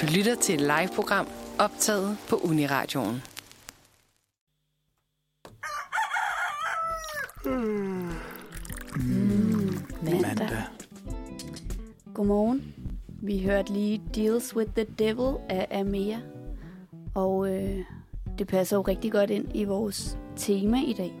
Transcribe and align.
Du 0.00 0.06
lytter 0.16 0.34
til 0.34 0.54
et 0.54 0.60
live-program 0.60 1.26
optaget 1.58 2.16
på 2.28 2.36
Uniradioen. 2.36 3.22
Mm. 7.44 8.10
Mm. 8.96 9.78
Mandag. 10.02 10.62
Godmorgen. 12.14 12.74
Vi 13.08 13.42
hørte 13.42 13.72
lige 13.72 14.02
Deals 14.14 14.56
with 14.56 14.70
the 14.72 14.84
Devil 14.98 15.36
af 15.48 15.66
Amea. 15.80 16.16
Og 17.14 17.54
øh, 17.54 17.78
det 18.38 18.46
passer 18.46 18.76
jo 18.76 18.82
rigtig 18.82 19.12
godt 19.12 19.30
ind 19.30 19.46
i 19.54 19.64
vores 19.64 20.18
tema 20.36 20.76
i 20.86 20.92
dag. 20.92 21.12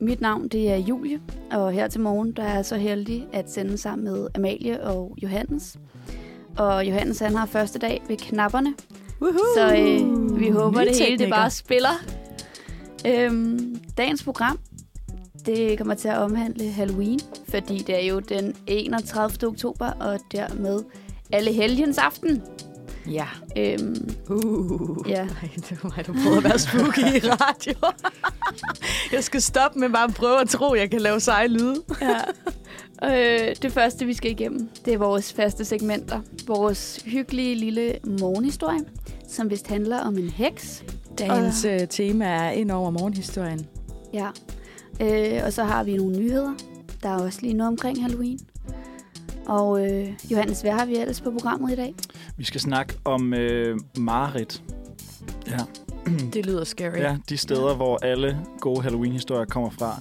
Mit 0.00 0.20
navn 0.20 0.48
det 0.48 0.70
er 0.72 0.76
Julie, 0.76 1.20
og 1.52 1.72
her 1.72 1.88
til 1.88 2.00
morgen 2.00 2.32
der 2.32 2.42
er 2.42 2.54
jeg 2.54 2.66
så 2.66 2.76
heldig 2.76 3.26
at 3.32 3.50
sende 3.50 3.78
sammen 3.78 4.04
med 4.04 4.28
Amalie 4.34 4.82
og 4.84 5.14
Johannes. 5.22 5.78
Og 6.58 6.86
Johannes 6.86 7.18
han 7.18 7.34
har 7.34 7.46
første 7.46 7.78
dag 7.78 8.02
ved 8.08 8.16
knapperne, 8.16 8.74
Woohoo! 9.20 9.38
så 9.56 9.76
øh, 9.76 10.40
vi 10.40 10.50
håber 10.50 10.80
Nye 10.80 10.86
det 10.88 10.96
hele 10.96 11.18
det 11.18 11.30
bare 11.30 11.50
spiller. 11.50 12.04
Øhm, 13.06 13.76
dagens 13.96 14.22
program 14.24 14.58
det 15.46 15.78
kommer 15.78 15.94
til 15.94 16.08
at 16.08 16.18
omhandle 16.18 16.70
Halloween, 16.70 17.20
fordi 17.48 17.78
det 17.78 18.02
er 18.02 18.06
jo 18.06 18.20
den 18.20 18.54
31. 18.66 19.48
oktober, 19.48 19.90
og 19.90 20.18
dermed 20.32 20.82
alle 21.32 21.52
helgens 21.52 21.98
aften. 21.98 22.42
Ja. 23.10 23.26
Øhm, 23.56 24.10
Uh. 24.28 25.08
Ja. 25.08 25.20
Ej, 25.42 25.48
det 25.56 25.78
var 25.82 25.92
mig, 25.96 26.06
du 26.06 26.12
prøvede 26.12 26.36
at 26.36 26.44
være 26.44 26.58
spooky 26.58 26.98
i 26.98 27.20
radio. 27.28 27.74
jeg 29.16 29.24
skal 29.24 29.42
stoppe 29.42 29.78
med 29.78 29.88
bare 29.88 30.04
at 30.04 30.14
prøve 30.14 30.40
at 30.40 30.48
tro, 30.48 30.72
at 30.72 30.80
jeg 30.80 30.90
kan 30.90 31.00
lave 31.00 31.20
seje 31.20 31.48
lyde. 31.48 31.82
ja. 32.00 32.20
Øh, 33.04 33.56
det 33.62 33.72
første, 33.72 34.06
vi 34.06 34.14
skal 34.14 34.30
igennem, 34.30 34.68
det 34.84 34.94
er 34.94 34.98
vores 34.98 35.32
faste 35.32 35.64
segmenter. 35.64 36.20
Vores 36.46 37.02
hyggelige 37.04 37.54
lille 37.54 37.94
morgenhistorie, 38.20 38.80
som 39.28 39.50
vist 39.50 39.66
handler 39.66 40.00
om 40.00 40.18
en 40.18 40.30
heks. 40.30 40.84
Dagens 41.18 41.64
uh, 41.64 41.88
tema 41.90 42.24
er 42.24 42.50
ind 42.50 42.70
over 42.70 42.90
morgenhistorien. 42.90 43.66
Ja. 44.14 44.28
Øh, 45.00 45.40
og 45.44 45.52
så 45.52 45.64
har 45.64 45.84
vi 45.84 45.96
nogle 45.96 46.18
nyheder. 46.18 46.52
Der 47.02 47.08
er 47.08 47.18
også 47.22 47.38
lige 47.42 47.54
noget 47.54 47.68
omkring 47.68 48.02
Halloween. 48.02 48.38
Og 49.46 49.86
øh, 49.86 50.08
Johannes, 50.30 50.60
hvad 50.60 50.72
har 50.72 50.86
vi 50.86 50.96
ellers 50.96 51.20
på 51.20 51.30
programmet 51.30 51.72
i 51.72 51.76
dag? 51.76 51.94
Vi 52.36 52.44
skal 52.44 52.60
snakke 52.60 52.94
om 53.04 53.34
øh, 53.34 53.78
Marit. 53.98 54.62
Ja. 55.46 55.58
Det 56.32 56.46
lyder 56.46 56.64
scary. 56.64 56.98
ja, 56.98 57.16
de 57.28 57.36
steder, 57.36 57.74
hvor 57.74 58.04
alle 58.04 58.38
gode 58.60 58.82
Halloween-historier 58.82 59.44
kommer 59.44 59.70
fra. 59.70 60.00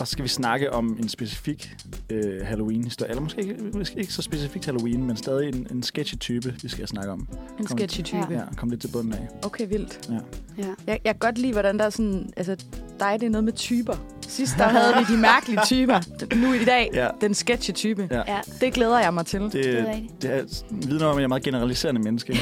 Og 0.00 0.06
så 0.06 0.10
skal 0.12 0.22
vi 0.22 0.28
snakke 0.28 0.72
om 0.72 0.96
en 1.00 1.08
specifik 1.08 1.70
øh, 2.10 2.46
Halloween-historie. 2.46 3.10
Eller 3.10 3.22
måske 3.22 3.40
ikke, 3.42 3.54
måske 3.74 3.98
ikke 4.00 4.12
så 4.12 4.22
specifikt 4.22 4.64
Halloween, 4.64 5.04
men 5.06 5.16
stadig 5.16 5.48
en, 5.48 5.66
en 5.70 5.82
sketchy 5.82 6.14
type, 6.18 6.54
vi 6.62 6.68
skal 6.68 6.88
snakke 6.88 7.12
om. 7.12 7.28
En 7.58 7.66
Kom. 7.66 7.78
sketchy 7.78 8.00
type. 8.02 8.26
Ja. 8.30 8.36
Ja, 8.36 8.42
kom 8.56 8.70
lidt 8.70 8.80
til 8.80 8.88
bunden 8.88 9.12
af. 9.12 9.28
Okay, 9.44 9.68
vildt. 9.68 10.10
Ja. 10.10 10.14
Ja. 10.58 10.64
Jeg, 10.86 11.00
jeg 11.04 11.14
kan 11.14 11.18
godt 11.18 11.38
lide, 11.38 11.52
hvordan 11.52 11.78
der 11.78 11.84
er 11.84 11.90
sådan... 11.90 12.30
Altså, 12.36 12.56
dig, 13.00 13.16
det 13.20 13.26
er 13.26 13.30
noget 13.30 13.44
med 13.44 13.52
typer. 13.52 13.94
Sidst 14.28 14.54
der 14.58 14.64
havde 14.68 14.94
vi 14.98 15.14
de 15.14 15.20
mærkelige 15.20 15.60
typer. 15.66 16.00
Nu 16.36 16.52
i 16.52 16.64
dag, 16.64 16.90
Ja. 16.94 17.08
den 17.20 17.34
sketchy 17.34 17.70
type. 17.72 18.08
Ja. 18.10 18.22
Ja, 18.34 18.38
Det 18.60 18.72
glæder 18.72 18.98
jeg 19.00 19.14
mig 19.14 19.26
til. 19.26 19.40
Det, 19.40 19.52
det 19.52 19.78
er 19.78 19.88
rigtigt. 19.90 20.22
det 20.22 20.30
er, 20.30 20.42
vidner 20.70 21.06
om, 21.06 21.10
at 21.12 21.16
jeg 21.16 21.24
er 21.24 21.28
meget 21.28 21.42
generaliserende 21.42 22.00
menneske. 22.00 22.32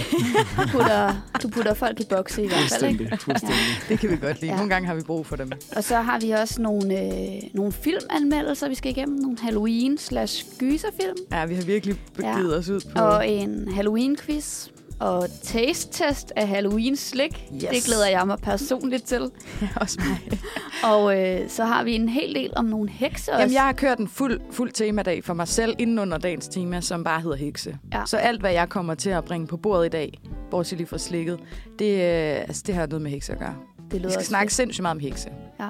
Du 0.56 0.62
putter, 0.72 1.28
du 1.42 1.48
putter 1.48 1.74
folk 1.74 2.00
i 2.00 2.04
bokse 2.10 2.44
i 2.44 2.48
hvert 2.48 2.58
fald, 2.80 2.90
ikke? 2.90 2.98
Fuldstændig. 2.98 3.20
fuldstændig. 3.20 3.56
Det 3.88 3.98
kan 4.00 4.10
vi 4.10 4.16
godt 4.16 4.40
lide. 4.40 4.50
Ja. 4.52 4.56
Nogle 4.56 4.70
gange 4.74 4.88
har 4.88 4.94
vi 4.94 5.02
brug 5.02 5.26
for 5.26 5.36
dem. 5.36 5.50
Og 5.76 5.84
så 5.84 5.96
har 5.96 6.20
vi 6.20 6.30
også 6.30 6.62
nogle, 6.62 7.00
øh, 7.02 7.42
nogle 7.54 7.72
filmanmeldelser, 7.72 8.68
vi 8.68 8.74
skal 8.74 8.90
igennem. 8.90 9.16
Nogle 9.18 9.36
Halloween 9.42 9.98
slash 9.98 10.46
gyserfilm. 10.58 11.16
Ja, 11.32 11.46
vi 11.46 11.54
har 11.54 11.62
virkelig 11.62 11.96
begivet 12.16 12.56
os 12.56 12.68
ud 12.68 12.80
på... 12.96 13.02
Og 13.02 13.28
en 13.28 13.68
Halloween-quiz. 13.72 14.68
Og 15.00 15.26
taste-test 15.42 16.32
af 16.36 16.48
Halloween-slik. 16.48 17.44
Yes. 17.54 17.62
Det 17.62 17.84
glæder 17.84 18.08
jeg 18.08 18.26
mig 18.26 18.38
personligt 18.38 19.04
til. 19.04 19.30
Ja, 19.62 19.68
også 19.80 20.00
mig. 20.08 20.38
Og 20.92 21.18
øh, 21.24 21.48
så 21.48 21.64
har 21.64 21.84
vi 21.84 21.94
en 21.94 22.08
hel 22.08 22.34
del 22.34 22.52
om 22.56 22.64
nogle 22.64 22.88
hekse 22.90 23.30
også. 23.32 23.40
Jamen, 23.40 23.54
jeg 23.54 23.62
har 23.62 23.72
kørt 23.72 23.98
en 23.98 24.08
fuld, 24.08 24.40
fuld 24.50 24.70
temadag 24.72 25.24
for 25.24 25.34
mig 25.34 25.48
selv 25.48 25.74
inden 25.78 25.98
under 25.98 26.18
dagens 26.18 26.48
tema, 26.48 26.80
som 26.80 27.04
bare 27.04 27.20
hedder 27.20 27.36
hekse. 27.36 27.78
Ja. 27.92 28.02
Så 28.06 28.16
alt, 28.16 28.40
hvad 28.40 28.52
jeg 28.52 28.68
kommer 28.68 28.94
til 28.94 29.10
at 29.10 29.24
bringe 29.24 29.46
på 29.46 29.56
bordet 29.56 29.86
i 29.86 29.88
dag, 29.88 30.20
bortset 30.50 30.78
lige 30.78 30.86
fra 30.86 30.98
slikket, 30.98 31.38
det, 31.78 31.92
øh, 31.94 32.40
altså, 32.40 32.62
det 32.66 32.74
har 32.74 32.86
noget 32.86 33.02
med 33.02 33.10
hekse 33.10 33.32
at 33.32 33.38
gøre. 33.38 33.54
det 33.76 33.92
Vi 33.92 33.98
lyder 33.98 34.08
skal 34.10 34.18
også 34.18 34.28
snakke 34.28 34.50
fedt. 34.50 34.56
sindssygt 34.56 34.82
meget 34.82 34.94
om 34.94 35.00
hekse. 35.00 35.28
Ja. 35.60 35.68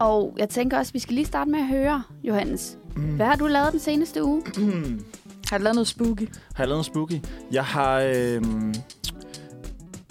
Og 0.00 0.34
jeg 0.38 0.48
tænker 0.48 0.78
også, 0.78 0.92
vi 0.92 0.98
skal 0.98 1.14
lige 1.14 1.24
starte 1.26 1.50
med 1.50 1.58
at 1.60 1.66
høre, 1.66 2.02
Johannes. 2.24 2.78
Mm. 2.96 3.02
Hvad 3.02 3.26
har 3.26 3.36
du 3.36 3.46
lavet 3.46 3.72
den 3.72 3.80
seneste 3.80 4.24
uge? 4.24 4.42
Har 5.50 5.58
du 5.58 5.64
lavet 5.64 5.74
noget 5.74 5.88
spooky? 5.88 6.28
Har 6.54 6.64
jeg 6.64 6.68
lavet 6.68 6.78
en 6.80 6.84
spooky? 6.84 7.20
Jeg 7.52 7.64
har... 7.64 8.00
Øh, 8.00 8.42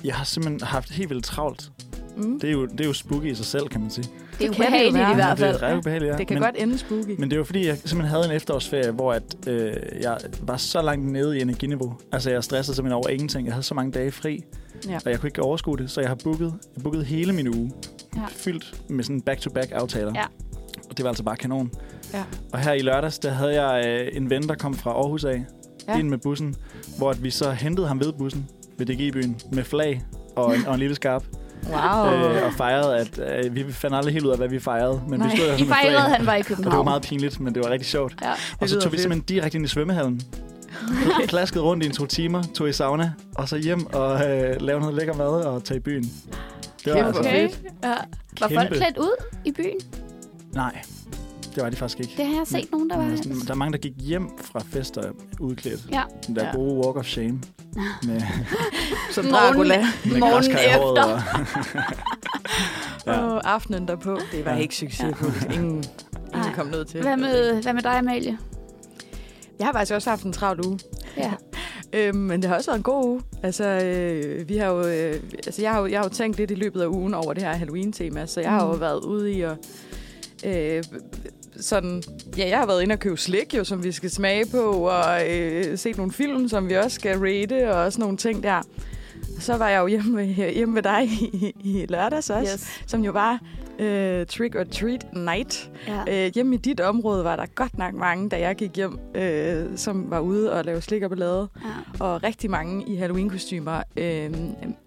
jeg 0.03 0.15
har 0.15 0.23
simpelthen 0.25 0.67
haft 0.67 0.91
helt 0.91 1.09
vildt 1.09 1.25
travlt. 1.25 1.71
Mm. 2.17 2.39
Det 2.39 2.47
er, 2.47 2.51
jo, 2.53 2.65
det 2.65 2.81
er 2.81 2.85
jo 2.85 2.93
spooky 2.93 3.25
i 3.31 3.35
sig 3.35 3.45
selv, 3.45 3.67
kan 3.67 3.81
man 3.81 3.89
sige. 3.89 4.09
Det 4.37 4.43
er 4.43 4.47
jo 4.47 4.53
kan 4.53 4.59
det 4.59 4.65
jo 4.65 4.69
behageligt 4.71 4.95
være. 4.95 5.11
i 5.11 5.15
hvert 5.15 5.37
Det 5.37 5.45
fald. 5.45 5.55
er 5.55 5.61
ret 5.67 5.77
ubehageligt, 5.77 6.11
ja. 6.11 6.17
Det 6.17 6.27
kan 6.27 6.35
men, 6.35 6.43
godt 6.43 6.55
ende 6.57 6.77
spooky. 6.77 7.15
Men 7.19 7.29
det 7.31 7.37
var 7.37 7.43
fordi, 7.43 7.67
jeg 7.67 7.77
simpelthen 7.77 8.05
havde 8.09 8.25
en 8.25 8.31
efterårsferie, 8.31 8.91
hvor 8.91 9.13
at, 9.13 9.23
øh, 9.47 9.73
jeg 10.01 10.17
var 10.41 10.57
så 10.57 10.81
langt 10.81 11.11
nede 11.11 11.37
i 11.37 11.41
energiniveau. 11.41 11.93
Altså, 12.11 12.29
jeg 12.31 12.43
stressede 12.43 12.75
simpelthen 12.75 12.95
over 12.97 13.09
ingenting. 13.09 13.45
Jeg 13.45 13.53
havde 13.53 13.63
så 13.63 13.73
mange 13.73 13.91
dage 13.91 14.11
fri, 14.11 14.43
Ja. 14.87 14.95
og 15.05 15.11
jeg 15.11 15.19
kunne 15.19 15.27
ikke 15.27 15.41
overskue 15.41 15.77
det. 15.77 15.91
Så 15.91 16.01
jeg 16.01 16.09
har 16.09 16.17
booket, 16.23 16.53
jeg 16.75 16.83
bookede 16.83 17.03
hele 17.03 17.33
min 17.33 17.47
uge. 17.47 17.71
Ja. 18.15 18.21
Fyldt 18.29 18.81
med 18.89 19.03
sådan 19.03 19.21
back-to-back 19.21 19.71
aftaler. 19.71 20.11
Ja. 20.15 20.23
Og 20.89 20.97
det 20.97 21.03
var 21.03 21.09
altså 21.09 21.23
bare 21.23 21.35
kanon. 21.35 21.71
Ja. 22.13 22.23
Og 22.53 22.59
her 22.59 22.73
i 22.73 22.79
lørdags, 22.79 23.19
der 23.19 23.29
havde 23.29 23.63
jeg 23.63 23.85
øh, 23.87 24.07
en 24.17 24.29
ven, 24.29 24.47
der 24.47 24.55
kom 24.55 24.73
fra 24.73 24.91
Aarhus 24.91 25.23
af, 25.23 25.45
Ja. 25.87 25.97
ind 25.99 26.09
med 26.09 26.17
bussen, 26.17 26.55
hvor 26.97 27.09
at 27.09 27.23
vi 27.23 27.29
så 27.29 27.51
hentede 27.51 27.87
ham 27.87 27.99
ved 27.99 28.13
bussen 28.13 28.47
ved 28.77 28.85
DG-byen 28.85 29.37
med 29.51 29.63
flag 29.63 30.01
og 30.35 30.55
en, 30.55 30.65
og 30.67 30.73
en 30.73 30.79
lille 30.79 30.95
skarp. 30.95 31.23
Wow. 31.69 32.13
Øh, 32.13 32.45
og 32.45 32.53
fejrede, 32.57 32.97
at 32.97 33.45
øh, 33.45 33.55
vi 33.55 33.71
fandt 33.71 33.95
aldrig 33.95 34.13
helt 34.13 34.25
ud 34.25 34.31
af, 34.31 34.37
hvad 34.37 34.47
vi 34.47 34.59
fejrede. 34.59 35.01
Men 35.09 35.19
Nej. 35.19 35.29
vi 35.31 35.37
stod 35.37 35.47
I 35.59 35.65
fejrede, 35.65 35.99
han 35.99 36.25
var 36.25 36.35
i 36.35 36.39
Og 36.39 36.43
det 36.45 36.49
var 36.49 36.55
København. 36.55 36.85
meget 36.85 37.01
pinligt, 37.01 37.39
men 37.39 37.55
det 37.55 37.63
var 37.63 37.69
rigtig 37.71 37.87
sjovt. 37.87 38.15
Ja. 38.21 38.31
Og 38.59 38.69
så 38.69 38.79
tog 38.79 38.91
vi 38.91 38.97
simpelthen 38.97 39.25
direkte 39.25 39.55
ind 39.57 39.65
i 39.65 39.67
svømmehallen. 39.69 40.21
Plaskede 41.29 41.63
rundt 41.63 41.83
i 41.83 41.87
en 41.87 41.91
to 41.93 42.05
timer, 42.05 42.43
tog 42.43 42.69
i 42.69 42.73
sauna, 42.73 43.13
og 43.35 43.49
så 43.49 43.57
hjem 43.57 43.85
og 43.93 44.13
øh, 44.15 44.55
lavede 44.61 44.79
noget 44.81 44.93
lækker 44.95 45.13
mad 45.13 45.27
og 45.27 45.63
tage 45.63 45.77
i 45.77 45.81
byen. 45.81 46.03
Det 46.85 46.93
var 46.93 47.03
altså... 47.03 47.19
Okay. 47.21 47.49
fedt. 47.49 47.61
Ja. 47.83 47.93
Var 48.39 48.51
folk 48.55 48.69
klædt 48.69 48.97
ud 48.97 49.23
i 49.45 49.51
byen? 49.51 49.75
Nej, 50.53 50.81
det 51.55 51.63
var 51.63 51.69
de 51.69 51.75
faktisk 51.75 51.99
ikke. 51.99 52.13
Det 52.17 52.25
har 52.25 52.33
jeg 52.35 52.47
set 52.47 52.71
nogen, 52.71 52.89
der 52.89 52.97
var. 52.97 53.03
Men 53.05 53.17
sådan, 53.17 53.39
der 53.39 53.51
er 53.51 53.55
mange, 53.55 53.71
der 53.71 53.77
gik 53.77 53.93
hjem 53.97 54.29
fra 54.43 54.59
fester 54.71 55.03
udklædt. 55.39 55.85
Ja. 55.91 56.01
Den 56.27 56.35
der 56.35 56.45
Ja. 56.45 56.51
gode 56.55 56.73
walk 56.85 56.97
of 56.97 57.05
shame. 57.05 57.39
Med, 58.03 58.21
Som 59.15 59.25
Dracula. 59.25 59.87
med 60.05 60.19
Morgen 60.19 60.43
efter. 60.51 61.03
Og, 61.03 61.21
ja. 63.13 63.19
Og 63.21 63.53
aftenen 63.53 63.87
derpå. 63.87 64.19
Det 64.31 64.45
var 64.45 64.51
Ja. 64.53 64.57
ikke 64.57 64.75
succesfuldt. 64.75 65.43
Ingen, 65.53 65.59
ingen 65.69 65.83
Nej. 66.33 66.53
kom 66.53 66.67
ned 66.67 66.85
til. 66.85 67.01
Hvad 67.01 67.17
med, 67.17 67.61
hvad 67.63 67.73
med 67.73 67.81
dig, 67.81 67.97
Amalie? 67.97 68.37
Jeg 69.59 69.67
har 69.67 69.73
faktisk 69.73 69.93
også 69.93 70.09
haft 70.09 70.23
en 70.23 70.33
travl 70.33 70.65
uge. 70.67 70.79
Ja. 71.17 71.31
Øhm, 71.93 72.17
men 72.17 72.41
det 72.41 72.49
har 72.49 72.57
også 72.57 72.71
været 72.71 72.77
en 72.79 72.83
god 72.83 73.05
uge. 73.05 73.21
Altså, 73.43 73.63
øh, 73.65 74.49
vi 74.49 74.57
har 74.57 74.67
jo, 74.67 74.79
øh, 74.87 75.15
altså 75.47 75.61
jeg, 75.61 75.71
har 75.71 75.79
jo, 75.79 75.87
jeg 75.87 75.99
har 75.99 76.03
jo 76.05 76.09
tænkt 76.09 76.37
lidt 76.37 76.51
i 76.51 76.55
løbet 76.55 76.81
af 76.81 76.87
ugen 76.87 77.13
over 77.13 77.33
det 77.33 77.43
her 77.43 77.53
Halloween-tema, 77.53 78.25
så 78.25 78.41
jeg 78.41 78.49
har 78.49 78.67
jo 78.67 78.73
Mm. 78.73 78.79
været 78.79 79.03
ude 79.05 79.31
i 79.31 79.41
at... 79.41 79.57
Øh, 80.45 80.83
sådan, 81.59 82.03
ja, 82.37 82.47
jeg 82.49 82.57
har 82.57 82.65
været 82.65 82.81
inde 82.81 82.93
og 82.93 82.99
købe 82.99 83.17
slik, 83.17 83.53
jo, 83.57 83.63
som 83.63 83.83
vi 83.83 83.91
skal 83.91 84.09
smage 84.09 84.45
på, 84.45 84.57
og 84.71 85.29
øh, 85.29 85.77
set 85.77 85.97
nogle 85.97 86.11
film, 86.11 86.49
som 86.49 86.69
vi 86.69 86.75
også 86.77 86.95
skal 86.95 87.17
rate, 87.19 87.73
og 87.75 87.93
sådan 87.93 88.01
nogle 88.03 88.17
ting 88.17 88.43
der. 88.43 88.61
Og 89.37 89.41
så 89.41 89.57
var 89.57 89.69
jeg 89.69 89.79
jo 89.79 89.87
hjemme, 89.87 90.23
hjemme 90.57 90.75
ved 90.75 90.83
dig 90.83 91.03
i, 91.05 91.53
i 91.63 91.85
lørdags 91.89 92.29
også. 92.29 92.53
Yes. 92.53 92.81
som 92.87 93.03
jo 93.03 93.11
var 93.11 93.39
øh, 93.79 94.25
Trick 94.25 94.55
or 94.55 94.63
Treat 94.63 95.05
Night. 95.13 95.71
Ja. 95.87 96.25
Øh, 96.25 96.33
hjemme 96.33 96.55
i 96.55 96.57
dit 96.57 96.79
område 96.79 97.23
var 97.23 97.35
der 97.35 97.45
godt 97.55 97.77
nok 97.77 97.93
mange, 97.93 98.29
da 98.29 98.39
jeg 98.39 98.55
gik 98.55 98.75
hjem, 98.75 98.99
øh, 99.15 99.65
som 99.75 100.11
var 100.11 100.19
ude 100.19 100.53
og 100.53 100.65
lave 100.65 100.81
slik 100.81 101.03
og 101.03 101.09
ballade. 101.09 101.47
ja. 101.63 102.05
Og 102.05 102.23
rigtig 102.23 102.49
mange 102.49 102.85
i 102.87 102.95
Halloween-kostymer 102.95 103.81
øh, 103.97 104.33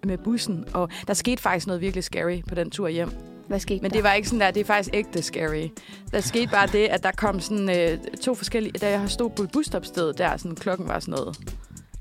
med 0.04 0.18
bussen. 0.18 0.64
Og 0.74 0.88
der 1.06 1.14
skete 1.14 1.42
faktisk 1.42 1.66
noget 1.66 1.80
virkelig 1.80 2.04
scary 2.04 2.40
på 2.48 2.54
den 2.54 2.70
tur 2.70 2.88
hjem. 2.88 3.10
Hvad 3.48 3.60
skete 3.60 3.82
Men 3.82 3.90
der? 3.90 3.96
det 3.96 4.04
var 4.04 4.12
ikke 4.12 4.28
sådan 4.28 4.40
der, 4.40 4.50
det 4.50 4.60
er 4.60 4.64
faktisk 4.64 4.90
ægte 4.94 5.22
scary. 5.22 5.68
Der 6.12 6.20
skete 6.20 6.48
bare 6.52 6.66
det, 6.66 6.86
at 6.86 7.02
der 7.02 7.10
kom 7.16 7.40
sådan 7.40 7.70
øh, 7.70 7.98
to 8.22 8.34
forskellige... 8.34 8.72
Da 8.72 8.90
jeg 8.90 9.10
stod 9.10 9.30
på 9.30 9.42
et 9.42 9.50
busstopsted 9.52 10.12
der, 10.12 10.36
sådan, 10.36 10.54
klokken 10.56 10.88
var 10.88 11.00
sådan 11.00 11.12
noget 11.12 11.38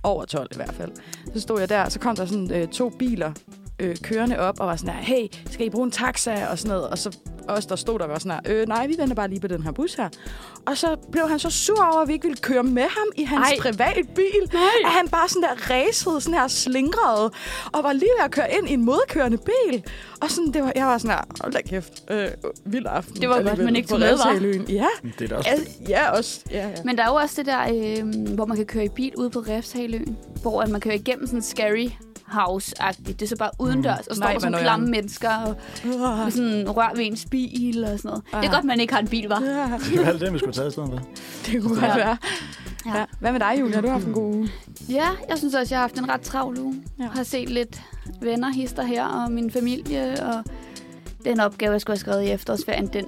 over 0.03 0.25
12 0.25 0.47
i 0.51 0.55
hvert 0.55 0.73
fald. 0.73 0.91
Så 1.33 1.39
stod 1.39 1.59
jeg 1.59 1.69
der, 1.69 1.81
og 1.83 1.91
så 1.91 1.99
kom 1.99 2.15
der 2.15 2.25
sådan 2.25 2.51
øh, 2.53 2.67
to 2.67 2.89
biler 2.89 3.31
øh, 3.81 3.95
kørende 4.03 4.39
op 4.39 4.59
og 4.59 4.67
var 4.67 4.75
sådan 4.75 4.95
der, 4.95 5.01
hey, 5.01 5.27
skal 5.51 5.65
I 5.65 5.69
bruge 5.69 5.85
en 5.85 5.91
taxa 5.91 6.47
og 6.51 6.59
sådan 6.59 6.69
noget. 6.75 6.89
Og 6.89 6.97
så 6.97 7.17
os, 7.47 7.65
der 7.65 7.75
stod 7.75 7.99
der, 7.99 8.07
var 8.07 8.19
sådan 8.19 8.31
her, 8.31 8.39
øh, 8.61 8.67
nej, 8.67 8.87
vi 8.87 8.95
venter 8.97 9.15
bare 9.15 9.27
lige 9.29 9.39
på 9.39 9.47
den 9.47 9.63
her 9.63 9.71
bus 9.71 9.93
her. 9.93 10.09
Og 10.65 10.77
så 10.77 10.95
blev 11.11 11.29
han 11.29 11.39
så 11.39 11.49
sur 11.49 11.83
over, 11.93 12.01
at 12.01 12.07
vi 12.07 12.13
ikke 12.13 12.25
ville 12.27 12.41
køre 12.41 12.63
med 12.63 12.81
ham 12.83 13.07
i 13.15 13.23
hans 13.23 13.47
Ej. 13.49 13.57
privat 13.59 14.07
bil. 14.15 14.49
Nej. 14.53 14.61
At 14.85 14.91
han 14.91 15.07
bare 15.07 15.29
sådan 15.29 15.41
der 15.43 15.69
racede, 15.69 16.21
sådan 16.21 16.39
her 16.39 16.47
slingrede, 16.47 17.31
og 17.73 17.83
var 17.83 17.93
lige 17.93 18.09
ved 18.19 18.25
at 18.25 18.31
køre 18.31 18.53
ind 18.57 18.69
i 18.69 18.73
en 18.73 18.85
modkørende 18.85 19.37
bil. 19.37 19.83
Og 20.21 20.31
sådan, 20.31 20.51
det 20.53 20.63
var, 20.63 20.71
jeg 20.75 20.85
var 20.85 20.97
sådan 20.97 21.11
her, 21.17 21.23
hold 21.41 21.53
da 21.53 21.61
kæft, 21.61 22.03
øh, 22.11 22.27
vild 22.65 22.85
aften. 22.89 23.21
Det 23.21 23.29
var 23.29 23.35
godt, 23.35 23.47
alligevel 23.47 23.65
man 23.65 23.75
ikke 23.75 23.89
tog 23.89 23.99
med? 23.99 24.13
Refshaløen. 24.13 24.65
Ja, 24.69 24.87
Det 25.19 25.21
er 25.21 25.27
da 25.27 25.35
også... 25.35 25.49
al- 25.49 25.67
ja, 25.89 26.09
også. 26.11 26.41
Ja, 26.51 26.67
ja. 26.67 26.73
Men 26.85 26.97
der 26.97 27.03
er 27.03 27.07
jo 27.07 27.15
også 27.15 27.35
det 27.37 27.45
der, 27.45 27.61
øh, 28.03 28.33
hvor 28.35 28.45
man 28.45 28.57
kan 28.57 28.65
køre 28.65 28.85
i 28.85 28.89
bil 28.89 29.15
ude 29.17 29.29
på 29.29 29.39
Refshaløen, 29.39 30.17
hvor 30.41 30.61
at 30.61 30.69
man 30.69 30.81
kører 30.81 30.95
igennem 30.95 31.25
sådan 31.27 31.41
scary 31.41 31.87
house-agtigt. 32.31 33.19
Det 33.19 33.21
er 33.21 33.27
så 33.27 33.35
bare 33.35 33.49
udendørs, 33.59 34.07
og 34.07 34.15
står 34.15 34.25
Nej, 34.25 34.33
der 34.33 34.39
sådan 34.39 34.51
klamme 34.59 34.65
noieren. 34.85 34.91
mennesker 34.91 35.29
og 35.37 35.55
Uh, 35.85 35.91
med 36.23 36.31
sådan 36.31 36.69
rør 36.69 36.91
ved 36.95 37.05
ens 37.05 37.25
bil 37.31 37.83
og 37.83 37.89
sådan 37.99 38.09
noget. 38.09 38.23
Det 38.25 38.33
er 38.33 38.37
Ah. 38.49 38.51
godt, 38.53 38.65
man 38.65 38.79
ikke 38.79 38.93
har 38.93 39.01
en 39.01 39.07
bil, 39.07 39.27
var. 39.29 39.41
ja, 39.41 39.47
Det 39.79 39.97
er 39.97 40.01
jo 40.01 40.07
alt 40.07 40.21
det, 40.21 40.33
vi 40.33 40.37
skulle 40.37 40.53
tage 40.53 40.67
i 40.67 40.71
stedet 40.71 40.89
for. 40.89 40.99
det 41.45 41.61
kunne 41.61 41.79
Ja. 41.81 41.85
godt 41.87 41.97
være. 41.97 42.17
Ja. 42.85 42.97
Ja. 42.99 43.05
Hvad 43.19 43.31
med 43.31 43.39
dig, 43.39 43.55
Julia? 43.59 43.75
Har 43.75 43.81
du 43.81 43.87
haft 43.89 44.05
en 44.05 44.13
god 44.13 44.35
uge? 44.35 44.49
Ja, 44.89 45.07
jeg 45.29 45.37
synes 45.37 45.53
også, 45.55 45.73
jeg 45.75 45.79
har 45.79 45.83
haft 45.87 45.97
en 45.97 46.09
ret 46.09 46.21
travl 46.21 46.59
uge. 46.59 46.75
Ja. 46.99 47.03
Jeg 47.03 47.11
har 47.11 47.23
set 47.23 47.49
lidt 47.49 47.81
venner, 48.21 48.49
hister 48.51 48.83
her, 48.83 49.05
og 49.05 49.31
min 49.31 49.51
familie, 49.51 50.25
og 50.25 50.43
den 51.25 51.39
opgave, 51.39 51.71
jeg 51.71 51.81
skulle 51.81 51.93
have 51.95 51.99
skrevet 51.99 52.23
i 52.23 52.27
efterårsferien, 52.29 52.87
den 52.87 53.05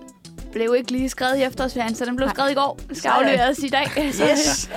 blev 0.54 0.76
ikke 0.78 0.92
lige 0.92 1.10
skrevet 1.10 1.38
i 1.38 1.42
efterårsferien, 1.42 1.96
så 1.96 2.06
den 2.06 2.16
blev 2.16 2.26
Nej. 2.26 2.34
skrevet 2.36 2.52
i 2.52 2.54
går. 2.54 2.80
Det 2.90 2.98
skal 2.98 3.10
afleveres 3.10 3.60
i 3.60 3.70
dag. 3.70 4.14
Så, 4.14 4.24
Yes! 4.32 4.70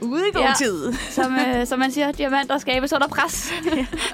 Ude 0.00 0.22
i 0.28 0.32
god 0.34 0.42
Ja. 0.42 0.52
tid. 0.58 0.92
som, 1.10 1.34
øh, 1.34 1.66
som 1.66 1.78
man 1.78 1.92
siger, 1.92 2.12
diamanter 2.12 2.58
skabes 2.58 2.92
under 2.92 3.08
pres. 3.08 3.50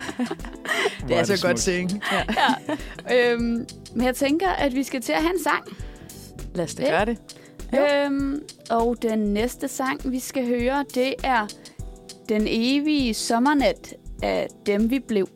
Det 1.08 1.16
er 1.18 1.24
så 1.24 1.46
godt 1.46 1.56
ting. 1.56 2.02
Ja. 2.12 2.22
ja. 3.10 3.32
øhm, 3.32 3.66
men 3.94 4.04
jeg 4.06 4.16
tænker, 4.16 4.48
at 4.48 4.74
vi 4.74 4.82
skal 4.82 5.00
til 5.02 5.12
at 5.12 5.20
have 5.22 5.34
en 5.34 5.42
sang. 5.42 5.76
Lad 6.54 6.64
os 6.64 6.74
da 6.74 6.82
Ja. 6.82 6.90
gøre 6.90 7.04
det. 7.04 7.18
Øhm, 8.06 8.42
og 8.70 8.96
den 9.02 9.18
næste 9.18 9.68
sang, 9.68 10.12
vi 10.12 10.18
skal 10.18 10.46
høre, 10.46 10.84
det 10.94 11.14
er 11.24 11.46
Den 12.28 12.42
evige 12.48 13.14
sommernat 13.14 13.94
af 14.22 14.48
Dem, 14.66 14.90
vi 14.90 14.98
blev. 14.98 15.28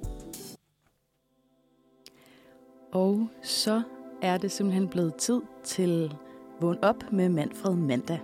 Og 2.93 3.29
så 3.43 3.83
er 4.23 4.39
det 4.39 4.51
simpelthen 4.51 4.89
blevet 4.89 5.15
tid 5.15 5.41
til 5.65 6.15
Vågn 6.61 6.79
op 6.83 7.13
med 7.13 7.29
Manfred 7.29 7.77
Mandag. 7.77 8.21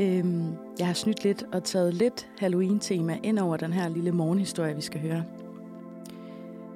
Øhm, 0.00 0.54
jeg 0.78 0.86
har 0.86 0.94
snydt 0.94 1.24
lidt 1.24 1.44
og 1.52 1.64
taget 1.64 1.94
lidt 1.94 2.28
Halloween-tema 2.38 3.18
ind 3.22 3.38
over 3.38 3.56
den 3.56 3.72
her 3.72 3.88
lille 3.88 4.12
morgenhistorie, 4.12 4.74
vi 4.74 4.80
skal 4.80 5.00
høre. 5.00 5.24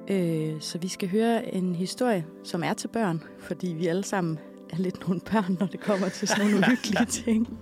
Øh, 0.07 0.61
så 0.61 0.77
vi 0.77 0.87
skal 0.87 1.09
høre 1.09 1.55
en 1.55 1.75
historie, 1.75 2.25
som 2.43 2.63
er 2.63 2.73
til 2.73 2.87
børn, 2.87 3.23
fordi 3.39 3.67
vi 3.67 3.87
alle 3.87 4.03
sammen 4.03 4.39
er 4.69 4.77
lidt 4.77 5.07
nogle 5.07 5.21
børn, 5.31 5.57
når 5.59 5.67
det 5.67 5.79
kommer 5.79 6.09
til 6.09 6.27
sådan 6.27 6.45
nogle 6.45 6.59
uhyggelige 6.67 7.05
ting. 7.05 7.59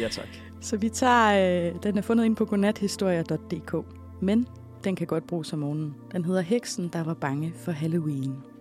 Ja, 0.00 0.08
tak. 0.08 0.28
Så 0.60 0.76
vi 0.76 0.88
tager, 0.88 1.70
øh, 1.72 1.82
den 1.82 1.98
er 1.98 2.02
fundet 2.02 2.24
ind 2.24 2.36
på 2.36 2.44
godnathistorier.dk, 2.44 3.74
men 4.20 4.46
den 4.84 4.96
kan 4.96 5.06
godt 5.06 5.26
bruges 5.26 5.52
om 5.52 5.58
morgenen. 5.58 5.94
Den 6.12 6.24
hedder 6.24 6.40
Heksen, 6.40 6.88
der 6.92 7.04
var 7.04 7.14
bange 7.14 7.52
for 7.56 7.72
Halloween. 7.72 8.51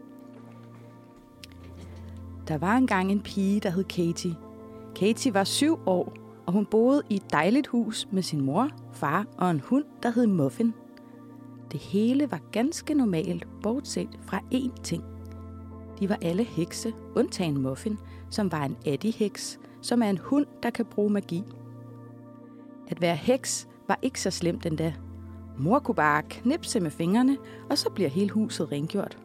Der 2.48 2.58
var 2.58 2.78
engang 2.78 3.12
en 3.12 3.22
pige, 3.22 3.60
der 3.60 3.70
hed 3.70 3.84
Katie. 3.84 4.36
Katie 4.96 5.34
var 5.34 5.44
syv 5.44 5.80
år, 5.86 6.14
og 6.46 6.54
hun 6.54 6.66
boede 6.66 7.02
i 7.10 7.16
et 7.16 7.32
dejligt 7.32 7.68
hus 7.68 8.08
med 8.12 8.24
sin 8.24 8.42
mor, 8.42 8.70
far 8.94 9.26
og 9.38 9.52
en 9.52 9.60
hund, 9.60 9.86
der 10.04 10.12
hed 10.12 10.28
Muffin. 10.28 10.74
Det 11.72 11.80
hele 11.80 12.32
var 12.32 12.40
ganske 12.52 12.94
normalt, 12.94 13.48
bortset 13.64 14.10
fra 14.22 14.42
én 14.54 14.82
ting. 14.84 15.04
De 16.00 16.10
var 16.10 16.18
alle 16.22 16.44
hekse, 16.44 16.94
undtagen 17.16 17.62
Muffin, 17.62 17.98
som 18.30 18.52
var 18.52 18.64
en 18.64 18.78
Eddie-heks, 18.86 19.60
som 19.82 20.02
er 20.02 20.10
en 20.10 20.18
hund, 20.18 20.46
der 20.64 20.70
kan 20.70 20.86
bruge 20.86 21.10
magi. 21.10 21.44
At 22.88 23.02
være 23.02 23.16
heks 23.16 23.68
var 23.88 24.00
ikke 24.02 24.22
så 24.22 24.32
slemt 24.32 24.66
endda. 24.66 24.94
Mor 25.58 25.80
kunne 25.80 25.96
bare 25.96 26.24
knipse 26.30 26.80
med 26.80 26.92
fingrene, 26.92 27.38
og 27.70 27.78
så 27.78 27.90
bliver 27.90 28.10
hele 28.10 28.30
huset 28.30 28.72
rengjort. 28.72 29.18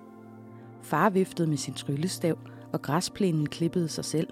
Far 0.83 1.11
viftede 1.11 1.49
med 1.49 1.57
sin 1.57 1.75
tryllestav, 1.75 2.39
og 2.77 2.83
græsplænen 2.83 3.47
klippede 3.47 3.89
sig 3.89 4.05
selv. 4.05 4.29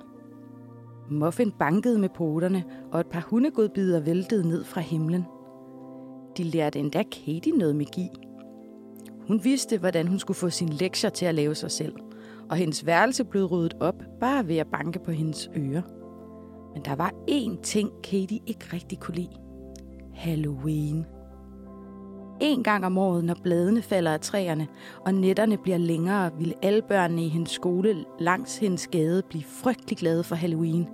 Muffin 1.10 1.52
bankede 1.58 1.98
med 1.98 2.08
poterne, 2.08 2.64
og 2.92 3.00
et 3.00 3.06
par 3.06 3.20
hundegodbider 3.20 4.00
væltede 4.00 4.48
ned 4.48 4.64
fra 4.64 4.80
himlen. 4.80 5.24
De 6.36 6.42
lærte 6.42 6.78
endda 6.78 7.02
Katie 7.02 7.52
noget 7.52 7.76
magi. 7.76 8.08
Hun 9.26 9.44
vidste, 9.44 9.78
hvordan 9.78 10.06
hun 10.06 10.18
skulle 10.18 10.36
få 10.36 10.50
sin 10.50 10.68
lektier 10.68 11.10
til 11.10 11.26
at 11.26 11.34
lave 11.34 11.54
sig 11.54 11.70
selv, 11.70 11.94
og 12.50 12.56
hendes 12.56 12.86
værelse 12.86 13.24
blev 13.24 13.44
ryddet 13.44 13.74
op 13.80 14.02
bare 14.20 14.48
ved 14.48 14.56
at 14.56 14.66
banke 14.66 14.98
på 14.98 15.10
hendes 15.10 15.50
ører. 15.56 15.82
Men 16.74 16.84
der 16.84 16.94
var 16.94 17.12
én 17.30 17.62
ting, 17.62 17.90
Katie 18.02 18.40
ikke 18.46 18.66
rigtig 18.72 19.00
kunne 19.00 19.16
lide. 19.16 19.36
Halloween. 20.14 21.06
En 22.40 22.62
gang 22.62 22.86
om 22.86 22.98
året, 22.98 23.24
når 23.24 23.36
bladene 23.42 23.82
falder 23.82 24.12
af 24.12 24.20
træerne, 24.20 24.66
og 25.06 25.14
nætterne 25.14 25.56
bliver 25.56 25.78
længere, 25.78 26.30
ville 26.38 26.54
alle 26.62 26.82
børnene 26.82 27.24
i 27.24 27.28
hendes 27.28 27.50
skole 27.50 28.04
langs 28.18 28.58
hendes 28.58 28.86
gade 28.86 29.22
blive 29.28 29.44
frygtelig 29.44 29.98
glade 29.98 30.24
for 30.24 30.34
Halloween. 30.34 30.88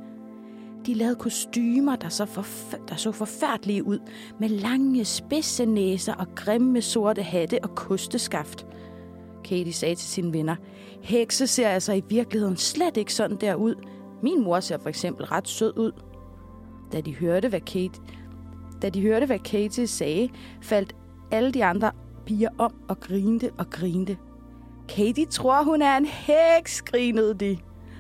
De 0.87 0.95
lavede 0.95 1.17
kostymer, 1.17 1.97
der 1.97 2.09
så, 2.09 2.25
forf- 2.25 2.87
der 2.89 2.97
så 2.97 3.13
forfærdelige 3.13 3.87
ud, 3.87 3.99
med 4.41 4.49
lange 4.49 5.05
spidse 5.05 5.67
næser 5.67 6.15
og 6.15 6.27
grimme 6.35 6.83
sorte 6.83 7.23
hatte 7.23 7.59
og 7.65 7.75
kosteskaft. 7.75 8.67
Katie 9.45 9.73
sagde 9.73 9.95
til 9.95 10.09
sine 10.09 10.33
venner, 10.33 10.57
hekse 11.03 11.47
ser 11.47 11.69
altså 11.69 11.93
i 11.93 12.03
virkeligheden 12.09 12.57
slet 12.57 12.97
ikke 12.97 13.15
sådan 13.15 13.37
der 13.37 13.55
ud. 13.55 13.75
Min 14.23 14.45
mor 14.45 14.61
ser 14.61 14.79
for 14.79 14.89
eksempel 14.89 15.27
ret 15.27 15.49
sød 15.49 15.79
ud. 15.79 15.93
Da 16.93 17.01
de 17.01 17.15
hørte, 17.15 17.49
hvad 17.49 17.61
Kate, 17.61 18.01
da 18.83 18.91
de 18.91 19.01
hørte, 19.01 19.27
hvad 19.27 19.39
Katie 19.39 19.87
sagde, 19.87 20.29
faldt 20.63 20.97
alle 21.31 21.53
de 21.53 21.65
andre 21.65 21.91
piger 22.27 22.49
om 22.59 22.75
og 22.89 23.01
grinte 23.01 23.51
og 23.59 23.71
grinte. 23.71 24.19
Katie 24.89 25.27
tror, 25.27 25.63
hun 25.63 25.83
er 25.83 25.97
en 25.97 26.07
heks, 26.07 26.83
grinede 26.83 27.35
de. 27.35 27.59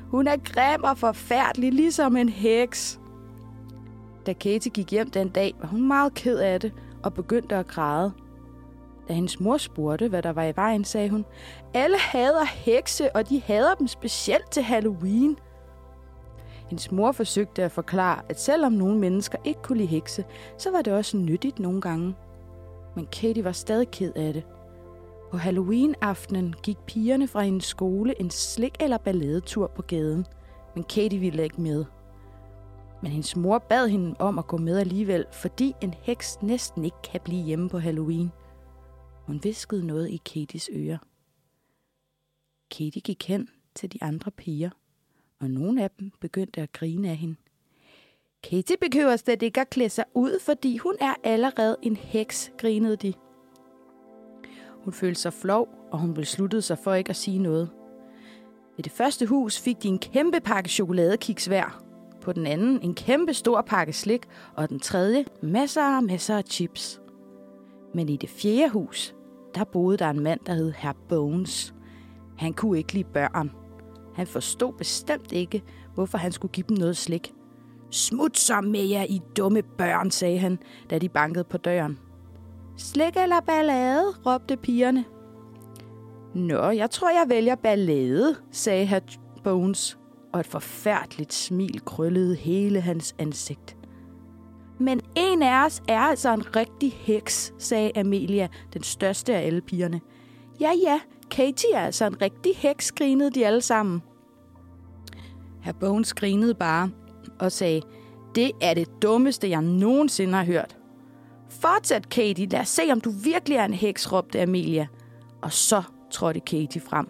Hun 0.08 0.26
er 0.26 0.36
grim 0.36 0.84
og 0.84 0.98
forfærdelig, 0.98 1.72
ligesom 1.72 2.16
en 2.16 2.28
heks. 2.28 3.00
Da 4.26 4.32
Katie 4.32 4.70
gik 4.70 4.90
hjem 4.90 5.10
den 5.10 5.28
dag, 5.28 5.54
var 5.60 5.68
hun 5.68 5.88
meget 5.88 6.14
ked 6.14 6.38
af 6.38 6.60
det 6.60 6.72
og 7.02 7.14
begyndte 7.14 7.56
at 7.56 7.66
græde. 7.66 8.12
Da 9.08 9.12
hendes 9.12 9.40
mor 9.40 9.56
spurgte, 9.56 10.08
hvad 10.08 10.22
der 10.22 10.32
var 10.32 10.44
i 10.44 10.52
vejen, 10.56 10.84
sagde 10.84 11.10
hun, 11.10 11.24
alle 11.74 11.98
hader 11.98 12.44
hekse, 12.44 13.16
og 13.16 13.28
de 13.28 13.42
hader 13.46 13.74
dem 13.74 13.86
specielt 13.86 14.50
til 14.50 14.62
Halloween. 14.62 15.38
Hendes 16.68 16.92
mor 16.92 17.12
forsøgte 17.12 17.62
at 17.62 17.72
forklare, 17.72 18.22
at 18.28 18.40
selvom 18.40 18.72
nogle 18.72 18.98
mennesker 18.98 19.38
ikke 19.44 19.62
kunne 19.62 19.78
lide 19.78 19.88
hekse, 19.88 20.24
så 20.58 20.70
var 20.70 20.82
det 20.82 20.92
også 20.92 21.16
nyttigt 21.16 21.58
nogle 21.58 21.80
gange. 21.80 22.14
Men 22.96 23.06
Katie 23.06 23.44
var 23.44 23.52
stadig 23.52 23.90
ked 23.90 24.12
af 24.16 24.32
det. 24.32 24.46
På 25.30 25.36
Halloween-aftenen 25.36 26.54
gik 26.62 26.78
pigerne 26.78 27.28
fra 27.28 27.42
hendes 27.42 27.64
skole 27.64 28.20
en 28.20 28.30
slik- 28.30 28.76
eller 28.80 28.98
balladetur 28.98 29.66
på 29.66 29.82
gaden, 29.82 30.26
men 30.74 30.84
Katie 30.84 31.18
ville 31.18 31.42
ikke 31.42 31.60
med. 31.60 31.84
Men 33.02 33.12
hendes 33.12 33.36
mor 33.36 33.58
bad 33.58 33.88
hende 33.88 34.14
om 34.18 34.38
at 34.38 34.46
gå 34.46 34.56
med 34.56 34.78
alligevel, 34.78 35.24
fordi 35.32 35.74
en 35.82 35.94
heks 35.94 36.42
næsten 36.42 36.84
ikke 36.84 37.02
kan 37.04 37.20
blive 37.24 37.44
hjemme 37.44 37.68
på 37.68 37.78
Halloween. 37.78 38.30
Hun 39.26 39.40
viskede 39.42 39.86
noget 39.86 40.10
i 40.10 40.16
Katies 40.16 40.70
ører. 40.72 40.98
Katie 42.70 43.00
gik 43.00 43.28
hen 43.28 43.48
til 43.74 43.92
de 43.92 43.98
andre 44.02 44.30
piger, 44.30 44.70
og 45.40 45.50
nogle 45.50 45.84
af 45.84 45.90
dem 45.90 46.10
begyndte 46.20 46.60
at 46.60 46.72
grine 46.72 47.10
af 47.10 47.16
hende. 47.16 47.36
Katie 48.42 48.76
behøver 48.80 49.16
slet 49.16 49.42
ikke 49.42 49.60
at 49.60 49.70
klæde 49.70 49.90
sig 49.90 50.04
ud, 50.14 50.40
fordi 50.40 50.76
hun 50.76 50.94
er 51.00 51.14
allerede 51.24 51.76
en 51.82 51.96
heks, 51.96 52.52
grinede 52.58 52.96
de. 52.96 53.12
Hun 54.84 54.92
følte 54.92 55.20
sig 55.20 55.32
flov, 55.32 55.68
og 55.90 55.98
hun 55.98 56.14
besluttede 56.14 56.62
sig 56.62 56.78
for 56.78 56.94
ikke 56.94 57.10
at 57.10 57.16
sige 57.16 57.38
noget. 57.38 57.70
Ved 58.76 58.82
det 58.82 58.92
første 58.92 59.26
hus 59.26 59.60
fik 59.60 59.82
de 59.82 59.88
en 59.88 59.98
kæmpe 59.98 60.40
pakke 60.40 60.70
chokoladekiks 60.70 61.46
hver. 61.46 61.84
På 62.20 62.32
den 62.32 62.46
anden 62.46 62.82
en 62.82 62.94
kæmpe 62.94 63.34
stor 63.34 63.62
pakke 63.62 63.92
slik, 63.92 64.26
og 64.54 64.68
den 64.68 64.80
tredje 64.80 65.24
masser 65.42 65.96
og 65.96 66.04
masser 66.04 66.36
af 66.36 66.44
chips. 66.44 67.00
Men 67.94 68.08
i 68.08 68.16
det 68.16 68.28
fjerde 68.28 68.70
hus, 68.70 69.14
der 69.54 69.64
boede 69.64 69.96
der 69.96 70.10
en 70.10 70.20
mand, 70.20 70.40
der 70.46 70.54
hed 70.54 70.72
Herr 70.72 70.96
Bones. 71.08 71.74
Han 72.38 72.52
kunne 72.52 72.78
ikke 72.78 72.92
lide 72.92 73.08
børn. 73.14 73.50
Han 74.14 74.26
forstod 74.26 74.72
bestemt 74.72 75.32
ikke, 75.32 75.62
hvorfor 75.94 76.18
han 76.18 76.32
skulle 76.32 76.52
give 76.52 76.66
dem 76.68 76.76
noget 76.76 76.96
slik. 76.96 77.32
Smut 77.90 78.38
så 78.38 78.60
med 78.60 78.84
jer, 78.84 79.02
I 79.08 79.20
dumme 79.36 79.62
børn, 79.62 80.10
sagde 80.10 80.38
han, 80.38 80.58
da 80.90 80.98
de 80.98 81.08
bankede 81.08 81.44
på 81.44 81.56
døren. 81.56 81.98
Slik 82.76 83.16
eller 83.16 83.40
ballade, 83.40 84.04
råbte 84.26 84.56
pigerne. 84.56 85.04
Nå, 86.34 86.70
jeg 86.70 86.90
tror, 86.90 87.10
jeg 87.10 87.24
vælger 87.28 87.54
ballade, 87.54 88.36
sagde 88.52 88.86
herr 88.86 89.00
Bones, 89.44 89.98
og 90.32 90.40
et 90.40 90.46
forfærdeligt 90.46 91.32
smil 91.32 91.80
krøllede 91.84 92.34
hele 92.34 92.80
hans 92.80 93.14
ansigt. 93.18 93.76
Men 94.78 95.00
en 95.16 95.42
af 95.42 95.66
os 95.66 95.82
er 95.88 96.00
altså 96.00 96.34
en 96.34 96.56
rigtig 96.56 96.92
heks, 96.92 97.54
sagde 97.58 97.92
Amelia, 97.96 98.48
den 98.72 98.82
største 98.82 99.34
af 99.34 99.46
alle 99.46 99.60
pigerne. 99.60 100.00
Ja, 100.60 100.70
ja, 100.84 101.00
Katie 101.30 101.74
er 101.74 101.80
altså 101.80 102.06
en 102.06 102.22
rigtig 102.22 102.56
heks, 102.56 102.92
grinede 102.92 103.30
de 103.30 103.46
alle 103.46 103.60
sammen. 103.60 104.02
Herr 105.62 105.72
Bones 105.72 106.14
grinede 106.14 106.54
bare 106.54 106.90
og 107.40 107.52
sagde, 107.52 107.82
det 108.34 108.52
er 108.60 108.74
det 108.74 109.02
dummeste, 109.02 109.50
jeg 109.50 109.62
nogensinde 109.62 110.32
har 110.32 110.44
hørt. 110.44 110.76
Fortsæt, 111.48 112.08
Katie. 112.08 112.46
Lad 112.46 112.60
os 112.60 112.68
se, 112.68 112.82
om 112.92 113.00
du 113.00 113.10
virkelig 113.10 113.56
er 113.56 113.64
en 113.64 113.74
heks, 113.74 114.12
råbte 114.12 114.40
Amelia. 114.42 114.86
Og 115.42 115.52
så 115.52 115.82
trådte 116.10 116.40
Katie 116.40 116.80
frem. 116.80 117.06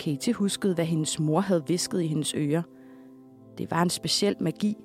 Katie 0.00 0.34
huskede, 0.34 0.74
hvad 0.74 0.84
hendes 0.84 1.18
mor 1.18 1.40
havde 1.40 1.64
visket 1.66 2.02
i 2.02 2.06
hendes 2.06 2.34
ører. 2.36 2.62
Det 3.58 3.70
var 3.70 3.82
en 3.82 3.90
speciel 3.90 4.36
magi. 4.40 4.76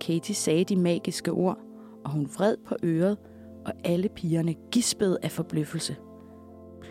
Katie 0.00 0.34
sagde 0.34 0.64
de 0.64 0.76
magiske 0.76 1.32
ord, 1.32 1.58
og 2.04 2.10
hun 2.10 2.28
vred 2.36 2.56
på 2.66 2.74
øret, 2.84 3.18
og 3.66 3.72
alle 3.84 4.08
pigerne 4.08 4.54
gispede 4.72 5.18
af 5.22 5.30
forbløffelse. 5.30 5.96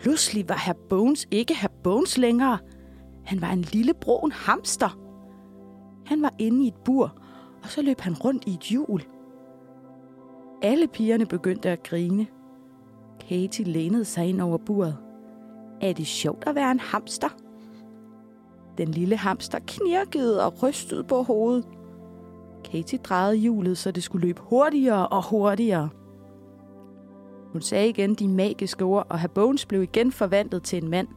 Pludselig 0.02 0.48
var 0.48 0.62
herr 0.66 0.78
Bones 0.88 1.26
ikke 1.30 1.54
herr 1.54 1.72
Bones 1.82 2.18
længere. 2.18 2.58
Han 3.24 3.40
var 3.40 3.50
en 3.50 3.60
lille 3.62 3.94
brun 3.94 4.32
hamster. 4.32 5.07
Han 6.08 6.22
var 6.22 6.34
inde 6.38 6.64
i 6.64 6.68
et 6.68 6.74
bur, 6.84 7.14
og 7.62 7.68
så 7.68 7.82
løb 7.82 8.00
han 8.00 8.14
rundt 8.14 8.44
i 8.46 8.54
et 8.54 8.60
hjul. 8.60 9.02
Alle 10.62 10.88
pigerne 10.88 11.26
begyndte 11.26 11.70
at 11.70 11.82
grine. 11.82 12.26
Katie 13.20 13.64
lænede 13.64 14.04
sig 14.04 14.26
ind 14.26 14.40
over 14.40 14.58
buret. 14.58 14.96
Er 15.80 15.92
det 15.92 16.06
sjovt 16.06 16.44
at 16.46 16.54
være 16.54 16.70
en 16.70 16.80
hamster? 16.80 17.28
Den 18.78 18.88
lille 18.88 19.16
hamster 19.16 19.58
knirkede 19.66 20.44
og 20.44 20.62
rystede 20.62 21.04
på 21.04 21.22
hovedet. 21.22 21.64
Katie 22.64 22.98
drejede 22.98 23.36
hjulet, 23.36 23.78
så 23.78 23.90
det 23.90 24.02
skulle 24.02 24.26
løbe 24.26 24.40
hurtigere 24.42 25.08
og 25.08 25.28
hurtigere. 25.30 25.88
Hun 27.52 27.62
sagde 27.62 27.88
igen 27.88 28.14
de 28.14 28.28
magiske 28.28 28.84
ord, 28.84 29.06
og 29.10 29.18
herr 29.18 29.28
Bones 29.28 29.66
blev 29.66 29.82
igen 29.82 30.12
forvandlet 30.12 30.62
til 30.62 30.82
en 30.82 30.90
mand. 30.90 31.08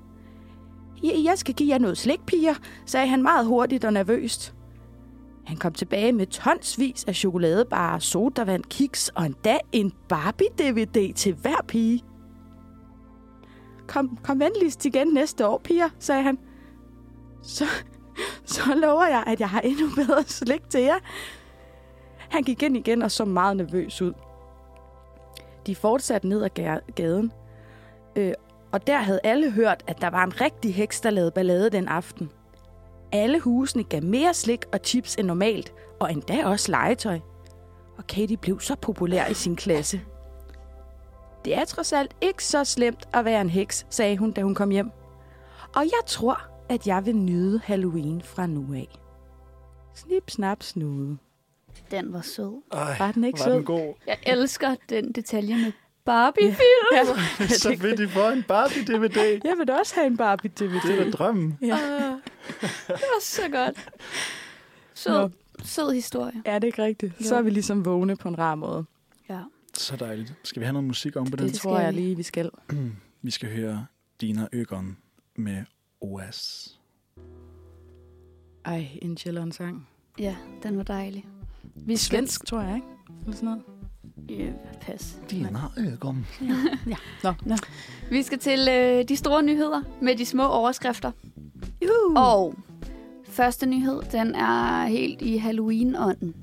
Jeg 1.03 1.37
skal 1.37 1.53
give 1.53 1.69
jer 1.69 1.77
noget 1.77 1.97
slik, 1.97 2.25
piger, 2.25 2.53
sagde 2.85 3.07
han 3.07 3.21
meget 3.21 3.45
hurtigt 3.45 3.85
og 3.85 3.93
nervøst. 3.93 4.55
Han 5.45 5.57
kom 5.57 5.73
tilbage 5.73 6.11
med 6.11 6.27
tonsvis 6.27 7.03
af 7.03 7.15
chokoladebarer, 7.15 7.99
sodavand, 7.99 8.63
kiks 8.63 9.09
og 9.09 9.25
endda 9.25 9.57
en 9.71 9.93
Barbie-DVD 10.13 11.13
til 11.13 11.33
hver 11.33 11.65
pige. 11.67 12.03
Kom, 13.87 14.17
kom 14.23 14.39
venligst 14.39 14.85
igen 14.85 15.07
næste 15.07 15.47
år, 15.47 15.61
piger, 15.63 15.89
sagde 15.99 16.23
han. 16.23 16.37
Så, 17.43 17.65
så 18.45 18.75
lover 18.75 19.07
jeg, 19.07 19.23
at 19.27 19.39
jeg 19.39 19.49
har 19.49 19.61
endnu 19.61 19.89
bedre 19.95 20.23
slik 20.23 20.69
til 20.69 20.81
jer. 20.81 20.99
Han 22.17 22.43
gik 22.43 22.63
ind 22.63 22.77
igen 22.77 23.01
og 23.01 23.11
så 23.11 23.25
meget 23.25 23.57
nervøs 23.57 24.01
ud. 24.01 24.13
De 25.67 25.75
fortsatte 25.75 26.27
ned 26.27 26.43
ad 26.43 26.79
gaden, 26.95 27.31
øh, 28.15 28.33
og 28.71 28.87
der 28.87 28.97
havde 28.97 29.19
alle 29.23 29.51
hørt, 29.51 29.83
at 29.87 30.01
der 30.01 30.09
var 30.09 30.23
en 30.23 30.41
rigtig 30.41 30.75
heks, 30.75 31.01
der 31.01 31.09
lavede 31.09 31.31
ballade 31.31 31.69
den 31.69 31.87
aften. 31.87 32.31
Alle 33.11 33.39
husene 33.39 33.83
gav 33.83 34.03
mere 34.03 34.33
slik 34.33 34.65
og 34.73 34.79
chips 34.83 35.15
end 35.15 35.27
normalt, 35.27 35.73
og 35.99 36.11
endda 36.11 36.45
også 36.45 36.71
legetøj. 36.71 37.19
Og 37.97 38.07
Katie 38.07 38.37
blev 38.37 38.59
så 38.59 38.75
populær 38.75 39.27
i 39.27 39.33
sin 39.33 39.55
klasse. 39.55 40.01
Det 41.45 41.55
er 41.57 41.65
trods 41.65 41.93
alt 41.93 42.15
ikke 42.21 42.43
så 42.45 42.63
slemt 42.63 43.09
at 43.13 43.25
være 43.25 43.41
en 43.41 43.49
heks, 43.49 43.85
sagde 43.89 44.17
hun, 44.17 44.31
da 44.31 44.41
hun 44.41 44.55
kom 44.55 44.69
hjem. 44.69 44.91
Og 45.75 45.83
jeg 45.83 46.01
tror, 46.07 46.41
at 46.69 46.87
jeg 46.87 47.05
vil 47.05 47.15
nyde 47.15 47.61
Halloween 47.63 48.21
fra 48.21 48.47
nu 48.47 48.73
af. 48.73 48.87
Snip, 49.95 50.29
snap, 50.29 50.63
snude. 50.63 51.17
Den 51.91 52.13
var 52.13 52.21
sød. 52.21 52.61
Ej, 52.71 52.95
Var 52.99 53.11
den 53.11 53.23
ikke 53.23 53.39
var 53.39 53.45
sød? 53.45 53.53
den 53.53 53.65
god. 53.65 53.93
Jeg 54.07 54.17
elsker 54.23 54.75
den 54.89 55.11
detalje 55.11 55.55
med 55.55 55.71
Barbie-film. 56.05 56.87
Ja. 56.93 57.01
Er 57.43 57.47
så 57.47 57.77
fedt, 57.81 57.99
I 57.99 58.07
får 58.07 58.29
en 58.29 58.43
Barbie-DVD. 58.43 59.19
Jeg 59.43 59.55
vil 59.57 59.67
da 59.67 59.73
også 59.73 59.95
have 59.95 60.07
en 60.07 60.17
Barbie-DVD. 60.17 60.87
Det 60.87 61.07
er 61.07 61.11
drømmen. 61.11 61.57
Ja. 61.61 61.73
Ah, 61.75 62.17
det 62.87 62.89
var 62.89 63.21
så 63.21 63.41
godt. 63.51 63.89
Sød, 64.93 65.11
Nå. 65.21 65.29
sød 65.63 65.91
historie. 65.93 66.41
Er 66.45 66.59
det 66.59 66.67
ikke 66.67 66.83
rigtigt? 66.83 67.13
Jo. 67.21 67.25
Så 67.25 67.35
er 67.35 67.41
vi 67.41 67.49
ligesom 67.49 67.85
vågne 67.85 68.15
på 68.17 68.27
en 68.27 68.37
rar 68.39 68.55
måde. 68.55 68.85
Ja. 69.29 69.39
Så 69.73 69.95
dejligt. 69.95 70.33
Skal 70.43 70.59
vi 70.59 70.65
have 70.65 70.73
noget 70.73 70.87
musik 70.87 71.15
om 71.15 71.25
på 71.25 71.35
den? 71.35 71.45
Det, 71.45 71.53
Det 71.53 71.61
tror 71.61 71.75
skal 71.75 71.83
jeg 71.85 71.93
lige, 71.93 72.15
vi 72.15 72.23
skal. 72.23 72.49
Vi 73.23 73.31
skal 73.31 73.49
høre 73.55 73.85
Dina 74.21 74.47
Øgon 74.53 74.97
med 75.35 75.63
OAS. 76.01 76.69
Ej, 78.65 78.87
en 79.01 79.17
chilleren 79.17 79.51
sang. 79.51 79.87
ja, 80.19 80.35
den 80.63 80.77
var 80.77 80.83
dejlig. 80.83 81.25
Vi 81.75 81.97
skal... 81.97 82.17
Svensk, 82.17 82.45
tror 82.45 82.61
jeg, 82.61 82.75
ikke? 82.75 82.87
Eller 83.23 83.35
sådan 83.35 83.45
noget. 83.49 83.63
Ja, 84.29 84.51
pas. 84.81 85.15
Dina 85.31 85.59
Øgon. 85.77 86.27
Nå, 87.23 87.33
nå. 87.45 87.55
Vi 88.09 88.23
skal 88.23 88.39
til 88.39 88.67
øh, 88.69 89.09
de 89.09 89.15
store 89.15 89.43
nyheder 89.43 89.81
med 90.01 90.15
de 90.15 90.25
små 90.25 90.47
overskrifter. 90.47 91.11
Juhu. 91.81 92.17
Og 92.17 92.55
første 93.29 93.65
nyhed, 93.65 94.01
den 94.11 94.35
er 94.35 94.85
helt 94.85 95.21
i 95.21 95.37
Halloween-ånden. 95.37 96.35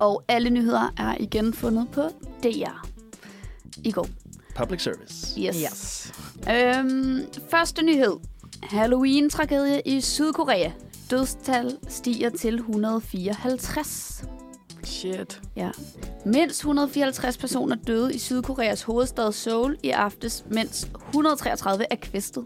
Og 0.00 0.22
alle 0.28 0.50
nyheder 0.50 0.94
er 0.98 1.16
igen 1.20 1.52
fundet 1.54 1.88
på 1.92 2.02
DR 2.42 2.86
i 3.84 3.90
går. 3.90 4.08
Public 4.56 4.82
service. 4.82 5.40
Yes. 5.40 5.56
Yes. 5.56 6.12
Øhm, 6.50 7.20
første 7.50 7.82
nyhed. 7.82 8.16
Halloween-tragedie 8.62 9.80
i 9.86 10.00
Sydkorea. 10.00 10.70
Dødstal 11.10 11.76
stiger 11.88 12.30
til 12.30 12.54
154. 12.54 14.24
Shit. 14.84 15.40
Ja. 15.56 15.70
Mindst 16.26 16.60
154 16.60 17.36
personer 17.38 17.76
døde 17.76 18.14
i 18.14 18.18
Sydkoreas 18.18 18.82
hovedstad 18.82 19.32
Seoul 19.32 19.76
i 19.82 19.90
aftes, 19.90 20.44
mens 20.50 20.90
133 21.08 21.84
er 21.92 21.96
kvæstet. 21.96 22.44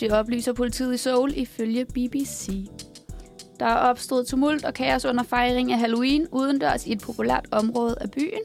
Det 0.00 0.12
oplyser 0.12 0.52
politiet 0.52 0.94
i 0.94 0.96
Seoul 0.96 1.32
ifølge 1.36 1.84
BBC. 1.84 2.70
Der 3.60 3.66
er 3.66 3.74
opstået 3.76 4.26
tumult 4.26 4.64
og 4.64 4.74
kaos 4.74 5.04
under 5.04 5.22
fejring 5.22 5.72
af 5.72 5.78
Halloween 5.78 6.26
udendørs 6.32 6.86
i 6.86 6.92
et 6.92 7.00
populært 7.00 7.46
område 7.50 7.96
af 8.00 8.10
byen, 8.10 8.40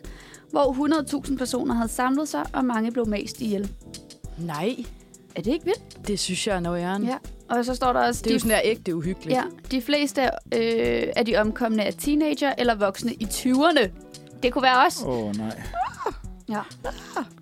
hvor 0.51 1.23
100.000 1.27 1.37
personer 1.37 1.73
havde 1.73 1.89
samlet 1.91 2.29
sig, 2.29 2.45
og 2.53 2.65
mange 2.65 2.91
blev 2.91 3.07
mast 3.07 3.41
ihjel. 3.41 3.71
Nej, 4.37 4.75
Er 5.35 5.41
det 5.41 5.51
ikke 5.53 5.65
vildt? 5.65 6.07
det 6.07 6.19
synes 6.19 6.47
jeg 6.47 6.55
er 6.55 6.59
nøjeren. 6.59 7.03
Ja. 7.03 7.17
Og 7.57 7.65
så 7.65 7.75
står 7.75 7.93
der 7.93 7.99
også... 7.99 8.21
Det 8.23 8.29
er 8.29 8.33
jo 8.33 8.39
sådan 8.39 8.51
der 8.51 8.61
ægte 8.63 8.95
uhyggeligt. 8.95 9.37
Ja, 9.37 9.43
de 9.71 9.81
fleste 9.81 10.21
øh, 10.23 11.03
af 11.15 11.25
de 11.25 11.37
omkomne 11.37 11.83
er 11.83 11.91
teenager 11.91 12.53
eller 12.57 12.75
voksne 12.75 13.13
i 13.13 13.23
20'erne. 13.25 13.87
Det 14.43 14.53
kunne 14.53 14.61
være 14.63 14.85
os. 14.87 15.03
Åh, 15.05 15.17
oh, 15.17 15.35
nej. 15.35 15.61
Ja. 16.49 16.59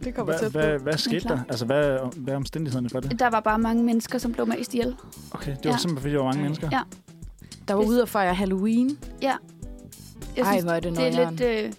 det 0.04 0.16
kommer 0.16 0.34
Hvad, 0.34 0.40
tæt 0.40 0.52
på. 0.52 0.60
hvad, 0.60 0.80
hvad 0.80 0.98
skete 0.98 1.28
der? 1.28 1.40
Altså, 1.50 1.66
hvad, 1.66 1.98
hvad 2.16 2.34
er 2.34 2.38
omstændighederne 2.38 2.90
for 2.90 3.00
det? 3.00 3.20
Der 3.20 3.30
var 3.30 3.40
bare 3.40 3.60
mange 3.60 3.84
mennesker, 3.84 4.18
som 4.20 4.32
blev 4.32 4.48
mest 4.48 4.74
ihjel. 4.74 4.96
Okay, 5.32 5.52
det 5.52 5.66
var 5.66 5.72
Ja. 5.72 5.78
simpelthen, 5.78 6.02
fordi 6.02 6.14
der 6.14 6.18
var 6.20 6.26
mange 6.26 6.44
mennesker. 6.44 6.70
Ja. 6.72 6.80
Der 7.68 7.74
var 7.74 7.84
ude 7.84 8.02
og 8.02 8.10
fejre 8.10 8.34
Halloween. 8.34 8.98
Jeg 9.22 9.38
Ej, 10.38 10.62
hvor 10.62 10.72
er 10.72 10.80
det 10.80 10.98
det 10.98 11.08
er 11.08 11.12
nøjeren. 11.12 11.36
lidt... 11.36 11.66
Øh, 11.66 11.72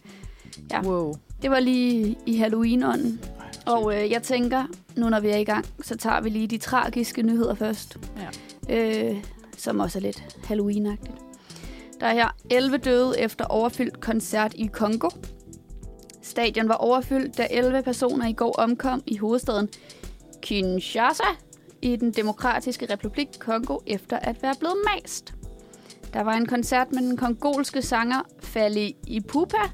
Ja. 0.71 0.81
Wow. 0.83 1.15
det 1.43 1.51
var 1.51 1.61
lige 1.61 2.17
i 2.27 2.37
Halloween-ånden. 2.37 3.21
Og 3.67 3.95
øh, 3.97 4.11
jeg 4.11 4.23
tænker, 4.23 4.65
nu 4.97 5.09
når 5.09 5.21
vi 5.21 5.29
er 5.29 5.37
i 5.37 5.45
gang, 5.45 5.67
så 5.83 5.97
tager 5.97 6.21
vi 6.21 6.29
lige 6.29 6.47
de 6.47 6.59
tragiske 6.59 7.23
nyheder 7.23 7.55
først. 7.55 7.99
Ja. 8.69 9.09
Øh, 9.11 9.25
som 9.57 9.81
også 9.81 9.99
er 9.99 10.03
lidt 10.03 10.37
Halloween-agtigt. 10.45 11.23
Der 12.01 12.07
er 12.07 12.13
her 12.13 12.37
11 12.51 12.77
døde 12.77 13.21
efter 13.21 13.45
overfyldt 13.45 14.01
koncert 14.01 14.55
i 14.55 14.67
Kongo. 14.67 15.09
Stadion 16.23 16.69
var 16.69 16.75
overfyldt, 16.75 17.39
da 17.39 17.47
11 17.51 17.83
personer 17.83 18.27
i 18.27 18.33
går 18.33 18.53
omkom 18.59 19.03
i 19.07 19.17
hovedstaden 19.17 19.69
Kinshasa 20.43 21.25
i 21.83 21.97
den 21.97 22.11
demokratiske 22.11 22.93
republik 22.93 23.29
Kongo 23.39 23.79
efter 23.87 24.19
at 24.19 24.43
være 24.43 24.55
blevet 24.59 24.77
mast. 24.95 25.35
Der 26.13 26.21
var 26.21 26.33
en 26.33 26.47
koncert 26.47 26.93
med 26.93 27.03
den 27.03 27.17
kongolske 27.17 27.83
sanger 27.83 28.21
Fali 28.43 28.97
Ipupa 29.07 29.71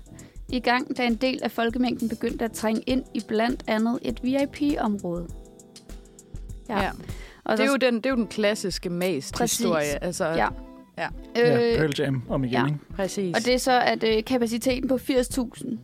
i 0.52 0.60
gang, 0.60 0.96
da 0.96 1.06
en 1.06 1.14
del 1.14 1.38
af 1.42 1.50
folkemængden 1.50 2.08
begyndte 2.08 2.44
at 2.44 2.52
trænge 2.52 2.82
ind 2.86 3.04
i 3.14 3.22
blandt 3.28 3.64
andet 3.66 3.98
et 4.02 4.20
VIP-område. 4.22 5.26
Ja. 6.68 6.90
Og 7.44 7.56
Det 7.56 7.62
er, 7.62 7.66
så- 7.66 7.72
jo 7.72 7.76
den, 7.76 7.94
det 7.96 8.06
er 8.06 8.10
jo 8.10 8.16
den 8.16 8.26
klassiske 8.26 8.90
mast-historie. 8.90 10.04
Altså, 10.04 10.24
Ja. 10.26 10.48
Ja. 10.98 11.08
Ja, 11.36 11.72
Øh, 11.72 11.78
Pearl 11.78 11.92
Jam 11.98 12.22
om 12.28 12.44
igen, 12.44 12.52
ja. 12.54 12.66
ikke? 12.66 12.78
Præcis. 12.96 13.36
og 13.36 13.44
det 13.44 13.54
er 13.54 13.58
så, 13.58 13.80
at 13.80 14.04
øh, 14.04 14.24
kapaciteten 14.24 14.88
på 14.88 14.94
80.000 14.96 15.78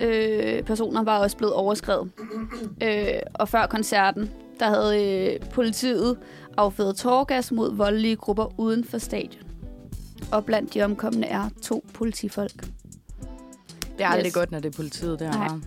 øh, 0.00 0.62
personer 0.62 1.02
var 1.02 1.18
også 1.18 1.36
blevet 1.36 1.54
overskrevet. 1.54 2.10
Øh, 2.82 3.06
og 3.34 3.48
før 3.48 3.66
koncerten, 3.66 4.30
der 4.60 4.66
havde 4.66 5.04
øh, 5.34 5.40
politiet 5.50 6.18
affødet 6.56 6.96
tårgas 6.96 7.52
mod 7.52 7.76
voldelige 7.76 8.16
grupper 8.16 8.60
uden 8.60 8.84
for 8.84 8.98
stadion. 8.98 9.42
Og 10.32 10.44
blandt 10.44 10.74
de 10.74 10.82
omkomne 10.82 11.26
er 11.26 11.48
to 11.62 11.84
politifolk. 11.94 12.66
Det 14.00 14.06
er 14.06 14.10
aldrig 14.10 14.26
Yes. 14.26 14.34
godt, 14.34 14.50
når 14.52 14.58
det 14.60 14.68
er 14.72 14.76
politiet 14.76 15.18
der. 15.18 15.60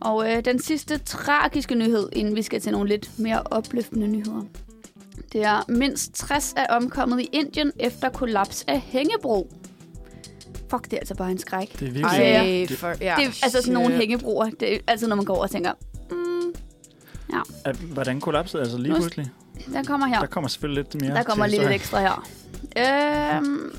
Og 0.00 0.32
øh, 0.32 0.44
den 0.44 0.58
sidste 0.62 0.98
tragiske 0.98 1.74
nyhed, 1.74 2.08
inden 2.12 2.36
vi 2.36 2.42
skal 2.42 2.60
til 2.60 2.72
nogle 2.72 2.88
lidt 2.88 3.10
mere 3.18 3.42
opløftende 3.44 4.08
nyheder. 4.08 4.42
Det 5.32 5.44
er 5.44 5.62
mindst 5.68 6.12
60 6.14 6.54
er 6.56 6.66
omkommet 6.66 7.20
i 7.20 7.28
Indien 7.32 7.72
efter 7.80 8.08
kollaps 8.08 8.64
af 8.68 8.80
hængebro. 8.80 9.52
Fuck, 10.70 10.84
det 10.84 10.92
er 10.92 10.98
altså 10.98 11.14
bare 11.14 11.30
en 11.30 11.38
skræk. 11.38 11.72
Det 11.72 11.88
er 11.88 11.92
virkelig... 11.92 12.04
Ej, 12.04 12.66
det- 12.68 12.78
for, 12.78 12.88
ja. 12.88 12.94
det 12.94 13.24
er 13.26 13.38
altså 13.42 13.58
sådan 13.60 13.72
nogle 13.74 13.88
shit. 13.88 13.98
hængebroer. 13.98 14.50
Det 14.60 14.74
er 14.74 14.78
altid, 14.86 15.08
når 15.08 15.16
man 15.16 15.24
går 15.24 15.34
over 15.34 15.42
og 15.42 15.50
tænker, 15.50 15.72
mm, 16.10 16.52
Ja. 17.32 17.72
Hvordan 17.92 18.20
kollapsede 18.20 18.62
altså 18.62 18.78
lige 18.78 18.94
pludselig? 18.94 19.30
Den 19.72 19.84
kommer 19.84 20.06
her. 20.06 20.18
Der 20.20 20.26
kommer 20.26 20.48
selvfølgelig 20.48 20.84
lidt 20.92 21.02
mere 21.02 21.14
Der 21.16 21.22
kommer 21.22 21.44
til 21.46 21.50
lige 21.50 21.60
lidt 21.62 21.72
ekstra 21.74 22.00
her. 22.00 22.28
Øhm, 23.36 23.72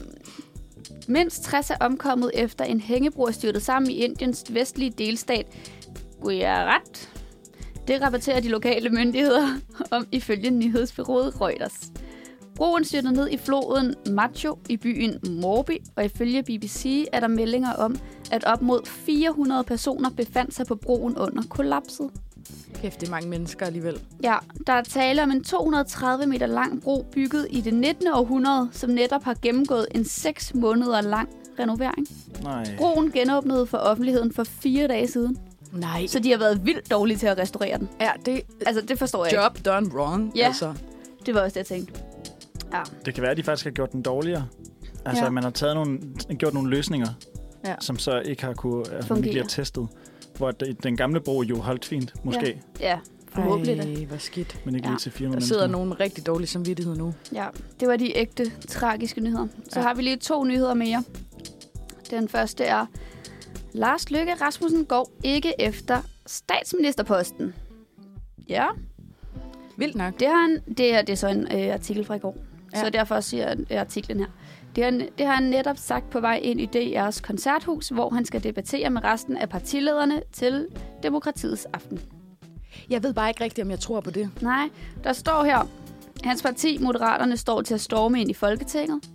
mindst 1.09 1.43
60 1.43 1.69
er 1.69 1.75
omkommet 1.79 2.31
efter 2.33 2.65
en 2.65 2.79
hængebro 2.79 3.23
er 3.23 3.31
styrtet 3.31 3.61
sammen 3.61 3.91
i 3.91 3.95
Indiens 3.95 4.43
vestlige 4.49 4.91
delstat 4.97 5.45
Gujarat. 6.21 7.09
Det 7.87 8.01
rapporterer 8.01 8.39
de 8.39 8.47
lokale 8.47 8.89
myndigheder 8.89 9.47
om 9.91 10.07
ifølge 10.11 10.49
nyhedsbyrået 10.49 11.41
Reuters. 11.41 11.91
Broen 12.55 12.85
styrtede 12.85 13.13
ned 13.13 13.29
i 13.29 13.37
floden 13.37 13.95
Macho 14.11 14.59
i 14.69 14.77
byen 14.77 15.19
Morbi, 15.41 15.77
og 15.95 16.05
ifølge 16.05 16.43
BBC 16.43 17.05
er 17.13 17.19
der 17.19 17.27
meldinger 17.27 17.73
om, 17.73 17.95
at 18.31 18.43
op 18.43 18.61
mod 18.61 18.85
400 18.85 19.63
personer 19.63 20.09
befandt 20.09 20.53
sig 20.53 20.65
på 20.65 20.75
broen 20.75 21.17
under 21.17 21.43
kollapset. 21.49 22.09
Kæft, 22.81 23.01
det 23.01 23.07
er 23.07 23.11
mange 23.11 23.29
mennesker 23.29 23.65
alligevel. 23.65 23.99
Ja, 24.23 24.35
der 24.67 24.73
er 24.73 24.81
tale 24.83 25.23
om 25.23 25.31
en 25.31 25.43
230 25.43 26.25
meter 26.27 26.45
lang 26.45 26.81
bro 26.83 27.05
bygget 27.11 27.47
i 27.49 27.61
det 27.61 27.73
19. 27.73 28.07
århundrede, 28.07 28.69
som 28.71 28.89
netop 28.89 29.23
har 29.23 29.35
gennemgået 29.41 29.87
en 29.95 30.05
6 30.05 30.53
måneder 30.55 31.01
lang 31.01 31.29
renovering. 31.59 32.07
Nej. 32.43 32.75
Broen 32.77 33.11
genåbnede 33.11 33.65
for 33.65 33.77
offentligheden 33.77 34.33
for 34.33 34.43
fire 34.43 34.87
dage 34.87 35.07
siden, 35.07 35.37
Nej. 35.73 36.07
så 36.07 36.19
de 36.19 36.31
har 36.31 36.37
været 36.37 36.65
vildt 36.65 36.91
dårlige 36.91 37.17
til 37.17 37.27
at 37.27 37.37
restaurere 37.37 37.77
den. 37.79 37.89
er 37.99 38.11
det 38.25 38.41
Altså, 38.65 38.81
det 38.81 38.99
forstår 38.99 39.25
jeg 39.25 39.33
job 39.33 39.65
done 39.65 39.87
wrong? 39.95 40.31
Ja. 40.35 40.45
Altså. 40.45 40.69
ikke. 40.69 41.25
Det 41.25 41.33
var 41.33 41.41
også 41.41 41.53
det, 41.59 41.69
jeg 41.71 41.77
tænkte. 41.77 41.93
Ja, 42.73 42.81
Det 43.05 43.13
kan 43.13 43.21
være, 43.21 43.31
at 43.31 43.37
de 43.37 43.43
faktisk 43.43 43.65
har 43.65 43.71
gjort 43.71 43.91
den 43.91 44.01
dårligere. 44.01 44.45
Altså, 45.05 45.19
Ja. 45.21 45.25
ja. 45.25 45.29
man 45.31 45.43
har 45.43 45.49
taget 45.49 45.75
nogle, 45.75 45.99
gjort 46.39 46.53
nogle 46.53 46.69
løsninger, 46.69 47.07
Ja. 47.63 47.69
ja. 47.69 47.75
som 47.79 47.99
så 47.99 48.19
ikke 48.19 48.45
har 48.45 48.53
kunne 48.53 48.79
altså, 48.91 49.07
Fungere. 49.07 49.25
ikke 49.27 49.33
bliver 49.33 49.47
testet. 49.47 49.87
Hvor 50.43 50.51
det- 50.51 50.83
den 50.83 50.97
gamle 50.97 51.19
bro 51.21 51.41
jo 51.41 51.57
holdt 51.57 51.85
fint, 51.85 52.13
måske, 52.25 52.61
ja. 52.79 52.87
ja 52.87 52.99
forhåbentlig 53.27 53.77
da. 53.77 53.83
Ej, 53.83 54.05
hvor 54.05 54.17
skidt. 54.17 54.65
men 54.65 54.75
ikke 54.75 54.87
Ja. 54.87 54.91
lige 54.91 54.99
til 54.99 55.11
400 55.11 55.41
Der 55.41 55.47
sidder 55.47 55.61
mennesker. 55.61 55.77
nogen 55.77 55.99
rigtig 55.99 56.25
dårlig 56.27 56.49
samvittighed 56.49 56.95
nu. 56.95 57.13
Ja, 57.33 57.47
det 57.79 57.87
var 57.87 57.95
de 57.97 58.17
ægte, 58.17 58.51
tragiske 58.67 59.21
nyheder. 59.21 59.47
Så 59.69 59.79
Ja. 59.79 59.81
har 59.87 59.93
vi 59.93 60.01
lige 60.01 60.17
to 60.17 60.43
nyheder 60.43 60.73
mere. 60.73 61.03
Den 62.11 62.29
første 62.29 62.63
er, 62.63 62.85
Lars 63.73 64.11
Løkke 64.11 64.33
Rasmussen 64.33 64.85
går 64.85 65.09
ikke 65.23 65.53
efter 65.61 66.01
statsministerposten. 66.25 67.53
Ja, 68.49 68.67
Vildt 69.77 69.95
nok. 69.95 70.19
Det, 70.19 70.27
har 70.27 70.41
han, 70.41 70.59
det, 70.77 70.93
er, 70.93 71.01
det 71.01 71.09
er 71.13 71.17
så 71.17 71.27
en 71.27 71.47
øh, 71.59 71.73
artikel 71.73 72.05
fra 72.05 72.15
i 72.15 72.19
går, 72.19 72.37
Ja. 72.75 72.79
så 72.83 72.89
derfor 72.89 73.19
siger 73.19 73.55
jeg 73.69 73.79
artiklen 73.79 74.19
her. 74.19 74.27
Det 74.75 74.83
har, 74.83 74.91
han- 74.91 75.09
det 75.17 75.25
har 75.25 75.33
han 75.33 75.43
netop 75.43 75.77
sagt 75.77 76.09
på 76.09 76.19
vej 76.19 76.39
ind 76.43 76.61
i 76.61 76.65
DR's 76.97 77.21
koncerthus, 77.21 77.89
hvor 77.89 78.09
han 78.09 78.25
skal 78.25 78.43
debattere 78.43 78.89
med 78.89 79.03
resten 79.03 79.37
af 79.37 79.49
partilederne 79.49 80.21
til 80.31 80.67
demokratiets 81.03 81.65
aften. 81.73 81.99
Jeg 82.89 83.03
ved 83.03 83.13
bare 83.13 83.29
ikke 83.29 83.43
rigtigt, 83.43 83.65
om 83.65 83.71
jeg 83.71 83.79
tror 83.79 83.99
på 84.01 84.11
det. 84.11 84.29
Nej, 84.41 84.69
der 85.03 85.13
står 85.13 85.43
her, 85.43 85.67
hans 86.23 86.41
parti, 86.41 86.77
Moderaterne, 86.77 87.37
står 87.37 87.61
til 87.61 87.73
at 87.73 87.81
storme 87.81 88.21
ind 88.21 88.29
i 88.29 88.33
Folketinget. 88.33 89.09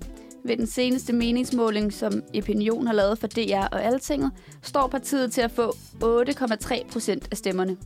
Ved 0.45 0.57
den 0.57 0.67
seneste 0.67 1.13
meningsmåling, 1.13 1.93
som 1.93 2.23
Opinion 2.39 2.87
har 2.87 2.95
lavet 2.95 3.19
for 3.19 3.27
DR 3.27 3.67
og 3.73 3.85
Altinget, 3.85 4.31
står 4.63 4.87
partiet 4.87 5.33
til 5.33 5.41
at 5.41 5.51
få 5.51 5.73
8,3 6.05 6.87
procent 6.93 7.29
af 7.31 7.37
stemmerne. 7.37 7.77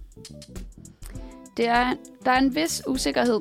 Det 1.56 1.68
er, 1.68 1.94
der 2.24 2.30
er 2.30 2.38
en 2.38 2.54
vis 2.54 2.82
usikkerhed, 2.88 3.40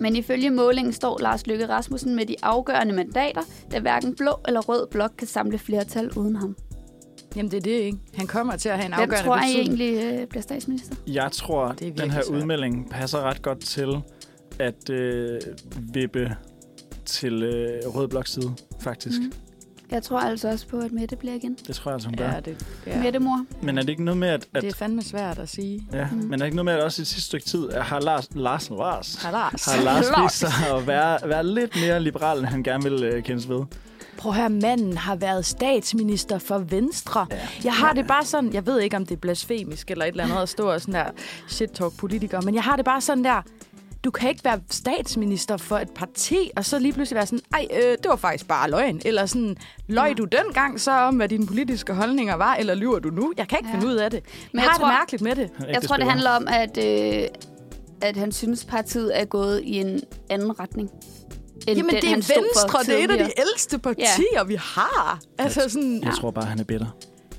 men 0.00 0.16
ifølge 0.16 0.50
målingen 0.50 0.92
står 0.92 1.18
Lars 1.20 1.46
Løkke 1.46 1.68
Rasmussen 1.68 2.16
med 2.16 2.26
de 2.26 2.34
afgørende 2.42 2.94
mandater, 2.94 3.40
da 3.72 3.80
hverken 3.80 4.14
blå 4.16 4.32
eller 4.48 4.60
rød 4.60 4.86
blok 4.90 5.10
kan 5.18 5.26
samle 5.26 5.58
flertal 5.58 6.10
uden 6.16 6.36
ham. 6.36 6.56
Jamen, 7.36 7.50
det 7.50 7.56
er 7.56 7.60
det 7.60 7.70
ikke. 7.70 7.98
Han 8.14 8.26
kommer 8.26 8.56
til 8.56 8.68
at 8.68 8.76
have 8.76 8.86
en 8.86 8.92
Hvem 8.94 9.02
afgørende 9.02 9.26
tror 9.28 9.36
I 9.36 9.40
betydning. 9.40 9.80
egentlig 9.80 10.20
øh, 10.20 10.26
bliver 10.26 10.42
statsminister? 10.42 10.96
Jeg 11.06 11.32
tror, 11.32 11.72
Det 11.72 11.98
den 11.98 12.10
her 12.10 12.22
svært. 12.22 12.36
udmelding 12.40 12.90
passer 12.90 13.18
ret 13.22 13.42
godt 13.42 13.60
til 13.60 13.96
at 14.58 14.90
øh, 14.90 15.40
vippe 15.94 16.36
til 17.04 17.42
øh, 17.42 17.80
Rød 17.96 18.08
Bloks 18.08 18.32
side, 18.32 18.54
faktisk. 18.80 19.20
Mm. 19.20 19.32
Jeg 19.90 20.02
tror 20.02 20.18
altså 20.20 20.48
også 20.48 20.66
på, 20.66 20.78
at 20.78 20.92
Mette 20.92 21.16
bliver 21.16 21.34
igen. 21.34 21.56
Det 21.66 21.74
tror 21.76 21.90
jeg 21.90 21.94
altså, 21.94 22.08
hun 22.08 22.16
gør. 22.16 22.24
Ja, 22.24 22.34
Ja. 22.34 22.40
det, 22.40 22.66
Ja. 22.86 22.96
ja. 22.96 23.02
Mette 23.02 23.18
mor. 23.18 23.44
Men 23.62 23.78
er 23.78 23.82
det 23.82 23.88
ikke 23.88 24.04
noget 24.04 24.18
med, 24.18 24.28
at... 24.28 24.46
at 24.54 24.62
det 24.62 24.72
er 24.72 24.76
fandme 24.76 25.02
svært 25.02 25.38
at 25.38 25.48
sige. 25.48 25.86
ja, 25.92 26.08
mm. 26.12 26.16
men 26.18 26.32
er 26.32 26.36
det 26.36 26.44
ikke 26.44 26.56
noget 26.56 26.64
med, 26.64 26.72
at 26.72 26.82
også 26.82 27.00
i 27.00 27.02
det 27.02 27.08
sidste 27.08 27.26
stykke 27.26 27.46
tid 27.46 27.68
at 27.70 27.82
har 27.84 28.00
Lars, 28.00 28.28
Lars, 28.34 28.70
Lars, 28.70 29.14
Har 29.22 29.30
Lars. 29.30 29.64
har 29.64 29.82
Lars 29.82 30.06
vist 30.24 30.38
sig 30.38 30.76
at 30.76 30.86
være, 30.86 31.18
være 31.28 31.46
lidt 31.46 31.76
mere 31.86 32.00
liberal, 32.02 32.38
end 32.38 32.46
han 32.46 32.62
gerne 32.62 32.84
vil 32.90 33.02
øh, 33.04 33.22
kendes 33.22 33.48
ved? 33.48 33.60
Prøv 34.18 34.32
at 34.32 34.38
høre, 34.38 34.50
manden 34.50 34.96
har 34.96 35.16
været 35.16 35.46
statsminister 35.46 36.38
for 36.38 36.58
Venstre. 36.58 37.26
Ja. 37.30 37.36
Jeg 37.64 37.72
har 37.72 37.92
det 37.92 38.06
bare 38.06 38.24
sådan, 38.24 38.52
jeg 38.52 38.66
ved 38.66 38.80
ikke, 38.80 38.96
om 38.96 39.06
det 39.06 39.14
er 39.14 39.18
blasfemisk 39.20 39.90
eller 39.90 40.04
et 40.04 40.08
eller 40.10 40.24
andet 40.24 40.36
at 40.36 40.48
stå 40.48 40.70
og 40.70 40.80
sådan 40.80 40.94
der 40.94 41.04
shit-talk 41.48 41.96
politikere, 41.96 42.42
men 42.42 42.54
jeg 42.54 42.62
har 42.62 42.76
det 42.76 42.84
bare 42.84 43.00
sådan 43.00 43.24
der, 43.24 43.42
du 44.04 44.10
kan 44.10 44.28
ikke 44.30 44.44
være 44.44 44.60
statsminister 44.70 45.56
for 45.56 45.78
et 45.78 45.90
parti, 45.90 46.50
og 46.56 46.64
så 46.64 46.78
lige 46.78 46.92
pludselig 46.92 47.16
være 47.16 47.26
sådan, 47.26 47.40
ej, 47.52 47.66
øh, 47.72 47.82
det 47.82 48.06
var 48.08 48.16
faktisk 48.16 48.48
bare 48.48 48.70
løgn. 48.70 49.00
Eller 49.04 49.26
sådan, 49.26 49.56
løg 49.88 50.08
Ja. 50.08 50.14
du 50.14 50.24
dengang 50.24 50.80
så 50.80 50.90
om, 50.92 51.16
hvad 51.16 51.28
dine 51.28 51.46
politiske 51.46 51.94
holdninger 51.94 52.34
var, 52.34 52.54
eller 52.54 52.74
lyver 52.74 52.98
du 52.98 53.10
nu? 53.10 53.32
Jeg 53.36 53.48
kan 53.48 53.58
ikke 53.58 53.68
Ja. 53.68 53.74
finde 53.74 53.86
ud 53.86 53.94
af 53.94 54.10
det. 54.10 54.22
Men 54.24 54.32
jeg, 54.60 54.62
jeg 54.64 54.70
har 54.70 54.78
tror- 54.78 54.86
det 54.86 54.94
mærkeligt 54.94 55.22
med 55.22 55.34
det. 55.36 55.50
Jeg 55.68 55.82
tror, 55.82 55.96
det 55.96 56.10
handler 56.10 56.30
om, 56.30 56.48
at, 56.50 56.78
øh, 56.84 57.22
at 58.02 58.16
han 58.16 58.32
synes, 58.32 58.64
partiet 58.64 59.20
er 59.20 59.24
gået 59.24 59.60
i 59.64 59.76
en 59.76 60.00
anden 60.30 60.60
retning. 60.60 60.90
End 61.68 61.76
Jamen, 61.76 61.94
den, 61.94 62.00
det 62.02 62.08
han 62.08 62.18
er 62.18 62.22
stod 62.22 62.34
for 62.36 62.42
Venstre, 62.78 62.94
det 62.94 63.00
er 63.00 63.04
et 63.04 63.10
af 63.20 63.26
de 63.26 63.32
ældste 63.40 63.78
partier, 63.78 64.04
ja. 64.34 64.42
vi 64.42 64.54
har. 64.54 65.20
Altså 65.38 65.68
sådan, 65.68 66.02
Jeg 66.04 66.12
tror 66.14 66.30
bare, 66.30 66.44
han 66.44 66.58
er 66.60 66.64
bitter. 66.64 66.86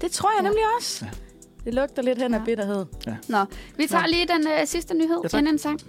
det 0.01 0.11
tror 0.11 0.29
jeg 0.29 0.37
Ja. 0.43 0.47
nemlig 0.47 0.63
også. 0.79 1.05
Ja. 1.05 1.09
Det 1.65 1.73
lugter 1.73 2.01
lidt 2.01 2.21
hen 2.21 2.33
af 2.33 2.39
Ja. 2.39 2.43
bitterhed. 2.45 2.85
Nå, 3.27 3.45
vi 3.77 3.87
tager 3.87 4.07
lige 4.07 4.27
den 4.27 4.47
øh, 4.47 4.67
sidste 4.67 4.93
nyhed 4.93 5.19
Ja, 5.23 5.27
tak. 5.27 5.39
inden 5.39 5.53
en 5.55 5.59
sang. 5.59 5.79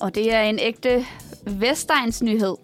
Og 0.00 0.14
det 0.14 0.34
er 0.34 0.40
en 0.42 0.58
ægte 0.58 1.06
Vestegns 1.46 2.22
nyhed. 2.22 2.54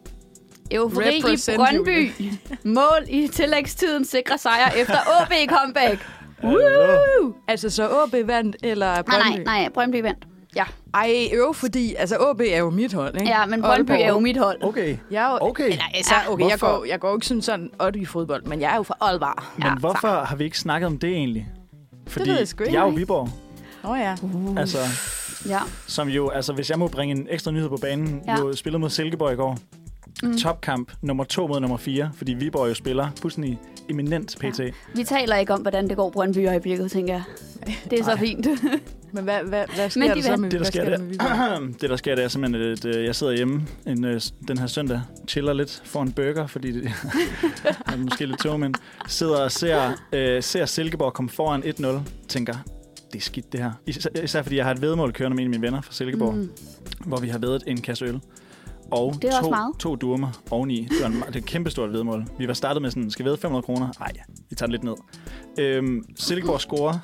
Eufori 0.71 1.17
i 1.17 1.23
Brøndby. 1.57 2.11
Mål 2.79 3.05
i 3.09 3.29
tillægstiden 3.29 4.05
sikrer 4.05 4.37
sejr 4.37 4.71
efter 4.77 4.95
OB 5.21 5.33
comeback. 5.49 6.07
Woo! 6.45 7.35
Altså 7.49 7.71
så 7.71 7.89
AB 7.89 8.27
vandt, 8.29 8.57
eller 8.63 8.87
Nej, 8.87 9.03
Brøndby? 9.03 9.45
nej, 9.45 9.61
nej, 9.61 9.69
Brøndby 9.75 10.03
vandt. 10.03 10.25
Ja, 10.57 10.65
Ej, 10.95 11.29
øv, 11.35 11.55
fordi 11.55 11.95
altså 11.95 12.17
AB 12.17 12.41
er 12.41 12.59
jo 12.59 12.71
mit 12.71 12.93
hold, 12.93 13.15
ikke? 13.15 13.29
ja 13.29 13.47
men 13.47 13.63
Brøndby 13.63 13.91
er 13.91 14.09
jo 14.09 14.19
mit 14.21 14.37
hold. 14.37 14.63
Okay. 14.65 14.97
Jeg 15.11 15.25
er 15.27 15.31
jo, 15.33 15.39
Okay. 15.41 15.65
Eller, 15.65 15.85
altså, 15.95 16.15
okay, 16.29 16.49
jeg 16.49 16.59
går, 16.59 16.85
jeg 16.89 17.01
går 17.01 17.15
ikke 17.15 17.27
sådan 17.27 17.43
sådan 17.43 17.71
otte 17.81 17.99
i 17.99 18.05
fodbold, 18.05 18.45
men 18.45 18.61
jeg 18.61 18.73
er 18.73 18.77
jo 18.77 18.83
fra 18.83 18.95
Aalborg. 19.01 19.43
Men 19.57 19.67
Ja, 19.67 19.75
hvorfor 19.75 20.09
har 20.25 20.37
vi 20.37 20.45
ikke 20.45 20.59
snakket 20.59 20.87
om 20.87 20.99
det 20.99 21.11
egentlig? 21.11 21.49
Fordi 22.07 22.31
ved 22.31 22.39
jeg 22.39 22.49
sgu 22.49 22.65
ikke. 22.65 22.75
jeg 22.75 22.81
er 22.81 22.85
jo 22.85 22.91
Viborg. 22.91 23.29
Åh 23.85 23.91
oh, 23.91 23.99
ja. 23.99 24.15
Uh. 24.23 24.57
Altså, 24.61 24.79
Ja, 25.49 25.59
som 25.87 26.09
jo, 26.09 26.29
altså 26.29 26.53
hvis 26.53 26.71
jeg 26.71 26.79
må 26.79 26.89
bringe 26.89 27.15
en 27.15 27.27
ekstra 27.31 27.51
nyhed 27.51 27.69
på 27.69 27.77
banen, 27.77 28.23
Ja. 28.27 28.39
jo 28.39 28.53
spillet 28.53 28.81
mod 28.81 28.91
Silkeborg 28.91 29.33
i 29.33 29.37
går. 29.37 29.59
Mm. 30.23 30.39
Topkamp 30.39 30.93
nummer 31.03 31.25
to 31.25 31.47
mod 31.47 31.61
nummer 31.61 31.77
fire, 31.77 32.11
fordi 32.15 32.33
Viborg 32.35 32.69
jo 32.69 32.75
spiller 32.75 33.09
fuldstændig 33.21 33.59
eminent 33.89 34.37
pt. 34.41 34.59
Ja. 34.61 34.71
Vi 34.95 35.05
taler 35.05 35.37
ikke 35.37 35.55
om, 35.55 35.61
hvordan 35.61 35.89
det 35.89 35.97
går 35.97 36.11
Brøndby 36.11 36.39
i 36.39 36.47
øjeblikket, 36.47 36.91
tænker 36.91 37.15
jeg. 37.15 37.23
Det 37.91 38.01
er 38.01 38.05
så 38.05 38.17
fint. 38.17 38.47
Men 39.15 39.25
hvad, 39.25 39.39
hvad, 39.45 39.65
hvad 39.75 39.91
sker 39.91 40.01
Men 40.01 40.09
der 40.09 40.15
de 40.15 40.23
så 40.23 40.29
vandt. 40.31 40.41
med, 40.43 40.51
Det, 40.51 40.61
der 40.61 40.67
sker, 40.67 40.85
der 40.85 40.99
med 40.99 41.75
det, 41.81 41.91
der 41.91 41.97
sker, 41.97 42.15
det 42.15 42.25
er 42.25 42.29
simpelthen, 42.29 42.73
at 42.73 42.85
øh, 42.85 43.05
jeg 43.05 43.15
sidder 43.15 43.33
hjemme 43.33 43.63
en, 43.87 44.05
øh, 44.05 44.21
den 44.49 44.59
her 44.59 44.67
søndag, 44.67 45.01
chiller 45.29 45.53
lidt, 45.53 45.83
får 45.85 46.03
en 46.03 46.13
burger, 46.13 46.47
fordi 46.47 46.73
det 46.73 46.85
er 47.87 47.97
måske 47.97 48.27
lidt 48.27 48.39
tog, 48.41 48.61
men 48.61 48.75
sidder 49.07 49.37
og 49.45 49.53
ser, 49.53 49.93
øh, 50.13 50.43
ser 50.43 50.67
Silkeborg 50.67 51.13
komme 51.13 51.31
foran 51.31 51.63
1-0, 51.63 51.87
tænker, 52.29 52.55
det 53.13 53.19
er 53.19 53.23
skidt 53.23 53.53
det 53.53 53.61
her. 53.61 53.73
Især, 53.87 54.11
især 54.25 54.43
fordi 54.43 54.57
jeg 54.57 54.65
har 54.65 54.73
et 54.75 54.81
vedmål 54.81 55.13
kørende 55.13 55.35
med 55.35 55.45
en 55.45 55.47
af 55.47 55.51
mine 55.61 55.67
venner 55.67 55.81
fra 55.81 55.93
Silkeborg, 55.93 56.35
mm. 56.35 56.51
Hvor 57.07 57.17
vi 57.17 57.29
har 57.29 57.39
vedet 57.39 57.63
en 57.67 57.81
kasse 57.81 58.05
øl. 58.05 58.21
Og 58.91 59.15
Det 59.23 59.25
er 59.25 59.29
også 59.29 59.43
to, 59.43 59.51
meget. 59.51 59.75
to 59.79 59.97
durmer 59.97 60.41
oveni. 60.51 60.89
Det 60.91 60.97
var 61.01 61.07
en, 61.07 61.15
det 61.15 61.35
er 61.35 61.39
et 61.39 61.45
kæmpestort 61.45 61.93
vedmål. 61.93 62.25
Vi 62.39 62.49
var 62.49 62.55
startet 62.55 62.83
med 62.83 62.91
sådan, 62.91 63.11
skal 63.11 63.25
vi 63.25 63.29
vede 63.29 63.39
500 63.39 63.63
kroner? 63.63 63.89
Nej, 64.01 64.13
vi 64.51 64.57
tager 64.57 64.67
den 64.67 64.73
lidt 64.73 64.85
ned. 64.85 64.95
Øhm, 65.59 66.05
Silkeborg 66.17 66.61
scorer. 66.61 66.99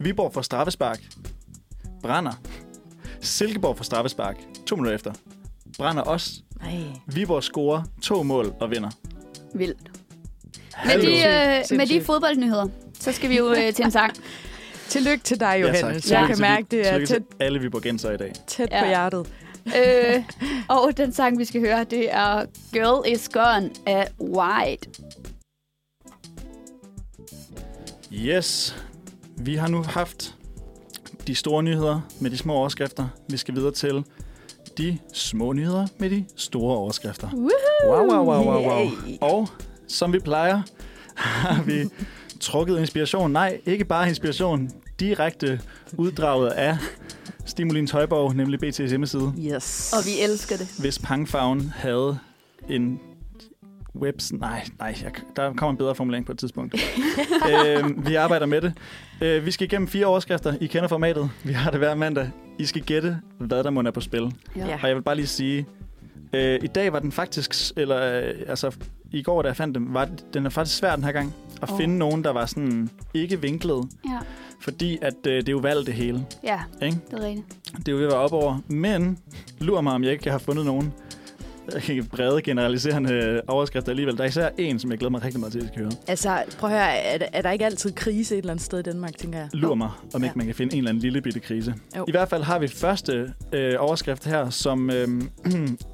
Viborg 0.00 0.32
får 0.32 0.42
straffespark. 0.42 1.00
Brænder. 2.02 2.32
Silkeborg 3.20 3.76
får 3.76 3.84
straffespark. 3.84 4.36
To 4.66 4.76
minutter 4.76 4.94
efter. 4.94 5.12
Brænder 5.78 6.02
også. 6.02 6.42
Nej. 6.60 6.80
Viborg 7.06 7.42
scorer 7.42 7.82
to 8.02 8.22
mål 8.22 8.52
og 8.60 8.70
vinder. 8.70 8.90
Vildt. 9.54 9.78
Med 9.82 10.92
Hallo. 10.92 11.04
de, 11.04 11.16
øh, 11.72 11.78
med 11.78 11.86
de 11.86 12.00
fodboldnyheder, 12.04 12.66
så 13.00 13.12
skal 13.12 13.30
vi 13.30 13.36
jo 13.36 13.50
øh, 13.50 13.72
til 13.72 13.84
en 13.84 13.90
sang. 13.90 14.12
Tillykke 14.90 15.24
til 15.24 15.40
dig, 15.40 15.46
Ja, 15.60 15.66
tak. 15.66 15.80
Johannes. 15.82 16.10
Jeg 16.10 16.26
kan 16.26 16.36
til 16.36 16.42
mærke, 16.42 16.66
det 16.70 16.88
er 16.92 16.98
tæt, 16.98 17.06
til 17.06 17.22
alle 17.40 17.60
Viborgenser 17.60 18.10
i 18.10 18.16
dag. 18.16 18.32
tæt 18.46 18.68
Ja. 18.72 18.80
på 18.82 18.86
hjertet. 18.86 19.26
øh, 19.66 20.22
og 20.68 20.96
den 20.96 21.12
sang, 21.12 21.38
vi 21.38 21.44
skal 21.44 21.60
høre, 21.60 21.84
det 21.84 22.12
er 22.14 22.44
Girl 22.72 23.12
Is 23.12 23.28
Gone 23.28 23.70
af 23.86 24.08
White. 24.20 24.90
Yes. 28.12 28.76
Vi 29.36 29.54
har 29.54 29.68
nu 29.68 29.82
haft 29.82 30.34
de 31.26 31.34
store 31.34 31.62
nyheder 31.62 32.00
med 32.20 32.30
de 32.30 32.38
små 32.38 32.54
overskrifter. 32.54 33.08
Vi 33.28 33.36
skal 33.36 33.54
videre 33.54 33.72
til 33.72 34.04
de 34.78 34.98
små 35.12 35.52
nyheder 35.52 35.86
med 35.98 36.10
de 36.10 36.24
store 36.36 36.76
overskrifter. 36.76 37.28
Wow, 37.34 37.50
wow, 37.86 38.24
wow, 38.24 38.44
wow, 38.44 38.68
wow. 38.68 38.84
Yay. 38.84 38.90
Og 39.20 39.48
som 39.88 40.12
vi 40.12 40.18
plejer, 40.18 40.62
har 41.16 41.62
vi 41.62 41.84
trukket 42.40 42.78
inspiration. 42.78 43.30
Nej, 43.30 43.60
ikke 43.66 43.84
bare 43.84 44.08
inspiration. 44.08 44.70
Direkte 45.00 45.60
uddraget 45.96 46.48
af 46.48 46.76
Stimulins 47.46 47.90
Højborg, 47.90 48.34
nemlig 48.34 48.64
BT's 48.64 48.88
hjemmeside, 48.88 49.32
Yes. 49.38 49.92
Og 49.92 49.98
vi 50.06 50.24
elsker 50.24 50.56
det. 50.56 50.74
hvis 50.80 50.98
pangfarven 50.98 51.72
havde 51.76 52.18
en 52.68 53.00
webs... 53.96 54.32
Nej, 54.32 54.64
nej, 54.78 54.96
jeg, 55.02 55.12
der 55.36 55.52
kommer 55.54 55.70
en 55.70 55.76
bedre 55.76 55.94
formulering 55.94 56.26
på 56.26 56.32
et 56.32 56.38
tidspunkt. 56.38 56.74
øh, 57.50 58.06
vi 58.06 58.14
arbejder 58.14 58.46
med 58.46 58.60
det. 58.60 58.72
Øh, 59.20 59.46
vi 59.46 59.50
skal 59.50 59.64
igennem 59.66 59.88
fire 59.88 60.06
overskrifter. 60.06 60.54
I 60.60 60.66
kender 60.66 60.88
formatet. 60.88 61.30
Vi 61.44 61.52
har 61.52 61.70
det 61.70 61.80
hver 61.80 61.94
mandag. 61.94 62.30
I 62.58 62.64
skal 62.64 62.82
gætte, 62.82 63.18
hvad 63.38 63.64
der 63.64 63.70
må 63.70 63.80
er 63.80 63.90
på 63.90 64.00
spil. 64.00 64.32
Ja. 64.56 64.78
Og 64.82 64.88
jeg 64.88 64.96
vil 64.96 65.02
bare 65.02 65.16
lige 65.16 65.26
sige, 65.26 65.66
øh, 66.32 66.58
i 66.62 66.66
dag 66.66 66.92
var 66.92 66.98
den 66.98 67.12
faktisk, 67.12 67.72
eller 67.76 68.20
øh, 68.20 68.34
altså 68.46 68.76
i 69.12 69.22
går, 69.22 69.42
da 69.42 69.48
jeg 69.48 69.56
fandt 69.56 69.74
dem, 69.74 69.94
var 69.94 70.08
den 70.34 70.46
er 70.46 70.50
faktisk 70.50 70.76
svær 70.78 70.94
den 70.94 71.04
her 71.04 71.12
gang 71.12 71.34
at 71.62 71.70
oh. 71.70 71.78
finde 71.78 71.98
nogen, 71.98 72.24
der 72.24 72.30
var 72.30 72.46
sådan 72.46 72.90
ikke 73.14 73.40
vinklet, 73.40 73.88
Ja, 74.08 74.18
fordi 74.60 74.98
at 75.02 75.14
øh, 75.26 75.32
det 75.36 75.48
er 75.48 75.52
jo 75.52 75.58
valgt 75.58 75.86
det 75.86 75.94
hele. 75.94 76.26
ja 76.44 76.60
Ikke? 76.82 76.98
det 77.10 77.18
er 77.18 77.24
rigtigt. 77.24 77.46
Det 77.76 77.88
er 77.88 77.92
jo 77.92 77.98
ved 77.98 78.04
at 78.04 78.10
være 78.12 78.20
op 78.20 78.32
over. 78.32 78.58
Men 78.68 79.18
lurer 79.60 79.80
mig, 79.80 79.92
om 79.92 80.04
jeg 80.04 80.12
ikke 80.12 80.30
har 80.30 80.38
fundet 80.38 80.66
nogen 80.66 80.92
øh, 81.90 82.04
brede, 82.06 82.42
generaliserende 82.42 83.40
overskrifter 83.48 83.90
alligevel. 83.90 84.16
Der 84.16 84.22
er 84.24 84.28
især 84.28 84.48
en, 84.58 84.78
som 84.78 84.90
jeg 84.90 84.98
glæder 84.98 85.10
mig 85.10 85.22
rigtig 85.24 85.40
meget 85.40 85.52
til, 85.52 85.60
at 85.60 85.66
skal 85.66 85.78
høre. 85.82 85.90
Altså, 86.06 86.42
prøv 86.58 86.70
at 86.70 86.76
høre, 86.76 86.96
er, 86.96 87.18
der- 87.18 87.26
er 87.32 87.42
der 87.42 87.50
ikke 87.50 87.64
altid 87.64 87.92
krise 87.92 88.34
et 88.34 88.38
eller 88.38 88.50
andet 88.52 88.64
sted 88.64 88.78
i 88.78 88.82
Danmark, 88.82 89.16
tænker 89.18 89.38
jeg? 89.38 89.48
Lur 89.52 89.74
mig, 89.74 89.90
om 90.14 90.20
Ja. 90.22 90.26
ikke 90.26 90.38
man 90.38 90.46
kan 90.46 90.54
finde 90.54 90.72
en 90.72 90.78
eller 90.78 90.88
anden 90.88 91.02
lille 91.02 91.20
bitte 91.20 91.40
krise. 91.40 91.74
Jo. 91.96 92.04
I 92.08 92.10
hvert 92.10 92.28
fald 92.28 92.42
har 92.42 92.58
vi 92.58 92.68
første 92.68 93.32
øh, 93.52 93.74
overskrift 93.78 94.26
her, 94.26 94.50
som 94.50 94.90
øh, 94.90 95.08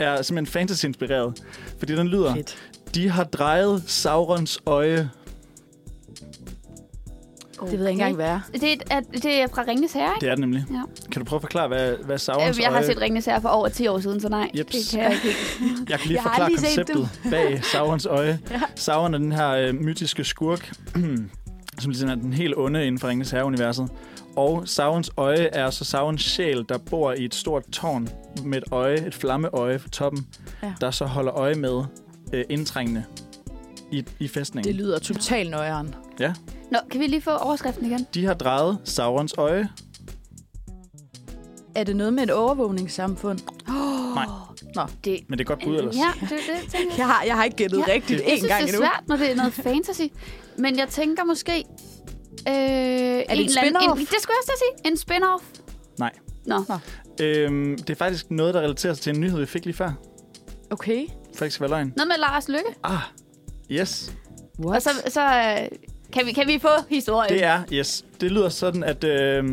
er 0.00 0.22
simpelthen 0.22 0.46
fantasy-inspireret. 0.46 1.42
Fordi 1.78 1.96
den 1.96 2.08
lyder, 2.08 2.34
Fedt. 2.34 2.56
De 2.96 3.10
har 3.10 3.24
drejet 3.24 3.82
Saurons 3.86 4.58
øje. 4.66 5.10
Det 7.60 7.72
ved 7.72 7.80
jeg 7.80 7.90
ikke 7.90 7.90
engang, 7.90 8.14
hvad 8.14 8.26
er. 8.26 8.40
Det 8.52 8.82
er, 8.90 9.00
det 9.00 9.24
er 9.42 9.46
fra 9.54 9.64
Ringnes 9.68 9.92
Herre, 9.92 10.08
ikke? 10.16 10.20
Det 10.20 10.30
er 10.30 10.34
det 10.34 10.40
nemlig. 10.40 10.64
Ja. 10.70 10.82
Kan 11.12 11.22
du 11.22 11.24
prøve 11.24 11.38
at 11.38 11.42
forklare, 11.42 11.68
hvad, 11.68 11.96
hvad 12.04 12.18
Saurons 12.18 12.56
Øh, 12.58 12.62
Jeg 12.62 12.68
har 12.70 12.76
øje... 12.76 12.86
set 12.86 13.00
Ringnes 13.00 13.24
Herre 13.24 13.40
for 13.40 13.48
over 13.48 13.68
10 13.68 13.86
år 13.86 13.98
siden, 14.00 14.20
så 14.20 14.28
nej, 14.28 14.50
Jeps. 14.58 14.70
det 14.72 14.80
kan 14.90 15.00
jeg 15.02 15.12
ikke. 15.12 15.26
Jeg 15.90 15.98
kan 15.98 16.08
lige 16.08 16.14
Jeg 16.14 16.22
har 16.22 16.30
forklare 16.30 16.48
lige 16.50 16.58
konceptet 16.58 17.08
bag 17.32 17.64
Saurons 17.64 18.06
øje. 18.06 18.38
Ja. 18.50 18.60
Sauron 18.74 19.14
er 19.14 19.18
den 19.18 19.32
her 19.32 19.50
øh, 19.50 19.74
mytiske 19.74 20.24
skurk, 20.24 20.72
som 21.80 21.90
ligesom 21.90 22.08
er 22.10 22.14
den 22.14 22.32
helt 22.32 22.54
onde 22.56 22.86
inden 22.86 22.98
for 22.98 23.08
Ringens 23.08 23.30
Herre-universet. 23.30 23.88
Og 24.36 24.68
Saurons 24.68 25.10
øje 25.16 25.46
er 25.52 25.70
så 25.70 25.84
Saurons 25.84 26.22
sjæl, 26.22 26.64
der 26.68 26.78
bor 26.78 27.12
i 27.12 27.24
et 27.24 27.34
stort 27.34 27.64
tårn 27.72 28.08
med 28.44 28.58
et 28.58 28.64
øje, 28.70 29.06
et 29.06 29.14
flammeøje 29.14 29.78
på 29.78 29.88
toppen, 29.88 30.26
Ja. 30.62 30.72
der 30.80 30.90
så 30.90 31.04
holder 31.04 31.34
øje 31.34 31.54
med 31.54 31.82
øh, 32.32 32.44
indtrængende 32.48 33.04
i, 33.92 34.04
i 34.20 34.28
fæstningen. 34.28 34.68
Det 34.72 34.74
lyder 34.80 34.98
totalt 34.98 35.50
nøjeren. 35.50 35.94
Nå, 36.70 36.78
kan 36.90 37.00
vi 37.00 37.06
lige 37.06 37.22
få 37.22 37.30
overskriften 37.30 37.86
igen? 37.86 38.06
De 38.14 38.24
har 38.24 38.34
drejet 38.34 38.78
Saurons 38.84 39.34
øje. 39.38 39.68
Er 41.74 41.84
det 41.84 41.96
noget 41.96 42.14
med 42.14 42.22
et 42.22 42.30
overvågningssamfund? 42.30 43.38
Nej. 44.14 44.26
Det, 45.04 45.20
Men 45.28 45.38
det 45.38 45.44
er 45.44 45.48
godt 45.48 45.64
bud 45.64 45.76
ellers. 45.76 45.94
Ja, 45.96 46.12
det, 46.20 46.30
det 46.30 46.38
tænker 46.72 46.78
jeg. 46.90 46.98
Jeg 46.98 47.06
har, 47.06 47.24
jeg 47.24 47.34
har 47.36 47.44
ikke 47.44 47.56
gættet 47.56 47.78
Ja. 47.88 47.92
rigtigt 47.92 48.20
Jeg 48.22 48.32
en 48.32 48.38
synes, 48.38 48.52
gang 48.52 48.62
det 48.66 48.70
er 48.70 48.76
endnu. 48.76 48.88
svært, 48.88 49.08
når 49.08 49.16
det 49.16 49.30
er 49.30 49.36
noget 49.36 49.52
fantasy. 49.68 50.02
Men 50.58 50.78
jeg 50.78 50.88
tænker 50.88 51.24
måske... 51.24 51.52
Øh, 51.52 51.64
er 52.46 52.54
en 52.54 53.30
eller 53.30 53.60
anden- 53.60 53.76
spin-off? 53.76 53.92
En, 53.92 54.06
det 54.06 54.08
skulle 54.20 54.34
jeg 54.34 54.42
også 54.42 54.64
sige. 54.82 54.92
En 54.92 54.96
spin-off? 54.98 55.44
Nej. 55.98 56.12
Nå, 56.46 56.64
Øhm, 57.20 57.76
det 57.78 57.90
er 57.90 57.94
faktisk 57.94 58.30
noget, 58.30 58.54
der 58.54 58.60
relaterer 58.60 58.94
sig 58.94 59.02
til 59.02 59.14
en 59.14 59.20
nyhed, 59.20 59.38
vi 59.38 59.46
fik 59.46 59.64
lige 59.64 59.74
før. 59.76 59.92
Okay. 60.70 61.06
Faktisk 61.36 61.60
var 61.60 61.68
løgn. 61.68 61.92
noget 61.96 62.08
med 62.08 62.18
Lars 62.18 62.48
Lykke. 62.48 62.74
Ah, 62.82 62.98
yes. 63.70 64.16
What? 64.58 64.76
Og 64.76 64.82
så, 64.82 64.90
så 65.08 65.22
øh, 65.24 65.68
kan, 66.12 66.26
vi, 66.26 66.32
kan 66.32 66.48
vi 66.48 66.58
få 66.58 66.68
historien? 66.90 67.32
Det 67.32 67.44
er, 67.44 67.62
yes. 67.72 68.04
Det 68.20 68.32
lyder 68.32 68.48
sådan, 68.48 68.84
at 68.84 69.04
øh, 69.04 69.44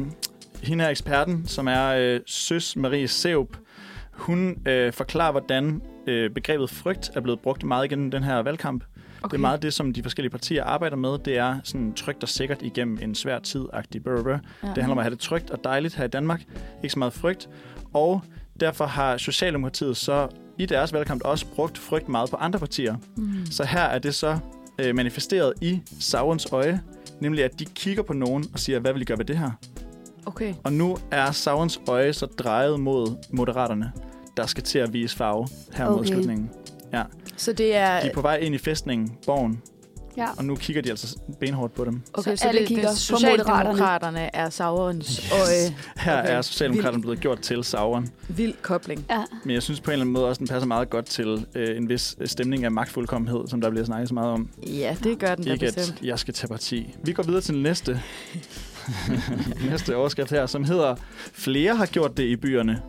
hende 0.64 0.84
er 0.84 0.90
eksperten, 0.90 1.48
som 1.48 1.68
er 1.68 1.88
øh, 1.88 2.20
Søs 2.26 2.76
Marie 2.76 3.08
Seup. 3.08 3.58
Hun 4.12 4.68
øh, 4.68 4.94
forklarer, 4.94 5.32
hvordan 5.32 5.82
øh, 6.08 6.30
begrebet 6.30 6.70
frygt 6.70 7.12
er 7.16 7.22
blevet 7.22 7.40
brugt 7.40 7.64
meget 7.64 7.90
gennem 7.90 8.12
den 8.12 8.24
her 8.24 8.36
valgkamp. 8.36 8.84
Okay. 9.24 9.32
Det 9.32 9.38
er 9.38 9.42
meget 9.42 9.62
det, 9.62 9.74
som 9.74 9.94
de 9.94 10.04
forskellige 10.04 10.32
partier 10.32 10.64
arbejder 10.64 10.96
med. 10.96 11.18
Det 11.26 11.38
er 11.38 11.60
sådan 11.64 11.94
trygt 11.94 12.24
og 12.24 12.30
sikkert 12.30 12.62
igennem 12.62 13.00
en 13.02 13.16
svær 13.16 13.40
tid-agtig 13.40 14.04
brr, 14.04 14.24
brr. 14.24 14.30
Ja. 14.30 14.38
Det 14.62 14.78
handler 14.78 14.92
om 14.92 14.98
at 14.98 15.04
have 15.04 15.12
det 15.12 15.20
trygt 15.20 15.50
og 15.50 15.64
dejligt 15.64 15.96
her 15.96 16.06
i 16.06 16.08
Danmark. 16.08 16.42
Ikke 16.84 16.94
så 16.94 17.00
meget 17.00 17.14
frygt. 17.14 17.50
Og 17.94 18.22
derfor 18.60 18.86
har 18.86 19.18
Socialdemokratiet 19.18 19.98
så 19.98 20.28
i 20.58 20.66
deres 20.66 20.94
valgkamp 20.94 21.22
også 21.26 21.46
brugt 21.56 21.78
frygt 21.78 22.10
meget 22.10 22.30
på 22.30 22.36
andre 22.36 22.60
partier. 22.60 22.96
Mm. 23.18 23.46
Så 23.52 23.64
her 23.64 23.82
er 23.82 24.00
det 24.00 24.16
så 24.16 24.38
øh, 24.80 24.96
manifesteret 24.96 25.54
i 25.62 25.82
Saurons 26.00 26.46
øje, 26.52 26.82
nemlig 27.20 27.44
at 27.44 27.60
de 27.60 27.66
kigger 27.66 28.04
på 28.04 28.14
nogen 28.14 28.46
og 28.54 28.60
siger, 28.60 28.80
hvad 28.80 28.94
vil 28.94 29.02
I 29.02 29.06
gøre 29.06 29.18
ved 29.18 29.26
det 29.26 29.38
her? 29.38 29.52
Okay. 30.26 30.54
Og 30.64 30.74
nu 30.74 30.98
er 31.12 31.32
Saurons 31.32 31.82
øje 31.88 32.14
så 32.14 32.26
drejet 32.26 32.80
mod 32.80 33.16
moderaterne, 33.34 33.92
der 34.38 34.46
skal 34.46 34.64
til 34.64 34.80
at 34.80 34.94
vise 34.94 35.16
farve 35.16 35.48
her 35.74 35.90
mod 35.90 36.00
Okay. 36.00 36.08
slutningen. 36.08 36.50
Så 37.38 37.54
det 37.54 37.76
er... 37.76 38.02
De 38.02 38.08
er 38.08 38.14
på 38.14 38.22
vej 38.22 38.36
ind 38.38 38.56
i 38.56 38.58
fæstningen, 38.58 39.18
borgen, 39.26 39.62
Ja. 40.18 40.28
og 40.38 40.46
nu 40.46 40.56
kigger 40.56 40.82
de 40.82 40.90
altså 40.90 41.18
benhårdt 41.40 41.74
på 41.74 41.86
dem. 41.86 42.02
Okay, 42.14 42.32
Så 42.36 42.42
så, 42.42 42.48
alle 42.48 42.60
det, 42.60 42.68
kigger 42.68 42.90
det, 42.90 42.98
Socialdemokraterne 42.98 44.36
er 44.36 44.50
Saurons 44.50 45.08
Yes. 45.08 45.32
øje. 45.32 45.76
Her 45.98 46.20
Okay. 46.22 46.38
er 46.38 46.42
Socialdemokraterne 46.42 47.02
blevet 47.02 47.20
gjort 47.20 47.40
til 47.40 47.64
Sauron. 47.64 48.10
Vild 48.28 48.54
kobling. 48.62 49.06
Ja. 49.10 49.24
Men 49.46 49.54
jeg 49.54 49.64
synes 49.64 49.80
på 49.80 49.92
en 49.92 49.94
eller 49.94 50.02
anden 50.04 50.14
måde 50.14 50.26
også, 50.28 50.40
den 50.40 50.48
passer 50.48 50.68
meget 50.68 50.90
godt 50.90 51.06
til 51.06 51.46
øh, 51.56 51.78
en 51.78 51.90
vis 51.90 52.16
stemning 52.26 52.66
af 52.66 52.72
magtfuldkommenhed, 52.72 53.48
som 53.48 53.62
der 53.62 53.70
bliver 53.70 53.86
snakket 53.86 54.08
så 54.08 54.14
meget 54.14 54.32
om. 54.32 54.50
Ja, 54.68 54.96
det 55.04 55.20
gør 55.20 55.36
den 55.36 55.46
da 55.46 55.54
Ikke 55.54 55.66
bestemt. 55.76 56.00
at 56.02 56.06
jeg 56.08 56.20
skal 56.20 56.34
tage 56.34 56.48
parti. 56.48 56.96
Vi 57.04 57.14
går 57.14 57.24
videre 57.24 57.42
til 57.42 57.54
den 57.54 57.64
næste, 57.64 58.02
næste 59.72 59.96
overskrift 59.96 60.30
her, 60.32 60.46
som 60.46 60.64
hedder 60.64 60.96
Flere 61.34 61.76
har 61.76 61.86
gjort 61.86 62.18
det 62.18 62.24
i 62.24 62.36
byerne. 62.36 62.82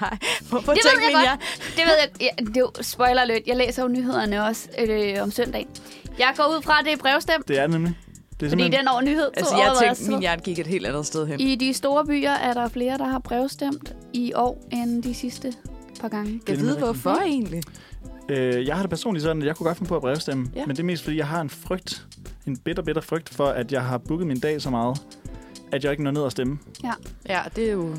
Nej, 0.00 0.18
hvorfor 0.48 0.72
Det 0.72 0.80
ved 0.84 0.90
tænker 1.00 1.18
jeg 1.18 1.26
jeg? 1.26 1.38
Det 1.76 1.84
ved 1.84 1.92
jeg. 2.00 2.08
Ja, 2.20 2.44
det 2.44 2.56
er 2.56 2.60
jo 2.60 2.70
spoiler 2.82 3.20
alert. 3.22 3.42
Jeg 3.46 3.56
læser 3.56 3.82
jo 3.82 3.88
nyhederne 3.88 4.44
også 4.44 4.68
øh, 4.78 5.22
om 5.22 5.30
søndagen. 5.30 5.68
Jeg 6.18 6.34
går 6.36 6.56
ud 6.56 6.62
fra, 6.62 6.78
at 6.78 6.84
det 6.84 6.92
er 6.92 6.96
brevstemt, 6.96 7.48
Det 7.48 7.58
er 7.58 7.62
det 7.62 7.70
nemlig. 7.70 7.94
Det 8.40 8.46
er 8.46 8.50
fordi 8.50 8.62
simpelthen, 8.62 8.72
den 8.72 8.88
over 8.88 9.00
nyhed 9.00 9.30
Altså, 9.36 9.50
tog 9.52 9.60
jeg 9.60 9.70
over 9.70 9.80
tænkte, 9.94 10.10
min 10.10 10.20
hjerne 10.20 10.42
gik 10.42 10.58
et 10.58 10.66
helt 10.66 10.86
andet 10.86 11.06
sted 11.06 11.26
hen. 11.26 11.40
I 11.40 11.54
de 11.54 11.74
store 11.74 12.04
byer 12.06 12.30
er 12.30 12.54
der 12.54 12.68
flere, 12.68 12.98
der 12.98 13.04
har 13.04 13.18
brevstemt 13.18 13.94
i 14.12 14.32
år, 14.34 14.62
end 14.72 15.02
de 15.02 15.14
sidste 15.14 15.52
par 16.00 16.08
gange. 16.08 16.40
Jeg 16.48 16.60
ved, 16.60 16.78
hvorfor 16.78 17.10
egentlig. 17.24 17.62
øh, 18.28 18.66
jeg 18.66 18.74
har 18.76 18.82
det 18.82 18.90
personligt 18.90 19.22
sådan, 19.22 19.42
at 19.42 19.46
jeg 19.48 19.56
kunne 19.56 19.66
godt 19.66 19.78
finde 19.78 19.88
på 19.88 19.96
at 19.96 20.02
brevstemme. 20.02 20.50
Ja. 20.54 20.66
Men 20.66 20.76
det 20.76 20.82
er 20.82 20.86
mest, 20.86 21.04
fordi 21.04 21.16
jeg 21.16 21.26
har 21.26 21.40
en 21.40 21.50
frygt, 21.50 22.06
en 22.46 22.56
bitter, 22.56 22.82
bitter 22.82 23.02
frygt 23.02 23.28
for, 23.28 23.46
at 23.46 23.72
jeg 23.72 23.82
har 23.84 23.98
booket 23.98 24.26
min 24.26 24.40
dag 24.40 24.62
så 24.62 24.70
meget, 24.70 25.02
at 25.72 25.84
jeg 25.84 25.90
ikke 25.92 26.02
når 26.04 26.10
ned 26.10 26.22
og 26.22 26.30
stemme. 26.32 26.58
Ja, 27.28 27.40
det 27.56 27.68
er 27.68 27.72
jo... 27.72 27.94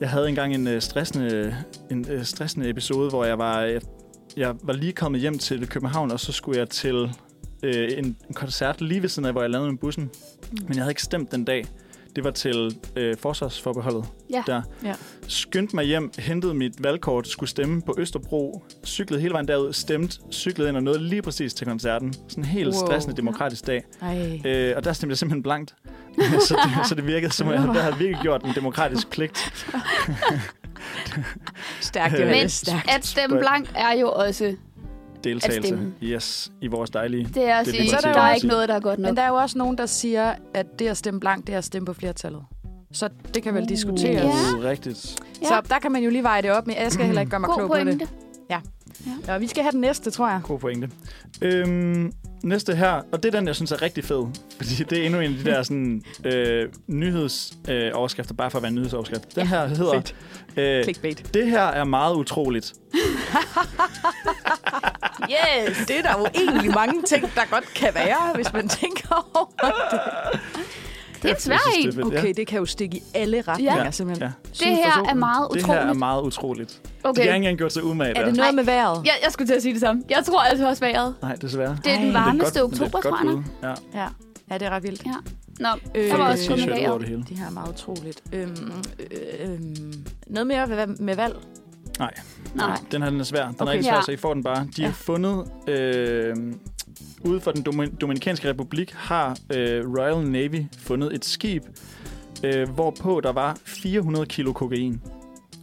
Jeg 0.00 0.10
havde 0.10 0.28
engang 0.28 0.54
en 0.54 0.66
øh, 0.66 0.82
stressende, 0.82 1.56
en 1.90 2.06
øh, 2.10 2.24
stressende 2.24 2.68
episode, 2.68 3.08
hvor 3.10 3.24
jeg 3.24 3.38
var, 3.38 3.60
jeg, 3.60 3.80
jeg 4.36 4.54
var 4.62 4.72
lige 4.72 4.92
kommet 4.92 5.20
hjem 5.20 5.38
til 5.38 5.68
København, 5.68 6.10
og 6.10 6.20
så 6.20 6.32
skulle 6.32 6.58
jeg 6.58 6.68
til 6.68 7.10
øh, 7.62 7.88
en, 7.98 8.04
en 8.04 8.16
koncert 8.34 8.80
lige 8.80 9.02
ved 9.02 9.08
siden 9.08 9.26
af, 9.26 9.32
hvor 9.32 9.40
jeg 9.40 9.50
landede 9.50 9.72
med 9.72 9.78
bussen. 9.78 10.04
Mm. 10.04 10.58
Men 10.62 10.74
jeg 10.74 10.82
havde 10.82 10.90
ikke 10.90 11.02
stemt 11.02 11.32
den 11.32 11.44
dag. 11.44 11.64
Det 12.16 12.24
var 12.24 12.30
til 12.30 12.76
øh, 12.96 13.16
forsvarsforbeholdet. 13.16 14.04
Ja. 14.30 14.42
Der. 14.46 14.62
Ja. 14.84 14.94
Skyndte 15.28 15.76
mig 15.76 15.84
hjem, 15.84 16.10
hentede 16.18 16.54
mit 16.54 16.82
valgkort, 16.82 17.28
skulle 17.28 17.50
stemme 17.50 17.82
på 17.82 17.94
Østerbro, 17.98 18.62
cyklede 18.86 19.20
hele 19.20 19.32
vejen 19.32 19.48
derud, 19.48 19.72
stemte, 19.72 20.18
cyklede 20.32 20.68
ind 20.68 20.76
og 20.76 20.82
nåede 20.82 21.02
lige 21.08 21.22
præcis 21.22 21.54
til 21.54 21.66
koncerten. 21.66 22.12
Sådan 22.28 22.44
en 22.44 22.50
helt 22.50 22.74
Wow. 22.74 22.86
stressende 22.86 23.16
demokratisk 23.16 23.66
dag. 23.66 23.84
Ej. 24.02 24.40
Øh, 24.44 24.72
og 24.76 24.84
der 24.84 24.92
stemte 24.92 25.12
jeg 25.12 25.18
simpelthen 25.18 25.42
blankt. 25.42 25.74
så, 26.48 26.58
det, 26.78 26.88
så 26.88 26.94
det 26.94 27.06
virkede 27.06 27.32
som, 27.32 27.48
at 27.48 27.54
jeg 27.54 27.62
der 27.68 27.80
havde 27.80 27.96
virkelig 27.98 28.18
gjort 28.22 28.44
en 28.44 28.54
demokratisk 28.54 29.10
pligt. 29.10 29.38
Stærkt, 31.80 32.12
Men- 32.12 32.20
det 32.20 32.30
Men 32.30 32.42
var 32.42 32.48
stærkt. 32.48 32.90
at 32.90 33.06
stemme 33.06 33.38
blank 33.38 33.70
er 33.74 33.92
jo 34.00 34.12
også... 34.12 34.56
deltagelse 35.24 35.68
stemme. 35.68 35.92
yes, 36.02 36.52
i 36.60 36.66
vores 36.66 36.90
dejlige... 36.90 37.24
Det 37.34 37.48
er 37.48 37.54
er 37.54 37.62
det, 37.64 37.74
man 37.74 37.86
der 37.86 38.00
siger. 38.00 38.14
er 38.14 38.34
ikke 38.34 38.46
noget, 38.46 38.68
der 38.68 38.74
er 38.74 38.80
godt 38.80 38.98
nok. 38.98 39.08
Men 39.08 39.16
der 39.16 39.22
er 39.22 39.28
jo 39.28 39.34
også 39.34 39.58
nogen, 39.58 39.78
der 39.78 39.86
siger, 39.86 40.34
at 40.54 40.66
det 40.78 40.86
at 40.88 40.96
stemme 40.96 41.20
blank, 41.20 41.46
det 41.46 41.52
er 41.54 41.58
at 41.58 41.64
stemme 41.64 41.86
på 41.86 41.92
flertallet. 41.92 42.42
Så 42.92 43.08
det 43.34 43.42
kan 43.42 43.54
vel 43.54 43.62
Uh, 43.62 43.68
diskuteres. 43.68 44.24
Ja. 44.24 44.58
Uh, 44.58 44.64
rigtigt. 44.64 45.16
Ja. 45.42 45.46
Så 45.48 45.62
der 45.68 45.78
kan 45.78 45.92
man 45.92 46.02
jo 46.02 46.10
lige 46.10 46.22
veje 46.22 46.42
det 46.42 46.50
op, 46.50 46.66
men 46.66 46.76
jeg 46.76 46.92
skal 46.92 47.06
heller 47.06 47.20
ikke 47.20 47.30
gøre 47.30 47.40
mig 47.40 47.48
God 47.48 47.56
klog 47.56 47.68
på 47.68 47.74
pointe. 47.74 47.92
det. 47.92 48.08
Ja, 49.26 49.38
vi 49.38 49.46
skal 49.46 49.62
have 49.62 49.72
den 49.72 49.80
næste, 49.80 50.10
tror 50.10 50.28
jeg. 50.28 50.40
God 50.44 50.58
pointe. 50.58 50.90
Øhm, 51.42 52.12
næste 52.44 52.74
her, 52.76 53.02
og 53.12 53.22
det 53.22 53.34
er 53.34 53.38
den, 53.38 53.46
jeg 53.46 53.56
synes 53.56 53.72
er 53.72 53.82
rigtig 53.82 54.04
fed. 54.04 54.26
Fordi 54.56 54.74
det 54.90 54.98
er 54.98 55.06
endnu 55.06 55.20
en 55.20 55.32
af 55.32 55.38
de 55.44 55.50
der 55.50 55.62
sådan, 55.62 56.02
øh, 56.24 56.68
nyhedsoverskrifter, 56.86 57.86
øh, 57.86 57.90
overskrifter, 57.94 58.34
bare 58.34 58.50
for 58.50 58.58
at 58.58 58.62
være 58.62 58.68
en 58.68 58.74
nyhedsoverskrift. 58.74 59.36
Den 59.36 59.46
her 59.46 59.66
hedder, 59.66 59.92
Fedt. 59.94 60.14
Øh, 60.56 60.84
Clickbait. 60.84 61.34
det 61.34 61.46
her 61.50 61.62
er 61.62 61.84
meget 61.84 62.14
utroligt. 62.14 62.72
Yes! 65.30 65.76
Det 65.88 65.98
er 65.98 66.02
der 66.02 66.18
jo 66.18 66.26
egentlig 66.34 66.74
mange 66.74 67.02
ting, 67.02 67.22
der 67.34 67.40
godt 67.50 67.74
kan 67.74 67.88
være, 67.94 68.34
hvis 68.34 68.52
man 68.52 68.68
tænker 68.68 69.30
over 69.34 69.46
det. 69.90 70.00
Det 71.22 71.30
er 71.30 71.34
svært 71.38 71.60
en. 71.76 71.86
det 71.86 71.98
er 71.98 72.02
fedt, 72.04 72.18
Okay, 72.18 72.32
det 72.36 72.46
kan 72.46 72.58
jo 72.58 72.66
stikke 72.66 72.96
i 72.96 73.02
alle 73.14 73.40
retninger, 73.48 73.84
Ja. 73.84 73.90
simpelthen. 73.90 74.28
Ja. 74.28 74.64
Det 74.64 74.76
her 74.76 75.04
er 75.08 75.14
meget 75.14 75.48
Det 75.54 75.66
her 75.66 75.74
er 75.74 75.78
utroligt. 75.80 75.98
meget 75.98 76.22
utroligt. 76.22 76.80
De 76.84 77.08
Okay. 77.08 77.20
har 77.22 77.26
ikke 77.26 77.36
engang 77.36 77.58
gjort 77.58 77.72
sig 77.72 77.84
umage 77.84 78.16
Er 78.16 78.24
det 78.24 78.36
noget 78.36 78.54
med 78.54 78.64
vejret? 78.64 79.02
Ja, 79.06 79.10
jeg 79.24 79.32
skulle 79.32 79.48
til 79.48 79.54
at 79.54 79.62
sige 79.62 79.72
det 79.72 79.80
samme. 79.80 80.02
Jeg 80.10 80.24
tror 80.26 80.40
altså 80.40 80.68
også 80.68 80.80
vejret. 80.84 81.14
Nej, 81.22 81.34
desværre. 81.34 81.78
Det 81.84 81.92
er 81.92 81.96
Ej. 81.96 82.00
den 82.02 82.16
er 82.16 82.20
varmeste 82.20 82.58
er 82.58 82.62
oktober, 82.64 83.00
tror 83.00 83.30
jeg. 83.30 83.42
Ja. 83.94 84.00
Ja. 84.02 84.06
Ja, 84.50 84.58
det 84.58 84.66
er 84.66 84.70
ret 84.70 84.82
vildt. 84.82 85.06
Ja. 85.06 85.12
Nå, 85.60 85.68
Øh, 85.94 86.04
der 86.08 86.16
var 86.16 86.24
øh, 86.24 86.30
også 86.30 86.48
kun 86.48 86.70
over 86.88 86.98
det 86.98 87.08
hele. 87.08 87.24
Det 87.28 87.38
her 87.38 87.46
er 87.46 87.50
meget 87.50 87.68
utroligt. 87.72 88.22
Øhm, 88.32 88.50
øh, 89.10 89.50
øhm, 89.52 90.04
noget 90.26 90.46
mere 90.46 90.66
med, 90.66 90.86
med 90.86 91.16
valg? 91.16 91.36
Nej. 91.98 92.14
Den 92.92 93.02
her 93.02 93.10
den 93.10 93.20
er 93.20 93.24
svær. 93.24 93.46
Den 93.46 93.54
Okay. 93.60 93.68
er 93.68 93.72
ikke 93.72 93.84
svær, 93.84 93.94
Ja. 93.94 94.02
så 94.02 94.12
I 94.12 94.16
får 94.16 94.34
den 94.34 94.42
bare. 94.42 94.64
De 94.76 94.82
Ja. 94.82 94.86
har 94.86 94.92
fundet... 94.94 95.46
Øh, 95.68 96.36
ude 97.24 97.40
for 97.40 97.50
den 97.52 97.66
Domin- 97.68 97.96
Dominikanske 97.96 98.48
Republik 98.48 98.92
har 98.92 99.38
øh, 99.54 99.84
Royal 99.98 100.26
Navy 100.26 100.64
fundet 100.78 101.14
et 101.14 101.24
skib, 101.24 101.64
øh, 102.44 102.68
hvorpå 102.68 103.20
der 103.22 103.32
var 103.32 103.58
400 103.64 104.26
kilo 104.26 104.52
kokain. 104.52 105.00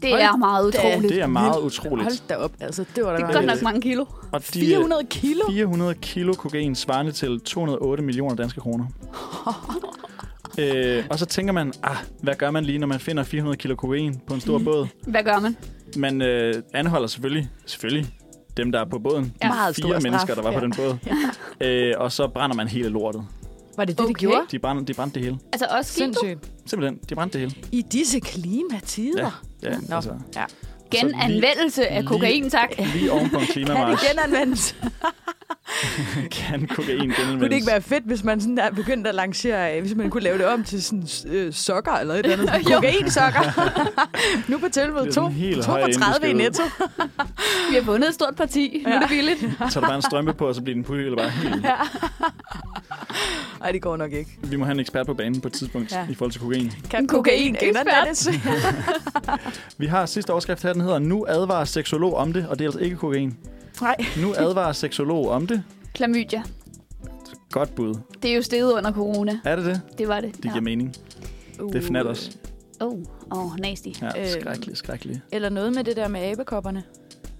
Det 0.01 0.09
Hold 0.09 0.21
er 0.21 0.35
meget 0.37 0.73
da. 0.73 0.79
utroligt. 0.79 1.13
Det 1.13 1.21
er 1.21 1.27
meget 1.27 1.51
Hold 1.53 1.63
utroligt. 1.65 2.23
da 2.29 2.35
op. 2.35 2.51
Altså, 2.59 2.85
det 2.95 3.03
var 3.03 3.09
da 3.11 3.17
Det 3.17 3.23
er 3.23 3.33
godt 3.33 3.45
nok 3.45 3.61
mange 3.61 3.81
kilo. 3.81 4.05
Og 4.31 4.39
de, 4.41 4.59
400 4.59 5.03
kilo? 5.09 5.41
400 5.49 5.93
kilo 5.93 6.33
kokain 6.33 6.75
svarende 6.75 7.11
til 7.11 7.39
208 7.39 8.03
millioner 8.03 8.35
danske 8.35 8.61
kroner. 8.61 8.85
øh, 10.59 11.03
og 11.09 11.19
så 11.19 11.25
tænker 11.25 11.53
man, 11.53 11.73
ah, 11.83 11.95
hvad 12.21 12.35
gør 12.35 12.51
man 12.51 12.63
lige, 12.65 12.77
når 12.77 12.87
man 12.87 12.99
finder 12.99 13.23
400 13.23 13.57
kilo 13.57 13.75
kokain 13.75 14.21
på 14.27 14.33
en 14.33 14.41
stor 14.41 14.57
båd? 14.59 14.87
Hvad 15.07 15.23
gør 15.23 15.39
man? 15.39 15.57
Man 15.97 16.21
øh, 16.21 16.53
anholder 16.73 17.07
selvfølgelig, 17.07 17.49
selvfølgelig 17.65 18.13
dem, 18.57 18.71
der 18.71 18.79
er 18.79 18.85
på 18.85 18.99
båden. 18.99 19.23
De 19.25 19.31
Ja. 19.43 19.47
Meget 19.49 19.75
fire 19.75 19.87
straf, 19.89 20.03
mennesker, 20.03 20.35
der 20.35 20.41
var 20.41 20.51
på 20.51 20.57
ja. 20.57 20.63
den 20.63 20.73
båd. 20.77 20.97
øh, 21.67 21.93
og 21.97 22.11
så 22.11 22.27
brænder 22.27 22.55
man 22.55 22.67
hele 22.67 22.89
lortet. 22.89 23.25
Var 23.77 23.85
det 23.85 23.97
det, 23.97 24.03
Okay. 24.05 24.13
de 24.13 24.19
gjorde? 24.19 24.41
De 24.51 24.59
brændte, 24.59 24.85
de 24.85 24.93
brændte 24.93 25.15
det 25.15 25.23
hele. 25.23 25.39
Altså 25.53 25.65
også? 25.77 25.93
Sindssygt. 25.93 26.51
Simpelthen, 26.65 26.99
de 27.09 27.15
brændte 27.15 27.39
det 27.39 27.51
hele. 27.51 27.67
I 27.71 27.81
disse 27.81 28.19
klimatider? 28.19 29.43
Ja, 29.63 29.77
Nå. 29.89 29.95
altså, 29.95 30.11
Ja. 30.35 30.43
Genanvendelse 30.91 31.87
af 31.87 32.05
kokain, 32.05 32.49
tak. 32.49 32.69
lige 32.93 33.11
oven 33.11 33.29
på 33.29 33.37
en 33.37 33.45
Kan 33.45 33.53
klimamarsch 33.53 34.01
det 34.03 34.09
genanvendes? 34.09 34.75
kan 36.31 36.67
kokain 36.67 36.99
genanvendes. 36.99 37.31
Kunne 37.31 37.49
det 37.49 37.55
ikke 37.55 37.67
være 37.67 37.81
fedt, 37.81 38.03
hvis 38.05 38.23
man 38.23 38.41
sådan 38.41 38.57
der 38.57 38.71
begyndte 38.71 39.09
at 39.09 39.15
lancere, 39.15 39.75
øh, 39.75 39.81
hvis 39.81 39.95
man 39.95 40.09
kunne 40.09 40.23
lave 40.23 40.37
det 40.37 40.45
om 40.45 40.63
til 40.63 40.83
sådan 40.83 41.07
øh, 41.27 41.53
sokker 41.53 41.91
eller 41.91 42.13
et 42.13 42.25
eller 42.25 42.37
andet? 42.53 42.65
Kokain-sokker. 42.73 43.41
nu 44.51 44.57
på 44.57 44.69
tilbud. 44.69 44.99
Det 45.01 45.07
er 45.07 45.11
To, 45.11 45.61
to 45.61 45.71
høj 45.71 45.81
for 45.93 45.99
30 45.99 46.29
i 46.29 46.33
netto. 46.33 46.63
Vi 47.69 47.75
har 47.75 47.81
vundet 47.81 48.07
et 48.07 48.13
stort 48.13 48.35
parti. 48.35 48.83
Nu 48.87 48.93
er 48.93 48.99
det 48.99 49.09
billigt. 49.09 49.39
Så 49.39 49.63
er 49.63 49.67
der 49.69 49.81
bare 49.81 49.95
en 49.95 50.01
strømpe 50.01 50.33
på, 50.33 50.47
og 50.47 50.55
så 50.55 50.61
bliver 50.61 50.75
den 50.75 50.83
pulje 50.83 51.05
eller 51.05 51.17
bare 51.17 51.29
helt... 51.29 51.65
Nej, 53.59 53.71
det 53.71 53.81
går 53.81 53.97
nok 53.97 54.11
ikke. 54.13 54.37
Vi 54.43 54.55
må 54.55 54.65
have 54.65 54.73
en 54.73 54.79
ekspert 54.79 55.05
på 55.05 55.13
banen 55.13 55.41
på 55.41 55.47
et 55.47 55.53
tidspunkt 55.53 55.91
Ja. 55.91 55.99
ja. 55.99 56.05
i 56.09 56.13
forhold 56.15 56.31
til 56.31 56.41
kokain. 56.41 56.71
Kan 56.89 57.07
kokain 57.07 57.55
kokain-ekspert. 57.55 57.85
genanvendes? 57.85 58.29
Vi 59.77 59.85
har 59.87 60.05
sidste 60.05 60.31
overskrift 60.31 60.63
her, 60.63 60.73
den 60.73 60.81
hedder 60.81 60.99
Nu 60.99 61.25
advarer 61.29 61.65
seksolog 61.65 62.15
om 62.17 62.33
det, 62.33 62.47
og 62.49 62.59
det 62.59 62.65
er 62.65 62.69
altså 62.69 62.79
ikke 62.79 62.95
kokain. 62.95 63.37
Nej. 63.81 63.95
Nu 64.21 64.33
advarer 64.37 64.71
seksolog 64.73 65.29
om 65.29 65.47
det. 65.47 65.63
Klamydia. 65.93 66.43
Godt 67.51 67.75
bud. 67.75 67.95
Det 68.23 68.31
er 68.31 68.35
jo 68.35 68.41
steget 68.41 68.71
under 68.73 68.91
corona. 68.91 69.39
Er 69.45 69.55
det 69.55 69.65
det? 69.65 69.81
Det 69.97 70.07
var 70.07 70.21
det. 70.21 70.35
Det 70.35 70.43
giver 70.43 70.61
mening. 70.61 70.95
Det 71.59 71.75
er 71.75 71.81
fnat 71.81 72.05
også. 72.05 72.31
Åh, 72.81 72.87
oh, 73.31 73.45
oh, 73.45 73.55
nasty. 73.59 73.87
Ja, 74.01 74.21
Øh, 74.21 74.27
skrækkeligt, 74.41 74.77
skrækkeligt. 74.77 75.19
Eller 75.31 75.49
noget 75.49 75.75
med 75.75 75.83
det 75.83 75.95
der 75.95 76.07
med 76.07 76.21
abekopperne. 76.31 76.83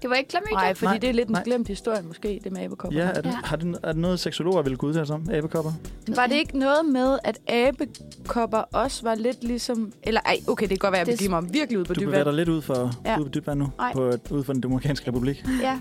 Det 0.02 0.10
var 0.10 0.16
ikke 0.16 0.28
klamydia? 0.30 0.54
Nej, 0.54 0.74
fordi 0.74 0.86
Nej, 0.86 0.98
det 0.98 1.08
er 1.08 1.12
lidt 1.12 1.28
en 1.28 1.32
nej. 1.32 1.42
glemt 1.44 1.68
historie 1.68 2.02
måske, 2.02 2.40
det 2.44 2.52
med 2.52 2.62
abekopperne. 2.64 3.04
Ja, 3.04 3.10
er 3.10 3.14
det, 3.20 3.24
Ja. 3.30 3.36
har 3.44 3.56
det, 3.56 3.78
er 3.82 3.88
det 3.92 4.00
noget, 4.00 4.20
seksologer 4.20 4.62
vil 4.62 4.76
gå 4.76 4.86
ud 4.86 4.92
til 5.04 5.12
om? 5.12 5.28
Abekopper? 5.32 5.72
Var 6.16 6.26
det 6.26 6.34
ikke 6.34 6.58
noget 6.58 6.84
med, 6.84 7.18
at 7.24 7.38
abekopper 7.48 8.58
også 8.58 9.02
var 9.02 9.14
lidt 9.14 9.44
ligesom... 9.44 9.92
Eller 10.02 10.20
ej, 10.20 10.36
okay, 10.48 10.62
det 10.62 10.68
kan 10.70 10.78
godt 10.78 10.92
være, 10.92 11.00
at 11.00 11.06
jeg 11.08 11.12
Det- 11.12 11.18
begiver 11.18 11.40
mig 11.40 11.52
virkelig 11.54 11.78
ud 11.78 11.84
på 11.84 11.94
Du 11.94 12.00
dyb 12.00 12.06
bevæger 12.06 12.24
dig 12.24 12.34
lidt 12.34 12.48
ud 12.48 12.62
for, 12.62 12.92
Ja. 13.04 13.10
ja. 13.12 13.18
ud 13.18 13.24
på 13.24 13.30
dybt 13.30 13.46
vand 13.46 13.58
nu, 13.58 13.68
på, 13.94 14.12
ud 14.30 14.44
for 14.44 14.52
den 14.52 14.62
Dominikanske 14.62 15.08
Republik. 15.08 15.44
Ja, 15.62 15.78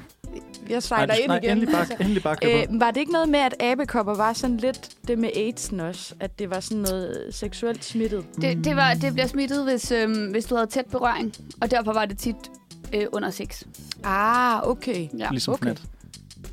jeg 0.69 0.83
sejler 0.83 1.07
nej, 1.07 1.17
ind 1.17 1.27
nej, 1.27 1.37
igen. 1.37 1.51
endelig 1.51 1.69
bak, 1.73 1.79
altså. 1.79 1.95
endelig 2.03 2.23
bak 2.23 2.37
Øh, 2.45 2.65
var 2.69 2.91
det 2.91 2.99
ikke 2.99 3.11
noget 3.11 3.29
med, 3.29 3.39
at 3.39 3.55
abekopper 3.59 4.15
var 4.15 4.33
sådan 4.33 4.57
lidt 4.57 4.89
det 5.07 5.17
med 5.19 5.29
AIDS'en 5.29 5.81
også? 5.81 6.13
At 6.19 6.39
det 6.39 6.49
var 6.49 6.59
sådan 6.59 6.81
noget 6.81 7.27
seksuelt 7.31 7.85
smittet? 7.85 8.25
Det, 8.41 8.65
det, 8.65 8.75
var, 8.75 8.93
det 8.93 9.13
bliver 9.13 9.27
smittet, 9.27 9.63
hvis, 9.63 9.91
øhm, 9.91 10.31
hvis 10.31 10.45
du 10.45 10.55
havde 10.55 10.67
tæt 10.67 10.85
berøring. 10.85 11.33
Og 11.61 11.71
derfor 11.71 11.93
var 11.93 12.05
det 12.05 12.17
tit 12.17 12.35
øh, 12.93 13.05
under 13.11 13.29
sex. 13.29 13.63
Ah, 14.03 14.67
okay. 14.67 15.07
Ja. 15.17 15.27
Ligesom 15.31 15.53
okay. 15.53 15.71
okay. 15.71 15.81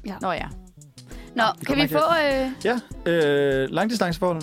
fnat. 0.03 0.20
Nå 0.20 0.33
ja. 0.33 0.46
Nå, 1.35 1.42
det 1.59 1.66
kan 1.66 1.77
vi 1.77 1.88
få... 1.88 1.98
Øh, 1.98 2.50
Ja, 2.64 2.81
øh, 3.11 3.70
langdistanceforhold. 3.70 4.42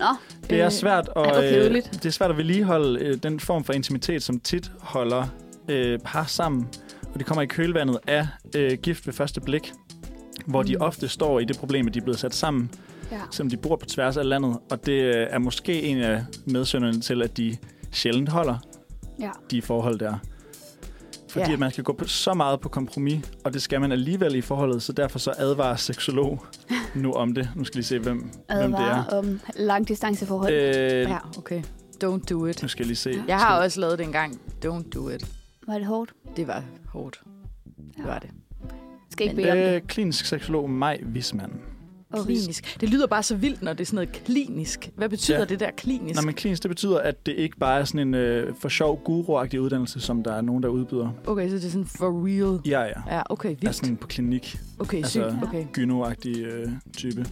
nå, 0.00 0.06
Det 0.50 0.60
er 0.60 0.66
Øh, 0.66 0.72
svært 0.72 1.08
er 1.16 1.20
at, 1.20 1.44
øh, 1.54 1.74
det 1.74 2.06
er 2.06 2.10
svært 2.10 2.30
at 2.30 2.36
vedligeholde 2.36 3.00
øh, 3.00 3.16
den 3.22 3.40
form 3.40 3.64
for 3.64 3.72
intimitet, 3.72 4.22
som 4.22 4.40
tit 4.40 4.72
holder 4.80 5.26
øh, 5.68 5.98
par 5.98 6.24
sammen. 6.24 6.68
Og 7.16 7.20
det 7.20 7.26
kommer 7.26 7.42
i 7.42 7.46
kølvandet 7.46 7.98
af 8.06 8.26
øh, 8.56 8.78
gift 8.82 9.06
ved 9.06 9.14
første 9.14 9.40
blik, 9.40 9.72
hvor 10.46 10.62
mm. 10.62 10.68
de 10.68 10.76
ofte 10.76 11.08
står 11.08 11.40
i 11.40 11.44
det 11.44 11.58
problem, 11.58 11.86
at 11.86 11.94
de 11.94 11.98
er 11.98 12.02
blevet 12.02 12.18
sat 12.18 12.34
sammen, 12.34 12.70
ja. 13.12 13.20
selvom 13.30 13.50
de 13.50 13.56
bor 13.56 13.76
på 13.76 13.86
tværs 13.86 14.16
af 14.16 14.28
landet. 14.28 14.58
Og 14.70 14.86
det 14.86 14.92
øh, 14.92 15.26
er 15.30 15.38
måske 15.38 15.82
en 15.82 15.98
af 15.98 16.24
medsønderne 16.46 17.00
til, 17.00 17.22
at 17.22 17.36
de 17.36 17.56
sjældent 17.92 18.28
holder 18.28 18.58
ja. 19.20 19.30
de 19.50 19.62
forhold 19.62 19.98
der. 19.98 20.14
Fordi 21.28 21.40
Ja. 21.40 21.48
ja. 21.48 21.52
at 21.52 21.58
man 21.58 21.70
skal 21.70 21.84
gå 21.84 21.92
på 21.92 22.04
så 22.04 22.34
meget 22.34 22.60
på 22.60 22.68
kompromis, 22.68 23.24
og 23.44 23.52
det 23.52 23.62
skal 23.62 23.80
man 23.80 23.92
alligevel 23.92 24.34
i 24.34 24.40
forholdet, 24.40 24.82
så 24.82 24.92
derfor 24.92 25.18
så 25.18 25.32
advarer 25.38 25.76
seksolog 25.76 26.44
nu 26.94 27.12
om 27.12 27.34
det. 27.34 27.50
Nu 27.54 27.64
skal 27.64 27.78
vi 27.78 27.82
se, 27.82 27.98
hvem, 27.98 28.30
hvem 28.58 28.72
det 28.72 28.80
er. 28.80 29.04
Om 29.04 29.40
langdistanceforhold. 29.56 30.52
Øh, 30.52 31.02
Ja, 31.02 31.18
okay. 31.38 31.62
Don't 32.04 32.24
do 32.30 32.46
it. 32.46 32.62
Nu 32.62 32.68
skal 32.68 32.82
jeg 32.82 32.86
lige 32.86 32.96
se. 32.96 33.22
Jeg 33.28 33.38
har 33.38 33.62
også 33.62 33.80
lavet 33.80 33.98
det 33.98 34.04
engang. 34.04 34.40
Don't 34.64 34.90
do 34.94 35.08
it. 35.08 35.26
Var 35.66 35.74
det 35.74 35.86
hårdt? 35.86 36.12
Det 36.36 36.46
var 36.46 36.62
hårdt. 36.96 37.20
Det 37.96 38.04
var 38.04 38.18
det. 38.18 38.30
Skal 39.10 39.24
ikke 39.24 39.36
bede 39.36 39.50
om 39.52 39.56
det. 39.58 39.74
Øh, 39.74 39.80
klinisk 39.82 40.24
seksolog 40.24 40.70
Maj 40.70 41.00
Wisman. 41.14 41.52
Og 42.12 42.24
Klinisk. 42.24 42.76
Det 42.80 42.90
lyder 42.90 43.06
bare 43.06 43.22
så 43.22 43.36
vildt, 43.36 43.62
når 43.62 43.72
det 43.72 43.80
er 43.80 43.84
sådan 43.86 43.94
noget 43.94 44.12
klinisk. 44.12 44.90
Hvad 44.96 45.08
betyder 45.08 45.38
Ja. 45.38 45.44
det 45.44 45.60
der 45.60 45.70
klinisk? 45.70 46.14
Nej, 46.14 46.24
men 46.24 46.34
klinisk, 46.34 46.62
det 46.62 46.68
betyder, 46.68 46.98
at 46.98 47.26
det 47.26 47.32
ikke 47.32 47.56
bare 47.56 47.80
er 47.80 47.84
sådan 47.84 48.08
en 48.08 48.14
øh, 48.14 48.54
for 48.60 48.68
sjov 48.68 49.00
guru 49.04 49.40
uddannelse, 49.60 50.00
som 50.00 50.22
der 50.22 50.32
er 50.32 50.40
nogen, 50.40 50.62
der 50.62 50.68
udbyder. 50.68 51.10
Okay, 51.26 51.48
så 51.48 51.54
det 51.54 51.64
er 51.64 51.68
sådan 51.70 51.86
for 51.86 52.26
real. 52.26 52.60
Ja, 52.66 52.80
ja. 52.82 53.16
Ja, 53.16 53.22
okay, 53.30 53.50
Er 53.52 53.56
vildt. 53.60 53.74
sådan 53.76 53.96
på 53.96 54.06
klinik. 54.06 54.58
Okay, 54.78 54.96
altså- 54.96 55.30
sygt. 55.30 55.42
Okay. 55.48 55.66
gyno 55.72 56.04
øh, 56.26 56.68
type, 56.96 57.26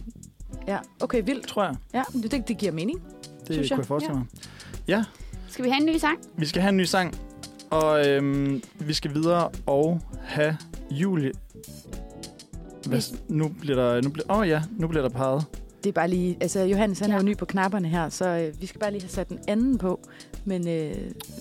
Ja, 0.67 0.77
okay, 0.99 1.21
vildt. 1.25 1.47
tror 1.47 1.63
jeg. 1.63 1.75
Ja, 1.93 2.03
det, 2.13 2.31
det, 2.31 2.47
det 2.47 2.57
giver 2.57 2.71
mening. 2.71 2.99
Det 3.47 3.53
Synes 3.53 3.69
jeg. 3.69 3.75
kunne 3.75 3.81
jeg 3.81 3.87
forestille 3.87 4.17
mig. 4.87 5.03
Skal 5.49 5.65
vi 5.65 5.69
have 5.69 5.79
en 5.81 5.85
ny 5.85 5.97
sang? 5.97 6.17
Vi 6.37 6.45
skal 6.45 6.61
have 6.61 6.69
en 6.69 6.77
ny 6.77 6.83
sang, 6.83 7.15
og 7.83 8.07
øhm, 8.07 8.63
vi 8.79 8.93
skal 8.93 9.13
videre 9.13 9.49
og 9.65 10.01
have 10.23 10.57
Julie. 10.91 11.31
Hvad, 12.87 13.01
nu 13.29 13.47
bliver 13.61 13.75
der... 13.75 14.01
Nu 14.01 14.09
bliver, 14.09 14.25
oh 14.29 14.47
ja, 14.49 14.61
nu 14.77 14.87
bliver 14.87 15.01
der 15.01 15.09
peget. 15.09 15.43
Det 15.83 15.89
er 15.89 15.93
bare 15.93 16.07
lige... 16.07 16.37
Altså, 16.41 16.59
Johannes, 16.59 16.99
han 16.99 17.09
ja. 17.09 17.15
er 17.15 17.19
jo 17.19 17.25
ny 17.25 17.37
på 17.37 17.45
knapperne 17.45 17.87
her, 17.87 18.09
så 18.09 18.25
øh, 18.27 18.61
vi 18.61 18.65
skal 18.65 18.79
bare 18.79 18.91
lige 18.91 19.01
have 19.01 19.09
sat 19.09 19.29
den 19.29 19.39
anden 19.47 19.77
på. 19.77 19.99
Men 20.45 20.67
øh, 20.67 20.95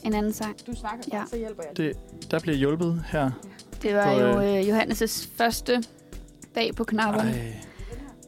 En 0.04 0.14
anden 0.14 0.32
sang. 0.32 0.56
du 0.66 0.74
snakker 0.74 1.04
Ja. 1.12 1.22
så 1.30 1.36
hjælper 1.36 1.62
jeg. 1.68 1.76
Det, 1.76 1.92
der 2.30 2.38
bliver 2.40 2.56
hjulpet 2.56 3.04
her. 3.08 3.30
Det 3.82 3.94
var 3.94 4.14
På, 4.14 4.20
jo 4.20 4.40
øh, 4.40 4.68
øh, 4.68 4.68
Johannes' 4.78 5.28
første 5.36 5.82
dag 6.54 6.74
på 6.74 6.84
knapperne. 6.84 7.30
Ej, 7.30 7.54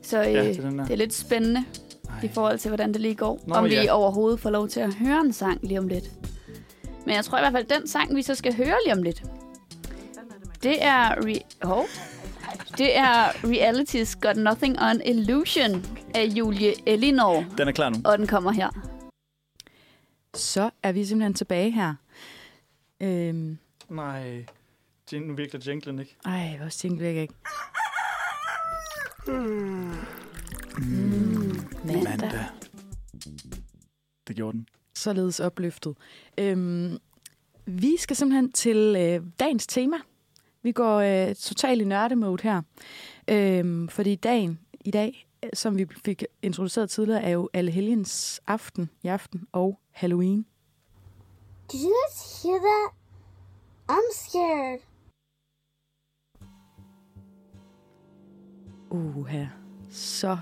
Så 0.03 0.21
øh, 0.23 0.33
ja, 0.35 0.45
det 0.45 0.64
er 0.64 0.71
det 0.71 0.90
er 0.90 0.97
lidt 0.97 1.14
spændende 1.14 1.64
Ej. 2.09 2.14
i 2.25 2.29
forhold 2.29 2.59
til, 2.59 2.69
hvordan 2.69 2.92
det 2.92 3.01
lige 3.01 3.14
går. 3.14 3.40
Nå, 3.47 3.55
om 3.55 3.64
vi 3.64 3.75
ja. 3.75 3.92
overhovedet 3.92 4.40
får 4.40 4.51
lov 4.51 4.69
til 4.69 4.81
at 4.81 4.95
høre 4.95 5.21
en 5.21 5.33
sang 5.33 5.59
lige 5.62 5.79
om 5.79 5.88
lidt. 5.88 6.05
Men 7.07 7.14
jeg 7.14 7.25
tror 7.25 7.38
i 7.38 7.40
hvert 7.40 7.53
fald, 7.53 7.66
den 7.81 7.88
sang, 7.88 8.16
vi 8.16 8.23
så 8.23 8.35
skal 8.35 8.57
høre 8.57 8.77
lige 8.85 8.92
om 8.97 9.03
lidt, 9.03 9.23
det 10.62 10.85
er... 10.85 11.11
Re- 11.14 11.66
oh. 11.69 11.85
Det 12.79 12.97
er 12.97 13.29
Reality's 13.31 14.21
Got 14.21 14.37
Nothing 14.37 14.83
on 14.83 15.01
Illusion 15.05 15.87
af 16.14 16.25
Julie 16.25 16.75
Elinor. 16.88 17.45
Den 17.59 17.69
er 17.69 17.73
klar 17.73 17.88
nu. 17.88 17.97
Og 18.05 18.19
den 18.19 18.27
kommer 18.27 18.51
her. 18.53 18.71
Så 20.35 20.71
er 20.83 20.92
vi 20.92 21.05
simpelthen 21.05 21.35
tilbage 21.35 21.71
her. 21.71 21.95
Øhm, 23.01 23.59
Nej, 23.88 24.45
Jin- 25.12 25.16
nu 25.19 25.35
virker 25.35 25.59
jinglen 25.66 25.99
ikke. 25.99 26.16
ej, 26.25 26.57
hvor 26.61 26.69
tænkte 26.69 27.05
jeg 27.05 27.14
ikke. 27.23 27.35
Mm, 29.27 29.95
Mandag. 32.05 32.45
Det 34.29 34.37
gjorde 34.37 34.53
den. 34.59 34.66
Således 34.96 35.40
opløftet. 35.40 35.96
Øhm, 36.38 36.98
vi 37.66 37.96
skal 37.96 38.16
simpelthen 38.16 38.52
til 38.52 38.96
øh, 38.98 39.26
dagens 39.40 39.66
tema. 39.66 39.96
Vi 40.62 40.72
går 40.72 40.96
øh, 40.96 41.35
totalt 41.35 41.82
i 41.82 41.85
nørdemode 41.85 42.42
her. 42.42 42.62
Øhm, 43.28 43.88
fordi 43.88 44.14
dagen 44.14 44.59
i 44.80 44.90
dag, 44.90 45.28
øh, 45.44 45.50
som 45.54 45.78
vi 45.78 45.87
fik 46.04 46.24
introduceret 46.42 46.90
tidligere, 46.90 47.22
er 47.22 47.30
jo 47.30 47.48
Allehelgens 47.52 48.40
aften 48.46 48.90
i 49.02 49.06
aften 49.06 49.46
og 49.52 49.78
Halloween. 49.90 50.46
Did 51.72 51.80
you 51.80 51.92
guys 52.06 52.42
hear 52.42 52.59
that? 52.59 52.92
I'm 53.90 54.12
scared. 54.12 54.80
Uha, 58.90 59.44
så 59.90 60.38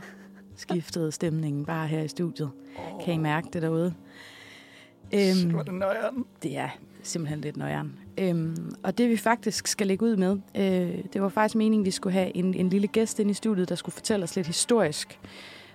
skiftede 0.56 1.12
stemningen 1.12 1.64
bare 1.64 1.88
her 1.88 2.02
i 2.02 2.08
studiet. 2.08 2.50
Kan 3.04 3.14
I 3.14 3.18
mærke 3.18 3.48
det 3.52 3.62
derude? 3.62 3.94
Øhm, 5.12 5.50
hvor 5.50 5.60
er 5.60 5.64
det 5.64 5.74
nøjeren. 5.74 6.24
Det 6.42 6.56
er 6.56 6.68
simpelthen 7.02 7.40
lidt 7.40 7.56
nøjeren. 7.56 7.98
Øhm, 8.18 8.74
og 8.82 8.98
det 8.98 9.10
vi 9.10 9.16
faktisk 9.16 9.66
skal 9.66 9.86
lægge 9.86 10.04
ud 10.04 10.16
med, 10.16 10.38
øh, 10.54 11.04
det 11.12 11.22
var 11.22 11.28
faktisk 11.28 11.54
meningen, 11.54 11.84
vi 11.84 11.90
skulle 11.90 12.12
have 12.12 12.36
en, 12.36 12.54
en 12.54 12.68
lille 12.68 12.88
gæst 12.88 13.20
ind 13.20 13.30
i 13.30 13.34
studiet, 13.34 13.68
der 13.68 13.74
skulle 13.74 13.92
fortælle 13.92 14.24
os 14.24 14.36
lidt 14.36 14.46
historisk, 14.46 15.20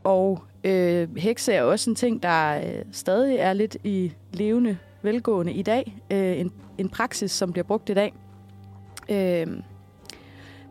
og 0.05 0.44
øh, 0.64 1.16
hekse 1.16 1.53
er 1.53 1.62
også 1.62 1.90
en 1.90 1.96
ting, 1.96 2.22
der 2.22 2.57
øh, 2.57 2.85
stadig 2.92 3.37
er 3.37 3.53
lidt 3.53 3.77
i 3.85 4.12
levende 4.33 4.79
velgående 5.03 5.53
i 5.53 5.62
dag. 5.62 5.96
Øh, 6.11 6.40
en, 6.40 6.53
en 6.79 6.88
praksis, 6.88 7.31
som 7.31 7.53
bliver 7.53 7.64
brugt 7.64 7.90
i 7.90 7.94
dag. 7.94 8.14
Øh, 9.09 9.46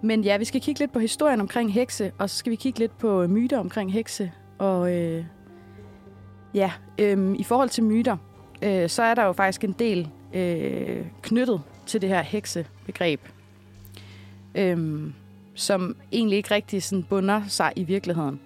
men 0.02 0.24
ja, 0.24 0.38
vi 0.38 0.46
skal 0.46 0.62
kigge 0.62 0.80
lidt 0.80 0.94
på 0.94 1.00
historien 1.00 1.42
omkring 1.42 1.74
hekse, 1.74 2.12
og 2.18 2.30
så 2.30 2.36
skal 2.36 2.52
vi 2.52 2.56
kigge 2.56 2.80
lidt 2.80 2.98
på 2.98 3.28
myter 3.28 3.60
omkring 3.60 3.94
hekse. 3.94 4.32
Og 4.58 4.94
øh, 4.96 5.26
ja, 6.54 6.72
øh, 6.98 7.36
i 7.40 7.44
forhold 7.44 7.70
til 7.70 7.84
myter, 7.84 8.18
øh, 8.62 8.90
så 8.90 9.04
er 9.04 9.16
der 9.16 9.24
jo 9.24 9.32
faktisk 9.32 9.64
en 9.64 9.76
del 9.80 10.10
øh, 10.34 11.06
knyttet 11.22 11.62
til 11.86 12.02
det 12.02 12.10
her 12.10 12.22
heksebegreb, 12.22 13.22
øh, 14.56 15.04
som 15.56 15.96
egentlig 16.12 16.38
ikke 16.38 16.52
rigtig 16.52 16.84
sådan 16.84 17.04
bunder 17.04 17.42
sig 17.48 17.74
i 17.76 17.84
virkeligheden. 17.84 18.40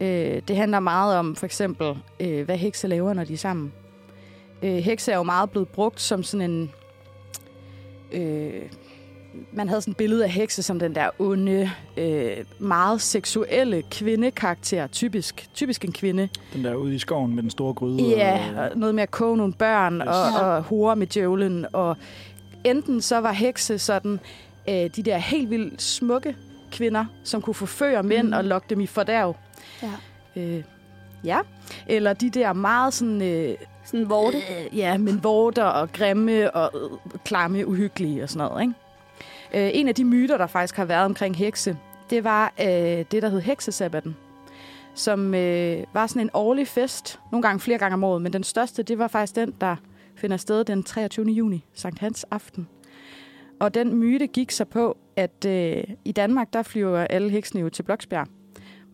Øh, 0.00 0.42
det 0.48 0.56
handler 0.56 0.80
meget 0.80 1.16
om 1.18 1.36
for 1.36 1.46
eksempel, 1.46 1.94
øh, 2.20 2.44
hvad 2.44 2.56
hekse 2.56 2.88
laver, 2.88 3.12
når 3.12 3.24
de 3.24 3.32
er 3.32 3.36
sammen. 3.36 3.72
Øh, 4.62 4.74
hekse 4.76 5.12
er 5.12 5.16
jo 5.16 5.22
meget 5.22 5.50
blevet 5.50 5.68
brugt 5.68 6.00
som 6.00 6.22
sådan 6.22 6.50
en... 6.50 6.70
Øh, 8.12 8.62
man 9.52 9.68
havde 9.68 9.80
sådan 9.80 9.92
et 9.92 9.96
billede 9.96 10.24
af 10.24 10.30
hekse 10.30 10.62
som 10.62 10.78
den 10.78 10.94
der 10.94 11.08
onde, 11.18 11.70
øh, 11.96 12.36
meget 12.58 13.00
seksuelle 13.00 13.82
kvindekarakter, 13.90 14.86
typisk, 14.86 15.48
typisk 15.54 15.84
en 15.84 15.92
kvinde. 15.92 16.28
Den 16.52 16.64
der 16.64 16.74
ude 16.74 16.94
i 16.94 16.98
skoven 16.98 17.34
med 17.34 17.42
den 17.42 17.50
store 17.50 17.74
gryde. 17.74 18.02
Ja, 18.02 18.40
og, 18.56 18.62
og 18.70 18.78
noget 18.78 18.94
med 18.94 19.02
at 19.02 19.10
koge 19.10 19.36
nogle 19.36 19.52
børn 19.52 19.94
Yes. 19.96 20.06
og, 20.06 20.40
og 20.50 20.62
hore 20.62 20.96
med 20.96 21.06
djævlen. 21.06 21.66
Og 21.72 21.96
enten 22.64 23.00
så 23.00 23.18
var 23.20 23.32
hekse 23.32 23.78
sådan 23.78 24.20
øh, 24.68 24.74
de 24.74 25.02
der 25.02 25.16
helt 25.16 25.50
vildt 25.50 25.82
smukke 25.82 26.36
kvinder, 26.72 27.04
som 27.24 27.42
kunne 27.42 27.54
forføre 27.54 28.02
mænd 28.02 28.26
Mhm. 28.26 28.32
og 28.36 28.44
lokke 28.44 28.66
dem 28.70 28.80
i 28.80 28.86
fordærv. 28.86 29.36
Ja. 29.82 29.92
Øh, 30.36 30.62
ja. 31.24 31.38
Eller 31.86 32.12
de 32.12 32.30
der 32.30 32.52
meget 32.52 32.94
sådan... 32.94 33.22
Øh, 33.22 33.56
Sådan 33.84 34.08
vorte. 34.08 34.36
Øh, 34.36 34.78
ja, 34.78 34.98
men 34.98 35.24
vorter 35.24 35.64
og 35.64 35.92
grimme 35.92 36.50
og 36.56 36.70
øh, 36.74 37.20
klamme, 37.24 37.66
uhyggelige 37.66 38.22
og 38.22 38.28
sådan 38.28 38.48
noget, 38.48 38.62
ikke? 38.62 38.74
Øh, 39.54 39.70
en 39.74 39.88
af 39.88 39.94
de 39.94 40.04
myter, 40.04 40.38
der 40.38 40.46
faktisk 40.46 40.76
har 40.76 40.84
været 40.84 41.04
omkring 41.04 41.36
hekse, 41.36 41.76
det 42.10 42.24
var 42.24 42.52
øh, 42.60 42.66
det, 42.66 43.22
der 43.22 43.28
hed 43.28 43.40
heksesabbaten, 43.40 44.16
som 44.94 45.34
øh, 45.34 45.84
var 45.92 46.06
sådan 46.06 46.22
en 46.22 46.30
årlig 46.34 46.68
fest, 46.68 47.20
nogle 47.32 47.42
gange 47.42 47.60
flere 47.60 47.78
gange 47.78 47.94
om 47.94 48.04
året, 48.04 48.22
men 48.22 48.32
den 48.32 48.44
største, 48.44 48.82
det 48.82 48.98
var 48.98 49.08
faktisk 49.08 49.36
den, 49.36 49.54
der 49.60 49.76
finder 50.16 50.36
sted 50.36 50.64
den 50.64 50.82
23. 50.82 51.26
juni, 51.26 51.64
Sankt 51.74 51.98
Hans 51.98 52.26
aften. 52.30 52.68
Og 53.60 53.74
den 53.74 53.94
myte 53.94 54.26
gik 54.26 54.50
så 54.50 54.64
på, 54.64 54.96
at 55.16 55.44
øh, 55.46 55.84
i 56.04 56.12
Danmark, 56.12 56.52
der 56.52 56.62
flyver 56.62 56.98
alle 57.00 57.30
heksene 57.30 57.60
jo 57.60 57.68
til 57.68 57.82
Bloksbjerg, 57.82 58.26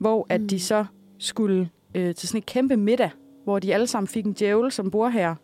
hvor 0.01 0.27
at 0.29 0.41
Mm. 0.41 0.49
de 0.49 0.61
så 0.61 0.85
skulle 1.19 1.71
øh, 1.95 2.15
til 2.15 2.29
sådan 2.29 2.39
et 2.39 2.47
kæmpe 2.47 2.77
middag, 2.77 3.11
hvor 3.45 3.59
de 3.59 3.75
alle 3.75 3.87
sammen 3.87 4.09
fik 4.09 4.25
en 4.25 4.33
djævel 4.33 4.73
som 4.73 4.91
bordherre, 4.91 5.37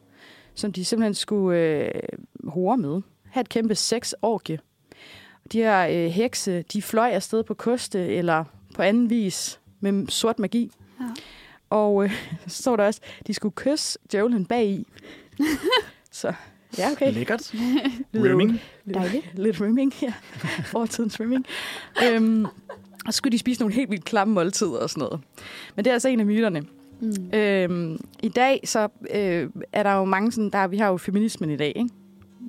som 0.54 0.72
de 0.72 0.84
simpelthen 0.84 1.14
skulle 1.14 1.60
øh, 1.60 1.90
hore 2.44 2.76
med. 2.76 3.00
Have 3.30 3.40
et 3.40 3.48
kæmpe 3.48 3.74
sexorgie. 3.74 4.58
De 5.52 5.58
her 5.58 5.86
øh, 5.88 6.10
hekse, 6.10 6.62
de 6.62 6.82
fløj 6.82 7.10
afsted 7.10 7.42
på 7.42 7.54
koste 7.54 8.06
eller 8.06 8.44
på 8.74 8.82
anden 8.82 9.10
vis 9.10 9.60
med 9.80 10.06
sort 10.08 10.38
magi. 10.38 10.70
Ja. 11.00 11.04
Og 11.70 12.04
øh, 12.04 12.10
så 12.46 12.62
står 12.62 12.76
der 12.76 12.84
også, 12.86 13.00
de 13.26 13.34
skulle 13.34 13.52
kysse 13.52 13.98
djævlen 14.12 14.46
bag 14.46 14.66
i. 14.66 14.86
så 16.10 16.32
ja, 16.78 16.90
okay. 16.92 17.12
Lækkert. 17.12 17.52
Rimming. 18.14 18.60
Lidt, 18.84 18.98
Dejligt. 18.98 19.38
lidt 19.38 19.60
rimming, 19.60 19.92
ja. 20.02 20.12
Fortidens 20.64 21.20
rimming. 21.20 21.46
øhm, 22.04 22.46
og 23.06 23.12
så 23.12 23.16
skulle 23.16 23.32
de 23.32 23.38
spise 23.38 23.60
nogle 23.60 23.74
helt 23.74 23.90
vildt 23.90 24.04
klamme 24.04 24.34
måltider 24.34 24.78
og 24.78 24.90
sådan 24.90 25.00
noget. 25.00 25.20
Men 25.76 25.84
det 25.84 25.90
er 25.90 25.94
altså 25.94 26.08
en 26.08 26.20
af 26.20 26.26
myterne. 26.26 26.62
Mm. 27.00 27.30
Øhm, 27.38 28.00
I 28.22 28.28
dag 28.28 28.60
så 28.64 28.88
øh, 29.14 29.48
er 29.72 29.82
der 29.82 29.92
jo 29.94 30.04
mange 30.04 30.32
sådan, 30.32 30.50
der 30.50 30.66
vi 30.66 30.76
har 30.76 30.88
jo 30.88 30.96
feminismen 30.96 31.50
i 31.50 31.56
dag, 31.56 31.72
ikke? 31.76 31.90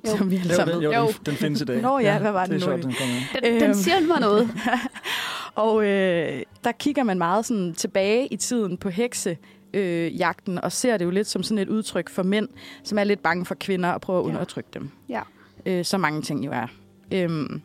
Jo. 0.06 0.16
Som 0.16 0.30
vi 0.30 0.36
alle 0.36 0.48
Jo, 0.50 0.54
sammen 0.56 0.74
den, 0.74 0.84
ved. 0.84 0.92
jo, 0.94 1.06
den, 1.06 1.14
den 1.26 1.34
findes 1.34 1.60
i 1.60 1.64
dag. 1.64 1.82
Nå 1.82 1.98
ja, 1.98 2.18
hvad 2.18 2.32
var 2.32 2.46
det 2.46 2.60
det 2.60 2.62
er 2.68 2.76
nu? 2.76 2.82
sjovt, 2.82 2.96
den. 2.98 3.42
Den, 3.44 3.54
den 3.54 3.62
Øhm. 3.62 3.74
siger 3.74 4.06
mig 4.06 4.20
noget. 4.20 4.50
Og 5.54 5.84
øh, 5.84 6.42
der 6.64 6.72
kigger 6.72 7.02
man 7.04 7.18
meget 7.18 7.44
sådan 7.46 7.74
tilbage 7.74 8.26
i 8.26 8.36
tiden 8.36 8.76
på 8.76 8.88
heksejagten, 8.88 9.44
øh, 9.74 10.18
jagten, 10.20 10.58
og 10.64 10.72
ser 10.72 10.96
det 10.96 11.04
jo 11.04 11.10
lidt 11.10 11.26
som 11.26 11.42
sådan 11.42 11.58
et 11.58 11.68
udtryk 11.68 12.08
for 12.10 12.22
mænd, 12.22 12.48
som 12.84 12.98
er 12.98 13.04
lidt 13.04 13.22
bange 13.22 13.44
for 13.44 13.54
kvinder 13.54 13.88
og 13.90 14.00
prøver 14.00 14.20
at 14.20 14.24
Ja. 14.24 14.30
undertrykke 14.30 14.68
dem. 14.74 14.90
Ja. 15.08 15.20
Øh, 15.66 15.84
så 15.84 15.98
mange 15.98 16.22
ting 16.22 16.46
jo 16.46 16.50
er. 16.52 16.66
Øhm, 17.12 17.60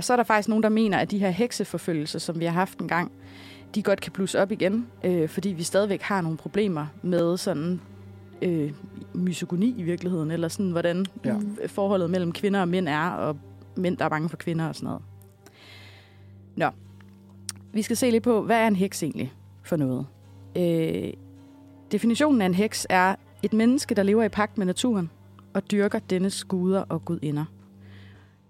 og 0.00 0.04
så 0.04 0.12
er 0.12 0.16
der 0.16 0.24
faktisk 0.24 0.48
nogen, 0.48 0.62
der 0.62 0.68
mener, 0.68 0.98
at 0.98 1.10
de 1.10 1.18
her 1.18 1.30
hekseforfølgelser, 1.30 2.18
som 2.18 2.40
vi 2.40 2.44
har 2.44 2.52
haft 2.52 2.78
en 2.78 2.88
gang, 2.88 3.12
de 3.74 3.82
godt 3.82 4.00
kan 4.00 4.12
blusse 4.12 4.40
op 4.42 4.52
igen, 4.52 4.86
øh, 5.04 5.28
fordi 5.28 5.48
vi 5.48 5.62
stadigvæk 5.62 6.02
har 6.02 6.20
nogle 6.20 6.38
problemer 6.38 6.86
med 7.02 7.36
sådan 7.36 7.80
øh, 8.42 8.72
misogoni 9.14 9.74
i 9.78 9.82
virkeligheden, 9.82 10.30
eller 10.30 10.48
sådan, 10.48 10.70
hvordan 10.70 11.06
Ja. 11.24 11.36
Forholdet 11.66 12.10
mellem 12.10 12.32
kvinder 12.32 12.60
og 12.60 12.68
mænd 12.68 12.88
er, 12.88 13.08
og 13.10 13.36
mænd, 13.76 13.96
der 13.96 14.04
er 14.04 14.08
bange 14.08 14.28
for 14.28 14.36
kvinder 14.36 14.68
og 14.68 14.74
sådan 14.74 14.86
noget. 14.86 15.02
Nå, 16.56 16.70
vi 17.72 17.82
skal 17.82 17.96
se 17.96 18.10
lidt 18.10 18.24
på, 18.24 18.42
hvad 18.42 18.56
er 18.56 18.66
en 18.66 18.76
heks 18.76 19.02
egentlig 19.02 19.32
for 19.62 19.76
noget? 19.76 20.06
Øh, 20.56 21.12
definitionen 21.92 22.42
af 22.42 22.46
en 22.46 22.54
heks 22.54 22.86
er 22.90 23.14
et 23.42 23.52
menneske, 23.52 23.94
der 23.94 24.02
lever 24.02 24.24
i 24.24 24.28
pagt 24.28 24.58
med 24.58 24.66
naturen 24.66 25.10
og 25.54 25.70
dyrker 25.70 25.98
dennes 25.98 26.44
guder 26.44 26.80
og 26.80 27.04
gudinder. 27.04 27.44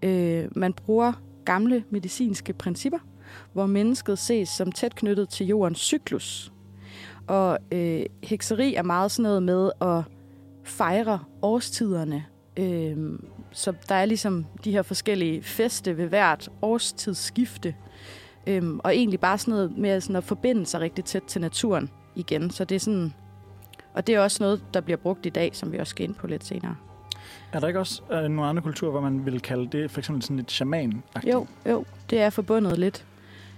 Øh, 0.03 0.45
man 0.55 0.73
bruger 0.73 1.13
gamle 1.45 1.83
medicinske 1.89 2.53
principper, 2.53 2.99
hvor 3.53 3.65
mennesket 3.65 4.19
ses 4.19 4.49
som 4.49 4.71
tæt 4.71 4.95
knyttet 4.95 5.29
til 5.29 5.47
jordens 5.47 5.79
cyklus. 5.79 6.51
Og 7.27 7.57
øh, 7.71 8.05
hekseri 8.23 8.75
er 8.75 8.83
meget 8.83 9.11
sådan 9.11 9.23
noget 9.23 9.43
med 9.43 9.71
at 9.81 10.03
fejre 10.63 11.19
årstiderne. 11.41 12.25
Øh, 12.57 13.19
så 13.51 13.73
der 13.89 13.95
er 13.95 14.05
ligesom 14.05 14.45
de 14.63 14.71
her 14.71 14.81
forskellige 14.81 15.43
feste 15.43 15.97
ved 15.97 16.07
hvert 16.07 16.49
årstidsskifte. 16.61 17.75
Øh, 18.47 18.63
og 18.83 18.95
egentlig 18.95 19.19
bare 19.19 19.37
sådan 19.37 19.51
noget 19.51 19.77
med 19.77 20.01
sådan 20.01 20.15
at 20.15 20.23
forbinde 20.23 20.65
sig 20.65 20.81
rigtig 20.81 21.05
tæt 21.05 21.23
til 21.23 21.41
naturen 21.41 21.89
igen. 22.15 22.49
Så 22.49 22.65
det 22.65 22.75
er 22.75 22.79
sådan... 22.79 23.13
Og 23.93 24.07
det 24.07 24.15
er 24.15 24.19
også 24.19 24.43
noget, 24.43 24.63
der 24.73 24.81
bliver 24.81 24.97
brugt 24.97 25.25
i 25.25 25.29
dag, 25.29 25.55
som 25.55 25.71
vi 25.71 25.77
også 25.77 25.91
skal 25.91 26.03
ind 26.03 26.15
på 26.15 26.27
lidt 26.27 26.45
senere. 26.45 26.75
Er 27.53 27.59
der 27.59 27.67
ikke 27.67 27.79
også 27.79 28.01
øh, 28.11 28.23
nogle 28.23 28.45
andre 28.45 28.61
kulturer, 28.61 28.91
hvor 28.91 29.01
man 29.01 29.25
vil 29.25 29.41
kalde 29.41 29.77
det 29.77 29.91
for 29.91 29.99
eksempel 29.99 30.23
sådan 30.23 30.37
lidt 30.37 30.51
shaman 30.51 31.03
-agtigt? 31.17 31.29
Jo, 31.31 31.47
jo, 31.69 31.85
det 32.09 32.21
er 32.21 32.29
forbundet 32.29 32.79
lidt. 32.79 33.05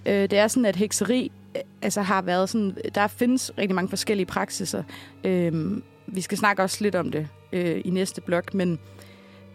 Øh, 0.06 0.14
det 0.14 0.34
er 0.34 0.48
sådan, 0.48 0.66
at 0.66 0.76
hekseri 0.76 1.32
øh, 1.56 1.62
altså 1.82 2.02
har 2.02 2.22
været 2.22 2.50
sådan... 2.50 2.78
Der 2.96 3.08
findes 3.08 3.52
rigtig 3.58 3.76
mange 3.76 3.90
forskellige 3.90 4.26
praksiser. 4.26 4.84
Øh, 5.24 5.82
vi 6.08 6.22
skal 6.22 6.38
snakke 6.38 6.64
også 6.64 6.78
lidt 6.84 6.96
om 6.96 7.12
det 7.12 7.28
øh, 7.54 7.82
i 7.86 7.90
næste 7.90 8.22
blok, 8.22 8.54
men 8.54 8.80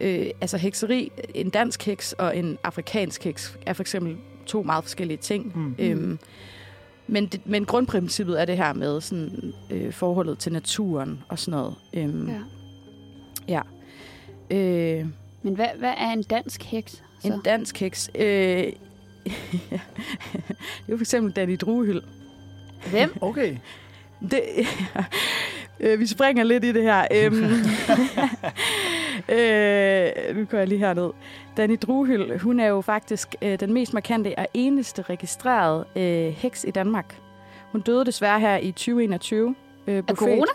øh, 0.01 0.27
altså 0.41 0.57
hekseri, 0.57 1.13
en 1.35 1.51
dansk 1.51 1.87
heks 1.87 2.13
og 2.13 2.37
en 2.37 2.59
afrikansk 2.65 3.25
heks 3.25 3.59
er 3.67 3.73
for 3.73 3.83
eksempel 3.83 4.17
to 4.47 4.63
meget 4.63 4.85
forskellige 4.85 5.19
ting. 5.19 5.53
Mm. 5.59 5.75
Øhm, 5.79 6.19
men, 7.07 7.27
det, 7.27 7.41
men 7.47 7.65
grundprincippet 7.65 8.41
er 8.41 8.45
det 8.45 8.57
her 8.57 8.73
med 8.73 9.01
sådan, 9.01 9.53
øh, 9.71 9.93
forholdet 9.93 10.39
til 10.39 10.53
naturen 10.53 11.23
og 11.29 11.39
sådan 11.39 11.59
noget. 11.59 11.75
Øhm, 11.95 12.31
Ja. 13.49 13.61
Øh, 14.51 15.07
Men 15.43 15.55
hvad, 15.55 15.67
hvad 15.79 15.95
er 15.97 16.11
en 16.13 16.23
dansk 16.23 16.63
heks? 16.63 17.03
Så? 17.23 17.29
en 17.29 17.41
dansk 17.45 17.81
heks. 17.81 18.11
Øh, 18.15 18.23
det 18.25 18.73
er 19.73 20.89
jo 20.89 20.97
for 20.97 21.03
eksempel 21.03 21.33
Danny 21.33 21.57
Druehyld. 21.61 22.03
Hvem? 22.91 23.15
Okay. 23.21 23.57
Det, 24.31 24.43
øh, 25.81 26.01
vi 26.01 26.07
springer 26.07 26.45
lidt 26.45 26.65
i 26.65 26.73
det 26.73 26.83
her. 26.83 27.07
Øhm, 27.15 27.45
øh, 29.29 30.37
nu 30.37 30.45
går 30.45 30.59
jeg 30.59 30.69
lige 30.69 30.79
herned. 30.79 31.11
Danny 31.57 31.79
Druhyl, 31.83 32.39
hun 32.39 32.61
er 32.61 32.67
jo 32.67 32.81
faktisk 32.81 33.35
øh, 33.43 33.61
den 33.61 33.73
mest 33.73 33.95
markante 33.95 34.35
og 34.39 34.47
eneste 34.55 35.03
registrerede 35.03 35.85
øh, 35.97 36.33
heks 36.33 36.65
i 36.65 36.71
Danmark. 36.71 37.17
Hun 37.73 37.81
døde 37.81 38.05
desværre 38.05 38.41
her 38.41 38.57
i 38.57 38.71
2021. 38.71 39.55
Øh, 39.87 39.97
Er 39.97 40.15
corona? 40.15 40.47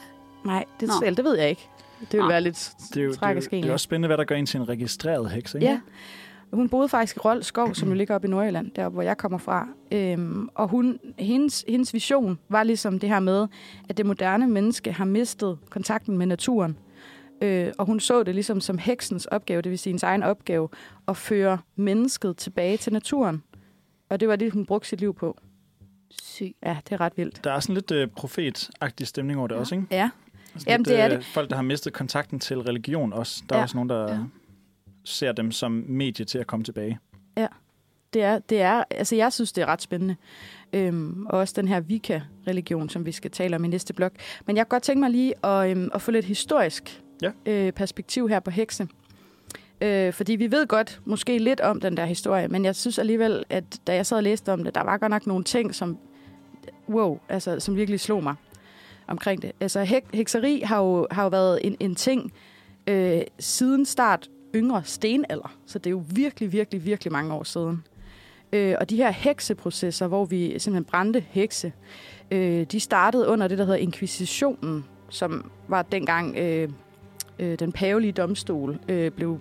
Nej, 0.46 0.66
det, 0.80 0.88
Nå. 0.88 0.94
selv, 1.04 1.18
det 1.18 1.26
ved 1.26 1.38
jeg 1.38 1.50
ikke. 1.50 1.70
Det 2.12 2.14
vil 2.14 2.20
Nå. 2.22 2.28
være 2.28 2.42
lidt 2.42 2.72
Det 2.94 2.98
er 2.98 3.04
jo, 3.04 3.12
det 3.12 3.18
er, 3.22 3.30
jo, 3.34 3.42
det 3.52 3.66
er 3.66 3.74
også 3.74 3.84
spændende, 3.84 4.08
hvad 4.08 4.18
der 4.18 4.24
gør 4.24 4.36
en 4.36 4.46
til 4.46 4.60
en 4.60 4.70
registreret 4.70 5.32
heks, 5.32 5.54
ikke? 5.56 5.66
Ja. 5.68 5.80
Hun 6.54 6.70
boede 6.70 6.90
faktisk 6.90 7.16
i 7.16 7.20
Rold 7.20 7.44
Skov, 7.44 7.74
som 7.76 7.90
jo 7.90 7.96
ligger 7.96 8.16
oppe 8.16 8.28
i 8.28 8.32
Nordjylland, 8.32 8.72
der 8.72 8.90
hvor 8.90 9.02
jeg 9.02 9.18
kommer 9.18 9.38
fra. 9.38 9.68
Øhm, 9.92 10.50
og 10.56 10.68
hun, 10.68 11.00
hendes, 11.20 11.66
hendes 11.68 11.94
vision 11.94 12.40
var 12.50 12.64
ligesom 12.64 13.00
det 13.00 13.10
her 13.10 13.20
med, 13.20 13.48
at 13.90 13.98
det 13.98 14.06
moderne 14.06 14.48
menneske 14.48 14.92
har 14.92 15.06
mistet 15.06 15.58
kontakten 15.70 16.18
med 16.18 16.26
naturen. 16.26 16.78
Øh, 17.42 17.72
og 17.78 17.86
hun 17.86 18.00
så 18.00 18.24
det 18.24 18.34
ligesom 18.36 18.62
som 18.62 18.78
heksens 18.78 19.26
opgave, 19.26 19.62
det 19.62 19.70
vil 19.70 19.80
sige 19.80 19.92
hendes 19.92 20.04
egen 20.04 20.24
opgave, 20.24 20.70
at 21.08 21.18
føre 21.18 21.58
mennesket 21.76 22.38
tilbage 22.38 22.78
til 22.78 22.94
naturen. 22.94 23.44
Og 24.10 24.20
det 24.20 24.28
var 24.28 24.36
det, 24.36 24.52
hun 24.54 24.66
brugte 24.66 24.88
sit 24.90 25.00
liv 25.00 25.14
på. 25.14 25.38
Sygt. 26.22 26.58
Ja, 26.66 26.78
det 26.90 26.92
er 26.92 27.02
ret 27.02 27.14
vildt. 27.16 27.44
Der 27.44 27.52
er 27.52 27.60
sådan 27.60 27.76
lidt 27.76 27.92
øh, 27.92 28.08
profetagtig 28.08 29.08
stemning 29.08 29.40
over 29.40 29.48
det 29.48 29.56
Ja. 29.56 29.60
også, 29.60 29.76
ikke? 29.76 29.88
Ja, 29.92 30.10
Altså 30.54 30.70
Jamen, 30.70 30.80
lidt, 30.86 30.88
det 30.88 31.00
er 31.00 31.18
øh, 31.18 31.24
Folk, 31.24 31.50
der 31.50 31.56
har 31.56 31.64
mistet 31.64 31.94
kontakten 31.94 32.40
til 32.40 32.60
religion 32.60 33.14
også. 33.14 33.44
Der 33.50 33.56
er 33.56 33.60
Ja. 33.60 33.64
også 33.64 33.78
nogen, 33.78 33.90
der 33.90 34.12
Ja. 34.14 34.18
ser 35.04 35.32
dem 35.32 35.52
som 35.52 35.72
medie 35.88 36.26
til 36.26 36.38
at 36.38 36.48
komme 36.48 36.64
tilbage. 36.64 37.00
det 38.14 38.24
er, 38.24 38.40
det 38.40 38.62
er, 38.62 38.84
altså 38.90 39.16
jeg 39.16 39.34
synes, 39.34 39.52
det 39.52 39.62
er 39.62 39.66
ret 39.66 39.82
spændende. 39.82 40.16
Øhm, 40.74 41.26
og 41.26 41.40
også 41.40 41.54
den 41.58 41.68
her 41.68 41.80
Vika-religion, 41.80 42.90
som 42.90 43.06
vi 43.06 43.12
skal 43.12 43.32
tale 43.32 43.56
om 43.56 43.64
i 43.64 43.68
næste 43.68 43.94
blok. 43.94 44.12
Men 44.46 44.58
jeg 44.58 44.66
kunne 44.66 44.70
godt 44.76 44.84
tænke 44.84 45.00
mig 45.00 45.10
lige 45.10 45.46
at, 45.46 45.70
øhm, 45.72 45.90
at 45.94 46.02
få 46.02 46.12
lidt 46.12 46.26
historisk 46.26 47.02
Ja. 47.22 47.32
øh, 47.46 47.72
perspektiv 47.72 48.30
her 48.30 48.40
på 48.40 48.52
hekse. 48.52 48.88
Øh, 49.82 50.14
fordi 50.14 50.36
vi 50.36 50.52
ved 50.52 50.68
godt 50.68 51.02
måske 51.06 51.38
lidt 51.38 51.62
om 51.62 51.80
den 51.82 51.98
der 51.98 52.06
historie, 52.06 52.48
men 52.48 52.66
jeg 52.66 52.76
synes 52.76 53.00
alligevel, 53.00 53.44
at 53.50 53.64
da 53.88 53.96
jeg 53.96 54.06
sad 54.06 54.18
og 54.18 54.24
læste 54.24 54.54
om 54.54 54.64
det, 54.64 54.76
der 54.76 54.84
var 54.84 54.98
godt 54.98 55.10
nok 55.10 55.28
nogle 55.28 55.44
ting, 55.44 55.76
som, 55.76 55.98
wow, 56.90 57.20
altså, 57.30 57.60
som 57.60 57.76
virkelig 57.76 58.00
slog 58.00 58.24
mig 58.24 58.36
omkring 59.08 59.42
det. 59.42 59.52
Altså 59.60 59.84
hek, 59.84 60.04
hekseri 60.14 60.60
har 60.60 60.80
jo, 60.80 61.08
har 61.12 61.24
jo 61.24 61.30
været 61.30 61.60
en, 61.64 61.78
en 61.80 61.96
ting 61.96 62.34
øh, 62.88 63.22
siden 63.40 63.86
start 63.86 64.30
yngre 64.56 64.84
stenalder, 64.84 65.56
så 65.66 65.80
det 65.80 65.88
er 65.88 65.92
jo 65.92 66.04
virkelig, 66.10 66.52
virkelig, 66.52 66.86
virkelig 66.86 67.12
mange 67.12 67.34
år 67.34 67.44
siden. 67.44 67.84
Øh, 68.54 68.76
og 68.80 68.90
de 68.90 68.98
her 68.98 69.12
hekseprocesser, 69.12 70.08
hvor 70.08 70.26
vi 70.26 70.60
simpelthen 70.60 70.86
brændte 70.86 71.26
hekse, 71.30 71.74
øh, 72.32 72.64
de 72.64 72.80
startede 72.80 73.28
under 73.28 73.48
det, 73.48 73.58
der 73.58 73.64
hedder 73.64 73.80
inkvisitionen, 73.80 74.86
som 75.10 75.52
var 75.68 75.82
dengang 75.82 76.38
øh, 76.38 76.70
øh, 77.40 77.60
den 77.60 77.72
pavelige 77.72 78.12
domstol 78.12 78.80
øh, 78.88 79.12
blev, 79.12 79.40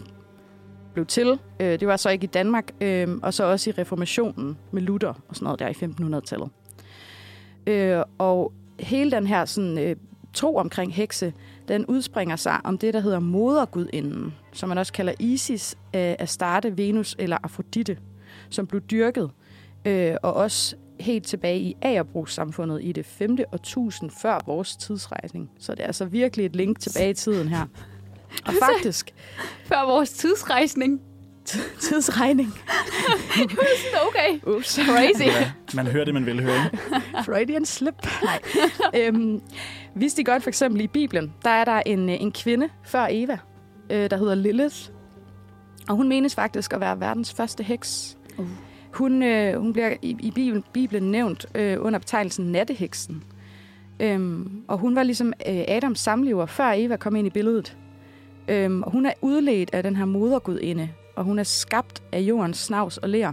blev 0.93 1.07
til. 1.07 1.39
Øh, 1.61 1.81
det 1.81 1.89
var 1.89 1.97
så 1.97 2.11
ikke 2.11 2.25
i 2.25 2.27
Danmark, 2.27 2.73
øh, 2.81 3.09
og 3.23 3.35
så 3.35 3.45
også 3.45 3.71
i 3.71 3.73
reformationen 3.73 4.59
med 4.71 4.83
Luther 4.83 5.15
og 5.29 5.37
sådan 5.37 5.45
noget 5.45 5.59
der 5.59 5.69
i 5.69 5.73
1500-tallet. 5.73 6.51
Øh, 7.67 8.03
og 8.19 8.53
hele 8.83 9.11
den 9.11 9.27
her 9.27 9.45
sådan, 9.45 9.79
øh, 9.79 9.97
tro 10.35 10.57
omkring 10.57 10.95
hekse, 10.95 11.33
den 11.69 11.87
udspringer 11.87 12.37
sig 12.37 12.61
om 12.65 12.79
det, 12.79 12.95
der 12.95 13.01
hedder 13.01 13.21
modergudinden, 13.21 14.35
som 14.53 14.69
man 14.69 14.79
også 14.79 14.93
kalder 14.93 15.13
Isis, 15.19 15.75
øh, 15.95 16.15
Astarte, 16.19 16.77
Venus 16.77 17.17
eller 17.19 17.37
Afrodite, 17.43 17.99
som 18.51 18.67
blev 18.67 18.81
dyrket, 18.81 19.31
øh, 19.85 20.15
og 20.23 20.35
også 20.35 20.77
helt 21.01 21.27
tilbage 21.27 21.61
i 21.61 21.77
Agerbrugssamfundet 21.83 22.81
i 22.83 22.93
det 22.93 23.07
5. 23.07 23.39
årtusind 23.53 24.11
før 24.23 24.39
vores 24.47 24.77
tidsrejsning. 24.77 25.51
Så 25.59 25.73
det 25.73 25.81
er 25.81 25.87
altså 25.87 26.05
virkelig 26.05 26.47
et 26.47 26.57
link 26.57 26.81
tilbage 26.81 27.11
i 27.11 27.15
tiden 27.15 27.49
her. 27.49 27.67
Og 28.47 28.53
faktisk, 28.69 29.15
Før 29.65 29.87
vores 29.87 30.11
tidsrejsning. 30.11 31.01
tidsregning. 31.81 32.49
okay. 34.09 34.57
Ups. 34.57 34.81
Crazy. 34.87 35.23
Ja, 35.23 35.53
man 35.75 35.87
hører 35.87 36.05
det, 36.05 36.15
man 36.15 36.27
vil 36.27 36.43
høre. 36.43 36.71
Freudian 37.27 37.65
slip. 37.65 37.95
Nej. 38.23 38.41
øhm, 38.97 39.41
vidste 39.95 40.21
I 40.21 40.25
godt, 40.25 40.43
for 40.43 40.51
eksempel 40.51 40.81
i 40.81 40.87
Bibelen, 40.87 41.33
der 41.45 41.51
er 41.51 41.65
der 41.65 41.83
en, 41.87 42.09
øh, 42.09 42.21
en 42.21 42.33
kvinde 42.33 42.69
før 42.85 43.07
Eva, 43.11 43.39
øh, 43.91 44.11
der 44.11 44.17
hedder 44.17 44.35
Lilith. 44.35 44.77
Og 45.89 45.97
hun 45.97 46.09
menes 46.09 46.35
faktisk 46.35 46.73
at 46.73 46.81
være 46.81 47.01
verdens 47.01 47.35
første 47.35 47.63
heks. 47.63 48.19
Uh. 48.39 48.47
Hun, 48.93 49.23
øh, 49.23 49.61
hun 49.61 49.73
bliver 49.73 49.95
i, 50.03 50.17
i 50.21 50.31
Bibelen, 50.31 50.65
Bibelen 50.73 51.11
nævnt 51.11 51.47
øh, 51.55 51.77
under 51.81 51.99
betegnelsen 51.99 52.53
natteheksen. 52.53 53.25
Øhm, 54.01 54.63
og 54.69 54.79
hun 54.79 54.97
var 54.97 55.03
ligesom 55.03 55.33
øh, 55.49 55.65
Adams 55.69 56.01
samlever, 56.01 56.47
før 56.47 56.73
Eva 56.77 56.97
kom 56.97 57.17
ind 57.17 57.27
i 57.27 57.31
billedet. 57.31 57.77
Øhm, 58.49 58.83
og 58.83 58.93
hun 58.93 59.07
er 59.07 59.13
udledt 59.21 59.71
af 59.73 59.83
den 59.83 59.97
her 59.97 60.05
modergudinde, 60.05 60.89
og 61.17 61.25
hun 61.25 61.39
er 61.39 61.43
skabt 61.43 62.03
af 62.13 62.21
jordens 62.21 62.59
snavs 62.59 62.99
og 62.99 63.09
ler. 63.09 63.33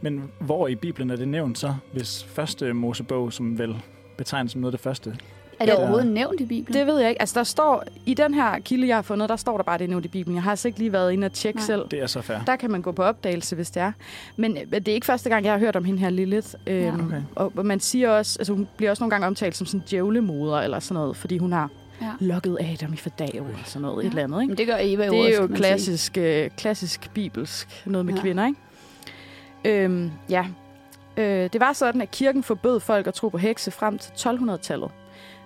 Men 0.00 0.30
hvor 0.40 0.68
i 0.68 0.74
Bibelen 0.74 1.10
er 1.10 1.16
det 1.16 1.28
nævnt 1.28 1.58
så, 1.58 1.74
hvis 1.92 2.24
første 2.24 2.72
Mosebog, 2.72 3.32
som 3.32 3.58
vel 3.58 3.76
betegnes 4.16 4.52
som 4.52 4.60
noget 4.60 4.72
af 4.74 4.78
det 4.78 4.84
første? 4.84 5.16
Er 5.60 5.64
det 5.64 5.72
Ja. 5.72 5.78
overhovedet 5.78 6.06
nævnt 6.06 6.40
i 6.40 6.46
Bibelen? 6.46 6.78
Det 6.78 6.86
ved 6.86 6.98
jeg 7.00 7.08
ikke. 7.08 7.20
Altså, 7.22 7.38
der 7.38 7.44
står, 7.44 7.84
i 8.06 8.14
den 8.14 8.34
her 8.34 8.58
kilde, 8.58 8.88
jeg 8.88 8.96
har 8.96 9.02
fundet, 9.02 9.28
der 9.28 9.36
står 9.36 9.56
der 9.56 9.64
bare, 9.64 9.78
det 9.78 9.84
er 9.84 9.88
nævnt 9.88 10.04
i 10.04 10.08
Bibelen. 10.08 10.34
Jeg 10.34 10.42
har 10.42 10.50
altså 10.50 10.68
ikke 10.68 10.78
lige 10.78 10.92
været 10.92 11.12
inde 11.12 11.24
og 11.24 11.32
tjekke 11.32 11.58
Nej. 11.58 11.66
selv. 11.66 11.82
Det 11.90 11.98
er 12.02 12.06
så 12.06 12.20
fair. 12.20 12.38
Der 12.46 12.56
kan 12.56 12.70
man 12.70 12.82
gå 12.82 12.92
på 12.92 13.02
opdagelse, 13.02 13.56
hvis 13.56 13.70
det 13.70 13.82
er. 13.82 13.92
Men 14.36 14.56
øh, 14.56 14.70
det 14.72 14.88
er 14.88 14.92
ikke 14.92 15.06
første 15.06 15.28
gang, 15.28 15.44
jeg 15.44 15.52
har 15.52 15.58
hørt 15.58 15.76
om 15.76 15.84
hende 15.84 15.98
her 16.00 16.10
Lilith. 16.10 16.48
Øhm, 16.66 16.78
Ja. 16.84 16.94
Okay. 17.06 17.22
og, 17.36 17.52
og 17.56 17.66
man 17.66 17.80
siger 17.80 18.10
også, 18.10 18.36
altså 18.40 18.52
hun 18.52 18.68
bliver 18.76 18.90
også 18.90 19.02
nogle 19.02 19.10
gange 19.10 19.26
omtalt 19.26 19.56
som 19.56 19.66
sådan 19.66 19.84
djævlemoder 19.90 20.56
eller 20.60 20.80
sådan 20.80 20.94
noget, 21.02 21.16
fordi 21.16 21.38
hun 21.38 21.52
har 21.52 21.70
Ja. 22.02 22.12
lokket 22.20 22.58
Adam 22.60 22.92
i 22.92 22.96
fordav 22.96 23.28
eller 23.34 23.58
sådan 23.64 23.82
noget, 23.82 24.02
ja. 24.02 24.06
et 24.08 24.10
eller 24.10 24.24
andet. 24.24 24.40
Ikke? 24.42 24.48
Men 24.50 24.58
det 24.58 24.66
gør 24.66 24.76
Eva 24.80 25.06
jo 25.06 25.12
Det 25.12 25.20
også, 25.20 25.38
er 25.38 25.42
jo 25.42 25.54
klassisk, 25.54 26.18
øh, 26.18 26.50
klassisk 26.56 27.10
bibelsk, 27.14 27.82
noget 27.86 28.06
med 28.06 28.14
Ja. 28.14 28.20
kvinder, 28.20 28.46
ikke? 28.46 29.84
Øhm, 29.84 30.10
ja. 30.30 30.46
Øh, 31.16 31.50
det 31.52 31.60
var 31.60 31.72
sådan, 31.72 32.00
at 32.00 32.10
kirken 32.10 32.42
forbød 32.42 32.80
folk 32.80 33.06
at 33.06 33.14
tro 33.14 33.28
på 33.28 33.38
hekse 33.38 33.70
frem 33.70 33.98
til 33.98 34.12
1200-tallet. 34.28 34.90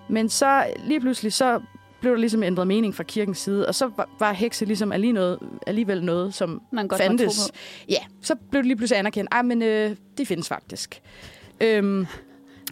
Men 0.09 0.29
så 0.29 0.65
lige 0.87 1.01
pludselig, 1.01 1.33
så 1.33 1.61
blev 2.01 2.13
der 2.13 2.19
ligesom 2.19 2.43
ændret 2.43 2.67
mening 2.67 2.95
fra 2.95 3.03
kirkens 3.03 3.39
side, 3.39 3.69
og 3.69 3.75
så 3.75 3.91
var, 3.97 4.09
var 4.19 4.33
hekse 4.33 4.65
ligesom 4.65 4.93
alligevel 4.93 5.15
noget, 5.15 5.39
alligevel 5.67 6.05
noget, 6.05 6.35
som 6.35 6.63
Man 6.73 6.89
godt 6.89 7.03
fandtes. 7.03 7.51
Ja, 7.89 7.99
så 8.23 8.35
blev 8.51 8.63
det 8.63 8.67
lige 8.67 8.77
pludselig 8.77 8.99
anerkendt. 8.99 9.29
Ej, 9.33 9.43
men 9.43 9.63
øh, 9.63 9.97
de 10.19 10.27
findes 10.27 10.49
faktisk. 10.49 11.01
Øhm, 11.61 12.07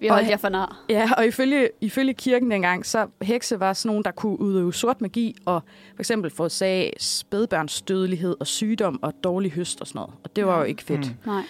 Vi 0.00 0.08
holdt 0.08 0.24
Og- 0.24 0.30
jer 0.30 0.36
for 0.36 0.48
nar. 0.48 0.84
Ja, 0.88 1.10
og 1.16 1.26
ifølge, 1.26 1.70
ifølge 1.80 2.14
kirken 2.14 2.50
dengang, 2.50 2.86
så 2.86 3.06
hekse 3.22 3.60
var 3.60 3.72
sådan 3.72 3.88
nogen, 3.88 4.04
der 4.04 4.10
kunne 4.10 4.40
udøve 4.40 4.74
sort 4.74 5.00
magi, 5.00 5.36
og 5.44 5.62
for 5.94 6.02
eksempel 6.02 6.30
forårsage 6.30 6.92
spædbørns 6.98 7.82
dødelighed 7.82 8.36
og 8.40 8.46
sygdom 8.46 9.02
og 9.02 9.12
dårlig 9.24 9.52
høst 9.52 9.80
og 9.80 9.86
sådan 9.86 9.98
noget. 9.98 10.14
Og 10.24 10.36
det 10.36 10.46
var 10.46 10.58
jo 10.58 10.64
ikke 10.64 10.82
fedt. 10.82 11.06
Mm. 11.26 11.32
Nej. 11.32 11.42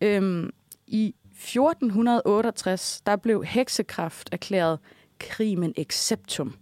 Øhm, 0.00 0.50
I 0.86 1.14
1468, 1.34 3.00
der 3.06 3.16
blev 3.16 3.44
heksekraft 3.44 4.28
erklæret 4.32 4.78
crimen 5.22 5.74
exceptum. 5.76 6.54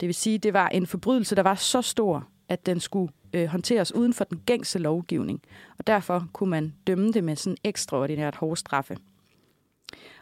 Det 0.00 0.06
vil 0.06 0.14
sige, 0.14 0.38
det 0.38 0.52
var 0.52 0.68
en 0.68 0.86
forbrydelse, 0.86 1.34
der 1.36 1.42
var 1.42 1.54
så 1.54 1.82
stor, 1.82 2.28
at 2.48 2.66
den 2.66 2.80
skulle 2.80 3.12
øh, 3.32 3.46
håndteres 3.46 3.94
uden 3.94 4.12
for 4.14 4.24
den 4.24 4.42
gængse 4.46 4.78
lovgivning. 4.78 5.40
Og 5.78 5.86
derfor 5.86 6.28
kunne 6.32 6.50
man 6.50 6.74
dømme 6.86 7.12
det 7.12 7.24
med 7.24 7.36
sådan 7.36 7.56
ekstraordinært 7.64 8.34
hårde 8.36 8.56
straffe. 8.60 8.96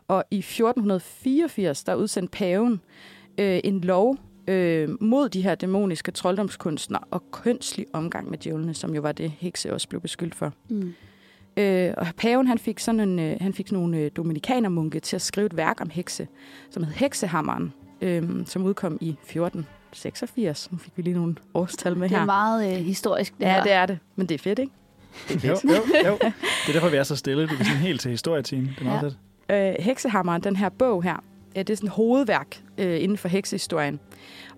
Og 0.08 0.24
i 0.30 0.38
1484, 0.38 1.84
der 1.84 1.94
udsendte 1.94 2.30
paven 2.30 2.80
øh, 3.38 3.60
en 3.64 3.80
lov 3.80 4.16
øh, 4.48 4.88
mod 5.02 5.28
de 5.28 5.42
her 5.42 5.54
dæmoniske 5.54 6.10
trolddomskunstner 6.12 6.98
og 7.10 7.22
kønslig 7.30 7.86
omgang 7.92 8.30
med 8.30 8.38
djævlene, 8.38 8.74
som 8.74 8.94
jo 8.94 9.00
var 9.00 9.12
det, 9.12 9.30
hekse 9.38 9.72
også 9.72 9.88
blev 9.88 10.00
beskyldt 10.00 10.34
for. 10.34 10.52
Mm. 10.68 10.94
Øh, 11.56 11.94
og 11.96 12.06
paven 12.16 12.46
han 12.46 12.58
fik 12.58 12.78
sådan 12.78 13.00
en, 13.00 13.18
øh, 13.18 13.36
han 13.40 13.52
fik 13.54 13.72
nogle 13.72 13.98
øh, 13.98 14.10
dominikanermunke 14.16 15.00
til 15.00 15.16
at 15.16 15.22
skrive 15.22 15.46
et 15.46 15.56
værk 15.56 15.80
om 15.80 15.90
hekse, 15.90 16.28
som 16.70 16.82
hed 16.84 16.92
Heksehammeren, 16.92 17.72
øh, 18.00 18.22
som 18.46 18.62
udkom 18.64 18.98
i 19.00 19.08
1486. 19.08 20.72
Nu 20.72 20.78
fik 20.78 20.92
vi 20.96 21.02
lige 21.02 21.14
nogle 21.14 21.34
årstal 21.54 21.96
med 21.96 22.08
Det 22.08 22.16
her. 22.16 22.22
er 22.22 22.26
meget 22.26 22.72
øh, 22.78 22.84
historisk, 22.84 23.34
det 23.38 23.44
ja, 23.46 23.52
her. 23.54 23.62
det 23.62 23.72
er 23.72 23.86
det. 23.86 23.98
Men 24.16 24.26
det 24.26 24.34
er 24.34 24.38
fedt, 24.38 24.58
ikke? 24.58 24.72
Det 25.28 25.44
er 25.44 25.48
Jo, 25.48 25.56
fedt. 25.56 25.72
jo, 26.04 26.08
jo. 26.10 26.18
Det 26.22 26.68
er 26.68 26.72
derfor, 26.72 26.88
vi 26.88 26.96
er 26.96 27.02
så 27.02 27.16
stille. 27.16 27.42
Det 27.42 27.60
er 27.60 27.64
sådan 27.64 27.78
helt 27.80 28.00
til 28.00 28.10
historietiden. 28.10 28.64
Det 28.66 28.78
er 28.80 28.84
meget 28.84 29.02
Ja. 29.02 29.06
ja. 29.06 29.12
Øh, 29.48 29.74
Heksehammeren, 29.78 30.42
den 30.42 30.56
her 30.56 30.68
bog 30.68 31.02
her, 31.02 31.16
øh, 31.56 31.58
det 31.58 31.70
er 31.70 31.76
sådan 31.76 31.86
et 31.86 31.92
hovedværk 31.92 32.62
øh, 32.78 33.02
inden 33.02 33.18
for 33.18 33.28
heksehistorien. 33.28 34.00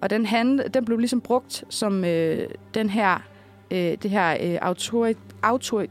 Og 0.00 0.10
den, 0.10 0.26
hand, 0.26 0.60
den 0.70 0.84
blev 0.84 0.98
ligesom 0.98 1.20
brugt 1.20 1.64
som 1.68 2.04
øh, 2.04 2.48
den 2.74 2.90
her, 2.90 3.18
øh, 3.70 3.78
det 3.78 4.10
her 4.10 4.36
øh, 4.40 4.58
autori, 4.62 5.14
autori, 5.42 5.86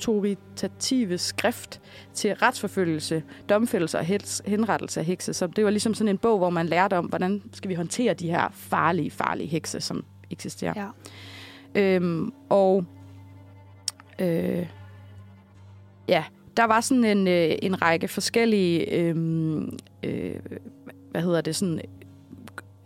autoritative 0.00 1.18
skrift 1.18 1.80
til 2.14 2.34
retsforfølgelse, 2.34 3.22
domfældelse 3.48 3.98
og 3.98 4.04
henrettelse 4.46 5.00
af 5.00 5.06
hekse. 5.06 5.32
Så 5.32 5.46
det 5.46 5.64
var 5.64 5.70
ligesom 5.70 5.94
sådan 5.94 6.08
en 6.08 6.18
bog, 6.18 6.38
hvor 6.38 6.50
man 6.50 6.66
lærte 6.66 6.98
om, 6.98 7.06
hvordan 7.06 7.42
skal 7.52 7.68
vi 7.68 7.74
håndtere 7.74 8.14
de 8.14 8.30
her 8.30 8.48
farlige, 8.52 9.10
farlige 9.10 9.48
hekse, 9.48 9.80
som 9.80 10.04
eksisterer. 10.30 10.92
Ja. 11.74 11.80
Øhm, 11.80 12.32
og 12.48 12.84
øh, 14.18 14.66
ja, 16.08 16.24
der 16.60 16.66
var 16.66 16.80
sådan 16.80 17.04
en, 17.04 17.28
øh, 17.28 17.50
en 17.62 17.82
række 17.82 18.08
forskellige, 18.08 18.94
øh, 18.94 19.16
øh, 20.02 20.34
hvad 21.10 21.22
hedder 21.22 21.40
det, 21.40 21.56
sådan 21.56 21.80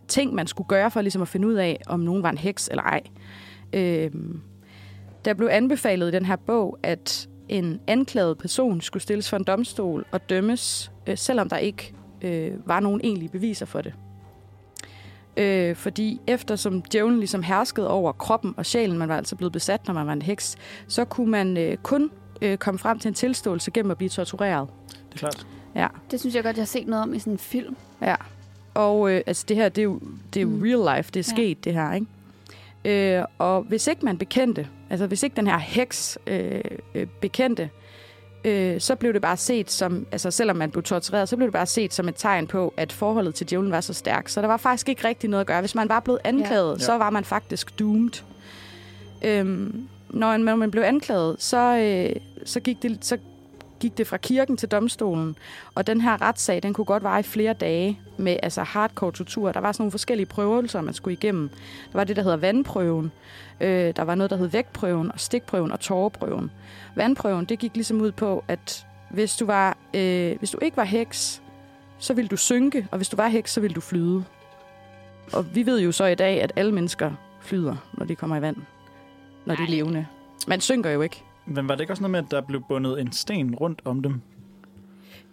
ting, 0.08 0.34
man 0.34 0.46
skulle 0.46 0.68
gøre 0.68 0.90
for 0.90 1.00
ligesom 1.00 1.22
at 1.22 1.28
finde 1.28 1.48
ud 1.48 1.54
af, 1.54 1.80
om 1.86 2.00
nogen 2.00 2.22
var 2.22 2.30
en 2.30 2.38
heks 2.38 2.68
eller 2.68 2.82
ej. 2.82 3.02
Øh, 3.72 4.10
der 5.24 5.34
blev 5.34 5.48
anbefalet 5.52 6.08
i 6.08 6.10
den 6.10 6.24
her 6.24 6.36
bog, 6.36 6.78
at 6.82 7.28
en 7.48 7.80
anklaget 7.86 8.38
person 8.38 8.80
skulle 8.80 9.02
stilles 9.02 9.30
for 9.30 9.36
en 9.36 9.44
domstol 9.44 10.04
og 10.12 10.30
dømmes, 10.30 10.92
øh, 11.06 11.18
selvom 11.18 11.48
der 11.48 11.56
ikke 11.56 11.94
øh, 12.22 12.52
var 12.68 12.80
nogen 12.80 13.00
egentlige 13.04 13.28
beviser 13.28 13.66
for 13.66 13.80
det. 13.80 13.94
Øh, 15.36 15.76
fordi 15.76 16.20
eftersom 16.26 16.82
djævlen 16.82 17.18
ligesom 17.18 17.42
herskede 17.42 17.90
over 17.90 18.12
kroppen 18.12 18.54
og 18.56 18.66
sjælen, 18.66 18.98
man 18.98 19.08
var 19.08 19.16
altså 19.16 19.36
blevet 19.36 19.52
besat, 19.52 19.86
når 19.86 19.94
man 19.94 20.06
var 20.06 20.12
en 20.12 20.22
heks, 20.22 20.56
så 20.88 21.04
kunne 21.04 21.30
man 21.30 21.56
øh, 21.56 21.76
kun 21.76 22.10
øh, 22.44 22.58
komme 22.58 22.78
frem 22.78 22.98
til 22.98 23.08
en 23.08 23.14
tilståelse 23.14 23.70
gennem 23.70 23.90
at 23.90 23.96
blive 23.96 24.08
tortureret. 24.08 24.68
Det 24.88 25.14
er 25.14 25.18
klart. 25.18 25.46
Ja, 25.74 25.86
Det 26.10 26.20
synes 26.20 26.34
jeg 26.34 26.42
godt, 26.44 26.56
jeg 26.56 26.62
har 26.62 26.66
set 26.66 26.86
noget 26.86 27.02
om 27.02 27.14
i 27.14 27.18
sådan 27.18 27.32
en 27.32 27.38
film. 27.38 27.76
ja. 28.02 28.14
Og 28.74 29.10
øh, 29.12 29.22
altså 29.26 29.44
det 29.48 29.56
her, 29.56 29.68
det 29.68 29.78
er 29.82 29.84
jo, 29.84 30.00
det 30.34 30.40
er 30.40 30.42
jo 30.42 30.48
Mm. 30.48 30.62
real 30.62 30.96
life, 30.96 31.10
det 31.14 31.20
er 31.26 31.32
Ja. 31.32 31.34
sket, 31.36 31.64
det 31.64 31.74
her, 31.74 31.92
ikke? 31.92 33.18
Øh, 33.18 33.24
og 33.38 33.62
hvis 33.62 33.86
ikke 33.86 34.04
man 34.04 34.18
bekendte, 34.18 34.68
altså 34.90 35.06
hvis 35.06 35.22
ikke 35.22 35.36
den 35.36 35.46
her 35.46 35.58
heks 35.58 36.18
øh, 36.26 36.60
øh, 36.94 37.06
bekendte, 37.20 37.70
øh, 38.44 38.80
så 38.80 38.94
blev 38.94 39.12
det 39.12 39.22
bare 39.22 39.36
set 39.36 39.70
som, 39.70 40.06
altså 40.12 40.30
selvom 40.30 40.56
man 40.56 40.70
blev 40.70 40.82
tortureret, 40.82 41.28
så 41.28 41.36
blev 41.36 41.46
det 41.46 41.52
bare 41.52 41.66
set 41.66 41.94
som 41.94 42.08
et 42.08 42.14
tegn 42.16 42.46
på, 42.46 42.74
at 42.76 42.92
forholdet 42.92 43.34
til 43.34 43.50
djævlen 43.50 43.70
var 43.72 43.80
så 43.80 43.92
stærkt. 43.92 44.30
Så 44.30 44.40
der 44.40 44.46
var 44.46 44.56
faktisk 44.56 44.88
ikke 44.88 45.08
rigtig 45.08 45.30
noget 45.30 45.40
at 45.40 45.46
gøre. 45.46 45.60
Hvis 45.60 45.74
man 45.74 45.88
var 45.88 46.00
blevet 46.00 46.20
anklaget, 46.24 46.74
Ja. 46.78 46.84
så 46.84 46.98
var 46.98 47.10
man 47.10 47.24
faktisk 47.24 47.78
doomed. 47.78 48.22
Øhm, 49.24 49.88
når 50.14 50.36
man, 50.36 50.58
man 50.58 50.70
blev 50.70 50.82
anklaget, 50.82 51.36
så, 51.38 51.78
øh, 51.78 52.20
så, 52.44 52.60
gik 52.60 52.82
det, 52.82 53.04
så 53.04 53.18
gik 53.80 53.98
det 53.98 54.06
fra 54.06 54.16
kirken 54.16 54.56
til 54.56 54.68
domstolen. 54.68 55.36
Og 55.74 55.86
den 55.86 56.00
her 56.00 56.22
retssag, 56.22 56.62
den 56.62 56.74
kunne 56.74 56.84
godt 56.84 57.02
vare 57.02 57.20
i 57.20 57.22
flere 57.22 57.52
dage 57.52 58.00
med 58.16 58.36
altså 58.42 58.62
hardcore 58.62 59.12
tortur. 59.12 59.52
Der 59.52 59.60
var 59.60 59.72
sådan 59.72 59.82
nogle 59.82 59.90
forskellige 59.90 60.26
prøvelser, 60.26 60.80
man 60.80 60.94
skulle 60.94 61.12
igennem. 61.12 61.48
Der 61.92 61.98
var 61.98 62.04
det, 62.04 62.16
der 62.16 62.22
hedder 62.22 62.36
vandprøven. 62.36 63.12
Øh, 63.60 63.92
der 63.96 64.02
var 64.02 64.14
noget, 64.14 64.30
der 64.30 64.36
hed 64.36 64.46
vægtprøven, 64.46 65.12
og 65.12 65.20
stikprøven 65.20 65.72
og 65.72 65.80
tåreprøven. 65.80 66.50
Vandprøven, 66.96 67.44
det 67.44 67.58
gik 67.58 67.74
ligesom 67.74 68.00
ud 68.00 68.12
på, 68.12 68.44
at 68.48 68.86
hvis 69.10 69.36
du, 69.36 69.46
var, 69.46 69.76
øh, 69.94 70.38
hvis 70.38 70.50
du 70.50 70.58
ikke 70.62 70.76
var 70.76 70.84
heks, 70.84 71.42
så 71.98 72.14
ville 72.14 72.28
du 72.28 72.36
synke, 72.36 72.86
og 72.90 72.96
hvis 72.96 73.08
du 73.08 73.16
var 73.16 73.28
heks, 73.28 73.52
så 73.52 73.60
ville 73.60 73.74
du 73.74 73.80
flyde. 73.80 74.24
Og 75.32 75.54
vi 75.54 75.66
ved 75.66 75.80
jo 75.80 75.92
så 75.92 76.04
i 76.04 76.14
dag, 76.14 76.42
at 76.42 76.52
alle 76.56 76.72
mennesker 76.72 77.12
flyder, 77.40 77.76
når 77.92 78.06
de 78.06 78.16
kommer 78.16 78.36
i 78.36 78.42
vand. 78.42 78.56
Når 79.46 79.54
de 79.54 79.62
er 79.62 79.66
levende. 79.68 80.06
Man 80.48 80.60
synker 80.60 80.90
jo 80.90 81.02
ikke. 81.02 81.22
Men 81.46 81.68
var 81.68 81.74
det 81.74 81.80
ikke 81.80 81.92
også 81.92 82.02
noget 82.02 82.10
med, 82.10 82.18
at 82.18 82.30
der 82.30 82.40
blev 82.40 82.62
bundet 82.68 83.00
en 83.00 83.12
sten 83.12 83.54
rundt 83.54 83.82
om 83.84 84.02
dem? 84.02 84.20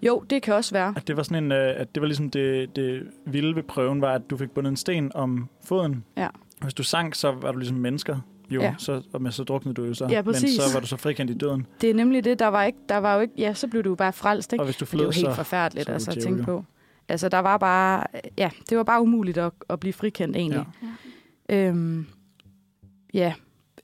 Jo, 0.02 0.24
det 0.30 0.42
kan 0.42 0.54
også 0.54 0.74
være. 0.74 0.94
At 0.98 1.08
det 1.08 1.18
var 1.18 1.24
sådan 1.24 1.44
en, 1.44 1.52
øh, 1.52 1.74
at 1.78 1.96
det 1.96 2.02
var 2.02 2.08
ligesom 2.08 2.30
det, 2.30 2.76
det 2.76 3.04
vilde 3.26 3.56
ved 3.56 3.64
prøven, 3.64 4.02
var, 4.02 4.14
at 4.14 4.22
du 4.30 4.38
fik 4.38 4.52
bundet 4.52 4.70
en 4.70 4.78
sten 4.78 5.12
om 5.16 5.50
foden. 5.64 6.04
Ja. 6.18 6.28
Hvis 6.62 6.74
du 6.74 6.84
sank, 6.84 7.16
så 7.16 7.32
var 7.32 7.52
du 7.52 7.58
ligesom 7.58 7.78
mennesker. 7.78 8.20
Jo, 8.50 8.62
Ja. 8.62 8.66
ja. 8.68 8.76
så, 8.78 9.02
men 9.20 9.32
så 9.32 9.44
druknede 9.44 9.74
du 9.76 9.84
jo 9.86 9.94
så. 9.94 10.06
Ja, 10.10 10.22
men 10.22 10.34
præcis. 10.34 10.56
så 10.56 10.62
var 10.74 10.80
du 10.80 10.88
så 10.88 10.98
frikendt 10.98 11.32
i 11.32 11.34
døden. 11.38 11.66
Det 11.82 11.90
er 11.90 11.94
nemlig 11.94 12.24
det, 12.24 12.40
der 12.40 12.48
var 12.48 12.64
ikke, 12.64 12.78
der 12.90 12.98
var 12.98 13.16
jo 13.16 13.22
ikke, 13.22 13.34
ja, 13.38 13.54
så 13.54 13.68
blev 13.68 13.84
du 13.84 13.90
jo 13.90 13.96
bare 13.96 14.14
frelst, 14.14 14.54
ikke? 14.54 14.62
Og 14.62 14.66
hvis 14.66 14.76
du 14.78 14.84
Men 14.84 14.88
det 14.88 14.94
er 14.94 14.98
flød, 14.98 15.06
jo 15.06 15.12
helt 15.12 15.28
så... 15.28 15.34
forfærdeligt 15.34 15.86
så 15.86 15.92
altså, 15.94 16.12
at 16.12 16.18
tænke 16.18 16.44
på. 16.44 16.66
Altså, 17.10 17.30
der 17.30 17.40
var 17.40 17.58
bare, 17.58 18.04
ja, 18.38 18.50
det 18.70 18.78
var 18.78 18.84
bare 18.84 19.02
umuligt 19.02 19.38
at, 19.38 19.52
at 19.70 19.80
blive 19.80 19.94
frikendt 19.94 20.36
egentlig. 20.38 20.66
Ja. 21.50 21.68
Øhm, 21.68 22.06
ja, 23.14 23.34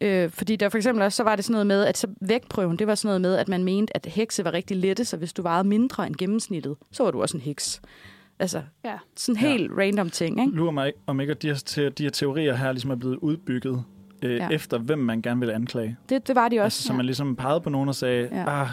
øh, 0.02 0.30
fordi 0.30 0.56
der 0.56 0.70
for 0.70 0.78
eksempel 0.78 1.02
også, 1.04 1.16
så 1.16 1.24
var 1.24 1.36
det 1.36 1.45
sådan 1.45 1.54
noget 1.54 1.68
med, 1.68 1.84
at 1.86 1.98
så 1.98 2.08
vægtprøven, 2.22 2.80
det 2.80 2.88
var 2.88 2.95
sådan 2.95 3.08
noget 3.08 3.22
med, 3.22 3.36
at 3.36 3.48
man 3.48 3.64
mente, 3.64 3.95
at 3.95 4.06
hekse 4.06 4.45
var 4.45 4.54
rigtig 4.54 4.78
lette, 4.78 5.06
så 5.06 5.18
hvis 5.18 5.34
du 5.34 5.41
vejede 5.41 5.68
mindre 5.68 6.08
end 6.08 6.16
gennemsnittet, 6.16 6.76
så 6.91 7.04
var 7.04 7.12
du 7.12 7.22
også 7.22 7.38
en 7.38 7.41
heks. 7.41 7.82
Altså, 8.39 8.62
Ja. 8.86 8.93
sådan 9.16 9.41
Ja. 9.41 9.48
helt 9.52 9.72
random 9.78 10.10
ting, 10.10 10.41
ikke? 10.41 10.52
Lurer 10.56 10.72
mig 10.72 10.93
om 11.08 11.20
ikke, 11.20 11.32
at 11.32 11.41
de 11.41 11.48
her, 11.48 11.56
te- 11.66 11.89
de 11.89 12.04
her 12.04 12.10
teorier 12.10 12.56
her 12.56 12.72
ligesom 12.72 12.91
er 12.91 12.95
blevet 12.95 13.16
udbygget 13.16 13.84
øh, 14.22 14.32
Ja. 14.32 14.43
ja. 14.43 14.50
efter, 14.50 14.78
hvem 14.78 15.00
man 15.00 15.22
gerne 15.22 15.39
vil 15.39 15.50
anklage. 15.50 15.98
Det, 16.10 16.28
det 16.28 16.36
var 16.36 16.50
de 16.50 16.62
Altså, 16.62 16.78
også. 16.80 16.88
så 16.88 16.93
man 16.93 17.06
ligesom 17.06 17.36
pegede 17.36 17.62
på 17.62 17.70
nogen 17.70 17.89
og 17.89 17.95
sagde, 17.95 18.30
Ja. 18.32 18.39
ja. 18.39 18.62
ah, 18.62 18.68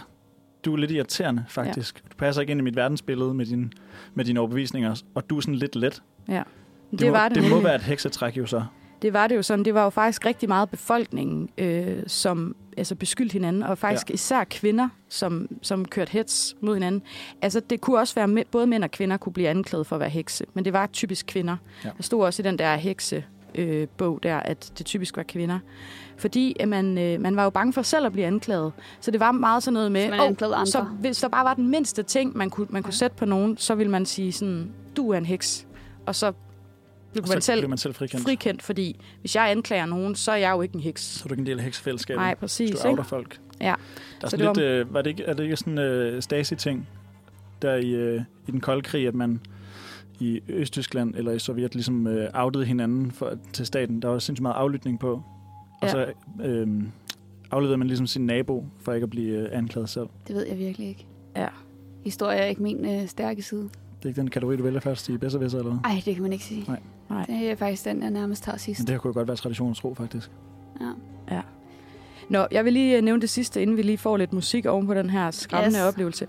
du 0.64 0.72
er 0.72 0.77
lidt 0.77 0.91
irriterende, 0.91 1.45
faktisk. 1.49 2.01
Ja. 2.05 2.09
Du 2.12 2.16
passer 2.16 2.41
ikke 2.43 2.51
ind 2.51 2.61
i 2.61 2.64
mit 2.64 2.77
verdensbillede 2.77 3.35
med, 3.35 3.47
din, 3.47 3.72
med 4.14 4.25
dine 4.25 4.41
overbevisninger, 4.41 5.03
og 5.14 5.31
du 5.31 5.37
er 5.37 5.41
sådan 5.41 5.55
lidt 5.55 5.77
let. 5.77 6.03
ja. 6.29 6.43
Det, 6.91 7.01
Det, 7.01 7.07
må, 7.09 7.12
var 7.12 7.29
det, 7.29 7.43
det 7.43 7.51
må 7.51 7.61
være 7.61 7.75
et 7.75 7.83
heksetræk 7.83 8.37
jo 8.37 8.47
så. 8.47 8.62
Det 9.05 9.12
var 9.12 9.26
det 9.26 9.36
jo 9.36 9.42
sådan. 9.42 9.64
Det 9.64 9.74
var 9.74 9.84
jo 9.84 9.90
faktisk 9.90 10.26
rigtig 10.26 10.48
meget 10.48 10.70
befolkningen, 10.70 11.48
øh, 11.59 12.02
som 12.07 12.57
altså 12.76 12.94
beskyldte 12.94 13.32
hinanden, 13.32 13.62
og 13.62 13.78
faktisk 13.78 14.11
ja. 14.11 14.14
især 14.14 14.44
kvinder, 14.44 14.88
som, 15.09 15.48
som 15.62 15.84
kørte 15.84 16.11
hets 16.12 16.57
mod 16.61 16.74
hinanden. 16.74 17.02
Altså, 17.42 17.61
det 17.61 17.80
kunne 17.80 17.98
også 17.98 18.14
være, 18.14 18.28
med, 18.28 18.42
både 18.50 18.66
mænd 18.66 18.84
og 18.84 18.90
kvinder 18.90 19.16
kunne 19.16 19.32
blive 19.32 19.48
anklaget 19.48 19.86
for 19.86 19.96
at 19.96 20.00
være 20.00 20.09
hekse, 20.09 20.44
men 20.55 20.64
det 20.64 20.72
var 20.72 20.86
typisk 20.86 21.26
kvinder. 21.26 21.57
Ja. 21.84 21.90
Der 21.96 22.02
stod 22.02 22.24
også 22.24 22.42
i 22.42 22.44
den 22.44 22.59
der 22.59 22.76
hekse 22.76 23.24
øh, 23.55 23.88
bog 23.96 24.22
der, 24.22 24.36
at 24.36 24.72
det 24.78 24.86
typisk 24.86 25.16
var 25.16 25.22
kvinder. 25.22 25.59
Fordi 26.16 26.57
at 26.61 26.68
man, 26.68 26.98
øh, 26.98 27.20
man 27.20 27.36
var 27.36 27.44
jo 27.44 27.50
bange 27.50 27.72
for 27.72 27.82
selv 27.82 28.07
at 28.07 28.12
blive 28.12 28.26
anklaget. 28.26 28.72
Så 29.00 29.11
det 29.11 29.20
var 29.20 29.32
meget 29.32 29.62
sådan 29.62 29.74
noget 29.74 29.92
med, 29.92 30.05
Så 30.05 30.11
man 30.11 30.20
"Åh, 30.20 30.26
anklagede 30.26 30.55
andre. 30.57 30.66
så 30.66 30.82
hvis 30.82 31.20
der 31.20 31.28
bare 31.28 31.44
var 31.44 31.55
den 31.55 31.68
mindste 31.68 32.02
ting, 32.02 32.36
man 32.36 32.50
kunne, 32.50 32.66
man 32.70 32.82
kunne 32.82 32.94
sætte 32.94 33.16
på 33.16 33.24
nogen, 33.24 33.57
så 33.57 33.74
ville 33.74 33.90
man 33.90 34.07
sige 34.07 34.32
sådan, 34.32 34.70
du 34.96 35.11
er 35.11 35.18
en 35.18 35.26
heks. 35.26 35.66
Og 36.07 36.14
så 36.14 36.32
blev 37.22 37.28
man 37.34 37.40
selv 37.42 37.60
bliver 37.60 37.68
man 37.68 37.78
selv 37.78 37.94
frikendt. 37.94 38.24
frikendt, 38.24 38.62
fordi 38.62 39.00
hvis 39.20 39.36
jeg 39.36 39.50
anklager 39.50 39.86
nogen, 39.86 40.14
så 40.14 40.32
er 40.32 40.36
jeg 40.36 40.50
jo 40.52 40.62
ikke 40.62 40.74
en 40.74 40.80
heks. 40.80 41.02
Så 41.02 41.24
er 41.24 41.28
du 41.28 41.34
ikke 41.34 41.40
en 41.40 41.46
del 41.46 41.58
af 41.58 41.64
heksefællesskabet. 41.64 42.18
Nej, 42.20 42.34
hvis 42.34 42.40
præcis. 42.40 42.70
du 42.70 42.76
Ikke? 42.76 42.88
outer 42.88 43.02
folk. 43.02 43.40
Ja. 43.60 43.64
Der 43.64 43.70
er 43.72 43.76
Så 44.20 44.30
sådan 44.30 44.46
det 44.46 44.56
lidt, 44.56 44.66
øh, 44.66 44.94
var 44.94 45.02
det 45.02 45.10
ikke, 45.10 45.24
er 45.24 45.34
det 45.34 45.42
ikke 45.42 45.56
sådan 45.56 45.72
en 45.72 45.78
øh, 45.78 46.22
Stasi-ting, 46.22 46.88
der 47.62 47.74
i, 47.74 47.90
øh, 47.90 48.20
i 48.48 48.50
den 48.50 48.60
kolde 48.60 48.82
krig, 48.82 49.06
at 49.08 49.14
man 49.14 49.40
i 50.20 50.40
Østtyskland 50.48 51.14
eller 51.14 51.32
i 51.32 51.38
Sovjet 51.38 51.74
ligesom 51.74 52.06
øh, 52.06 52.28
outede 52.34 52.64
hinanden 52.64 53.10
for, 53.12 53.32
til 53.52 53.66
staten. 53.66 54.02
Der 54.02 54.08
var 54.08 54.18
sindssygt 54.18 54.42
meget 54.42 54.54
aflytning 54.54 55.00
på. 55.00 55.12
Og 55.12 55.22
Ja. 55.82 55.88
så 55.88 56.12
øh, 56.42 56.68
afleverede 57.50 57.76
man 57.78 57.86
ligesom 57.86 58.06
sin 58.06 58.26
nabo 58.26 58.66
for 58.80 58.92
ikke 58.92 59.04
at 59.04 59.10
blive 59.10 59.38
øh, 59.38 59.48
anklaget 59.58 59.88
selv. 59.88 60.06
Det 60.28 60.36
ved 60.36 60.46
jeg 60.46 60.58
virkelig 60.58 60.88
ikke. 60.88 61.06
Ja. 61.36 61.48
Historie 62.04 62.38
er 62.38 62.44
ikke 62.46 62.62
min 62.62 62.84
øh, 63.00 63.08
stærke 63.08 63.42
side. 63.42 63.62
Det 63.62 64.04
er 64.04 64.08
ikke 64.08 64.20
den 64.20 64.30
kategori, 64.30 64.56
du 64.56 64.62
vælger 64.62 64.80
først 64.80 65.08
i 65.08 65.16
bedste 65.16 65.38
eller 65.38 65.62
hvad? 65.62 65.72
Ej, 65.84 66.02
det 66.04 66.14
kan 66.14 66.22
man 66.22 66.32
ikke 66.32 66.44
sige. 66.44 66.64
Nej. 66.68 66.80
Nej. 67.11 67.24
Det 67.28 67.50
er 67.50 67.55
faktisk 67.57 67.84
den, 67.84 68.02
jeg 68.02 68.11
nærmest 68.11 68.44
tager 68.44 68.59
sidst. 68.59 68.80
Men 68.80 68.86
det 68.86 68.94
her 68.94 68.98
kunne 69.00 69.12
godt 69.12 69.28
være 69.28 69.36
traditionens 69.36 69.80
tro, 69.80 69.94
faktisk. 69.94 70.30
Ja. 71.30 71.40
Nå, 72.28 72.46
jeg 72.50 72.64
vil 72.64 72.72
lige 72.72 72.96
øh, 72.96 73.02
nævne 73.02 73.20
det 73.20 73.30
sidste, 73.30 73.62
inden 73.62 73.76
vi 73.76 73.82
lige 73.82 73.98
får 73.98 74.16
lidt 74.16 74.32
musik 74.32 74.66
oven 74.66 74.86
på 74.86 74.94
den 74.94 75.11
her 75.11 75.30
skræmmende 75.30 75.78
Yes. 75.78 75.84
oplevelse. 75.84 76.26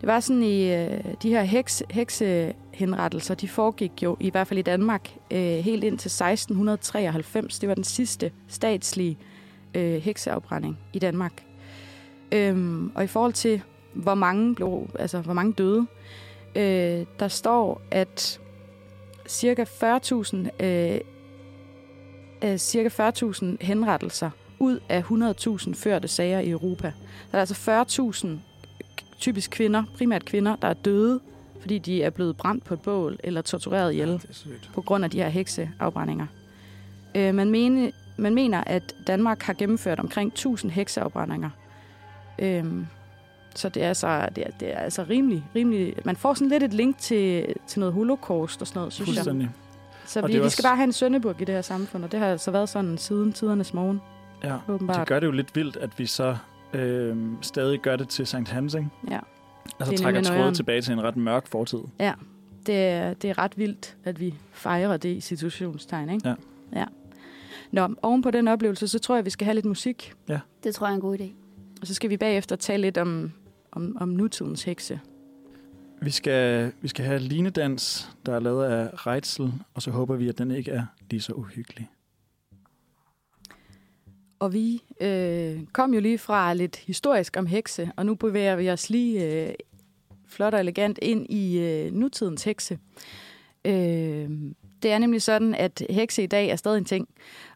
Det 0.00 0.06
var 0.06 0.20
sådan 0.20 0.42
i 0.42 0.74
øh, 0.74 1.04
de 1.22 1.28
her 1.28 1.42
heks, 1.42 1.82
heksehenrettelser, 1.90 3.34
de 3.34 3.48
foregik 3.48 4.02
jo 4.02 4.16
i 4.20 4.30
hvert 4.30 4.46
fald 4.46 4.58
i 4.58 4.62
Danmark 4.62 5.14
øh, 5.30 5.38
helt 5.38 5.84
ind 5.84 5.98
til 5.98 6.08
1693. 6.08 7.58
Det 7.58 7.68
var 7.68 7.74
den 7.74 7.84
sidste 7.84 8.30
statslige 8.48 9.18
øh, 9.74 9.94
hekseafbrænding 10.02 10.78
i 10.92 10.98
Danmark. 10.98 11.44
Øhm, 12.32 12.92
og 12.94 13.04
i 13.04 13.06
forhold 13.06 13.32
til, 13.32 13.62
hvor 13.94 14.14
mange, 14.14 14.54
blev, 14.54 14.88
altså, 14.98 15.20
hvor 15.20 15.34
mange 15.34 15.52
døde, 15.52 15.86
øh, 16.56 17.06
der 17.20 17.28
står, 17.28 17.80
at 17.90 18.40
cirka 19.28 19.64
40.000 19.64 20.64
øh, 20.64 21.00
øh, 22.44 22.58
cirka 22.58 23.10
40.000 23.10 23.44
henrettelser 23.60 24.30
ud 24.58 24.80
af 24.88 25.02
100.000 25.02 25.74
førte 25.74 26.08
sager 26.08 26.40
i 26.40 26.50
Europa. 26.50 26.92
Der 27.32 27.38
er 27.38 27.40
altså 27.40 27.86
40.000 28.24 28.28
typisk 29.18 29.50
kvinder, 29.50 29.84
primært 29.96 30.24
kvinder, 30.24 30.56
der 30.56 30.68
er 30.68 30.74
døde, 30.74 31.20
fordi 31.60 31.78
de 31.78 32.02
er 32.02 32.10
blevet 32.10 32.36
brændt 32.36 32.64
på 32.64 32.74
et 32.74 32.80
bål 32.80 33.18
eller 33.24 33.42
tortureret 33.42 33.92
ihjel 33.92 34.20
sygt. 34.30 34.70
på 34.74 34.80
grund 34.80 35.04
af 35.04 35.10
de 35.10 35.18
her 35.18 35.28
hekseafbrændinger. 35.28 36.26
Øh, 37.14 37.34
man, 37.34 37.50
mene, 37.50 37.92
man 38.16 38.34
mener, 38.34 38.64
at 38.66 38.94
Danmark 39.06 39.42
har 39.42 39.52
gennemført 39.52 40.00
omkring 40.00 40.28
1000 40.28 40.72
hekseafbrændinger. 40.72 41.50
Øhm, 42.38 42.86
så 43.54 43.68
det 43.68 43.82
er, 43.82 43.88
altså, 43.88 44.28
det, 44.36 44.46
er, 44.46 44.50
det 44.60 44.72
er 44.74 44.78
altså 44.78 45.04
rimelig, 45.10 45.44
rimelig... 45.54 45.94
Man 46.04 46.16
får 46.16 46.34
sådan 46.34 46.48
lidt 46.48 46.62
et 46.62 46.72
link 46.74 46.98
til, 46.98 47.46
til 47.66 47.80
noget 47.80 47.94
holocaust 47.94 48.60
og 48.60 48.66
sådan 48.66 48.78
noget, 48.78 48.92
synes 48.92 49.08
jeg. 49.08 49.14
Fuldstændig. 49.14 49.50
Så 50.06 50.20
Og 50.20 50.28
vi, 50.28 50.32
vi 50.32 50.40
også- 50.40 50.50
skal 50.54 50.62
bare 50.62 50.76
have 50.76 50.84
en 50.84 50.92
søndebuk 50.92 51.40
i 51.40 51.44
det 51.44 51.54
her 51.54 51.62
samfund, 51.62 52.04
og 52.04 52.12
det 52.12 52.20
har 52.20 52.26
altså 52.26 52.50
været 52.50 52.68
sådan 52.68 52.98
siden 52.98 53.32
tidernes 53.32 53.74
morgen, 53.74 54.00
Ja. 54.44 54.56
åbenbart. 54.68 54.96
Det 54.98 55.06
gør 55.08 55.20
det 55.20 55.26
jo 55.26 55.32
lidt 55.32 55.56
vildt, 55.56 55.76
at 55.76 55.98
vi 55.98 56.06
så 56.06 56.36
øh, 56.72 57.16
stadig 57.40 57.80
gør 57.80 57.96
det 57.96 58.08
til 58.08 58.26
Sankt 58.26 58.48
Hans, 58.50 58.74
ikke? 58.74 58.88
Ja. 59.10 59.18
Altså 59.80 59.90
Det 59.90 59.98
er 60.00 60.02
trækker 60.02 60.22
trådet 60.22 60.56
tilbage 60.56 60.82
til 60.82 60.92
en 60.92 61.02
ret 61.02 61.16
mørk 61.16 61.46
fortid. 61.46 61.78
Det 62.66 62.74
er, 62.88 63.14
det 63.14 63.30
er 63.30 63.38
ret 63.38 63.58
vildt, 63.58 63.96
at 64.04 64.20
vi 64.20 64.34
fejrer 64.52 64.96
det 64.96 65.08
i 65.16 65.20
situationstegn, 65.20 66.10
ikke? 66.10 66.28
Ja. 66.28 66.34
ja. 66.80 66.84
Nå, 67.72 67.88
oven 68.02 68.22
på 68.22 68.30
den 68.30 68.48
oplevelse, 68.48 68.88
så 68.88 68.98
tror 68.98 69.14
jeg, 69.14 69.24
vi 69.24 69.30
skal 69.30 69.44
have 69.44 69.54
lidt 69.54 69.64
musik. 69.66 70.12
Det 70.64 70.74
tror 70.74 70.86
jeg 70.86 70.92
er 70.92 70.94
en 70.94 71.00
god 71.00 71.18
idé. 71.18 71.24
Og 71.80 71.86
så 71.86 71.94
skal 71.94 72.10
vi 72.10 72.16
bagefter 72.16 72.56
tale 72.56 72.80
lidt 72.82 72.98
om, 72.98 73.32
om, 73.74 73.96
om 74.00 74.08
nutidens 74.08 74.62
hekse. 74.62 75.00
Vi 76.02 76.10
skal, 76.10 76.72
vi 76.80 76.88
skal 76.88 77.04
have 77.04 77.18
linedans, 77.18 78.10
der 78.26 78.34
er 78.34 78.40
lavet 78.40 78.64
af 78.64 79.06
Reitzel, 79.06 79.52
og 79.74 79.82
så 79.82 79.90
håber 79.90 80.16
vi, 80.16 80.28
at 80.28 80.38
den 80.38 80.50
ikke 80.50 80.70
er 80.70 80.86
lige 81.10 81.20
så 81.20 81.32
uhyggelig. 81.32 81.90
Og 84.38 84.52
vi 84.52 84.82
øh, 85.00 85.60
kom 85.72 85.94
jo 85.94 86.00
lige 86.00 86.18
fra 86.18 86.54
lidt 86.54 86.76
historisk 86.76 87.36
om 87.36 87.46
hekse, 87.46 87.90
og 87.96 88.06
nu 88.06 88.14
bevæger 88.14 88.56
vi 88.56 88.70
os 88.70 88.90
lige 88.90 89.46
øh, 89.48 89.54
flot 90.28 90.54
og 90.54 90.60
elegant 90.60 90.98
ind 91.02 91.26
i 91.30 91.58
øh, 91.58 91.92
nutidens 91.92 92.44
hekse. 92.44 92.78
Øh, 93.64 94.30
det 94.82 94.92
er 94.92 94.98
nemlig 94.98 95.22
sådan, 95.22 95.54
at 95.54 95.82
hekse 95.90 96.22
i 96.22 96.26
dag 96.26 96.48
er 96.48 96.56
stadig 96.56 96.78
en 96.78 96.84
ting. 96.84 97.08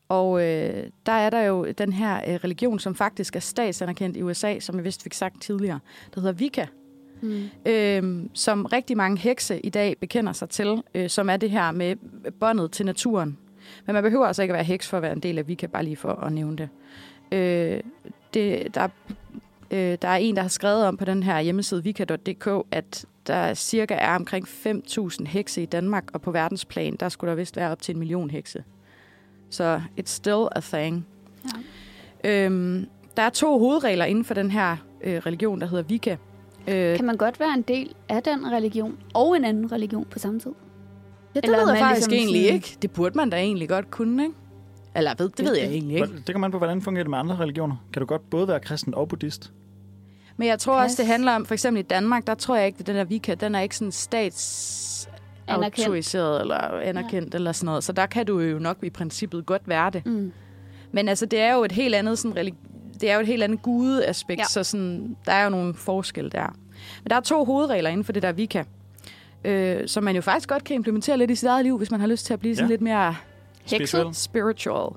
Og 0.09 0.43
øh, 0.43 0.87
der 1.07 1.13
er 1.13 1.31
der 1.31 1.41
jo 1.41 1.73
den 1.79 1.93
her 1.93 2.17
øh, 2.17 2.35
religion, 2.35 2.79
som 2.79 2.95
faktisk 2.95 3.37
er 3.37 3.41
statsanerkendt 3.41 4.17
i 4.17 4.23
USA, 4.23 4.59
som 4.59 4.77
jeg 4.77 4.85
vist 4.85 5.03
fik 5.03 5.15
sagt 5.15 5.43
tidligere, 5.43 5.81
der 6.15 6.21
hedder 6.21 6.35
Wicca, 6.35 6.67
Mm. 7.21 7.43
øh, 7.67 8.25
som 8.35 8.65
rigtig 8.65 8.97
mange 8.97 9.19
hekse 9.19 9.61
i 9.61 9.69
dag 9.71 9.97
bekender 10.01 10.33
sig 10.33 10.49
til, 10.49 10.83
øh, 10.95 11.11
som 11.11 11.31
er 11.31 11.37
det 11.37 11.51
her 11.51 11.71
med 11.71 11.97
båndet 12.41 12.73
til 12.73 12.87
naturen. 12.87 13.39
Men 13.87 13.95
man 13.95 14.03
behøver 14.03 14.27
altså 14.27 14.43
ikke 14.43 14.53
at 14.53 14.57
være 14.57 14.65
heks 14.65 14.89
for 14.89 14.97
at 14.97 15.03
være 15.03 15.13
en 15.13 15.21
del 15.21 15.39
af 15.39 15.43
Wicca, 15.43 15.67
bare 15.67 15.85
lige 15.85 15.97
for 15.97 16.13
at 16.13 16.33
nævne 16.33 16.57
det. 16.57 16.69
Øh, 17.33 17.81
det 18.35 18.75
der, 18.75 18.89
øh, 19.71 19.99
der 20.03 20.09
er 20.09 20.17
en, 20.17 20.37
der 20.37 20.43
har 20.43 20.49
skrevet 20.49 20.85
om 20.85 20.97
på 20.97 21.05
den 21.05 21.23
her 21.23 21.41
hjemmeside 21.41 21.83
wicca.dk, 21.83 22.67
at 22.71 23.05
der 23.27 23.55
cirka 23.55 23.95
er 23.95 24.15
omkring 24.15 24.49
5.000 24.49 25.27
hekse 25.27 25.63
i 25.63 25.67
Danmark, 25.67 26.05
og 26.13 26.21
på 26.21 26.31
verdensplan, 26.31 26.97
der 27.01 27.09
skulle 27.09 27.31
der 27.31 27.37
vist 27.37 27.57
være 27.57 27.71
op 27.71 27.83
til 27.83 27.93
en 27.93 27.99
million 27.99 28.31
hekse. 28.31 28.65
Så 29.51 29.81
it's 30.01 30.03
still 30.07 30.47
a 30.53 30.61
thing. 30.61 31.07
Ja. 32.25 32.45
Øhm, 32.45 32.87
der 33.17 33.23
er 33.23 33.31
to 33.31 33.59
hovedregler 33.59 34.05
inden 34.05 34.25
for 34.25 34.35
den 34.35 34.51
her 34.51 34.77
øh, 35.05 35.17
religion, 35.17 35.61
der 35.61 35.67
hedder 35.67 35.85
Wicca. 35.85 36.17
Øh, 36.69 36.97
Kan 36.97 37.05
man 37.07 37.17
godt 37.17 37.41
være 37.41 37.55
en 37.55 37.63
del 37.63 37.95
af 38.09 38.23
den 38.23 38.53
religion 38.53 38.99
og 39.15 39.37
en 39.37 39.45
anden 39.45 39.73
religion 39.73 40.05
på 40.11 40.19
samme 40.19 40.41
tid? 40.41 40.53
ja, 41.35 41.41
det 41.41 41.45
eller 41.45 41.59
ved 41.59 41.65
er 41.69 41.75
jeg 41.75 41.83
man 41.83 41.91
faktisk 41.91 42.11
ligesom 42.11 42.29
egentlig 42.35 42.53
ikke. 42.55 42.77
Det 42.83 42.91
burde 42.91 43.17
man 43.17 43.31
da 43.31 43.37
egentlig 43.37 43.69
godt 43.69 43.91
kunne, 43.91 44.23
ikke? 44.23 44.35
Eller 44.97 45.15
ved, 45.19 45.29
det 45.29 45.45
ved 45.45 45.57
jeg 45.57 45.69
egentlig 45.69 45.97
ikke. 45.97 46.23
Det 46.27 46.35
kommer 46.35 46.47
an 46.47 46.53
på, 46.53 46.59
hvordan 46.59 46.83
fungerer 46.83 47.05
det 47.05 47.11
med 47.11 47.19
andre 47.19 47.37
religioner. 47.37 47.77
Kan 47.93 48.01
du 48.01 48.07
godt 48.07 48.31
både 48.31 48.49
være 48.49 48.61
kristen 48.61 48.95
og 48.95 49.09
buddhist? 49.09 49.53
Men 50.37 50.49
jeg 50.49 50.59
tror 50.59 50.79
Pas. 50.81 50.85
også, 50.85 51.03
det 51.03 51.07
handler 51.11 51.33
om, 51.33 51.47
for 51.47 51.55
eksempel 51.55 51.81
i 51.81 51.87
Danmark, 51.87 52.27
der 52.27 52.35
tror 52.35 52.57
jeg 52.57 52.67
ikke, 52.67 52.77
at 52.81 52.87
den 52.87 52.97
der 52.97 53.05
Wicca, 53.05 53.35
den 53.35 53.55
er 53.55 53.61
ikke 53.61 53.77
sådan 53.77 53.93
stats 53.93 55.09
Anerkendt. 55.49 55.79
autoriseret 55.79 56.41
eller 56.41 56.57
anerkendt 56.59 57.35
ja. 57.35 57.39
eller 57.39 57.53
sådan 57.53 57.67
noget. 57.67 57.85
Så 57.85 57.93
der 57.93 58.07
kan 58.07 58.27
du 58.27 58.41
jo 58.41 58.59
nok 58.59 58.77
i 58.83 58.91
princippet 58.91 59.47
godt 59.47 59.63
være 59.67 59.91
det. 59.91 60.07
Mm. 60.07 60.33
Men 60.93 61.09
altså, 61.09 61.27
det 61.27 61.41
er 61.41 61.55
jo 61.55 61.65
et 61.65 61.73
helt 61.73 61.95
andet 61.95 62.19
sådan, 62.19 62.39
religi- 62.39 62.95
det 63.01 63.11
er 63.11 63.15
jo 63.15 63.21
et 63.21 63.27
helt 63.27 63.43
andet 63.43 63.63
gudeaspekt, 63.63 64.39
Ja. 64.41 64.45
så 64.45 64.65
sådan, 64.65 65.17
der 65.27 65.33
er 65.33 65.45
jo 65.45 65.51
nogle 65.51 65.75
forskelle 65.75 66.31
der. 66.31 66.57
Men 67.05 67.11
der 67.11 67.17
er 67.17 67.21
to 67.21 67.45
hovedregler 67.45 67.91
inden 67.91 68.05
for 68.05 68.13
det 68.13 68.23
der 68.23 68.33
Wicca, 68.33 68.65
øh, 69.45 69.89
som 69.89 70.05
man 70.05 70.17
jo 70.17 70.23
faktisk 70.23 70.49
godt 70.49 70.65
kan 70.65 70.75
implementere 70.77 71.19
lidt 71.19 71.31
i 71.31 71.35
sit 71.35 71.49
eget 71.49 71.65
liv, 71.65 71.79
hvis 71.79 71.91
man 71.91 72.01
har 72.01 72.07
lyst 72.07 72.27
til 72.27 72.33
at 72.33 72.41
blive 72.41 72.57
sådan 72.57 72.69
Ja. 72.69 72.73
lidt 72.73 72.81
mere 72.81 73.15
Spirituel. 73.67 74.15
spiritual. 74.15 74.93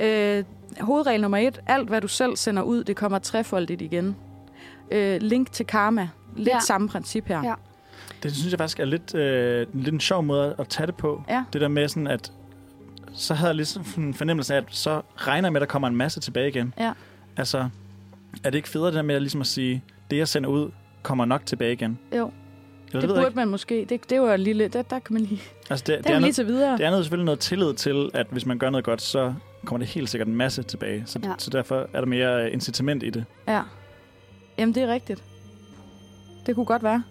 Øh, 0.00 0.44
hovedregel 0.80 1.20
nummer 1.20 1.38
et. 1.38 1.60
Alt, 1.66 1.88
hvad 1.88 2.00
du 2.00 2.08
selv 2.08 2.36
sender 2.36 2.62
ud, 2.62 2.84
det 2.84 2.96
kommer 2.96 3.18
trefoldigt 3.18 3.82
igen. 3.82 4.16
Øh, 4.90 5.20
link 5.22 5.52
til 5.52 5.66
karma. 5.66 6.08
Lidt 6.36 6.48
ja. 6.48 6.58
samme 6.60 6.88
princip 6.88 7.26
her. 7.28 7.42
Ja. 7.44 7.54
Det 8.22 8.34
synes 8.36 8.50
jeg 8.52 8.58
faktisk 8.58 8.80
er 8.80 8.84
lidt, 8.84 9.14
øh, 9.14 9.66
lidt 9.74 9.94
en 9.94 10.00
sjov 10.00 10.22
måde 10.22 10.54
at 10.58 10.68
tage 10.68 10.86
det 10.86 10.94
på. 10.96 11.22
Ja. 11.28 11.44
Det 11.52 11.60
der 11.60 11.68
med 11.68 11.88
sådan, 11.88 12.06
at 12.06 12.32
så 13.12 13.34
havde 13.34 13.48
jeg 13.48 13.56
ligesom 13.56 13.84
en 13.98 14.14
fornemmelse 14.14 14.54
af, 14.54 14.58
at 14.58 14.64
så 14.68 15.02
regner 15.16 15.46
jeg 15.48 15.52
med, 15.52 15.60
at 15.60 15.66
der 15.68 15.72
kommer 15.72 15.88
en 15.88 15.96
masse 15.96 16.20
tilbage 16.20 16.48
igen. 16.48 16.74
Ja. 16.78 16.92
Altså, 17.36 17.58
er 18.44 18.50
det 18.50 18.54
ikke 18.54 18.68
federe 18.68 18.86
det 18.86 18.94
der 18.94 19.02
med 19.02 19.20
ligesom 19.20 19.40
at 19.40 19.46
sige, 19.46 19.82
det 20.10 20.16
jeg 20.16 20.28
sender 20.28 20.50
ud, 20.50 20.70
kommer 21.02 21.24
nok 21.24 21.46
tilbage 21.46 21.72
igen? 21.72 21.98
Jo, 22.16 22.30
Eller, 22.88 23.00
det 23.00 23.08
jeg 23.14 23.22
burde 23.22 23.34
man 23.36 23.48
måske. 23.48 23.86
Det, 23.88 24.10
det 24.10 24.20
var 24.20 24.34
en 24.34 24.40
lille... 24.40 24.68
Der, 24.68 24.82
der 24.82 24.98
kan 24.98 25.12
man 25.14 25.22
lige... 25.22 25.40
Altså, 25.70 25.84
det, 25.86 25.96
Der 25.96 26.02
det, 26.02 26.10
er 26.10 26.12
man 26.14 26.22
lige 26.22 26.32
til 26.32 26.46
videre. 26.46 26.78
det 26.78 26.86
er 26.86 26.90
noget, 26.90 27.04
selvfølgelig 27.04 27.24
noget 27.24 27.38
tillid 27.40 27.74
til, 27.74 28.10
at 28.14 28.26
hvis 28.30 28.46
man 28.46 28.58
gør 28.58 28.70
noget 28.70 28.84
godt, 28.84 29.02
så 29.02 29.34
kommer 29.64 29.78
det 29.86 29.94
helt 29.94 30.08
sikkert 30.10 30.28
en 30.28 30.34
masse 30.34 30.62
tilbage. 30.62 31.02
Så, 31.06 31.18
Ja. 31.22 31.28
ja. 31.28 31.34
så 31.38 31.50
derfor 31.50 31.88
er 31.92 32.00
der 32.00 32.06
mere 32.06 32.44
øh, 32.46 32.52
incitament 32.52 33.02
i 33.02 33.10
det. 33.10 33.24
Ja. 33.48 33.62
Jamen, 34.58 34.74
det 34.74 34.82
er 34.82 34.88
rigtigt. 34.92 35.22
Det 36.46 36.54
kunne 36.54 36.66
godt 36.66 36.82
være. 36.82 37.02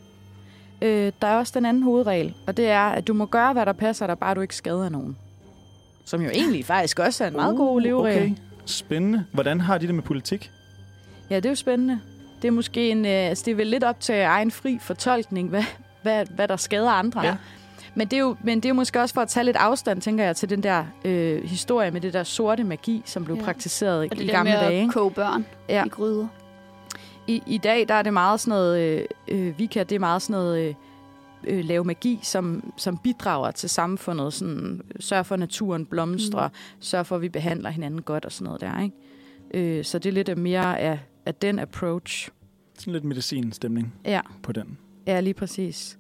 Øh, 0.81 1.11
der 1.21 1.27
er 1.27 1.37
også 1.37 1.51
den 1.55 1.65
anden 1.65 1.83
hovedregel, 1.83 2.33
og 2.47 2.57
det 2.57 2.67
er, 2.69 2.79
at 2.89 3.07
du 3.07 3.13
må 3.13 3.25
gøre, 3.25 3.53
hvad 3.53 3.65
der 3.65 3.73
passer 3.73 4.07
dig, 4.07 4.19
bare 4.19 4.35
du 4.35 4.41
ikke 4.41 4.55
skader 4.55 4.89
nogen. 4.89 5.17
Som 6.05 6.21
jo 6.21 6.29
egentlig 6.29 6.65
faktisk 6.65 6.99
også 6.99 7.23
er 7.23 7.27
en 7.27 7.35
meget 7.35 7.57
god 7.57 7.81
leveregel. 7.81 8.23
Okay, 8.23 8.33
spændende. 8.65 9.25
Hvordan 9.31 9.61
har 9.61 9.77
de 9.77 9.87
det 9.87 9.95
med 9.95 10.03
politik? 10.03 10.51
Ja, 11.29 11.35
det 11.35 11.45
er 11.45 11.49
jo 11.49 11.55
spændende. 11.55 11.99
Det 12.41 12.47
er 12.47 12.51
måske 12.51 12.89
en, 12.89 13.05
øh, 13.05 13.11
altså 13.11 13.43
det 13.45 13.51
er 13.51 13.55
vel 13.55 13.67
lidt 13.67 13.83
op 13.83 13.99
til 13.99 14.15
egen 14.15 14.51
fri 14.51 14.77
fortolkning, 14.81 15.49
hvad, 15.49 15.63
hvad, 16.01 16.25
hvad 16.35 16.47
der 16.47 16.55
skader 16.55 16.89
andre. 16.91 17.21
Ja. 17.25 17.35
Men 17.95 18.07
det, 18.07 18.15
er 18.17 18.21
jo, 18.21 18.35
men 18.43 18.57
det 18.57 18.65
er 18.65 18.69
jo 18.69 18.75
måske 18.75 19.01
også 19.01 19.13
for 19.13 19.21
at 19.21 19.27
tage 19.27 19.43
lidt 19.43 19.57
afstand, 19.57 20.01
tænker 20.01 20.23
jeg, 20.23 20.35
til 20.35 20.49
den 20.49 20.63
der 20.63 20.85
øh, 21.05 21.43
historie 21.43 21.91
med 21.91 22.01
det 22.01 22.13
der 22.13 22.23
sorte 22.23 22.63
magi, 22.63 23.01
som 23.05 23.25
blev 23.25 23.37
Ja. 23.37 23.43
praktiseret 23.43 24.03
Og 24.11 24.17
det 24.17 24.23
i 24.23 24.27
der 24.27 24.33
gamle 24.33 24.51
med 24.51 24.59
dage. 24.59 24.83
at 24.83 24.91
koge 24.93 25.11
børn 25.11 25.45
Ja. 25.69 25.85
i 25.85 25.89
gryder. 25.89 26.27
I, 27.29 27.43
I 27.47 27.57
dag 27.57 27.87
der 27.87 27.93
er 27.93 28.01
det 28.01 28.13
meget 28.13 28.39
sådan 28.39 28.49
noget, 28.49 28.81
øh, 28.81 29.05
øh, 29.27 29.59
Vika, 29.59 29.83
det 29.83 29.95
er 29.95 29.99
meget 29.99 30.21
sådan 30.21 30.33
noget, 30.33 30.67
øh, 30.67 30.75
øh, 31.47 31.65
lave 31.65 31.83
magi, 31.83 32.19
som, 32.23 32.73
som 32.77 32.97
bidrager 32.97 33.51
til 33.51 33.69
samfundet. 33.69 34.33
Sådan, 34.33 34.81
sørg 34.99 35.25
for, 35.25 35.35
at 35.35 35.39
naturen 35.39 35.85
blomstrer, 35.85 36.47
mm. 36.47 36.53
sørg 36.79 37.05
for, 37.05 37.15
at 37.15 37.21
vi 37.21 37.29
behandler 37.29 37.69
hinanden 37.69 38.01
godt 38.01 38.25
og 38.25 38.31
sådan 38.31 38.45
noget 38.45 38.61
der. 38.61 38.81
Ikke? 38.81 39.77
Øh, 39.77 39.85
så 39.85 39.99
det 39.99 40.09
er 40.09 40.13
lidt 40.13 40.37
mere 40.37 40.79
af, 40.79 40.99
af 41.25 41.35
den 41.35 41.59
approach. 41.59 42.29
Sådan 42.77 42.93
lidt 42.93 43.03
medicinstemning 43.03 43.93
Ja. 44.05 44.21
på 44.43 44.51
den. 44.51 44.77
Ja, 45.07 45.19
lige 45.19 45.33
præcis. 45.33 45.97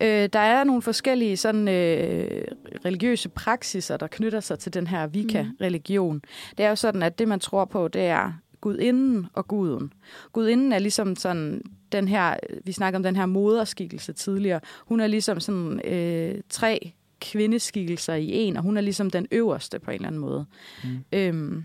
Øh, 0.00 0.28
der 0.32 0.38
er 0.38 0.64
nogle 0.64 0.82
forskellige 0.82 1.36
sådan, 1.36 1.68
øh, 1.68 2.44
religiøse 2.84 3.28
praksiser, 3.28 3.96
der 3.96 4.06
knytter 4.06 4.40
sig 4.40 4.58
til 4.58 4.74
den 4.74 4.86
her 4.86 5.06
Vika-religion. 5.06 6.22
Det 6.58 6.64
er 6.66 6.68
jo 6.68 6.76
sådan, 6.76 7.02
at 7.02 7.18
det, 7.18 7.28
man 7.28 7.40
tror 7.40 7.64
på, 7.64 7.88
det 7.88 8.02
er 8.02 8.32
gudinden 8.64 9.26
og 9.32 9.48
guden. 9.48 9.92
Gudinden 10.32 10.72
er 10.72 10.78
ligesom 10.78 11.16
sådan 11.16 11.62
den 11.92 12.08
her, 12.08 12.36
vi 12.64 12.72
snakker 12.72 12.98
om 12.98 13.02
den 13.02 13.16
her 13.16 13.26
moderskikkelse 13.26 14.12
tidligere. 14.12 14.60
Hun 14.86 15.00
er 15.00 15.06
ligesom 15.06 15.40
sådan 15.40 15.80
øh, 15.84 16.40
tre 16.48 16.92
kvindeskikkelser 17.20 18.14
i 18.14 18.32
en, 18.32 18.56
og 18.56 18.62
hun 18.62 18.76
er 18.76 18.80
ligesom 18.80 19.10
den 19.10 19.26
øverste 19.30 19.78
på 19.78 19.90
en 19.90 19.94
eller 19.94 20.06
anden 20.06 20.20
måde. 20.20 20.46
Mm. 20.84 21.04
Øhm, 21.12 21.64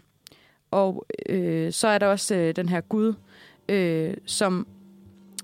og 0.72 1.06
øh, 1.30 1.72
så 1.72 1.88
er 1.88 1.98
der 1.98 2.08
også 2.08 2.36
øh, 2.36 2.56
den 2.56 2.70
her 2.70 2.82
Gud, 2.82 3.14
øh, 3.70 4.14
som 4.26 4.68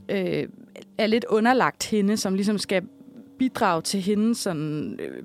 øh, 0.10 0.48
er 0.98 1.08
lidt 1.08 1.26
underlagt 1.30 1.86
hende, 1.86 2.18
som 2.18 2.34
ligesom 2.34 2.58
skal 2.58 2.84
bidrage 3.40 3.82
til 3.82 4.02
hendes 4.02 4.38
sådan, 4.38 5.00
øh, 5.02 5.24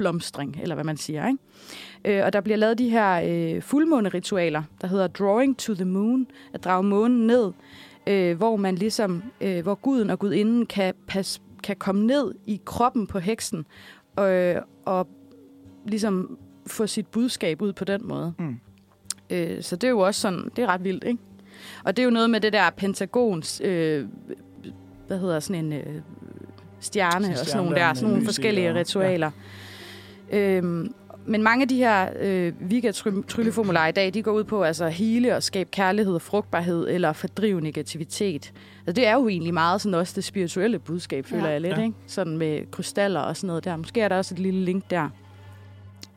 blomstring, 0.00 0.58
eller 0.62 0.74
hvad 0.74 0.84
man 0.84 0.96
siger. 0.96 1.26
Ikke? 1.28 2.18
Øh, 2.18 2.24
og 2.24 2.32
der 2.32 2.40
bliver 2.40 2.56
lavet 2.56 2.78
de 2.78 2.88
her 2.90 3.20
øh, 3.56 3.62
fuldmåneritualer, 3.62 4.62
der 4.80 4.86
hedder 4.86 5.06
Drawing 5.06 5.58
to 5.58 5.74
the 5.74 5.84
Moon, 5.84 6.26
at 6.52 6.64
drage 6.64 6.82
månen 6.82 7.26
ned, 7.26 7.52
øh, 8.06 8.36
hvor 8.36 8.56
man 8.56 8.74
ligesom, 8.74 9.22
øh, 9.40 9.62
hvor 9.62 9.74
guden 9.74 10.10
og 10.10 10.18
gudinden 10.18 10.66
kan, 10.66 10.94
pas, 11.06 11.42
kan 11.62 11.76
komme 11.76 12.06
ned 12.06 12.34
i 12.46 12.60
kroppen 12.64 13.06
på 13.06 13.18
heksen, 13.18 13.66
øh, 14.20 14.56
og 14.84 15.08
ligesom 15.86 16.38
få 16.66 16.86
sit 16.86 17.06
budskab 17.06 17.62
ud 17.62 17.72
på 17.72 17.84
den 17.84 18.00
måde. 18.08 18.32
Mm. 18.38 18.56
Øh, 19.30 19.62
så 19.62 19.76
det 19.76 19.84
er 19.84 19.90
jo 19.90 19.98
også 19.98 20.20
sådan, 20.20 20.50
det 20.56 20.62
er 20.62 20.66
ret 20.66 20.84
vildt, 20.84 21.04
ikke? 21.04 21.18
Og 21.84 21.96
det 21.96 22.02
er 22.02 22.04
jo 22.04 22.10
noget 22.10 22.30
med 22.30 22.40
det 22.40 22.52
der 22.52 22.70
pentagons, 22.70 23.60
øh, 23.64 24.06
hvad 25.06 25.18
hedder 25.18 25.40
sådan 25.40 25.64
en 25.64 25.72
øh, 25.72 26.00
stjerne, 26.80 27.26
en 27.26 27.32
og 27.32 27.36
sådan 27.36 27.46
stjerne 27.46 27.64
nogle 27.64 27.80
der 27.80 27.94
sådan 27.94 28.10
nogle 28.10 28.24
forskellige 28.24 28.70
og- 28.70 28.76
ritualer. 28.76 29.30
Øhm, 30.30 30.94
men 31.26 31.42
mange 31.42 31.62
af 31.62 31.68
de 31.68 31.76
her 31.76 32.08
øh, 32.20 32.52
Vika-trylleformularer 32.60 33.88
i 33.88 33.92
dag, 33.92 34.14
de 34.14 34.22
går 34.22 34.32
ud 34.32 34.44
på 34.44 34.62
altså, 34.62 34.88
hele 34.88 35.36
og 35.36 35.42
skabe 35.42 35.70
kærlighed 35.70 36.14
og 36.14 36.22
frugtbarhed, 36.22 36.88
eller 36.88 37.12
fordrive 37.12 37.60
negativitet. 37.60 38.52
Altså, 38.86 38.92
det 39.00 39.06
er 39.06 39.14
jo 39.14 39.28
egentlig 39.28 39.54
meget 39.54 39.80
sådan 39.80 39.94
også 39.94 40.12
det 40.16 40.24
spirituelle 40.24 40.78
budskab, 40.78 41.26
føler 41.26 41.44
Ja. 41.46 41.50
jeg 41.50 41.60
lidt, 41.60 41.76
Ja. 41.78 41.82
ikke? 41.82 41.94
Sådan 42.06 42.38
med 42.38 42.70
krystaller 42.70 43.20
og 43.20 43.36
sådan 43.36 43.46
noget 43.46 43.64
der. 43.64 43.76
Måske 43.76 44.00
er 44.00 44.08
der 44.08 44.16
også 44.16 44.34
et 44.34 44.38
lille 44.38 44.64
link 44.64 44.90
der. 44.90 45.08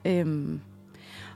Øhm, 0.05 0.59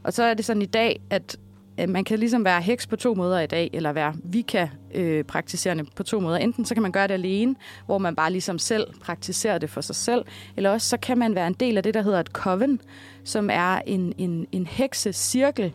og 0.04 0.14
så 0.14 0.24
er 0.24 0.34
det 0.34 0.46
sådan 0.46 0.62
i 0.62 0.66
dag, 0.66 1.00
at 1.10 1.38
Øh, 1.80 1.90
man 1.90 2.04
kan 2.04 2.20
ligesom 2.20 2.46
være 2.46 2.62
heks 2.62 2.88
på 2.88 2.96
to 2.96 3.14
måder 3.14 3.40
i 3.40 3.48
dag, 3.48 3.70
eller 3.74 3.92
være 3.92 4.14
vika-praktiserende 4.24 5.84
øh, 5.84 5.96
på 5.96 6.04
to 6.04 6.20
måder. 6.20 6.38
Enten 6.38 6.66
så 6.66 6.74
kan 6.74 6.82
man 6.84 6.92
gøre 6.92 7.08
det 7.08 7.14
alene, 7.14 7.56
hvor 7.86 7.98
man 7.98 8.16
bare 8.16 8.32
ligesom 8.32 8.60
selv 8.60 8.88
praktiserer 9.02 9.58
det 9.58 9.70
for 9.70 9.82
sig 9.82 9.96
selv, 9.96 10.26
eller 10.56 10.70
også 10.70 10.90
så 10.90 10.98
kan 10.98 11.18
man 11.18 11.36
være 11.36 11.48
en 11.48 11.54
del 11.54 11.78
af 11.78 11.84
det, 11.84 11.94
der 11.94 12.02
hedder 12.02 12.20
et 12.20 12.28
coven, 12.28 12.82
som 13.24 13.50
er 13.50 13.82
en, 13.86 14.14
en, 14.18 14.48
en 14.52 14.66
heksecirkel 14.68 15.74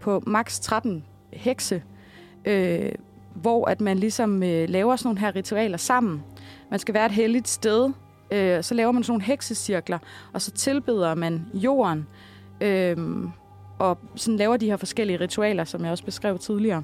på 0.00 0.22
maks 0.26 0.60
13 0.60 1.04
hekse, 1.32 1.82
øh, 2.44 2.92
hvor 3.34 3.68
at 3.68 3.80
man 3.80 3.98
ligesom 3.98 4.42
øh, 4.42 4.68
laver 4.68 4.96
sådan 4.96 5.06
nogle 5.08 5.20
her 5.20 5.36
ritualer 5.36 5.76
sammen. 5.76 6.22
Man 6.70 6.78
skal 6.78 6.94
være 6.94 7.06
et 7.06 7.12
helligt 7.12 7.48
sted, 7.48 7.92
øh, 8.30 8.62
så 8.62 8.74
laver 8.74 8.92
man 8.92 9.02
sådan 9.02 9.12
nogle 9.12 9.24
heksecirkler, 9.24 9.98
og 10.32 10.42
så 10.42 10.50
tilbeder 10.50 11.14
man 11.14 11.46
jorden, 11.54 12.06
øh, 12.60 12.96
og 13.78 13.98
sådan 14.16 14.36
laver 14.36 14.56
de 14.56 14.66
her 14.66 14.76
forskellige 14.76 15.20
ritualer, 15.20 15.64
som 15.64 15.82
jeg 15.84 15.90
også 15.90 16.04
beskrev 16.04 16.38
tidligere. 16.38 16.82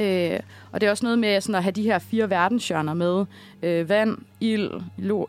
Øh, 0.00 0.40
og 0.72 0.80
det 0.80 0.86
er 0.86 0.90
også 0.90 1.04
noget 1.06 1.18
med 1.18 1.40
sådan 1.40 1.54
at 1.54 1.62
have 1.62 1.72
de 1.72 1.82
her 1.82 1.98
fire 1.98 2.30
verdenshjørner 2.30 2.94
med. 2.94 3.24
Øh, 3.62 3.88
vand, 3.88 4.18
ild, 4.40 4.70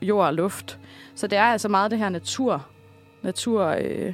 jord 0.02 0.26
og 0.28 0.34
luft. 0.34 0.80
Så 1.16 1.28
det 1.28 1.38
er 1.38 1.44
altså 1.44 1.70
meget 1.70 1.92
det 1.92 2.00
her 2.00 2.10
natur. 2.10 2.66
Natur, 3.24 3.66
øh, 3.66 4.14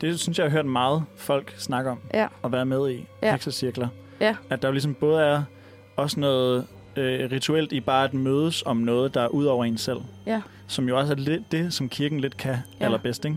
Det 0.00 0.20
synes 0.20 0.38
jeg, 0.38 0.44
jeg 0.44 0.50
har 0.52 0.58
hørt 0.58 0.66
meget 0.66 1.02
folk 1.16 1.54
snakke 1.58 1.90
om 1.90 1.98
ja, 2.14 2.26
at 2.44 2.52
være 2.52 2.66
med 2.66 2.90
i. 2.90 3.06
Ja. 3.22 3.32
Heksecirkler. 3.32 3.88
Ja. 4.20 4.36
At 4.50 4.62
der 4.62 4.68
jo 4.68 4.72
ligesom 4.72 4.94
både 4.94 5.22
er 5.22 5.42
også 5.96 6.20
noget 6.20 6.66
øh, 6.96 7.30
rituelt 7.32 7.72
i 7.72 7.80
bare 7.80 8.04
at 8.04 8.14
mødes 8.14 8.62
om 8.66 8.76
noget, 8.76 9.14
der 9.14 9.20
er 9.20 9.28
ud 9.28 9.44
over 9.44 9.64
en 9.64 9.78
selv. 9.78 9.98
Ja. 10.26 10.42
Som 10.66 10.88
jo 10.88 10.98
også 10.98 11.12
er 11.12 11.16
lidt 11.16 11.52
det, 11.52 11.72
som 11.74 11.88
kirken 11.88 12.20
lidt 12.20 12.36
kan 12.36 12.56
Ja. 12.80 12.84
allerbedst, 12.84 13.24
ikke? 13.24 13.36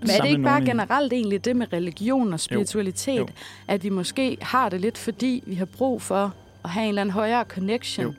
Men 0.00 0.10
er 0.10 0.20
det 0.20 0.28
ikke 0.28 0.42
bare 0.42 0.64
generelt 0.64 1.12
egentlig 1.12 1.44
det 1.44 1.56
med 1.56 1.72
religion 1.72 2.32
og 2.32 2.40
spiritualitet, 2.40 3.18
Jo. 3.18 3.26
at 3.68 3.84
vi 3.84 3.88
måske 3.88 4.38
har 4.40 4.68
det 4.68 4.80
lidt, 4.80 4.98
fordi 4.98 5.42
vi 5.46 5.54
har 5.54 5.64
brug 5.64 6.02
for 6.02 6.34
at 6.64 6.70
have 6.70 6.84
en 6.84 6.88
eller 6.88 7.00
anden 7.02 7.12
højere 7.12 7.44
connection. 7.44 8.06
Jo. 8.06 8.14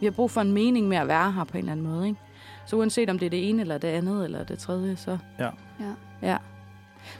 Vi 0.00 0.06
har 0.06 0.10
brug 0.10 0.30
for 0.30 0.40
en 0.40 0.52
mening 0.52 0.88
med 0.88 0.96
at 0.96 1.08
være 1.08 1.32
her 1.32 1.44
på 1.44 1.52
en 1.52 1.58
eller 1.58 1.72
anden 1.72 1.86
måde, 1.86 2.06
ikke? 2.06 2.20
Så 2.66 2.76
uanset 2.76 3.10
om 3.10 3.18
det 3.18 3.26
er 3.26 3.30
det 3.30 3.48
ene, 3.48 3.62
eller 3.62 3.78
det 3.78 3.88
andet, 3.88 4.24
eller 4.24 4.44
det 4.44 4.58
tredje, 4.58 4.96
så... 4.96 5.18
Ja. 5.38 5.48
Ja. 5.80 5.92
ja. 6.22 6.36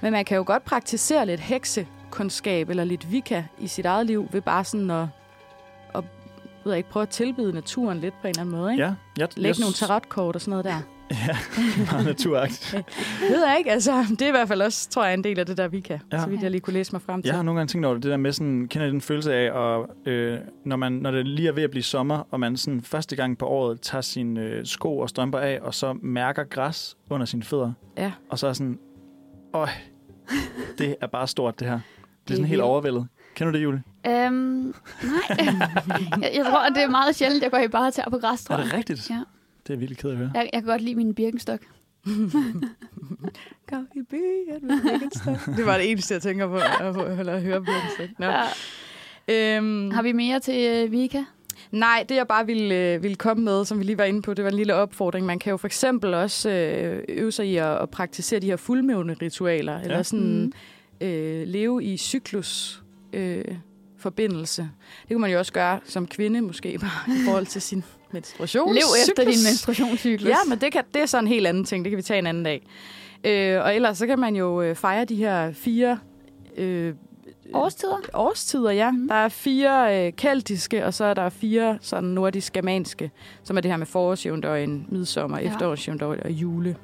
Men 0.01 0.12
man 0.12 0.25
kan 0.25 0.37
jo 0.37 0.45
godt 0.47 0.64
praktisere 0.64 1.27
lidt 1.27 1.41
heksekundskab, 1.41 2.71
eller 2.71 2.85
lidt 2.85 3.12
vika 3.12 3.43
i 3.59 3.67
sit 3.67 3.87
eget 3.87 4.07
liv, 4.07 4.29
ved 4.33 4.41
bare 4.41 4.64
sådan 4.64 4.91
at, 4.91 5.07
at 5.95 6.05
ved 6.64 6.73
jeg 6.73 6.77
ikke, 6.79 6.91
prøve 6.91 7.03
at 7.03 7.09
tilbyde 7.09 7.53
naturen 7.53 7.99
lidt 8.01 8.14
på 8.14 8.27
en 8.27 8.31
eller 8.31 8.41
anden 8.41 8.57
måde, 8.57 8.73
ikke? 8.73 8.85
Ja, 8.85 8.93
jeg, 9.19 9.29
Lægge 9.37 9.59
jeg, 9.59 9.64
nogle 9.64 9.75
tarotkort 9.75 10.35
og 10.35 10.41
sådan 10.41 10.51
noget 10.51 10.64
der. 10.64 10.81
Ja, 11.11 11.37
meget 11.93 12.07
naturagtigt. 12.07 12.75
ved 13.31 13.47
jeg 13.47 13.55
ikke, 13.59 13.71
altså, 13.73 14.05
det 14.11 14.23
er 14.23 14.29
i 14.29 14.31
hvert 14.31 14.49
fald 14.49 14.63
også, 14.63 14.89
tror 14.91 15.05
jeg, 15.05 15.15
en 15.15 15.25
del 15.25 15.39
af 15.39 15.47
det 15.47 15.57
der, 15.57 15.69
vi 15.69 15.81
kan. 15.81 16.01
Ja. 16.13 16.21
Så 16.21 16.27
vidt 16.29 16.43
jeg 16.43 16.51
lige 16.51 16.61
kunne 16.61 16.75
læse 16.75 16.93
mig 16.93 17.03
frem 17.03 17.23
til. 17.23 17.29
Jeg 17.29 17.37
har 17.37 17.43
nogle 17.43 17.59
gange 17.61 17.71
tænkt 17.71 17.87
over 17.87 17.95
det, 17.95 18.03
det 18.03 18.11
der 18.11 18.17
med 18.17 18.33
sådan, 18.33 18.69
kender 18.69 18.87
den 18.89 19.01
følelse 19.01 19.35
af, 19.35 19.51
og, 19.51 19.89
øh, 20.07 20.39
når, 20.65 20.77
man, 20.77 20.93
når 20.93 21.11
det 21.11 21.27
lige 21.27 21.49
er 21.49 21.53
ved 21.53 21.63
at 21.63 21.71
blive 21.71 21.83
sommer, 21.83 22.23
og 22.31 22.41
man 22.41 22.57
sådan 22.57 22.81
første 22.83 23.17
gang 23.17 23.39
på 23.39 23.47
året 23.47 23.81
tager 23.81 24.03
sine 24.03 24.41
øh, 24.41 24.67
sko 24.67 24.99
og 24.99 25.09
strømper 25.09 25.39
af, 25.39 25.59
og 25.63 25.75
så 25.75 25.93
mærker 26.03 26.45
græs 26.45 26.97
under 27.11 27.27
sine 27.27 27.43
fødder, 27.43 27.73
Ja. 27.99 28.13
og 28.31 28.39
så 28.39 28.47
er 28.47 28.53
sådan, 28.53 28.79
øj, 29.55 29.69
det 30.79 30.97
er 31.01 31.07
bare 31.07 31.27
stort 31.29 31.61
det 31.61 31.69
her. 31.69 31.75
Det 31.75 31.81
er 32.31 32.33
er 32.33 32.37
sådan 32.37 32.45
helt 32.45 32.63
overvældet. 32.63 33.07
Kender 33.35 33.53
du 33.53 33.59
det, 33.59 33.65
Julie? 33.65 33.83
Øhm, 34.07 34.33
nej. 34.33 34.75
jeg, 36.23 36.31
jeg 36.35 36.45
tror, 36.45 36.59
at 36.67 36.73
det 36.75 36.83
er 36.83 36.89
meget 36.89 37.17
sjældent, 37.17 37.43
jeg 37.43 37.51
går 37.51 37.59
i 37.59 37.69
bare 37.69 37.91
tager 37.91 38.11
på 38.11 38.19
græs, 38.19 38.45
tror 38.45 38.55
Er 38.55 38.59
jeg. 38.59 38.67
det 38.67 38.75
rigtigt? 38.75 39.11
Ja. 39.11 39.21
Det 39.67 39.73
er 39.73 39.77
virkelig 39.77 39.99
ked 39.99 40.11
at 40.11 40.17
høre. 40.17 40.31
Jeg, 40.35 40.51
jeg 40.53 40.62
kan 40.62 40.71
godt 40.71 40.83
lide 40.83 40.95
min 40.95 41.14
birkenstok. 41.14 41.61
Kom 43.71 43.89
i 43.97 44.03
byen 44.11 44.67
med 44.67 44.83
Birkenstock. 44.83 45.57
Det 45.57 45.67
var 45.67 45.79
det 45.79 45.91
eneste, 45.91 46.14
jeg 46.14 46.23
tænker 46.23 46.47
på, 46.49 46.55
eller 47.21 47.33
at 47.33 47.43
høre 47.43 47.61
Birkenstock. 47.64 48.11
Nå. 48.19 48.27
Ja. 48.27 49.57
Øhm, 49.57 49.91
Har 49.91 50.03
vi 50.03 50.12
mere 50.12 50.41
til 50.41 50.67
øh, 50.85 50.93
Vika? 50.93 51.23
Nej, 51.71 52.05
det 52.09 52.14
jeg 52.14 52.27
bare 52.29 52.47
ville, 52.47 52.75
øh, 52.95 53.03
ville 53.03 53.14
komme 53.17 53.45
med, 53.45 53.64
som 53.64 53.79
vi 53.79 53.85
lige 53.85 53.99
var 53.99 54.05
inde 54.05 54.23
på, 54.23 54.35
det 54.35 54.45
var 54.45 54.51
en 54.51 54.57
lille 54.57 54.75
opfordring. 54.75 55.27
Man 55.27 55.39
kan 55.39 55.51
jo 55.51 55.57
for 55.57 55.67
eksempel 55.67 56.14
også 56.14 56.51
øh, 56.51 57.05
øve 57.09 57.33
sig 57.33 57.47
i 57.47 57.57
at, 57.57 57.83
at 57.83 57.91
praktisere 57.91 58.41
de 58.41 58.47
her 58.47 58.57
fuldmåne-ritualer, 58.57 59.73
ja. 59.73 59.81
eller 59.83 60.03
sådan 60.03 60.41
Mhm. 60.43 60.53
øh, 61.09 61.47
leve 61.49 61.85
i 61.85 61.97
cyklus 61.97 62.83
øh, 63.12 63.45
forbindelse. 63.99 64.62
Det 65.03 65.14
kunne 65.14 65.21
man 65.21 65.31
jo 65.31 65.39
også 65.39 65.53
gøre 65.53 65.81
som 65.85 66.07
kvinde, 66.07 66.41
måske 66.41 66.79
bare 66.81 67.14
i 67.17 67.25
forhold 67.25 67.47
til 67.47 67.62
sin 67.62 67.85
menstruation. 68.13 68.75
Lev 68.75 68.83
efter 69.09 69.25
din 69.25 69.33
Cyklus. 69.33 69.45
menstruationscyklus. 69.51 70.29
Ja, 70.31 70.37
men 70.49 70.59
det, 70.59 70.73
kan, 70.73 70.85
det 70.95 71.03
er 71.03 71.07
så 71.07 71.19
en 71.19 71.27
helt 71.27 71.47
anden 71.47 71.65
ting. 71.65 71.85
Det 71.85 71.91
kan 71.91 71.97
vi 71.97 72.03
tage 72.03 72.19
en 72.19 72.27
anden 72.27 72.43
dag. 72.45 72.67
Øh, 73.25 73.63
og 73.65 73.75
ellers 73.75 73.99
så 73.99 74.07
kan 74.07 74.19
man 74.19 74.37
jo 74.37 74.63
øh, 74.63 74.75
fejre 74.77 75.05
de 75.05 75.15
her 75.17 75.53
fire 75.53 75.99
øh, 76.57 76.95
Årstider? 77.55 77.97
årstider, 78.15 78.71
ja. 78.71 78.91
Mm. 78.91 79.09
Der 79.09 79.15
er 79.15 79.29
fire 79.29 80.07
øh, 80.07 80.13
keltiske, 80.13 80.85
og 80.87 80.95
så 80.95 81.05
er 81.05 81.15
der 81.15 81.29
fire 81.29 81.79
sådan 81.81 82.09
nordisk-germanske, 82.09 83.11
som 83.43 83.57
er 83.57 83.61
det 83.61 83.71
her 83.71 83.77
med 83.79 83.87
forårsjævndøjen, 83.87 84.87
midsommer, 84.89 85.39
Ja. 85.39 85.47
efterårsjævndøjen 85.47 86.23
og 86.23 86.31
jule 86.31 86.77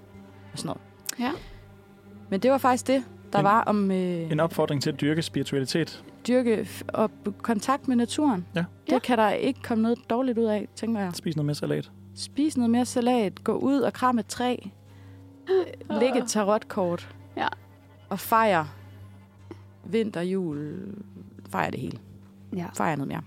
og 0.52 0.58
sådan 0.58 0.66
noget. 0.66 0.80
Ja. 1.20 1.30
Men 2.30 2.40
det 2.40 2.50
var 2.50 2.58
faktisk 2.58 2.86
det, 2.86 3.04
der 3.32 3.38
En- 3.38 3.44
var 3.44 3.62
om 3.62 3.90
øh, 3.90 4.30
En 4.32 4.40
opfordring 4.40 4.82
til 4.82 4.90
at 4.90 5.00
dyrke 5.00 5.22
spiritualitet. 5.22 6.04
dyrke 6.28 6.60
f- 6.60 6.82
og 6.88 7.10
b- 7.10 7.28
kontakt 7.42 7.88
med 7.88 7.96
naturen. 7.96 8.46
Ja. 8.54 8.64
Det 8.86 8.92
Ja. 8.92 8.98
kan 8.98 9.18
der 9.18 9.30
ikke 9.30 9.62
komme 9.62 9.82
noget 9.82 9.98
dårligt 10.10 10.38
ud 10.38 10.44
af, 10.44 10.68
tænker 10.76 11.00
jeg. 11.00 11.10
Spis 11.14 11.36
noget 11.36 11.46
mere 11.46 11.54
salat. 11.54 11.90
Spis 12.14 12.56
noget 12.56 12.70
mere 12.70 12.84
salat, 12.84 13.44
gå 13.44 13.52
ud 13.52 13.80
og 13.80 13.92
kram 13.92 14.18
et 14.18 14.26
træ, 14.26 14.56
læg 16.00 16.10
et 16.16 16.24
tarotkort 16.26 17.08
Ja. 17.36 17.48
og 18.08 18.20
fejre 18.20 18.68
vinter, 19.84 20.20
jul, 20.20 20.74
fejre 21.50 21.70
det 21.70 21.80
hele. 21.80 21.98
Ja. 22.56 22.66
Fejre 22.74 22.96
noget 22.96 23.08
mere. 23.08 23.20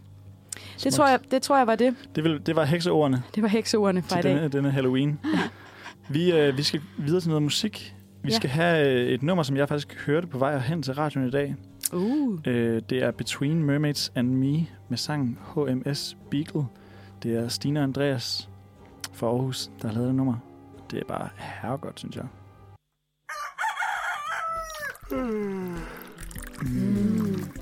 Det 0.53 0.82
Smukt. 0.82 0.95
tror, 0.95 1.08
jeg, 1.08 1.20
det 1.32 1.41
tror 1.41 1.58
jeg 1.58 1.68
var 1.68 1.76
det. 1.76 1.95
Det, 2.16 2.24
vil, 2.24 2.45
det 2.45 2.56
var 2.56 2.64
hekseordene 2.66 3.24
Det 3.36 3.43
var 3.43 3.49
hekseordene 3.49 4.01
fra 4.01 4.20
i 4.20 4.22
til 4.22 4.32
dag. 4.32 4.36
denne, 4.38 4.47
denne 4.49 4.72
Halloween. 4.72 5.20
Vi, 6.10 6.32
øh, 6.32 6.58
vi 6.58 6.64
skal 6.64 6.82
videre 6.97 7.22
til 7.22 7.30
noget 7.30 7.43
musik. 7.43 7.95
Vi 8.26 8.32
Ja. 8.32 8.36
skal 8.38 8.49
have 8.49 8.89
øh, 8.89 9.07
et 9.09 9.23
nummer, 9.23 9.43
som 9.43 9.57
jeg 9.57 9.67
faktisk 9.67 10.05
hørte 10.05 10.28
på 10.28 10.38
vej 10.38 10.57
hen 10.57 10.84
til 10.84 10.93
radioen 10.93 11.28
i 11.28 11.32
dag. 11.32 11.55
Uh. 11.93 12.39
Øh, 12.47 12.82
det 12.89 13.03
er 13.03 13.11
Between 13.11 13.63
Mermaids 13.63 14.11
and 14.15 14.28
Me 14.30 14.67
med 14.89 14.97
sangen 14.97 15.38
HMS 15.55 16.17
Beagle. 16.32 16.65
Det 17.23 17.36
er 17.38 17.47
Stina 17.47 17.80
og 17.80 17.84
Andreas 17.84 18.49
fra 19.13 19.28
Aarhus, 19.28 19.69
der 19.82 19.88
har 19.88 19.93
lavet 19.95 20.07
det 20.07 20.15
nummer. 20.15 20.36
Det 20.91 20.99
er 20.99 21.03
bare 21.07 21.30
herregodt, 21.38 21.99
synes 21.99 22.15
jeg. 22.15 22.26
Mm, 25.11 25.76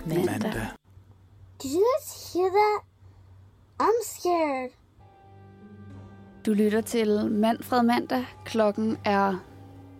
mandag. 0.07 0.67
Did 1.61 1.71
you 1.71 1.83
guys 1.83 2.33
hear 2.33 2.49
that? 2.49 2.81
I'm 3.81 4.03
scared. 4.03 4.69
Du 6.45 6.53
lytter 6.53 6.81
til 6.81 7.29
Manfred 7.31 7.83
Mandag. 7.83 8.25
Klokken 8.45 8.97
er 9.05 9.35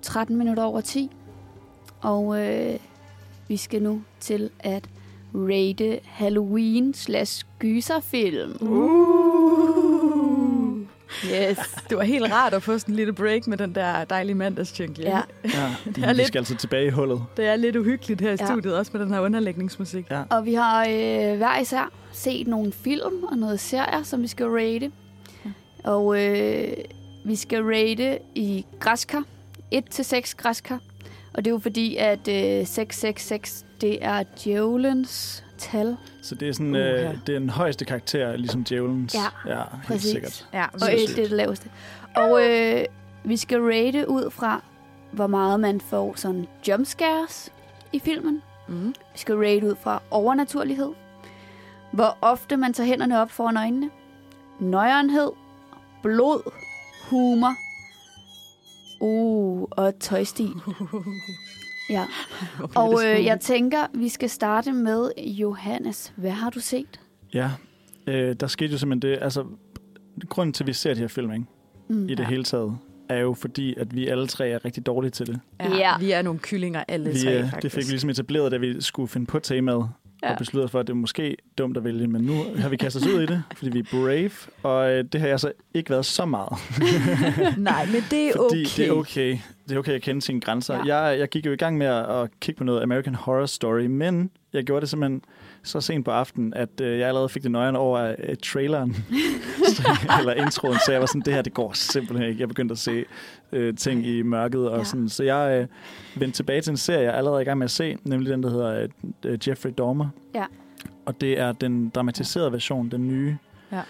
13 0.04 0.38
minutter 0.38 0.64
over 0.64 0.82
10. 0.82 1.10
Og 2.02 2.42
øh, 2.42 2.76
vi 3.48 3.58
skal 3.58 3.82
nu 3.84 4.02
til 4.20 4.50
at 4.60 4.90
rate 5.36 6.00
Halloween 6.04 6.94
slash 6.94 7.46
gyserfilm. 7.60 8.58
Uh. 8.62 9.14
Yes. 11.26 11.58
Det 11.90 11.98
var 11.98 12.04
helt 12.04 12.34
rart 12.34 12.54
at 12.54 12.64
få 12.64 12.78
sådan 12.78 12.94
en 12.94 12.96
lille 12.96 13.14
break 13.14 13.48
med 13.48 13.58
den 13.58 13.76
der 13.76 14.04
dejlige 14.06 14.36
mandagschunk. 14.36 15.00
Ja. 15.00 15.22
Ja, 15.44 15.76
vi 15.86 16.02
lidt- 16.14 16.28
skal 16.28 16.40
altså 16.40 16.56
tilbage 16.56 16.88
i 16.88 16.90
hullet. 16.90 17.22
Det 17.38 17.46
er 17.46 17.56
lidt 17.56 17.76
uhyggeligt 17.76 18.22
her 18.22 18.32
i 18.32 18.36
Ja. 18.40 18.46
studiet, 18.46 18.76
også 18.78 18.92
med 18.94 19.02
den 19.02 19.14
her 19.14 19.20
underlægningsmusik. 19.20 20.06
Ja. 20.12 20.24
Og 20.30 20.46
vi 20.46 20.54
har 20.54 20.82
øh, 20.90 21.38
hver 21.38 21.60
især 21.62 21.92
set 22.12 22.48
nogle 22.48 22.72
film 22.72 23.24
og 23.32 23.38
noget 23.38 23.60
serier, 23.60 24.04
som 24.04 24.22
vi 24.22 24.28
skal 24.28 24.46
rate. 24.46 24.92
Og 25.84 26.24
øh, 26.24 26.68
vi 27.26 27.36
skal 27.36 27.64
rate 27.64 28.20
i 28.36 28.66
græskar. 28.80 29.24
1-6 29.74 30.34
græskar. 30.38 30.80
Og 31.34 31.46
det 31.46 31.52
er 31.52 31.54
jo 31.54 31.60
fordi, 31.60 31.96
at 31.96 32.28
øh, 32.28 32.68
666, 32.68 33.66
det 33.82 34.06
er 34.06 34.24
djævelens 34.44 35.44
tal. 35.58 35.98
Så 36.22 36.36
det 36.36 36.50
er 36.50 36.54
sådan, 36.54 36.76
Uha. 36.76 36.84
øh, 36.84 37.18
det 37.28 37.36
er 37.36 37.40
den 37.40 37.50
højeste 37.50 37.86
karakter, 37.86 38.36
ligesom 38.36 38.64
djævelens. 38.64 39.16
Ja, 39.16 39.52
ja 39.56 39.62
helt 39.74 39.86
præcis. 39.88 40.12
sikkert. 40.12 40.48
Ja, 40.54 40.66
Og 40.74 40.80
Sindssygt. 40.82 41.10
1 41.10 41.16
det 41.16 41.24
er 41.24 41.28
det 41.28 41.38
laveste. 41.38 41.70
Og 42.16 42.50
øh, 42.50 42.86
vi 43.24 43.38
skal 43.38 43.62
rate 43.62 44.10
ud 44.10 44.30
fra, 44.32 44.64
hvor 45.12 45.28
meget 45.28 45.60
man 45.60 45.82
får 45.82 46.14
sådan 46.16 46.48
jumpscares 46.68 47.52
i 47.94 48.00
filmen. 48.00 48.42
mm. 48.68 48.88
Vi 48.88 49.20
skal 49.20 49.36
rate 49.36 49.66
ud 49.68 49.76
fra 49.84 50.02
overnaturlighed. 50.12 50.90
Hvor 51.92 52.18
ofte 52.22 52.58
man 52.58 52.74
tager 52.74 52.88
hænderne 52.88 53.22
op 53.22 53.32
foran 53.32 53.58
øjnene. 53.58 53.90
Nøjernhed. 54.60 55.32
Blod. 56.04 56.52
Humor. 57.10 57.54
Uh, 59.04 59.68
og 59.72 59.94
tøjstil. 60.00 60.52
Ja. 61.90 62.06
Og 62.76 63.02
øh, 63.06 63.26
jeg 63.26 63.40
tænker, 63.40 63.78
vi 63.94 64.10
skal 64.10 64.30
starte 64.30 64.72
med 64.74 65.12
Johannes. 65.18 66.14
Hvad 66.16 66.32
har 66.32 66.50
du 66.50 66.60
set? 66.60 67.00
Ja, 67.34 67.50
øh, 68.08 68.36
der 68.40 68.48
skete 68.48 68.72
jo 68.72 68.78
simpelthen 68.78 69.12
det. 69.12 69.20
Altså, 69.22 69.46
grunden 70.30 70.54
til, 70.54 70.64
at 70.64 70.68
vi 70.68 70.74
ser 70.74 70.94
de 70.94 71.00
her 71.00 71.08
film, 71.08 71.32
ikke? 71.32 71.46
Mm. 71.88 72.10
i 72.10 72.16
det 72.16 72.20
Ja. 72.20 72.28
hele 72.30 72.44
taget, 72.44 72.78
er 73.10 73.18
jo 73.20 73.34
fordi, 73.34 73.76
at 73.78 73.96
vi 73.96 74.08
alle 74.08 74.28
tre 74.28 74.50
er 74.50 74.66
rigtig 74.66 74.86
dårlige 74.86 75.12
til 75.12 75.28
det. 75.28 75.40
Ja, 75.60 75.76
Ja. 75.76 75.98
Vi 76.00 76.12
er 76.12 76.22
nogle 76.22 76.40
kyllinger 76.40 76.84
alle 76.88 77.10
Vi, 77.12 77.20
tre, 77.20 77.38
øh, 77.38 77.44
faktisk. 77.50 77.64
det 77.64 77.72
fik 77.72 77.88
vi 77.88 77.92
ligesom 77.92 78.10
etableret, 78.10 78.52
da 78.52 78.58
vi 78.58 78.82
skulle 78.82 79.08
finde 79.10 79.26
på 79.26 79.40
temaet, 79.40 79.90
ja. 80.24 80.32
Og 80.32 80.38
besluttede 80.38 80.66
os 80.66 80.72
for, 80.72 80.80
at 80.80 80.88
det 80.88 80.94
er 80.94 80.98
måske 80.98 81.38
dumt 81.58 81.78
at 81.78 81.84
vælge, 81.84 82.08
men 82.08 82.22
nu 82.22 82.34
har 82.58 82.70
vi 82.70 82.78
kastet 82.78 83.02
os 83.02 83.08
ud 83.08 83.22
i 83.22 83.26
det, 83.26 83.44
fordi 83.58 83.70
vi 83.70 83.80
er 83.80 83.84
brave, 83.92 84.32
og 84.64 84.92
øh, 84.92 85.04
det 85.04 85.22
har 85.22 85.28
jeg 85.28 85.40
så 85.40 85.52
ikke 85.74 85.90
været 85.90 86.06
så 86.06 86.26
meget. 86.26 86.60
Nej, 87.58 87.86
men 87.86 88.04
det 88.12 88.28
er 88.28 88.32
Fordi 88.36 88.66
okay. 88.66 88.84
det 88.84 88.88
er 88.88 88.92
okay. 88.92 89.38
Det 89.70 89.76
er 89.76 89.80
okay 89.80 89.94
at 89.94 90.02
kende 90.02 90.22
sine 90.22 90.42
grænser. 90.42 90.86
Ja. 90.86 90.96
Jeg, 90.96 91.20
jeg 91.20 91.30
gik 91.30 91.46
jo 91.46 91.52
i 91.52 91.56
gang 91.56 91.78
med 91.78 91.88
at, 91.88 92.22
at 92.22 92.30
kigge 92.40 92.58
på 92.58 92.64
noget 92.64 92.82
American 92.84 93.16
Horror 93.16 93.46
Story, 93.46 93.86
men 93.86 94.30
jeg 94.54 94.64
gjorde 94.64 94.82
det 94.82 94.90
simpelthen 94.90 95.22
så 95.64 95.82
sent 95.82 96.06
på 96.06 96.12
aftenen, 96.12 96.54
at 96.54 96.82
øh, 96.82 97.00
jeg 97.00 97.08
allerede 97.08 97.30
fik 97.30 97.44
det 97.44 97.52
nøjeren 97.52 97.76
over 97.76 98.16
øh, 98.20 98.36
traileren, 98.44 98.96
eller 100.20 100.34
introen, 100.34 100.78
så 100.86 100.92
jeg 100.92 101.02
var 101.02 101.08
sådan, 101.08 101.22
det 101.26 101.34
her, 101.34 101.42
det 101.42 101.54
går 101.54 101.72
simpelthen 101.74 102.30
ikke. 102.30 102.40
Jeg 102.42 102.48
begyndte 102.48 102.72
at 102.74 102.78
se 102.78 103.06
øh, 103.52 103.76
ting 103.76 104.06
i 104.06 104.22
mørket, 104.22 104.70
og 104.70 104.78
Ja. 104.78 104.84
sådan, 104.84 105.10
så 105.10 105.24
jeg 105.24 105.60
øh, 105.62 106.20
vendte 106.22 106.38
tilbage 106.38 106.62
til 106.62 106.72
en 106.72 106.78
serie, 106.78 107.00
jeg 107.00 107.08
er 107.14 107.18
allerede 107.18 107.42
i 107.42 107.46
gang 107.46 107.58
med 107.58 107.66
at 107.66 107.72
se, 107.72 107.98
nemlig 108.04 108.30
den, 108.32 108.44
der 108.44 108.50
hedder 108.50 108.88
øh, 109.26 109.38
Jeffrey 109.48 109.72
Dahmer. 109.78 110.08
Ja. 110.36 110.46
Og 111.06 111.22
det 111.22 111.40
er 111.40 111.52
den 111.52 111.90
dramatiserede 111.90 112.52
version, 112.52 112.90
den 112.90 113.08
nye, 113.08 113.38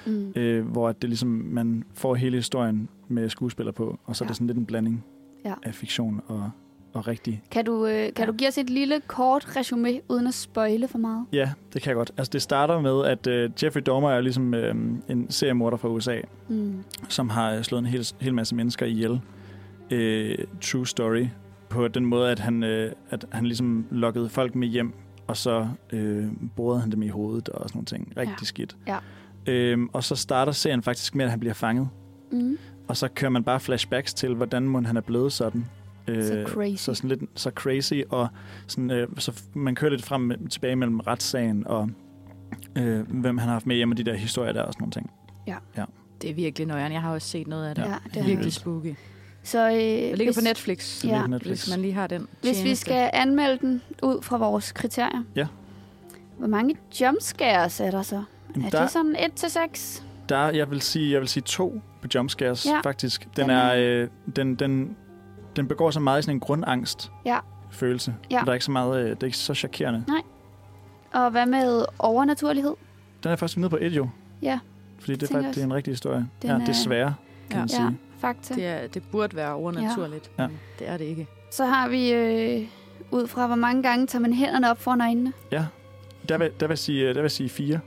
Mm. 0.05 0.33
øh, 0.35 0.65
hvor 0.67 0.91
det 0.91 1.09
ligesom, 1.09 1.29
man 1.29 1.83
får 1.93 2.15
hele 2.15 2.37
historien 2.37 2.89
med 3.07 3.29
skuespillere 3.29 3.73
på, 3.73 3.99
og 4.05 4.15
så 4.15 4.23
er 4.23 4.25
Ja. 4.25 4.27
det 4.27 4.35
sådan 4.35 4.47
lidt 4.47 4.57
en 4.57 4.65
blanding 4.65 5.05
Ja. 5.45 5.53
af 5.63 5.73
fiktion 5.75 6.21
og, 6.27 6.51
og 6.93 7.07
rigtig. 7.07 7.41
Kan, 7.51 7.65
du, 7.65 7.85
øh, 7.85 7.93
kan 7.93 8.11
Ja. 8.17 8.25
du 8.25 8.31
give 8.31 8.47
os 8.47 8.57
et 8.57 8.69
lille 8.69 9.01
kort 9.07 9.55
resume, 9.57 9.99
uden 10.09 10.27
at 10.27 10.33
spoile 10.33 10.87
for 10.87 10.97
meget? 10.97 11.25
Ja, 11.33 11.51
det 11.73 11.81
kan 11.81 11.89
jeg 11.89 11.95
godt. 11.95 12.11
Altså, 12.17 12.29
det 12.31 12.41
starter 12.41 12.81
med, 12.81 13.05
at 13.05 13.27
øh, 13.27 13.49
Jeffrey 13.63 13.81
Dahmer 13.85 14.11
er 14.11 14.21
ligesom 14.21 14.53
øh, 14.53 14.75
en 15.09 15.25
seriemorder 15.29 15.77
fra 15.77 15.89
USA, 15.89 16.17
Mm. 16.47 16.83
som 17.09 17.29
har 17.29 17.51
øh, 17.53 17.63
slået 17.63 17.79
en 17.79 17.85
hel, 17.85 18.07
hel 18.21 18.33
masse 18.33 18.55
mennesker 18.55 18.85
ihjel. 18.85 19.21
Øh, 19.91 20.37
true 20.61 20.87
story 20.87 21.25
på 21.69 21.87
den 21.87 22.05
måde, 22.05 22.31
at 22.31 22.39
han, 22.39 22.63
øh, 22.63 22.91
at 23.09 23.25
han 23.31 23.45
ligesom 23.45 23.85
lokkede 23.91 24.29
folk 24.29 24.55
med 24.55 24.67
hjem, 24.67 24.93
og 25.27 25.37
så 25.37 25.67
øh, 25.93 26.25
borede 26.55 26.81
han 26.81 26.91
dem 26.91 27.01
i 27.03 27.07
hovedet 27.07 27.49
og 27.49 27.69
sådan 27.69 27.77
nogle 27.77 27.85
ting. 27.85 28.13
Rigtig 28.17 28.35
Ja. 28.41 28.45
skidt. 28.45 28.77
Ja. 28.87 28.97
Øhm, 29.47 29.89
og 29.93 30.03
så 30.03 30.15
starter 30.15 30.51
serien 30.51 30.83
faktisk 30.83 31.15
med, 31.15 31.25
at 31.25 31.31
han 31.31 31.39
bliver 31.39 31.53
fanget. 31.53 31.89
Mm. 32.31 32.57
Og 32.87 32.97
så 32.97 33.07
kører 33.07 33.31
man 33.31 33.43
bare 33.43 33.59
flashbacks 33.59 34.13
til, 34.13 34.35
hvordan 34.35 34.63
må 34.63 34.81
han 34.81 34.97
er 34.97 35.01
blevet 35.01 35.31
sådan. 35.33 35.65
Øh, 36.07 36.23
Så 36.23 36.43
crazy. 36.47 36.83
Så, 36.83 36.93
sådan 36.93 37.09
lidt, 37.09 37.21
så 37.35 37.49
crazy, 37.55 37.93
og 38.09 38.27
sådan, 38.67 38.91
øh, 38.91 39.07
så 39.17 39.41
man 39.53 39.75
kører 39.75 39.91
lidt 39.91 40.05
frem 40.05 40.29
og 40.29 40.51
tilbage 40.51 40.75
mellem 40.75 40.99
retssagen 40.99 41.67
og 41.67 41.89
øh, 42.75 42.99
hvem 43.11 43.37
han 43.37 43.47
har 43.47 43.53
haft 43.53 43.65
med 43.65 43.75
hjem 43.75 43.91
og 43.91 43.97
de 43.97 44.03
der 44.03 44.13
historier 44.15 44.53
der 44.53 44.61
og 44.61 44.73
sådan 44.73 44.81
nogle 44.81 44.91
ting. 44.91 45.11
Det 46.21 46.29
er 46.29 46.33
virkelig 46.35 46.67
nøjeren. 46.67 46.93
Jeg 46.93 47.01
har 47.01 47.13
også 47.13 47.27
set 47.27 47.47
noget 47.47 47.67
af 47.69 47.75
det. 47.75 47.81
Ja, 47.81 47.89
Ja, 47.89 47.95
det 48.13 48.17
er 48.19 48.23
virkelig 48.25 48.53
spooky. 48.53 48.93
Så 49.43 49.67
øh, 49.69 49.73
Det 49.75 50.17
ligger 50.17 50.25
hvis, 50.25 50.35
på 50.37 50.43
Netflix, 50.43 51.05
Ja. 51.05 51.27
Netflix. 51.27 51.49
hvis 51.65 51.69
man 51.75 51.81
lige 51.81 51.93
har 51.93 52.07
den 52.07 52.27
hvis 52.41 52.49
vi 52.51 52.55
tjeneste. 52.63 52.81
skal 52.85 53.09
anmelde 53.13 53.57
den 53.61 53.81
ud 54.03 54.21
fra 54.21 54.37
vores 54.37 54.71
kriterier, 54.71 55.23
Ja. 55.35 55.47
hvor 56.37 56.47
mange 56.47 56.75
jumpscares 57.01 57.79
er 57.79 57.91
der 57.91 58.01
så? 58.01 58.23
Jamen, 58.55 58.65
Er 58.65 58.69
der, 58.69 58.81
det 58.81 58.91
sådan 58.91 59.15
1-6? 59.15 60.03
der, 60.29 60.49
jeg 60.49 60.71
vil 60.71 60.81
sige, 60.81 61.11
jeg 61.11 61.19
vil 61.21 61.27
sige 61.29 61.43
to 61.43 61.81
på 62.01 62.07
jumpscares, 62.15 62.65
Ja. 62.65 62.79
faktisk. 62.83 63.23
Den, 63.23 63.29
Den 63.43 63.49
er, 63.49 63.57
er- 63.63 64.01
øh, 64.03 64.07
den, 64.35 64.55
den, 64.55 64.95
den 65.55 65.67
begår 65.67 65.91
så 65.91 65.99
meget 65.99 66.19
i 66.19 66.21
sådan 66.21 66.35
en 66.35 66.39
grundangst 66.39 67.11
Ja. 67.25 67.39
følelse. 67.71 68.15
Ja. 68.31 68.41
Der 68.45 68.49
er 68.49 68.53
ikke 68.53 68.65
så 68.65 68.71
meget, 68.71 69.03
øh, 69.03 69.09
det 69.09 69.23
er 69.23 69.25
ikke 69.27 69.37
så 69.37 69.53
chokerende. 69.53 70.05
Og 71.13 71.31
hvad 71.31 71.45
med 71.45 71.85
overnaturlighed? 71.99 72.73
Den 73.23 73.31
er 73.31 73.35
først 73.35 73.57
nede 73.57 73.69
på 73.69 73.77
et 73.81 73.91
jo. 73.91 74.09
Ja. 74.41 74.59
Fordi 74.99 75.15
det 75.15 75.29
er 75.29 75.33
faktisk 75.33 75.55
det 75.55 75.61
er 75.61 75.65
en 75.65 75.73
rigtig 75.73 75.91
historie. 75.91 76.27
Den 76.41 76.49
ja, 76.49 76.55
er- 76.59 76.65
desværre, 76.65 77.13
kan 77.49 77.55
Ja. 77.55 77.59
man 77.59 77.69
sige. 77.69 77.83
Ja, 77.83 77.89
fakta. 78.19 78.53
Det, 78.55 78.65
er, 78.67 78.87
det 78.87 79.03
burde 79.11 79.35
være 79.35 79.53
overnaturligt, 79.53 80.31
Ja. 80.39 80.47
men 80.47 80.59
det 80.79 80.89
er 80.89 80.97
det 80.97 81.05
ikke. 81.05 81.27
Så 81.51 81.65
har 81.65 81.87
vi 81.89 82.11
øh, 82.13 82.67
ud 83.11 83.27
fra, 83.27 83.47
hvor 83.47 83.55
mange 83.55 83.83
gange 83.83 84.07
tager 84.07 84.21
man 84.21 84.33
hænderne 84.33 84.71
op 84.71 84.81
foran 84.81 85.01
øjnene. 85.01 85.33
Ja. 85.51 85.65
Der 86.29 86.37
vil, 86.37 86.51
der 86.59 86.67
vil 86.67 86.77
sige, 86.77 87.13
der 87.13 87.21
vil 87.21 87.29
sige 87.31 87.49
fire. 87.49 87.79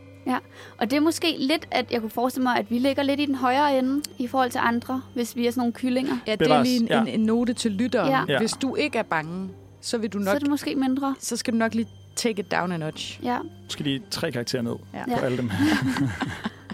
Og 0.79 0.91
det 0.91 0.97
er 0.97 1.01
måske 1.01 1.37
lidt, 1.39 1.67
at 1.71 1.93
jeg 1.93 2.01
kunne 2.01 2.11
forestille 2.11 2.43
mig, 2.43 2.57
at 2.59 2.71
vi 2.71 2.79
ligger 2.79 3.03
lidt 3.03 3.21
i 3.21 3.27
den 3.27 3.35
højere 3.35 3.79
ende 3.79 4.03
i 4.19 4.27
forhold 4.27 4.51
til 4.51 4.61
andre, 4.63 5.03
hvis 5.15 5.37
vi 5.37 5.47
er 5.47 5.51
sådan 5.51 5.61
nogle 5.61 5.73
kyllinger. 5.73 6.17
Ja, 6.27 6.35
det 6.35 6.51
er 6.51 6.63
lige 6.63 6.81
en, 6.81 6.87
ja. 6.87 7.01
en, 7.01 7.09
en 7.09 7.21
note 7.21 7.53
til 7.53 7.71
lytteren. 7.73 8.11
Ja. 8.11 8.25
Ja. 8.29 8.39
Hvis 8.39 8.53
du 8.53 8.75
ikke 8.75 8.99
er 8.99 9.03
bange, 9.03 9.49
så 9.81 9.99
vil 9.99 10.13
du 10.13 10.19
Så 10.19 10.25
nok, 10.25 10.35
er 10.35 10.39
det 10.39 10.49
måske 10.49 10.75
mindre. 10.75 11.15
så 11.21 11.37
skal 11.37 11.53
du 11.53 11.59
nok 11.59 11.75
lige 11.75 11.89
take 12.17 12.41
it 12.41 12.51
down 12.51 12.73
a 12.73 12.77
notch. 12.77 13.21
Ja. 13.23 13.39
Måske 13.65 13.83
lige 13.83 14.03
tre 14.11 14.33
karakterer 14.33 14.63
ned 14.63 14.75
Ja. 14.95 15.05
på 15.05 15.11
Ja. 15.11 15.25
alle 15.25 15.37
dem. 15.37 15.51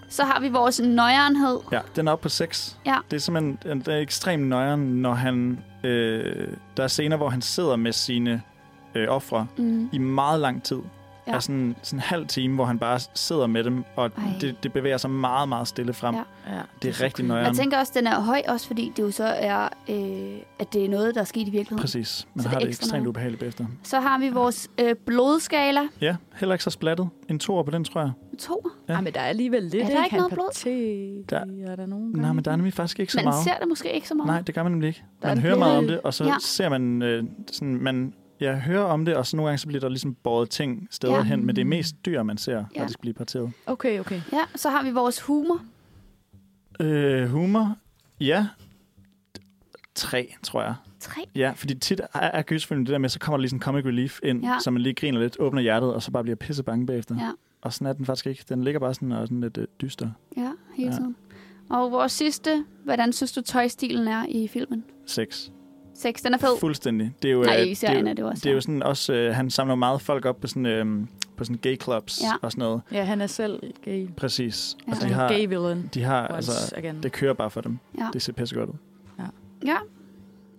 Så 0.09 0.25
har 0.25 0.41
vi 0.41 0.49
vores 0.49 0.81
nøjernhed. 0.81 1.59
Ja, 1.73 1.81
den 1.97 2.09
er 2.09 2.13
oppe 2.13 2.23
på 2.23 2.29
6. 2.29 2.79
Ja. 2.87 2.97
Det 3.11 3.17
er 3.17 3.21
simpelthen 3.21 3.81
det 3.81 3.89
er 3.95 3.99
ekstremt 3.99 4.43
nøjeren, 4.47 4.81
når 5.03 5.15
han... 5.15 5.59
Øh, 5.85 6.49
der 6.77 6.83
er 6.83 6.89
scener, 6.89 7.17
hvor 7.17 7.29
han 7.29 7.43
sidder 7.43 7.77
med 7.77 7.93
sine 7.93 8.43
øh, 8.95 9.09
ofre 9.09 9.47
Mm. 9.59 9.89
i 9.93 9.99
meget 9.99 10.41
lang 10.41 10.63
tid. 10.63 10.79
Ja. 11.27 11.33
Altså 11.35 11.47
sådan, 11.47 11.77
sådan 11.83 11.97
en 11.97 12.01
halv 12.01 12.27
time, 12.27 12.55
hvor 12.55 12.65
han 12.65 12.79
bare 12.79 13.01
sidder 13.15 13.47
med 13.47 13.65
dem, 13.65 13.85
og 13.97 14.11
Ej. 14.17 14.23
det, 14.41 14.57
det 14.63 14.73
bevæger 14.73 14.97
sig 14.97 15.11
meget, 15.11 15.49
meget 15.49 15.69
stille 15.69 15.93
frem. 15.93 16.15
Ja. 16.15 16.23
Ja. 16.55 16.61
Det 16.83 16.89
er 16.89 17.01
rigtig 17.05 17.25
nøjeren. 17.25 17.47
Jeg 17.47 17.57
tænker 17.57 17.79
også, 17.79 17.91
at 17.91 17.95
den 17.95 18.07
er 18.07 18.21
høj, 18.21 18.43
også 18.49 18.67
fordi 18.67 18.93
det 18.97 19.03
jo 19.03 19.11
så 19.11 19.25
er, 19.25 19.69
øh, 19.89 20.39
at 20.59 20.73
det 20.73 20.85
er 20.85 20.89
noget, 20.89 21.15
der 21.15 21.21
er 21.21 21.25
sket 21.25 21.41
i 21.41 21.51
virkeligheden. 21.51 21.79
Præcis. 21.81 22.27
Man 22.35 22.43
Så 22.43 22.49
det 22.49 22.51
har 22.51 22.57
er 22.57 22.61
det 22.61 22.69
ekstra 22.69 22.85
ekstremt 22.85 22.93
nøjeren. 22.93 23.09
ubehageligt 23.09 23.41
bagefter. 23.41 23.65
Så 23.83 24.01
har 24.01 24.19
vi 24.19 24.29
vores 24.29 24.71
øh, 24.81 24.95
blodskala. 25.07 25.81
Ja, 26.01 26.17
heller 26.37 26.55
ikke 26.55 26.65
så 26.65 26.71
splattet. 26.71 27.09
En 27.29 27.39
toer 27.39 27.63
på 27.63 27.71
den, 27.71 27.85
tror 27.85 28.01
jeg. 28.01 28.11
To. 28.39 28.71
Ja. 28.89 28.95
Ja. 28.95 29.01
men 29.01 29.13
der 29.15 29.21
er 29.21 29.25
alligevel 29.27 29.63
lidt, 29.63 29.75
Er 29.75 29.79
der 29.89 30.05
ikke 30.05 30.17
Han 30.17 30.19
noget 30.21 30.33
blod? 30.33 30.51
Paté, 30.57 31.25
Der- 31.31 31.71
er 31.73 31.77
der 31.77 31.87
nogen 31.87 32.11
Nej, 32.15 32.33
men 32.33 32.45
der 32.45 32.51
er 32.53 32.57
nemlig 32.57 32.73
faktisk 32.75 33.01
ikke 33.01 33.13
så 33.13 33.19
Man 33.19 33.25
meget. 33.25 33.45
ser 33.45 33.59
det 33.61 33.69
måske 33.69 33.93
ikke 33.93 34.09
så 34.09 34.15
meget. 34.15 34.27
Nej, 34.27 34.41
det 34.41 34.55
gør 34.55 34.63
man 34.63 34.73
nemlig 34.73 34.89
ikke. 34.89 35.03
Der 35.23 35.29
er 35.29 35.31
Man 35.31 35.37
det 35.37 35.43
hører 35.45 35.59
meget 35.59 35.79
om 35.79 35.87
det, 35.87 36.01
og 36.01 36.15
så 36.15 36.25
ja. 36.25 36.35
ser 36.41 36.69
man 36.69 37.03
øh, 37.03 37.25
sådan, 37.53 37.75
man 37.75 38.15
jeg 38.43 38.61
hører 38.61 38.83
om 38.85 39.05
det, 39.05 39.17
og 39.17 39.27
så 39.27 39.37
nogle 39.37 39.49
gange 39.49 39.59
så 39.59 39.67
bliver 39.67 39.81
der 39.81 39.89
ligesom 39.89 40.15
båret 40.15 40.51
ting 40.51 40.89
steder 40.91 41.13
Ja. 41.13 41.19
ja. 41.19 41.25
hen, 41.25 41.47
men 41.47 41.57
det 41.57 41.61
er 41.63 41.67
mest 41.67 41.97
dyr, 42.07 42.23
man 42.23 42.39
ser, 42.39 42.57
Ja. 42.57 42.65
ja. 42.83 42.87
skal 42.89 43.01
blive 43.01 43.15
parteret. 43.15 43.53
Okay, 43.67 44.01
okay. 44.01 44.21
Ja, 44.33 44.41
så 44.57 44.71
har 44.71 44.83
vi 44.85 44.91
vores 44.91 45.21
humor. 45.21 45.61
Øh, 46.81 47.29
humor? 47.29 47.77
Ja. 48.21 48.47
Tre, 49.95 50.35
tror 50.43 50.63
jeg. 50.63 50.75
Tre. 51.01 51.21
Ja, 51.35 51.53
fordi 51.57 51.75
tit 51.75 52.01
er, 52.01 52.21
er 52.21 52.43
gyserfilm 52.43 52.85
det 52.85 52.93
der 52.93 52.99
med, 52.99 53.09
så 53.09 53.19
kommer 53.19 53.37
der 53.37 53.41
lige 53.41 53.51
sådan 53.51 53.61
comic 53.61 53.85
relief 53.85 54.19
ind, 54.23 54.43
Ja. 54.45 54.53
ja. 54.53 54.59
så 54.61 54.71
man 54.71 54.83
lige 54.83 54.95
griner 54.95 55.21
lidt, 55.21 55.37
åbner 55.41 55.63
hjertet, 55.63 55.95
og 55.95 56.03
så 56.03 56.11
bare 56.11 56.23
bliver 56.23 56.37
pisse 56.37 56.63
bange 56.63 56.87
bagefter. 56.87 57.17
Ja. 57.21 57.31
Og 57.63 57.73
sådan 57.73 57.87
er 57.87 57.93
den 57.93 58.07
faktisk 58.07 58.27
ikke. 58.27 58.45
Den 58.49 58.65
ligger 58.65 58.81
bare 58.81 58.95
sådan 58.95 59.13
og 59.13 59.27
sådan 59.27 59.41
lidt 59.41 59.59
øh, 59.59 59.67
dyster. 59.81 60.11
Ja, 60.37 60.51
hele 60.75 60.91
Ja. 60.91 60.97
tiden. 60.97 61.17
Og 61.71 61.93
vores 61.93 62.13
sidste, 62.13 62.65
hvordan 62.85 63.13
synes 63.13 63.33
du 63.33 63.41
tøjstilen 63.41 64.09
er 64.09 64.27
i 64.29 64.49
filmen? 64.49 64.85
Seks. 65.07 65.53
Seks, 65.95 66.23
den 66.23 66.35
er 66.35 66.39
fed. 66.39 66.59
Fuldstændig. 66.61 67.13
Det 67.23 67.29
er 67.29 67.33
jo, 67.33 67.43
Nej, 67.43 67.61
øh, 67.61 67.69
i 67.69 67.75
serien 67.75 68.05
det 68.05 68.11
er, 68.11 68.15
det 68.15 68.23
jo 68.23 68.29
også. 68.29 68.41
det 68.45 68.51
er 68.51 68.55
jo 68.55 68.61
sådan 68.61 68.83
også, 68.83 69.13
øh, 69.13 69.35
han 69.35 69.51
samler 69.51 69.75
meget 69.75 70.01
folk 70.01 70.25
op 70.27 70.41
på 70.41 70.47
sådan, 70.47 70.67
øh, 70.67 70.87
på 71.37 71.45
sådan 71.45 71.59
gay 71.63 71.81
clubs 71.83 72.21
Ja. 72.23 72.33
og 72.43 72.53
sådan 72.53 72.63
noget. 72.63 72.83
Ja, 72.93 73.05
han 73.05 73.21
er 73.21 73.27
selv 73.27 73.61
gay. 73.85 74.09
Præcis. 74.17 74.77
Ja. 74.81 74.85
Og 74.87 74.93
Altså, 74.93 75.07
de 75.07 75.11
en 75.13 75.15
har, 75.15 75.29
gay 75.29 75.47
villain. 75.49 75.91
de 75.95 76.03
har 76.03 76.23
Once 76.23 76.35
altså, 76.53 76.75
again. 76.77 77.03
det 77.03 77.13
kører 77.13 77.35
bare 77.35 77.51
for 77.51 77.61
dem. 77.61 77.79
Ja. 77.99 78.07
Det 78.13 78.23
ser 78.23 78.33
pisse 78.33 78.55
godt 78.55 78.71
ud. 78.71 78.75
Ja. 79.67 79.77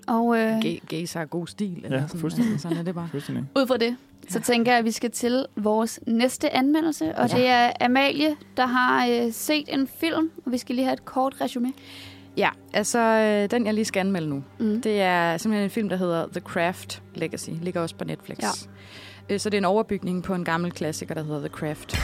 Og 0.07 0.37
øh, 0.37 0.61
Gay, 0.61 0.79
gays 0.89 1.13
har 1.13 1.25
god 1.25 1.47
stil. 1.47 1.81
Eller 1.85 1.97
Ja, 2.01 2.07
sådan, 2.07 2.19
fuldstændig. 2.21 2.51
altså, 2.51 2.63
sådan 2.69 2.77
er 2.77 2.83
det 2.83 2.95
bare. 2.95 3.07
Fuldstændig. 3.11 3.45
ud 3.55 3.67
fra 3.67 3.77
det, 3.77 3.95
så 4.29 4.39
tænker 4.39 4.71
jeg, 4.71 4.79
at 4.79 4.85
vi 4.85 4.91
skal 4.91 5.11
til 5.11 5.45
vores 5.55 5.99
næste 6.07 6.55
anmeldelse. 6.55 7.15
Og 7.15 7.29
Ja. 7.29 7.37
det 7.37 7.47
er 7.47 7.71
Amalie, 7.81 8.35
der 8.57 8.65
har 8.65 9.07
øh, 9.07 9.31
set 9.31 9.63
en 9.67 9.87
film, 9.87 10.31
og 10.45 10.51
vi 10.51 10.57
skal 10.57 10.75
lige 10.75 10.85
have 10.85 10.93
et 10.93 11.05
kort 11.05 11.35
resume. 11.41 11.73
Ja, 12.37 12.49
altså 12.73 12.99
øh, 12.99 13.51
den, 13.51 13.65
jeg 13.65 13.73
lige 13.73 13.85
skal 13.85 13.99
anmelde 13.99 14.29
nu, 14.29 14.43
Mm. 14.59 14.81
det 14.81 15.01
er 15.01 15.37
simpelthen 15.37 15.63
en 15.63 15.69
film, 15.69 15.89
der 15.89 15.95
hedder 15.95 16.27
The 16.31 16.39
Craft 16.39 17.03
Legacy. 17.15 17.49
Ligger 17.61 17.81
også 17.81 17.95
på 17.95 18.03
Netflix. 18.03 18.37
Ja. 18.41 18.47
Øh, 19.33 19.39
Så 19.39 19.49
det 19.49 19.57
er 19.57 19.61
en 19.61 19.65
overbygning 19.65 20.23
på 20.23 20.33
en 20.35 20.45
gammel 20.45 20.71
klassiker, 20.71 21.13
der 21.15 21.23
hedder 21.23 21.39
The 21.39 21.49
Craft. 21.49 21.95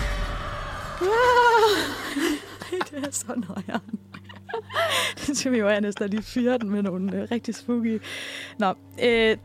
det 2.92 3.06
er 3.08 3.12
så 3.12 3.26
nøjeren. 3.48 4.00
det 5.28 5.38
skal 5.38 5.52
vi 5.52 5.58
jo 5.58 5.68
have 5.70 5.82
næsten 5.82 6.10
lige 6.10 6.22
fyre 6.24 6.58
den 6.58 6.70
med 6.70 6.82
nogle 6.84 7.16
øh, 7.22 7.28
rigtig 7.32 7.56
spooky. 7.56 8.02
Nå, 8.60 8.74
øh, 9.04 9.38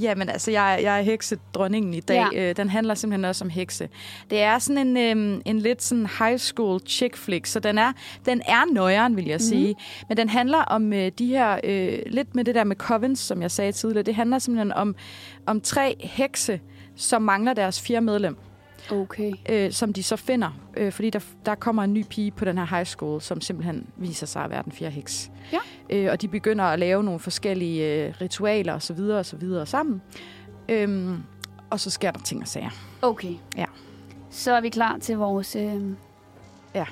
Jamen 0.00 0.28
altså, 0.28 0.50
jeg, 0.50 0.80
jeg 0.82 0.98
er 0.98 1.02
heksedronningen 1.02 1.94
i 1.94 2.00
dag. 2.00 2.26
Ja. 2.32 2.48
Øh, 2.50 2.56
den 2.56 2.68
handler 2.68 2.94
simpelthen 2.94 3.24
også 3.24 3.44
om 3.44 3.50
hekse. 3.50 3.88
Det 4.30 4.40
er 4.40 4.58
sådan 4.58 4.96
en, 4.96 5.18
øh, 5.36 5.40
en 5.44 5.58
lidt 5.58 5.82
sådan 5.82 6.06
high 6.18 6.38
school 6.38 6.80
chick 6.86 7.16
flick, 7.16 7.46
så 7.46 7.60
den 7.60 7.78
er, 7.78 7.92
den 8.26 8.42
er 8.46 8.72
nøjeren, 8.72 9.16
vil 9.16 9.24
jeg 9.26 9.34
Mhm. 9.36 9.40
sige. 9.48 9.76
Men 10.08 10.16
den 10.16 10.28
handler 10.28 10.58
om 10.58 10.92
øh, 10.92 11.12
de 11.18 11.26
her, 11.26 11.60
øh, 11.64 11.98
lidt 12.06 12.34
med 12.34 12.44
det 12.44 12.54
der 12.54 12.64
med 12.64 12.76
covens, 12.76 13.18
som 13.18 13.42
jeg 13.42 13.50
sagde 13.50 13.72
tidligere. 13.72 14.02
Det 14.02 14.14
handler 14.14 14.38
simpelthen 14.38 14.72
om, 14.72 14.94
om 15.46 15.60
tre 15.60 15.96
hekse, 16.00 16.60
som 16.96 17.22
mangler 17.22 17.52
deres 17.54 17.80
fire 17.80 18.00
medlem 18.00 18.36
Okay. 18.92 19.32
øh, 19.48 19.72
som 19.72 19.92
de 19.92 20.02
så 20.02 20.16
finder, 20.16 20.50
øh, 20.76 20.92
fordi 20.92 21.10
der, 21.10 21.20
der 21.46 21.54
kommer 21.54 21.84
en 21.84 21.94
ny 21.94 22.04
pige 22.10 22.30
på 22.30 22.44
den 22.44 22.58
her 22.58 22.64
high 22.76 22.86
school, 22.86 23.20
som 23.20 23.40
simpelthen 23.40 23.86
viser 23.96 24.26
sig 24.26 24.44
at 24.44 24.50
være 24.50 24.62
den 24.62 24.72
fjerde 24.72 24.92
heks. 24.94 25.30
Ja. 25.52 25.58
Øh, 25.90 26.12
og 26.12 26.22
de 26.22 26.28
begynder 26.28 26.64
at 26.64 26.78
lave 26.78 27.04
nogle 27.04 27.20
forskellige 27.20 28.06
øh, 28.06 28.14
ritualer 28.20 28.72
og 28.72 28.82
så 28.82 28.92
videre 28.94 29.18
og 29.18 29.26
så 29.26 29.36
videre 29.36 29.66
sammen. 29.66 30.02
Øhm, 30.68 31.22
og 31.70 31.80
så 31.80 31.90
sker 31.90 32.10
der 32.10 32.20
ting 32.20 32.42
og 32.42 32.48
sager. 32.48 32.70
Okay. 33.02 33.34
Ja. 33.56 33.64
Så 34.30 34.52
er 34.52 34.60
vi 34.60 34.68
klar 34.68 34.98
til 34.98 35.16
vores... 35.16 35.56
Øh, 35.56 35.82
Ja. 36.74 36.84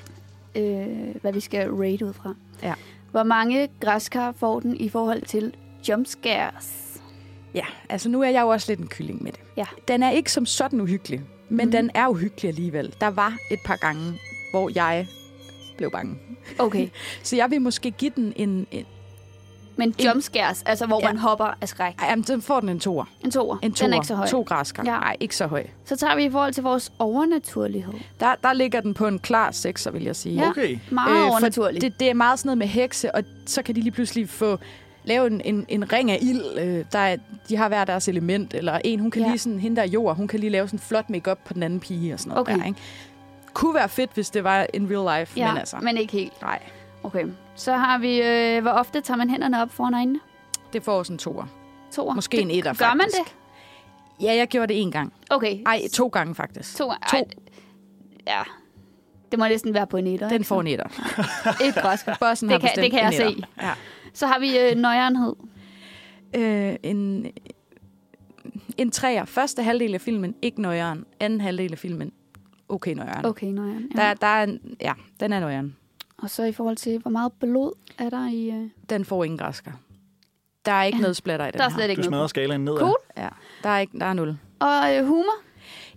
Øh, 0.55 1.15
hvad 1.21 1.33
vi 1.33 1.39
skal 1.39 1.69
rate 1.71 2.05
ud 2.05 2.13
fra. 2.13 2.33
Ja. 2.63 2.73
Hvor 3.11 3.23
mange 3.23 3.69
græskar 3.79 4.31
får 4.31 4.59
den 4.59 4.77
i 4.77 4.89
forhold 4.89 5.21
til 5.21 5.53
jumpscares? 5.89 7.01
Ja, 7.53 7.65
altså 7.89 8.09
nu 8.09 8.21
er 8.21 8.29
jeg 8.29 8.41
jo 8.41 8.47
også 8.47 8.71
lidt 8.71 8.79
en 8.79 8.87
kylling 8.87 9.23
med 9.23 9.31
det. 9.31 9.39
Ja. 9.57 9.65
Den 9.87 10.03
er 10.03 10.11
ikke 10.11 10.31
som 10.31 10.45
sådan 10.45 10.81
uhyggelig, 10.81 11.21
men 11.49 11.65
mm. 11.65 11.71
den 11.71 11.91
er 11.93 12.07
uhyggelig 12.07 12.49
alligevel. 12.49 12.93
Der 13.01 13.07
var 13.07 13.37
et 13.51 13.59
par 13.65 13.75
gange, 13.75 14.19
hvor 14.51 14.71
jeg 14.75 15.07
blev 15.77 15.91
bange. 15.91 16.15
Okay. 16.59 16.89
Så 17.23 17.35
jeg 17.35 17.51
vil 17.51 17.61
måske 17.61 17.91
give 17.91 18.11
den 18.15 18.33
en... 18.35 18.67
en 18.71 18.85
Men 19.75 19.95
jumpscares, 20.05 20.63
altså 20.65 20.85
hvor 20.85 20.99
Ja. 21.01 21.07
man 21.07 21.17
hopper 21.17 21.57
af 21.61 21.69
skræk. 21.69 21.93
jamen, 22.01 22.23
den 22.23 22.41
får 22.41 22.59
den 22.59 22.69
en 22.69 22.79
toer. 22.79 23.05
En 23.23 23.31
toer. 23.31 23.57
En 23.63 23.73
toer. 23.73 23.87
Den 23.87 23.93
er 23.93 23.97
ikke 23.97 24.07
så 24.07 24.15
høj. 24.15 24.27
To 24.27 24.41
græskar. 24.41 24.83
Ja. 24.85 24.91
Nej, 24.91 25.17
ikke 25.19 25.35
så 25.35 25.47
høj. 25.47 25.63
Så 25.85 25.95
tager 25.95 26.15
vi 26.15 26.23
i 26.23 26.29
forhold 26.31 26.53
til 26.53 26.63
vores 26.63 26.91
overnaturlighed. 26.99 27.93
Der, 28.19 28.35
der 28.43 28.53
ligger 28.53 28.81
den 28.81 28.93
på 28.93 29.07
en 29.07 29.19
klar 29.19 29.51
sekser, 29.51 29.91
vil 29.91 30.03
jeg 30.03 30.15
sige. 30.15 30.35
Ja. 30.35 30.49
Okay. 30.49 30.77
Meget 30.91 31.11
øh, 31.11 31.17
for 31.17 31.29
overnaturligt. 31.31 31.81
Det, 31.81 31.99
det 31.99 32.09
er 32.09 32.13
meget 32.13 32.39
sådan 32.39 32.47
noget 32.47 32.57
med 32.57 32.67
hekse, 32.67 33.15
og 33.15 33.23
så 33.45 33.61
kan 33.61 33.75
de 33.75 33.81
lige 33.81 33.91
pludselig 33.91 34.29
få 34.29 34.57
lave 35.09 35.27
en, 35.27 35.41
en, 35.45 35.65
en 35.69 35.93
ring 35.93 36.11
af 36.11 36.17
ild. 36.21 36.43
Øh, 36.59 36.85
der 36.91 36.99
er, 36.99 37.17
de 37.49 37.55
har 37.57 37.67
hver 37.67 37.85
deres 37.85 38.07
element, 38.07 38.53
eller 38.53 38.79
en, 38.83 38.99
hun 38.99 39.11
kan 39.11 39.21
Ja. 39.21 39.27
lige 39.27 39.37
sådan, 39.39 39.59
hende 39.59 39.75
der 39.77 39.81
er 39.81 39.87
jord, 39.87 40.15
hun 40.15 40.27
kan 40.27 40.39
lige 40.39 40.49
lave 40.49 40.67
sådan 40.67 40.79
flot 40.79 41.09
makeup 41.09 41.37
på 41.45 41.53
den 41.53 41.63
anden 41.63 41.79
pige 41.79 42.13
og 42.13 42.19
sådan 42.19 42.29
noget 42.29 42.41
Okay. 42.41 42.59
der, 42.59 42.65
ikke? 42.65 42.79
Kunne 43.53 43.75
være 43.75 43.89
fedt, 43.89 44.11
hvis 44.13 44.29
det 44.29 44.43
var 44.43 44.65
in 44.73 44.87
real 44.91 45.19
life, 45.21 45.33
ja, 45.39 45.47
men 45.51 45.57
altså, 45.57 45.77
men 45.81 45.97
ikke 45.97 46.13
helt. 46.13 46.41
nej, 46.41 46.59
Okay. 47.03 47.25
Så 47.55 47.73
har 47.73 47.97
vi, 47.97 48.21
øh, 48.21 48.61
hvor 48.61 48.71
ofte 48.71 49.01
tager 49.01 49.17
man 49.17 49.29
hænderne 49.29 49.61
op 49.61 49.71
foran 49.71 49.93
øjnene? 49.93 50.19
det 50.73 50.83
får 50.83 50.93
også 50.97 51.13
en 51.13 51.19
toer. 51.19 51.45
Toer. 51.91 52.13
Måske 52.13 52.37
det, 52.37 52.43
en 52.43 52.51
etter, 52.51 52.73
Gør 52.73 52.93
man 52.93 52.99
faktisk. 52.99 53.17
det? 54.19 54.25
Ja, 54.25 54.35
jeg 54.35 54.47
gjorde 54.47 54.73
det 54.73 54.81
en 54.81 54.91
gang. 54.91 55.13
Okay. 55.29 55.59
Nej, 55.65 55.81
to 55.93 56.07
gange 56.07 56.35
faktisk. 56.35 56.77
To. 56.77 56.83
To. 57.11 57.17
Ej, 57.17 57.23
ja. 58.27 58.41
Det 59.31 59.39
må 59.39 59.47
næsten 59.47 59.73
være 59.73 59.87
på 59.87 59.97
en 59.97 60.07
etter. 60.07 60.29
Den 60.29 60.43
får 60.43 60.61
en 60.61 60.67
etter. 60.67 60.85
Et 61.67 61.75
græskar. 61.75 62.17
Bossen 62.19 62.49
Det 62.49 62.61
har 62.61 62.69
kan- 62.69 62.83
det 62.83 62.91
kan 62.91 62.99
jeg 63.13 63.21
en 63.27 63.31
etter. 63.31 63.47
Ja. 63.61 63.71
Så 64.13 64.27
har 64.27 64.39
vi 64.39 64.57
øh, 64.59 64.75
nøjernhed. 64.75 65.33
øh, 66.35 66.75
en, 66.83 67.31
en 68.77 68.91
træer. 68.91 69.25
Første 69.25 69.63
halvdel 69.63 69.93
af 69.93 70.01
filmen, 70.01 70.35
ikke 70.41 70.61
nøjeren. 70.61 71.05
Anden 71.19 71.41
halvdel 71.41 71.71
af 71.71 71.77
filmen, 71.77 72.11
okay 72.69 72.93
nøjeren. 72.93 73.25
Okay, 73.25 73.47
nå 73.47 73.65
ja. 73.65 73.75
Der, 73.95 74.13
der 74.13 74.27
er 74.27 74.43
en, 74.43 74.59
ja, 74.81 74.93
den 75.19 75.33
er 75.33 75.39
nøjeren. 75.39 75.75
Og 76.17 76.29
så 76.29 76.43
i 76.43 76.51
forhold 76.51 76.75
til, 76.77 76.97
hvor 76.99 77.11
meget 77.11 77.31
blod 77.33 77.71
er 77.97 78.09
der 78.09 78.27
i... 78.29 78.49
Øh... 78.51 78.69
Den 78.89 79.05
får 79.05 79.23
ingen 79.23 79.37
græsker. 79.37 79.71
Der 80.65 80.71
er 80.71 80.83
ikke 80.83 80.97
Ja. 80.97 81.01
noget 81.01 81.15
splatter 81.15 81.45
i 81.47 81.51
den 81.51 81.57
Der 81.59 81.65
er 81.65 81.69
her. 81.69 81.77
slet 81.77 81.89
ikke 81.89 82.01
Du 82.01 82.09
noget. 82.09 82.11
smadrer 82.11 82.27
skalaen 82.27 82.61
nedad. 82.65 82.79
Cool. 82.79 82.95
Ja, 83.17 83.27
der 83.63 83.69
er, 83.69 83.79
ikke, 83.79 83.99
der 83.99 84.05
er 84.05 84.13
nul. 84.13 84.37
Og 84.59 84.95
øh, 84.95 85.05
humor? 85.05 85.35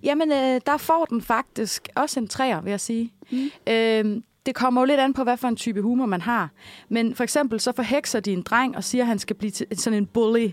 Jamen, 0.03 0.33
øh, 0.33 0.61
der 0.67 0.77
får 0.77 1.05
den 1.05 1.23
faktisk 1.23 1.89
også 1.97 2.21
en 2.21 2.29
træer, 2.29 2.61
vil 2.61 2.71
jeg 2.71 2.81
sige. 2.81 3.13
Mm. 3.31 3.51
Øh, 3.73 4.23
det 4.47 4.55
kommer 4.55 4.81
jo 4.81 4.85
lidt 4.85 5.01
an 5.01 5.13
på, 5.15 5.23
hvad 5.25 5.37
for 5.37 5.49
en 5.49 5.57
type 5.57 5.81
humor 5.83 6.07
man 6.07 6.21
har. 6.21 6.51
Men 6.89 7.15
for 7.15 7.23
eksempel 7.25 7.61
så 7.61 7.73
forhekser 7.73 8.21
de 8.21 8.33
en 8.33 8.43
dreng 8.43 8.77
og 8.77 8.85
siger, 8.85 9.03
at 9.05 9.09
han 9.09 9.19
skal 9.19 9.37
blive 9.37 9.51
til 9.51 9.67
sådan 9.77 9.97
en 9.99 10.07
bully. 10.07 10.49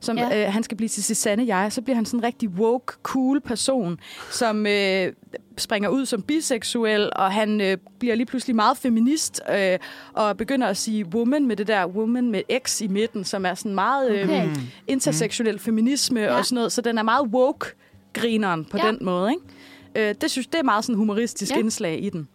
Som, 0.00 0.18
Ja. 0.18 0.46
øh, 0.46 0.52
han 0.52 0.62
skal 0.62 0.76
blive 0.76 0.88
til 0.88 1.04
sit 1.04 1.16
sande 1.16 1.56
jeg. 1.56 1.72
Så 1.72 1.82
bliver 1.82 1.94
han 1.94 2.04
sådan 2.04 2.20
en 2.20 2.24
rigtig 2.24 2.48
woke, 2.48 2.92
cool 3.02 3.40
person, 3.40 3.98
som 4.30 4.66
øh, 4.66 5.12
springer 5.58 5.88
ud 5.88 6.06
som 6.06 6.22
biseksuel, 6.22 7.10
og 7.16 7.32
han 7.32 7.60
øh, 7.60 7.76
bliver 7.98 8.14
lige 8.14 8.26
pludselig 8.26 8.56
meget 8.56 8.76
feminist, 8.78 9.40
øh, 9.56 9.78
og 10.12 10.36
begynder 10.36 10.66
at 10.66 10.76
sige 10.76 11.06
woman 11.06 11.46
med 11.46 11.56
det 11.56 11.66
der 11.66 11.86
woman 11.86 12.30
med 12.30 12.42
X 12.64 12.80
i 12.80 12.88
midten, 12.88 13.24
som 13.24 13.46
er 13.46 13.54
sådan 13.54 13.74
meget 13.74 14.10
øh, 14.12 14.24
Okay. 14.24 14.48
intersektionel 14.86 15.58
feminisme 15.58 16.20
Ja. 16.20 16.34
og 16.36 16.44
sådan 16.46 16.54
noget. 16.54 16.72
Så 16.72 16.80
den 16.80 16.98
er 16.98 17.02
meget 17.02 17.26
woke, 17.26 17.66
grineren 18.12 18.64
på 18.64 18.76
Ja. 18.76 18.86
den 18.88 18.98
måde. 19.00 19.30
Ikke? 19.30 20.08
Øh, 20.10 20.14
det 20.20 20.30
synes 20.30 20.46
det 20.46 20.58
er 20.58 20.62
meget 20.62 20.84
sådan 20.84 20.96
humoristisk 20.96 21.52
ja. 21.52 21.58
indslag 21.58 22.02
i 22.04 22.10
den. 22.10 22.28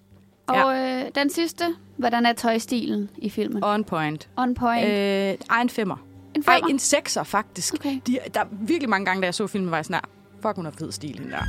Og 0.50 0.78
øh, 0.78 1.06
den 1.16 1.30
sidste, 1.30 1.64
hvordan 1.98 2.26
er 2.26 2.34
tøjstilen 2.34 3.10
i 3.18 3.30
filmen? 3.30 3.64
On 3.64 3.84
point. 3.84 4.30
On 4.38 4.56
point. 4.56 4.86
Øh, 4.88 4.92
ej, 5.50 5.62
en 5.62 5.70
femmer. 5.70 5.96
en 6.36 6.44
Ej, 6.48 6.56
femmer? 6.56 6.70
en 6.70 6.80
sekser 6.80 7.24
faktisk. 7.24 7.74
Okay. 7.74 8.00
De, 8.08 8.18
der 8.34 8.40
er 8.40 8.46
virkelig 8.52 8.90
mange 8.90 9.06
gange, 9.06 9.22
da 9.22 9.26
jeg 9.26 9.34
så 9.34 9.48
filmen, 9.48 9.72
var 9.72 9.78
jeg 9.78 9.86
sådan 9.86 10.02
fuck, 10.42 10.56
hun 10.56 10.66
har 10.66 10.72
fed 10.72 10.92
stil, 10.92 11.20
hende 11.20 11.32
der. 11.32 11.44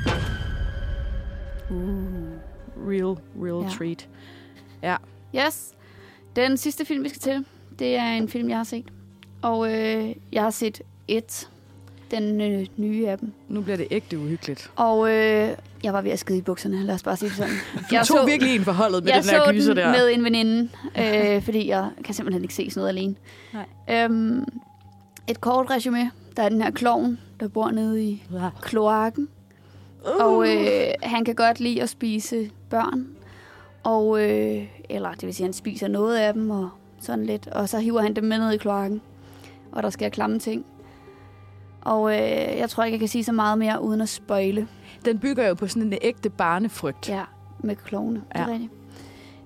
Real, 2.89 3.17
real 3.43 3.63
Ja. 3.63 3.63
ja. 3.63 3.69
treat. 3.71 4.09
Ja. 4.83 4.97
Yes. 5.47 5.73
Den 6.37 6.57
sidste 6.57 6.85
film, 6.85 7.05
vi 7.05 7.09
skal 7.09 7.21
til, 7.21 7.45
det 7.79 7.97
er 7.97 8.07
en 8.13 8.29
film, 8.29 8.49
jeg 8.49 8.57
har 8.57 8.65
set. 8.65 8.89
Og 9.43 9.73
øh, 9.75 10.15
jeg 10.33 10.43
har 10.43 10.51
set 10.51 10.83
et, 11.09 11.50
den 12.11 12.41
øh, 12.41 12.67
nye 12.77 13.09
af 13.09 13.19
dem. 13.19 13.33
Nu 13.49 13.61
bliver 13.61 13.77
det 13.77 13.87
ægte 13.91 14.19
uhyggeligt. 14.19 14.71
Og 14.77 15.11
øh, 15.11 15.49
jeg 15.83 15.93
var 15.93 16.01
ved 16.03 16.11
at 16.11 16.19
skide 16.19 16.39
i 16.39 16.43
bukserne, 16.43 16.83
lad 16.85 16.95
os 16.95 17.03
bare 17.03 17.17
sige 17.17 17.29
det 17.29 17.37
sådan. 17.37 17.53
Du 17.75 17.81
jeg 17.93 18.07
tog 18.07 18.27
virkelig 18.27 18.55
en 18.55 18.65
forholdet 18.65 19.05
med 19.05 19.13
jeg 19.13 19.23
den 19.23 19.31
der 19.31 19.45
så 19.45 19.53
gyser 19.53 19.75
den 19.75 19.85
der. 19.85 19.91
med 19.93 20.11
en 20.15 20.25
veninde, 20.25 20.69
øh, 20.99 21.43
fordi 21.47 21.69
jeg 21.69 21.91
kan 22.05 22.15
simpelthen 22.15 22.43
ikke 22.43 22.55
se 22.55 22.71
sådan 22.71 22.81
noget 22.81 22.89
alene. 22.89 23.15
Nej. 23.53 24.05
Øhm, 24.05 24.45
et 25.29 25.41
kort 25.41 25.71
resume. 25.71 26.11
Der 26.37 26.43
er 26.43 26.49
den 26.49 26.63
her 26.63 26.71
klovn, 26.71 27.19
der 27.41 27.49
bor 27.49 27.71
nede 27.71 28.05
i 28.05 28.23
kloakken. 28.63 29.29
Uh. 30.05 30.27
Og 30.27 30.49
øh, 30.49 30.87
han 31.03 31.25
kan 31.25 31.35
godt 31.35 31.61
lide 31.61 31.83
at 31.83 31.89
spise 31.89 32.51
børn. 32.71 33.07
Og, 33.83 34.23
øh, 34.23 34.67
eller 34.89 35.13
det 35.13 35.23
vil 35.27 35.35
sige, 35.35 35.45
at 35.45 35.47
han 35.47 35.53
spiser 35.53 35.89
noget 35.89 36.17
af 36.17 36.33
dem 36.35 36.51
og 36.51 36.69
sådan 37.01 37.27
lidt. 37.27 37.47
Og 37.47 37.69
så 37.69 37.79
hiver 37.79 38.01
han 38.01 38.15
dem 38.17 38.25
med 38.25 38.39
ned 38.39 38.53
i 38.53 38.57
kloakken. 38.57 39.01
Og 39.73 39.83
der 39.83 39.91
sker 39.91 40.09
klamme 40.09 40.39
ting. 40.39 40.65
Og 41.81 42.13
øh, 42.13 42.59
jeg 42.59 42.71
tror 42.71 42.85
ikke, 42.85 42.95
jeg 42.95 42.99
kan 43.01 43.09
sige 43.09 43.25
så 43.25 43.33
meget 43.33 43.59
mere 43.59 43.83
uden 43.83 44.01
at 44.01 44.09
spøjle. 44.09 44.69
Den 45.05 45.19
bygger 45.19 45.49
jo 45.49 45.55
på 45.55 45.67
sådan 45.67 45.93
en 45.93 45.99
ægte 46.03 46.31
barnefrygt. 46.31 47.09
Ja, 47.09 47.23
med 47.59 47.77
klovne. 47.77 48.17
Det 48.17 48.25
er 48.31 48.41
Ja. 48.41 48.47
rigtigt. 48.53 48.73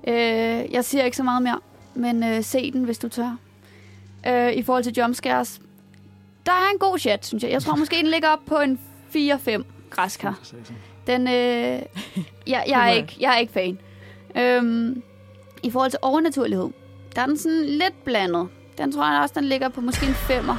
Øh, 0.09 0.74
jeg 0.74 0.85
siger 0.85 1.05
ikke 1.05 1.16
så 1.16 1.22
meget 1.22 1.43
mere, 1.43 1.59
men 1.95 2.24
øh, 2.24 2.43
se 2.45 2.70
den, 2.72 2.85
hvis 2.85 2.99
du 2.99 3.09
tør. 3.09 3.37
Øh, 4.26 4.53
I 4.53 4.62
forhold 4.62 4.85
til 4.85 4.93
jumpscares, 4.93 5.61
der 6.47 6.53
er 6.53 6.70
en 6.72 6.78
god 6.78 6.99
chat, 6.99 7.26
synes 7.26 7.43
jeg. 7.43 7.51
Jeg 7.53 7.62
tror 7.62 7.76
måske, 7.76 7.97
den 7.97 8.07
ligger 8.07 8.28
op 8.28 8.39
på 8.47 8.57
en 8.57 8.80
4-5 9.16 9.62
græskar. 9.91 10.41
Den, 11.07 11.20
øh, 11.28 11.32
jeg, 11.32 11.82
jeg, 12.47 12.89
er 12.89 12.93
ikke, 12.93 13.16
jeg 13.20 13.35
er 13.35 13.39
ikke 13.39 13.53
fan. 13.53 13.78
Øhm, 14.37 15.03
I 15.62 15.70
forhold 15.70 15.91
til 15.91 15.99
overnaturlighed, 16.03 16.68
der 17.16 17.22
er 17.22 17.26
den 17.26 17.39
sådan 17.39 17.64
lidt 17.64 18.05
blandet. 18.05 18.49
Den 18.78 18.93
tror 18.93 19.12
jeg 19.12 19.22
også, 19.22 19.35
den 19.37 19.45
ligger 19.45 19.68
på 19.68 19.80
måske 19.80 20.07
en 20.07 20.14
femmer. 20.14 20.57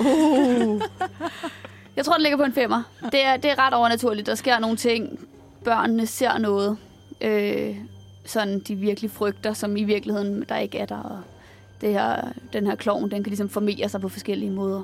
Uh. 0.00 0.82
Jeg 1.96 2.04
tror, 2.04 2.12
den 2.12 2.22
ligger 2.22 2.36
på 2.36 2.44
en 2.44 2.52
femmer. 2.52 2.82
Det 3.12 3.24
er, 3.24 3.36
det 3.36 3.50
er 3.50 3.66
ret 3.66 3.74
overnaturligt. 3.74 4.26
Der 4.26 4.34
sker 4.34 4.58
nogle 4.58 4.76
ting. 4.76 5.18
Børnene 5.64 6.06
ser 6.06 6.38
noget, 6.38 6.76
øh, 7.20 7.76
sådan 8.24 8.60
de 8.60 8.74
virkelig 8.74 9.10
frygter, 9.10 9.52
som 9.52 9.76
i 9.76 9.84
virkeligheden 9.84 10.44
der 10.48 10.56
ikke 10.56 10.78
er 10.78 10.86
der. 10.86 10.98
Og 10.98 11.20
det 11.80 11.92
her, 11.92 12.28
den 12.52 12.66
her 12.66 12.74
klovn, 12.74 13.10
den 13.10 13.22
kan 13.24 13.30
ligesom 13.30 13.48
formere 13.48 13.88
sig 13.88 14.00
på 14.00 14.08
forskellige 14.08 14.50
måder. 14.50 14.82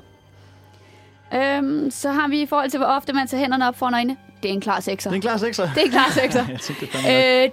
Øhm, 1.33 1.91
så 1.91 2.11
har 2.11 2.27
vi 2.27 2.41
i 2.41 2.45
forhold 2.45 2.69
til, 2.69 2.77
hvor 2.77 2.87
ofte 2.87 3.13
man 3.13 3.27
tager 3.27 3.41
hænderne 3.41 3.67
op 3.67 3.77
foran 3.77 3.93
øjnene. 3.93 4.17
Det 4.43 4.49
er 4.49 4.53
en 4.53 4.61
klar 4.61 4.79
sekser. 4.79 5.09
Det 5.09 5.13
er 5.13 5.17
en 5.17 5.21
klar 5.21 5.37
sekser. 5.37 5.69
Det 5.75 5.81
er 5.81 5.85
en 5.85 5.91
klar 5.91 6.09
sekser. 6.13 6.45
jeg 6.51 6.59
tænkte, 6.59 6.85
det 6.85 6.95
øh, 6.97 7.03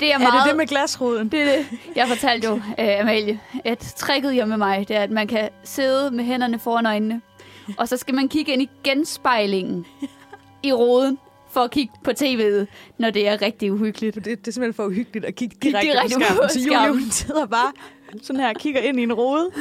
det 0.00 0.10
er 0.10 0.14
Er 0.14 0.18
meget... 0.18 0.32
det 0.34 0.48
det 0.48 0.56
med 0.56 0.66
glasruden? 0.66 1.28
Det 1.28 1.40
er 1.40 1.56
det. 1.56 1.66
Jeg 1.96 2.08
fortalte 2.08 2.48
jo, 2.48 2.54
øh, 2.54 3.00
Amalie, 3.00 3.40
at 3.64 3.78
tricket 3.78 4.34
hjemme 4.34 4.50
med 4.50 4.66
mig, 4.66 4.88
det 4.88 4.96
er, 4.96 5.00
at 5.00 5.10
man 5.10 5.26
kan 5.26 5.48
sidde 5.64 6.10
med 6.10 6.24
hænderne 6.24 6.58
foran 6.58 6.86
øjnene, 6.86 7.20
og 7.78 7.88
så 7.88 7.96
skal 7.96 8.14
man 8.14 8.28
kigge 8.28 8.52
ind 8.52 8.62
i 8.62 8.70
genspejlingen 8.84 9.86
i 10.62 10.72
roden, 10.72 11.18
for 11.50 11.60
at 11.60 11.70
kigge 11.70 11.92
på 12.04 12.10
tv'et, 12.10 12.66
når 12.98 13.10
det 13.10 13.28
er 13.28 13.42
rigtig 13.42 13.72
uhyggeligt. 13.72 14.14
Det, 14.14 14.24
det 14.24 14.48
er 14.48 14.52
simpelthen 14.52 14.74
for 14.74 14.84
uhyggeligt 14.84 15.24
at 15.24 15.34
kigge 15.34 15.56
direkte, 15.62 15.88
direkte 15.88 16.14
på 16.14 16.48
skærmen. 16.48 16.48
Så 16.48 16.60
Julie, 16.60 16.92
hun 16.92 17.10
sidder 17.10 17.46
bare 17.46 17.72
sådan 18.22 18.40
her 18.40 18.48
og 18.48 18.54
kigger 18.54 18.80
ind 18.80 19.00
i 19.00 19.02
en 19.02 19.12
rode. 19.12 19.50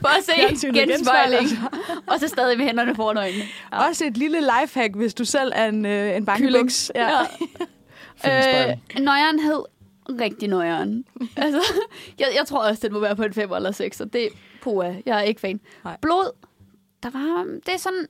For 0.00 0.18
at 0.18 0.58
se 0.58 0.68
genspejler 0.70 1.38
og 2.10 2.20
så 2.20 2.28
stadig 2.28 2.58
med 2.58 2.66
hænderne 2.66 2.94
foran 2.94 3.16
øjnene. 3.16 3.44
Ja. 3.72 3.88
Også 3.88 4.04
et 4.04 4.16
lille 4.16 4.40
lifehack, 4.40 4.94
hvis 4.94 5.14
du 5.14 5.24
selv 5.24 5.52
er 5.54 5.68
en, 5.68 5.86
øh, 5.86 5.92
en 5.92 6.06
Kylling. 6.06 6.26
bangebuks. 6.26 6.92
Ja. 6.94 7.10
Spejl. 8.16 8.78
Øh, 8.96 9.02
nøjernhed. 9.04 9.62
Rigtig 10.20 10.48
nøjeren. 10.48 11.04
altså, 11.36 11.60
jeg, 12.18 12.26
jeg 12.38 12.46
tror 12.46 12.58
også, 12.58 12.80
det 12.82 12.92
må 12.92 12.98
være 12.98 13.16
på 13.16 13.22
en 13.22 13.32
5 13.32 13.52
eller 13.52 13.72
6, 13.72 14.00
og 14.00 14.12
det 14.12 14.28
puha, 14.62 14.92
jeg 15.06 15.18
er 15.18 15.22
ikke 15.22 15.40
fan. 15.40 15.60
Nej. 15.84 15.96
Blod. 16.02 16.45
Der 17.06 17.18
var, 17.18 17.44
det 17.44 17.74
er 17.74 17.78
sådan, 17.78 18.06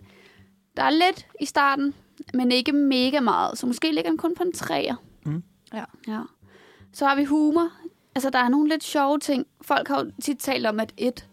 der 0.76 0.82
er 0.82 0.90
lidt 0.90 1.26
i 1.40 1.44
starten, 1.44 1.94
men 2.34 2.52
ikke 2.52 2.72
mega 2.72 3.20
meget. 3.20 3.58
Så 3.58 3.66
måske 3.66 3.92
ligger 3.92 4.10
den 4.10 4.18
kun 4.18 4.34
på 4.34 4.42
en 4.42 4.52
3'er. 4.56 4.94
Mm. 5.24 5.42
Ja. 5.74 5.84
ja. 6.08 6.20
Så 6.92 7.06
har 7.06 7.16
vi 7.16 7.24
humor. 7.24 7.68
Altså, 8.14 8.30
der 8.30 8.38
er 8.38 8.48
nogle 8.48 8.68
lidt 8.68 8.84
sjove 8.84 9.18
ting. 9.18 9.46
Folk 9.62 9.88
har 9.88 10.04
jo 10.04 10.10
tit 10.22 10.38
talt 10.38 10.66
om, 10.66 10.80
at 10.80 10.92
et 10.96 11.26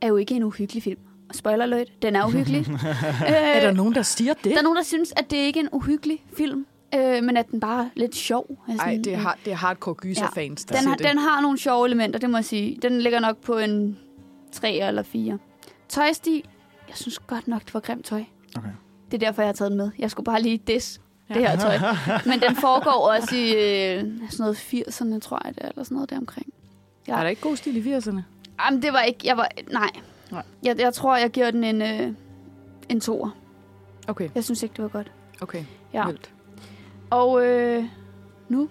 er 0.00 0.08
jo 0.08 0.16
ikke 0.16 0.34
en 0.34 0.42
uhyggelig 0.42 0.82
film. 0.82 1.00
Og 1.28 1.34
spoiler 1.34 1.62
alert, 1.64 1.88
den 2.02 2.16
er 2.16 2.26
uhyggelig. 2.26 2.66
øh, 2.70 2.76
Er 3.28 3.60
der 3.60 3.72
nogen, 3.72 3.94
der 3.94 4.02
siger 4.02 4.34
det? 4.34 4.44
der 4.44 4.58
er 4.58 4.62
nogen, 4.62 4.76
der 4.76 4.82
synes, 4.82 5.12
at 5.16 5.30
det 5.30 5.36
ikke 5.36 5.60
er 5.60 5.64
en 5.64 5.68
uhyggelig 5.72 6.24
film, 6.36 6.66
øh, 6.94 7.24
men 7.24 7.36
at 7.36 7.50
den 7.50 7.60
bare 7.60 7.84
er 7.84 7.88
lidt 7.96 8.14
sjov. 8.16 8.46
Altså, 8.68 8.86
Nej, 8.86 9.00
det 9.04 9.12
er, 9.12 9.16
hard, 9.16 9.38
det 9.44 9.50
er 9.50 9.56
hardcore 9.56 9.94
gyserfans, 9.94 10.64
der 10.64 10.74
den, 10.74 10.82
siger 10.82 10.88
har, 10.88 10.96
det. 10.96 11.06
den 11.06 11.18
har 11.18 11.40
nogle 11.40 11.58
sjove 11.58 11.86
elementer, 11.86 12.18
det 12.18 12.30
må 12.30 12.36
jeg 12.36 12.44
sige. 12.44 12.78
Den 12.82 13.00
ligger 13.00 13.20
nok 13.20 13.36
på 13.36 13.58
en 13.58 13.98
3 14.52 14.72
eller 14.88 15.02
4. 15.02 15.38
Tøjstil, 15.88 16.42
jeg 16.90 16.96
synes 16.96 17.18
godt 17.18 17.48
nok, 17.48 17.64
det 17.64 17.74
var 17.74 17.80
grimt 17.80 18.04
tøj. 18.04 18.24
Okay. 18.56 18.68
Det 19.10 19.22
er 19.22 19.26
derfor, 19.26 19.42
jeg 19.42 19.48
har 19.48 19.52
taget 19.52 19.70
den 19.70 19.76
med. 19.78 19.90
Jeg 19.98 20.10
skulle 20.10 20.24
bare 20.24 20.42
lige 20.42 20.58
diss 20.58 21.00
ja. 21.28 21.34
det 21.34 21.48
her 21.48 21.56
tøj. 21.58 21.78
Men 22.30 22.40
den 22.40 22.56
foregår 22.56 23.12
også 23.12 23.36
i 23.36 23.50
øh, 23.52 24.00
sådan 24.30 24.44
noget 24.44 24.56
80'erne, 24.56 25.18
tror 25.20 25.40
jeg 25.44 25.54
det 25.54 25.64
er, 25.64 25.68
eller 25.68 25.84
sådan 25.84 25.94
noget 25.94 26.10
deromkring. 26.10 26.46
Ja. 27.08 27.12
Er 27.16 27.20
der 27.22 27.28
ikke 27.28 27.42
god 27.42 27.56
stil 27.56 27.86
i 27.86 27.96
80'erne? 27.96 28.20
Jamen, 28.64 28.82
det 28.82 28.92
var 28.92 29.00
ikke... 29.00 29.18
Jeg 29.24 29.36
var, 29.36 29.48
nej. 29.72 29.90
Nej. 30.30 30.42
Jeg, 30.62 30.80
jeg 30.80 30.94
tror, 30.94 31.16
jeg 31.16 31.30
giver 31.30 31.50
den 31.50 31.64
en, 31.64 31.82
øh, 31.82 32.12
en 32.88 33.00
toer. 33.00 33.30
Okay, 34.08 34.28
Jeg 34.34 34.44
synes 34.44 34.62
ikke, 34.62 34.72
det 34.72 34.82
var 34.82 34.88
godt. 34.88 35.12
okay. 35.40 35.64
Ja. 35.92 36.06
Vildt. 36.06 36.30
Og 37.10 37.46
øh, 37.46 37.84
nu, 38.48 38.68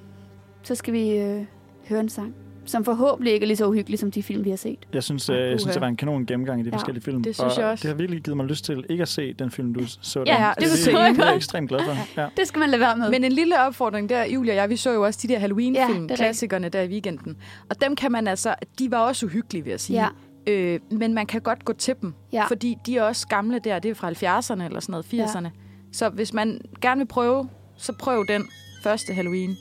så 0.63 0.75
skal 0.75 0.93
vi 0.93 1.09
øh, 1.09 1.45
høre 1.89 1.99
en 1.99 2.09
sang, 2.09 2.35
som 2.69 2.85
forhåbentlig 2.85 3.33
ikke 3.33 3.43
er 3.43 3.47
lige 3.47 3.57
så 3.57 3.67
uhyggelig 3.67 3.99
som 3.99 4.11
de 4.11 4.23
film, 4.23 4.45
vi 4.45 4.49
har 4.49 4.57
set. 4.57 4.79
Jeg 4.93 5.03
synes, 5.03 5.29
øh, 5.29 5.37
jeg 5.37 5.59
synes, 5.59 5.73
det 5.73 5.81
var 5.81 5.87
en 5.87 5.95
kanon 5.95 6.25
gennemgang 6.25 6.59
i 6.61 6.63
de 6.63 6.69
Ja, 6.69 6.75
forskellige 6.75 7.03
film. 7.03 7.23
det 7.23 7.35
synes 7.35 7.53
og 7.53 7.61
jeg 7.61 7.69
også. 7.71 7.81
Det 7.81 7.89
har 7.89 7.95
virkelig 7.97 8.21
givet 8.23 8.37
mig 8.37 8.45
lyst 8.45 8.65
til 8.65 8.85
ikke 8.89 9.01
at 9.01 9.07
se 9.07 9.33
den 9.33 9.51
film, 9.51 9.73
du 9.73 9.81
så. 10.01 10.19
Ja, 10.19 10.23
der. 10.33 10.53
det 10.53 10.63
det, 10.63 10.85
det, 10.85 10.93
jeg 10.93 11.13
det 11.15 11.21
er 11.21 11.25
jeg 11.25 11.35
ekstremt 11.35 11.69
glad 11.69 11.79
for. 11.85 12.21
Ja. 12.21 12.27
Det 12.37 12.47
skal 12.47 12.59
man 12.59 12.69
lade 12.69 12.79
være 12.79 12.97
med. 12.97 13.09
Men 13.09 13.23
en 13.23 13.31
lille 13.31 13.59
opfordring 13.67 14.09
der, 14.09 14.25
Julia 14.25 14.53
og 14.53 14.55
jeg, 14.57 14.69
vi 14.69 14.75
så 14.75 14.91
jo 14.93 15.05
også 15.05 15.19
de 15.23 15.27
der 15.33 15.39
Halloween-film, 15.39 16.05
Ja, 16.07 16.13
er 16.13 16.15
klassikerne 16.17 16.69
der 16.69 16.81
i 16.81 16.87
weekenden. 16.87 17.37
Og 17.69 17.81
dem 17.81 17.95
kan 17.95 18.11
man 18.11 18.27
altså, 18.27 18.55
de 18.79 18.91
var 18.91 18.97
også 18.99 19.25
uhyggelige, 19.25 19.63
vil 19.63 19.71
jeg 19.71 19.79
sige. 19.79 20.01
ja, 20.01 20.07
Øh, 20.47 20.79
men 20.91 21.13
man 21.13 21.25
kan 21.25 21.41
godt 21.41 21.65
gå 21.65 21.73
til 21.73 21.93
dem, 22.01 22.13
ja. 22.33 22.45
fordi 22.47 22.77
de 22.85 22.97
er 22.97 23.03
også 23.03 23.27
gamle 23.27 23.59
der, 23.63 23.79
det 23.79 23.91
er 23.91 23.95
fra 23.95 24.09
70'erne 24.11 24.63
eller 24.65 24.79
sådan 24.79 25.03
noget, 25.11 25.27
80'erne. 25.29 25.47
Så 25.93 26.09
hvis 26.09 26.33
man 26.33 26.61
gerne 26.81 26.99
vil 26.99 27.05
prøve, 27.07 27.49
så 27.77 27.93
prøv 27.99 28.25
den 28.27 28.45
første 28.83 29.13
Halloween, 29.13 29.57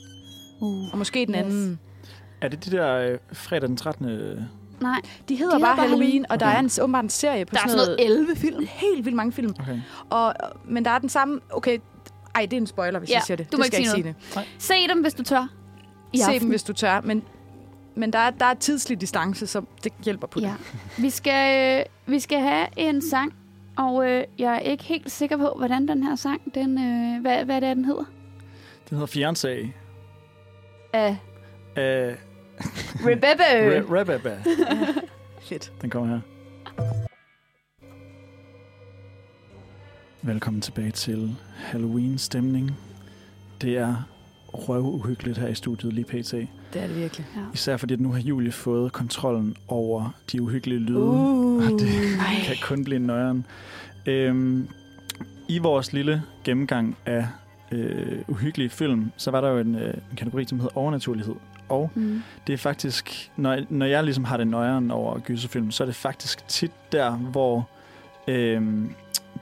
Uh. 0.61 0.91
og 0.91 0.97
måske 0.97 1.25
den 1.25 1.35
Yes. 1.35 1.41
anden. 1.41 1.79
Er 2.41 2.47
det 2.47 2.65
de 2.65 2.71
der 2.71 2.93
øh, 2.95 3.17
fredag 3.33 3.67
den 3.69 3.77
13. 3.77 4.05
Nej, 4.81 5.01
De 5.29 5.35
hedder 5.35 5.55
De 5.57 5.61
bare 5.61 5.75
Halloween, 5.75 6.01
Halloween. 6.01 6.25
og 6.29 6.39
der 6.39 6.45
Okay. 6.45 6.55
er 6.55 6.59
en, 6.59 6.69
åbenbart 6.81 7.03
en 7.03 7.09
serie 7.09 7.45
på 7.45 7.55
der 7.55 7.57
er 7.63 7.67
sådan 7.67 7.79
sådan 7.79 7.95
noget 7.99 8.17
11 8.19 8.35
film. 8.35 8.65
helt 8.67 9.05
vildt 9.05 9.15
mange 9.15 9.31
film. 9.31 9.55
Okay. 9.59 9.79
Og, 10.09 10.33
men 10.65 10.85
der 10.85 10.91
er 10.91 10.99
den 10.99 11.09
samme... 11.09 11.39
Okay, 11.49 11.77
ej, 12.35 12.41
det 12.45 12.53
er 12.53 12.57
en 12.61 12.67
spoiler, 12.67 12.99
hvis 12.99 13.09
Ja, 13.09 13.15
jeg 13.15 13.23
siger 13.23 13.37
det. 13.37 13.51
du 13.51 13.57
må 13.57 13.63
det 13.63 13.65
ikke 13.67 13.75
skal 13.75 13.85
sige 13.85 13.97
jeg 13.97 14.07
ikke 14.07 14.19
sige 14.33 14.41
det. 14.41 14.87
Se 14.87 14.93
dem, 14.93 15.01
hvis 15.01 15.13
du 15.13 15.23
tør. 15.23 15.47
I 16.13 16.17
Se 16.17 16.23
aften. 16.23 16.41
dem, 16.41 16.49
hvis 16.49 16.63
du 16.63 16.73
tør. 16.73 17.01
Men, 17.01 17.23
men 17.95 18.13
der 18.13 18.19
er, 18.19 18.29
der 18.29 18.45
er 18.45 18.53
tidslig 18.53 19.01
distance, 19.01 19.47
så 19.47 19.61
det 19.83 19.91
hjælper 20.05 20.27
på 20.27 20.39
Ja. 20.39 20.47
det. 20.47 21.03
Vi 21.03 21.09
skal, 21.09 21.79
øh, 21.79 22.13
vi 22.13 22.19
skal 22.19 22.39
have 22.39 22.67
en 22.77 23.01
sang, 23.09 23.33
og 23.77 24.09
øh, 24.09 24.23
jeg 24.39 24.55
er 24.55 24.59
ikke 24.59 24.83
helt 24.83 25.11
sikker 25.11 25.37
på, 25.37 25.53
hvordan 25.57 25.87
den 25.87 26.03
her 26.03 26.15
sang, 26.15 26.41
den, 26.55 26.77
øh, 26.77 27.21
hvad, 27.21 27.45
hvad 27.45 27.61
det 27.61 27.69
er, 27.69 27.73
den 27.73 27.85
hedder. 27.85 28.03
Den 28.89 28.97
hedder 28.97 29.31
Fiancé 29.31 29.67
Af 30.93 31.17
af 31.75 32.15
Rebecca. 33.05 33.79
Re- 33.79 33.93
Rebecca. 33.99 34.37
Fedt. 35.49 35.71
Den 35.81 35.89
kommer 35.89 36.09
her. 36.09 36.19
Velkommen 40.21 40.61
tilbage 40.61 40.91
til 40.91 41.35
Halloween-stemning. 41.55 42.71
Det 43.61 43.77
er 43.77 43.95
røvuhyggeligt 44.53 45.37
her 45.37 45.47
i 45.47 45.55
studiet 45.55 45.93
lige 45.93 46.05
pt. 46.05 46.31
Det 46.31 46.47
er 46.83 46.87
det 46.87 46.95
virkelig. 46.95 47.25
Især 47.53 47.77
fordi, 47.77 47.93
at 47.93 47.99
nu 47.99 48.11
har 48.11 48.19
Julie 48.19 48.51
fået 48.51 48.91
kontrollen 48.93 49.55
over 49.67 50.09
de 50.31 50.41
uhyggelige 50.41 50.79
lyde. 50.79 50.99
Uh. 50.99 51.55
Og 51.65 51.79
det 51.79 51.89
Ej. 52.19 52.35
kan 52.45 52.55
kun 52.63 52.83
blive 52.83 52.99
nøjeren. 52.99 53.45
Øhm, 54.05 54.67
I 55.47 55.57
vores 55.57 55.93
lille 55.93 56.23
gennemgang 56.43 56.97
af 57.05 57.27
øh, 57.71 58.19
uhyggelige 58.27 58.69
film, 58.69 59.11
så 59.17 59.31
var 59.31 59.41
der 59.41 59.49
jo 59.49 59.57
en, 59.59 59.75
øh, 59.75 59.93
en 60.11 60.17
kategori, 60.17 60.45
som 60.45 60.59
hedder 60.59 60.77
overnaturlighed. 60.77 61.35
Og 61.69 61.91
Mm. 61.95 62.21
det 62.47 62.53
er 62.53 62.57
faktisk, 62.57 63.31
når, 63.35 63.57
når 63.69 63.85
jeg 63.85 64.03
ligesom 64.03 64.23
har 64.23 64.37
det 64.37 64.47
nøjeren 64.47 64.91
over 64.91 65.19
gyserfilm, 65.19 65.71
så 65.71 65.83
er 65.83 65.85
det 65.85 65.95
faktisk 65.95 66.47
tit 66.47 66.71
der, 66.91 67.11
hvor 67.11 67.69
øhm, 68.27 68.91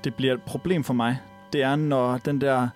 det 0.04 0.16
bliver 0.16 0.34
et 0.34 0.42
problem 0.42 0.84
for 0.84 0.94
mig. 0.94 1.18
Det 1.54 1.64
er, 1.64 1.76
når 1.76 2.18
den 2.18 2.42
der 2.42 2.68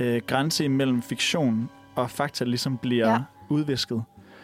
øh, 0.00 0.22
grænse 0.26 0.64
imellem 0.64 1.02
fiktion 1.02 1.68
og 1.94 2.10
fakta 2.10 2.44
ligesom 2.44 2.76
bliver 2.78 3.10
Ja. 3.10 3.18
udvisket. 3.48 4.02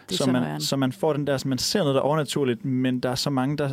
Så, 0.08 0.26
man, 0.30 0.42
nøjeren. 0.42 0.60
så 0.60 0.76
man 0.76 0.92
får 0.92 1.12
den 1.12 1.26
der, 1.26 1.36
så 1.36 1.48
man 1.48 1.58
ser 1.58 1.78
noget, 1.78 1.94
der 1.94 2.00
er 2.00 2.04
overnaturligt, 2.04 2.64
men 2.64 3.00
der 3.00 3.08
er 3.10 3.14
så 3.14 3.30
mange, 3.30 3.56
der, 3.56 3.68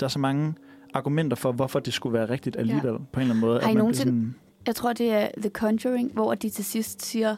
der 0.00 0.06
er 0.06 0.08
så 0.10 0.18
mange 0.18 0.54
argumenter 0.94 1.36
for, 1.36 1.52
hvorfor 1.52 1.78
det 1.78 1.92
skulle 1.94 2.12
være 2.18 2.30
rigtigt 2.30 2.56
alligevel, 2.56 2.90
ja. 2.92 2.96
på 3.12 3.20
en 3.20 3.20
eller 3.20 3.34
anden 3.34 3.40
måde. 3.40 3.60
Har 3.60 3.68
I 3.68 3.70
at 3.70 3.74
man 3.74 3.80
nogensinde- 3.82 4.10
sådan, 4.12 4.34
Jeg 4.66 4.74
tror, 4.74 4.92
det 4.92 5.12
er 5.12 5.28
The 5.40 5.50
Conjuring, 5.50 6.12
hvor 6.12 6.34
de 6.34 6.50
til 6.50 6.64
sidst 6.64 7.02
siger, 7.04 7.36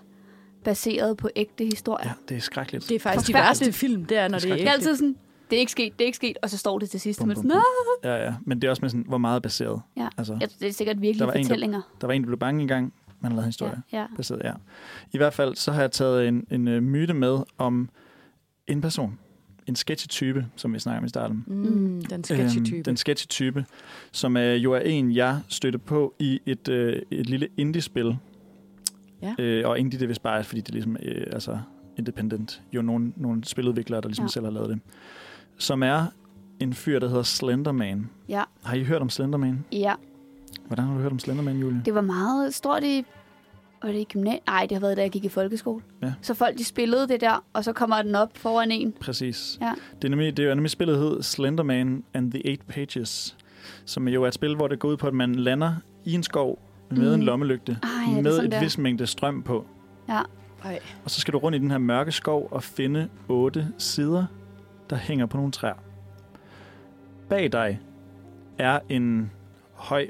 baseret 0.68 1.16
på 1.16 1.28
ægte 1.36 1.64
historier. 1.64 2.08
ja, 2.08 2.12
det 2.28 2.36
er 2.36 2.40
skrækkeligt. 2.40 2.88
Det 2.88 2.94
er 2.94 2.98
faktisk 3.00 3.28
de 3.28 3.34
værste 3.34 3.72
film, 3.72 4.04
det 4.04 4.18
er, 4.18 4.28
når 4.28 4.38
det 4.38 4.50
er 4.50 4.54
Det 4.56 4.66
er 4.66 4.72
altid 4.72 4.96
sådan, 4.96 5.16
det 5.50 5.56
er 5.56 5.60
ikke 5.60 5.72
sket, 5.72 5.92
det 5.92 6.00
er 6.00 6.06
ikke 6.06 6.16
sket, 6.16 6.38
og 6.42 6.50
så 6.50 6.58
står 6.58 6.78
det 6.78 6.90
til 6.90 7.00
sidst. 7.00 7.18
Bum, 7.20 7.28
Bum, 7.28 7.34
bum, 7.34 7.50
sådan. 7.50 7.62
Ja, 8.04 8.24
ja. 8.24 8.34
Men 8.46 8.60
det 8.60 8.66
er 8.66 8.70
også 8.70 8.80
med 8.82 8.90
sådan, 8.90 9.04
hvor 9.08 9.18
meget 9.18 9.36
er 9.36 9.40
baseret. 9.40 9.80
Ja. 9.96 10.08
Altså, 10.18 10.36
ja, 10.40 10.46
det 10.60 10.68
er 10.68 10.72
sikkert 10.72 10.96
Der 10.96 11.00
virkelig 11.00 11.26
var 11.26 11.32
en, 11.32 11.38
der- 11.38 11.44
fortællinger. 11.48 11.80
der 12.00 12.06
var 12.06 12.14
en, 12.14 12.22
der 12.22 12.26
blev 12.26 12.38
bange 12.38 12.62
engang, 12.62 12.92
man 13.20 13.32
har 13.32 13.36
lavet 13.36 13.44
en 13.44 13.48
historie. 13.48 13.82
Ja, 13.92 13.98
ja. 14.00 14.06
baseret, 14.16 14.40
ja. 14.44 14.52
I 15.12 15.16
hvert 15.16 15.34
fald 15.34 15.54
så 15.54 15.72
har 15.72 15.80
jeg 15.80 15.90
taget 15.92 16.28
en, 16.28 16.46
en 16.50 16.68
uh, 16.68 16.82
myte 16.82 17.14
med 17.14 17.38
om 17.58 17.88
en 18.66 18.80
person. 18.80 19.18
En 19.66 19.76
sketchy 19.76 20.06
type, 20.08 20.46
som 20.56 20.74
vi 20.74 20.78
snakker 20.78 20.98
om 20.98 21.04
i 21.04 21.08
starten. 21.08 21.44
Mm, 21.46 22.02
den 22.10 22.24
sketchy 22.24 22.64
type. 22.64 22.76
Øhm, 22.76 22.84
den 22.84 22.96
sketchy 22.96 23.26
type, 23.26 23.64
som 24.12 24.36
uh, 24.36 24.42
jo 24.42 24.72
er 24.72 24.78
en, 24.80 25.14
jeg 25.14 25.40
stødte 25.48 25.78
på 25.78 26.14
i 26.18 26.40
et, 26.46 26.68
uh, 26.68 27.18
et 27.18 27.26
lille 27.28 27.48
indie-spil. 27.56 28.16
Ja. 29.22 29.62
Uh, 29.64 29.70
og 29.70 29.78
indie, 29.78 29.98
det 29.98 30.04
er 30.04 30.08
vist 30.08 30.22
bare, 30.22 30.44
fordi 30.44 30.60
det 30.60 30.68
er 30.68 30.72
ligesom, 30.72 30.92
uh, 30.92 31.22
altså 31.32 31.58
independent. 31.96 32.62
Jo, 32.72 32.82
nogle, 32.82 33.12
nogle 33.16 33.44
spiludviklere, 33.44 34.00
der 34.00 34.08
ligesom 34.08 34.24
Ja. 34.24 34.28
selv 34.28 34.44
har 34.44 34.52
lavet 34.52 34.68
det. 34.68 34.80
Som 35.58 35.82
er 35.82 36.06
en 36.60 36.72
fyr, 36.72 36.98
der 36.98 37.08
hedder 37.08 37.22
Slenderman. 37.22 38.10
Ja. 38.28 38.42
Har 38.64 38.76
I 38.76 38.84
hørt 38.84 39.02
om 39.02 39.08
Slenderman? 39.10 39.64
ja, 39.72 39.94
Hvordan 40.66 40.84
har 40.84 40.94
du 40.94 41.00
hørt 41.00 41.12
om 41.12 41.18
Slenderman, 41.18 41.58
Julie? 41.58 41.82
det 41.84 41.94
var 41.94 42.00
meget 42.00 42.54
stort 42.54 42.84
i... 42.84 43.04
Var 43.82 43.92
det 43.92 43.98
i 43.98 44.04
gymnasiet? 44.04 44.42
Nej, 44.46 44.66
det 44.68 44.72
har 44.72 44.80
været, 44.80 44.96
da 44.96 45.02
jeg 45.02 45.10
gik 45.10 45.24
i 45.24 45.28
folkeskole. 45.28 45.82
Ja. 46.02 46.12
Så 46.22 46.34
folk, 46.34 46.58
de 46.58 46.64
spillede 46.64 47.08
det 47.08 47.20
der, 47.20 47.44
og 47.52 47.64
så 47.64 47.72
kommer 47.72 48.02
den 48.02 48.14
op 48.14 48.30
foran 48.38 48.70
en. 48.70 48.92
Præcis. 49.00 49.58
Ja. 49.60 49.72
Det 49.96 50.04
er, 50.04 50.08
nemlig, 50.08 50.36
det 50.36 50.44
er 50.44 50.54
nemlig 50.54 50.70
spillet 50.70 50.98
hed 50.98 51.22
Slenderman 51.22 52.04
and 52.14 52.32
the 52.32 52.46
Eight 52.46 52.66
Pages, 52.66 53.36
som 53.84 54.08
jo 54.08 54.22
er 54.22 54.28
et 54.28 54.34
spil, 54.34 54.54
hvor 54.56 54.68
det 54.68 54.78
går 54.78 54.88
ud 54.88 54.96
på, 54.96 55.06
at 55.06 55.14
man 55.14 55.34
lander 55.34 55.74
i 56.04 56.12
en 56.14 56.22
skov 56.22 56.58
med 56.90 57.08
Mm. 57.08 57.14
en 57.14 57.22
lommelygte, 57.22 57.78
Ej, 57.82 58.22
med 58.22 58.38
et 58.44 58.52
der? 58.52 58.60
vis 58.60 58.78
mængde 58.78 59.06
strøm 59.06 59.42
på. 59.42 59.66
Ja. 60.08 60.20
Ej. 60.64 60.78
Og 61.04 61.10
så 61.10 61.20
skal 61.20 61.32
du 61.34 61.38
rundt 61.38 61.56
i 61.56 61.58
den 61.58 61.70
her 61.70 61.78
mørke 61.78 62.12
skov 62.12 62.48
og 62.50 62.62
finde 62.62 63.08
otte 63.28 63.68
sider, 63.78 64.26
der 64.90 64.96
hænger 64.96 65.26
på 65.26 65.36
nogle 65.36 65.52
træer. 65.52 65.74
Bag 67.28 67.52
dig 67.52 67.80
er 68.58 68.78
en 68.88 69.30
høj 69.74 70.06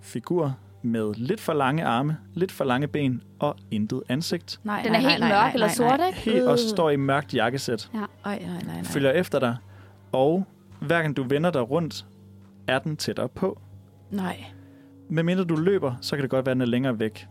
figur 0.00 0.56
med 0.82 1.14
lidt 1.16 1.40
for 1.40 1.52
lange 1.52 1.84
arme, 1.84 2.16
lidt 2.34 2.52
for 2.52 2.64
lange 2.64 2.88
ben 2.88 3.22
og 3.38 3.56
intet 3.70 4.02
ansigt. 4.08 4.60
Nej, 4.64 4.82
Den 4.82 4.94
er 4.94 5.00
nej, 5.00 5.10
helt 5.10 5.20
nej, 5.20 5.28
mørk 5.28 5.38
nej, 5.42 5.52
eller 5.54 5.66
nej, 5.66 5.74
sort, 5.74 6.00
ikke? 6.06 6.18
Helt 6.18 6.48
og 6.48 6.58
står 6.58 6.90
i 6.90 6.96
mørkt 6.96 7.34
jakkesæt. 7.34 7.90
Ej, 7.94 8.00
nej, 8.24 8.42
nej, 8.46 8.62
nej. 8.66 8.84
følger 8.84 9.10
efter 9.10 9.38
dig, 9.38 9.56
og 10.12 10.46
hver 10.80 11.02
gang 11.02 11.16
du 11.16 11.22
vender 11.22 11.50
dig 11.50 11.70
rundt, 11.70 12.06
er 12.66 12.78
den 12.78 12.96
tættere 12.96 13.28
på. 13.28 13.60
Nej. 14.10 14.44
Med 15.12 15.22
mindre 15.22 15.44
du 15.44 15.56
løber, 15.56 15.94
så 16.00 16.16
kan 16.16 16.22
det 16.22 16.30
godt 16.30 16.46
være, 16.46 16.50
at 16.50 16.54
den 16.54 16.60
er 16.62 16.66
længere 16.66 16.98
væk. 16.98 17.26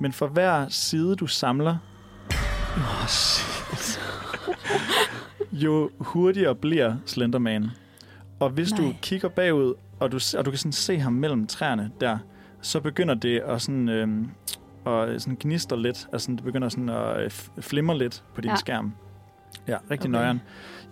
Men 0.00 0.12
for 0.12 0.26
hver 0.26 0.68
side, 0.68 1.16
du 1.16 1.26
samler, 1.26 1.76
oh, 2.76 3.06
shit. 3.06 4.00
jo 5.64 5.90
hurtigere 5.98 6.54
bliver 6.54 6.96
Slenderman. 7.06 7.70
Og 8.40 8.50
hvis 8.50 8.72
Nej. 8.72 8.80
du 8.80 8.94
kigger 9.02 9.28
bagud, 9.28 9.74
og 10.00 10.12
du, 10.12 10.18
og 10.38 10.44
du 10.44 10.50
kan 10.50 10.58
sådan 10.58 10.72
se 10.72 10.98
ham 10.98 11.12
mellem 11.12 11.46
træerne 11.46 11.90
der, 12.00 12.18
så 12.60 12.80
begynder 12.80 13.14
det 13.14 13.38
at 13.40 13.62
sådan, 13.62 13.88
øhm, 13.88 14.30
og 14.84 15.20
sådan 15.20 15.36
gnister 15.40 15.76
lidt. 15.76 16.08
Altså 16.12 16.32
det 16.32 16.44
begynder 16.44 16.68
sådan 16.68 16.88
at 16.88 17.20
øh, 17.24 17.30
flimre 17.60 17.98
lidt 17.98 18.24
på 18.34 18.40
din 18.40 18.50
Ja. 18.50 18.56
skærm. 18.56 18.92
Ja, 19.68 19.76
rigtig 19.90 20.10
Okay. 20.10 20.10
nøjeren. 20.10 20.40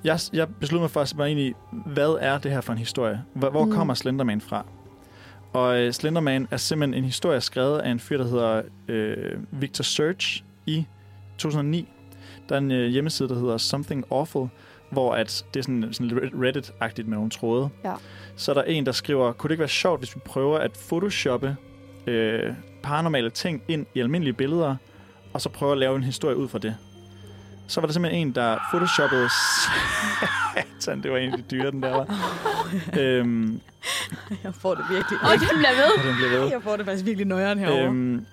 Jeg, 0.04 0.18
jeg 0.32 0.48
besluttede 0.48 0.82
mig 0.82 0.90
for 0.90 1.00
at 1.00 1.14
mig 1.16 1.30
ind 1.30 1.40
i, 1.40 1.52
hvad 1.86 2.18
er 2.20 2.38
det 2.38 2.50
her 2.50 2.60
for 2.60 2.72
en 2.72 2.78
historie? 2.78 3.22
Hvor, 3.34 3.50
hvor 3.50 3.64
mm. 3.64 3.72
kommer 3.72 3.94
Slenderman 3.94 4.40
fra? 4.40 4.64
Og 5.54 5.80
øh, 5.80 5.92
Slenderman 5.92 6.48
er 6.50 6.56
simpelthen 6.56 6.98
en 6.98 7.04
historie 7.04 7.40
skrevet 7.40 7.78
af 7.78 7.90
en 7.90 8.00
fyr, 8.00 8.16
der 8.16 8.24
hedder 8.24 8.62
øh, 8.88 9.38
Victor 9.50 9.82
Search 9.82 10.44
i 10.66 10.86
2009. 11.38 11.88
Der 12.48 12.54
er 12.54 12.58
en 12.58 12.70
øh, 12.70 12.88
hjemmeside, 12.88 13.28
der 13.28 13.34
hedder 13.34 13.58
Something 13.58 14.04
Awful, 14.10 14.48
hvor 14.90 15.14
at 15.14 15.44
det 15.54 15.60
er 15.60 15.64
sådan, 15.64 15.88
sådan 15.92 16.06
lidt 16.06 16.34
Reddit-agtigt 16.34 17.08
med 17.08 17.16
nogle 17.16 17.30
tråde. 17.30 17.68
Ja. 17.84 17.94
Så 18.36 18.52
er 18.52 18.54
der 18.54 18.62
en, 18.62 18.86
der 18.86 18.92
skriver, 18.92 19.32
kunne 19.32 19.48
det 19.48 19.52
ikke 19.52 19.60
være 19.60 19.68
sjovt, 19.68 20.00
hvis 20.00 20.16
vi 20.16 20.20
prøver 20.24 20.58
at 20.58 20.72
photoshoppe 20.72 21.56
øh, 22.06 22.52
paranormale 22.82 23.30
ting 23.30 23.62
ind 23.68 23.86
i 23.94 24.00
almindelige 24.00 24.34
billeder, 24.34 24.76
og 25.32 25.40
så 25.40 25.48
prøver 25.48 25.72
at 25.72 25.78
lave 25.78 25.96
en 25.96 26.02
historie 26.02 26.36
ud 26.36 26.48
fra 26.48 26.58
det. 26.58 26.76
Så 27.66 27.80
var 27.80 27.86
der 27.86 27.92
simpelthen 27.92 28.26
en, 28.28 28.34
der 28.34 28.58
photoshoppede... 28.70 29.28
Satan, 30.78 31.02
det 31.02 31.10
var 31.10 31.16
en 31.18 31.32
af 31.32 31.38
de 31.38 31.44
dyre, 31.50 31.70
den 31.70 31.82
der 31.82 31.90
var. 31.90 32.06
øhm, 33.00 33.60
Jeg 34.44 34.54
får 34.54 34.74
det 34.74 34.84
virkelig. 34.90 35.18
Og 35.22 35.30
den 35.30 35.48
bliver 35.58 35.74
ved. 35.74 35.98
og 35.98 36.04
den 36.04 36.16
blev 36.16 36.30
ved. 36.40 36.48
Jeg 36.50 36.62
får 36.62 36.76
det 36.76 36.86
faktisk 36.86 37.04
virkelig 37.04 37.26
nøjeren 37.26 37.58
herovre. 37.58 37.84
Øhm, 37.84 38.26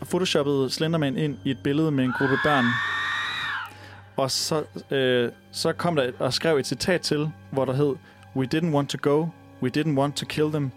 og 0.00 0.06
photoshoppede 0.06 0.70
Slenderman 0.70 1.16
ind 1.16 1.38
i 1.44 1.50
et 1.50 1.58
billede 1.64 1.90
med 1.90 2.04
en 2.04 2.12
gruppe 2.18 2.38
børn. 2.44 2.64
Og 4.16 4.30
så, 4.30 4.64
øh, 4.90 5.30
så 5.52 5.72
kom 5.72 5.96
der 5.96 6.02
et, 6.02 6.14
og 6.18 6.32
skrev 6.32 6.56
et 6.56 6.66
citat 6.66 7.00
til, 7.00 7.30
hvor 7.50 7.64
der 7.64 7.72
hed, 7.72 7.94
We 8.36 8.48
didn't 8.54 8.74
want 8.74 8.90
to 8.90 8.98
go, 9.02 9.26
we 9.62 9.70
didn't 9.78 9.98
want 9.98 10.16
to 10.16 10.26
kill 10.26 10.50
them, 10.50 10.70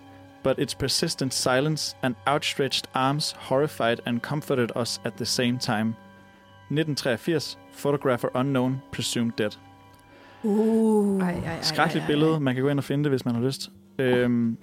but 0.43 0.56
its 0.60 0.76
persistent 0.76 1.34
silence 1.34 1.95
and 2.02 2.16
outstretched 2.26 2.84
arms 2.93 3.36
horrified 3.39 3.97
and 4.06 4.20
comforted 4.20 4.70
us 4.82 5.02
at 5.06 5.14
the 5.14 5.26
same 5.26 5.60
time. 5.60 5.95
1983, 6.70 7.58
photographer 7.78 8.36
unknown, 8.36 8.82
presumed 8.91 9.32
dead. 9.38 9.51
Uh. 10.43 11.22
Ej, 11.22 11.32
ej, 11.32 11.39
ej, 11.45 11.61
Skrækkeligt 11.61 12.07
billede. 12.07 12.39
Man 12.39 12.55
kan 12.55 12.63
gå 12.63 12.69
ind 12.69 12.80
og 12.80 12.84
finde 12.84 13.03
det, 13.03 13.11
hvis 13.11 13.26
man 13.26 13.35
har 13.35 13.41
lyst. 13.41 13.69
Øhm, 13.99 14.57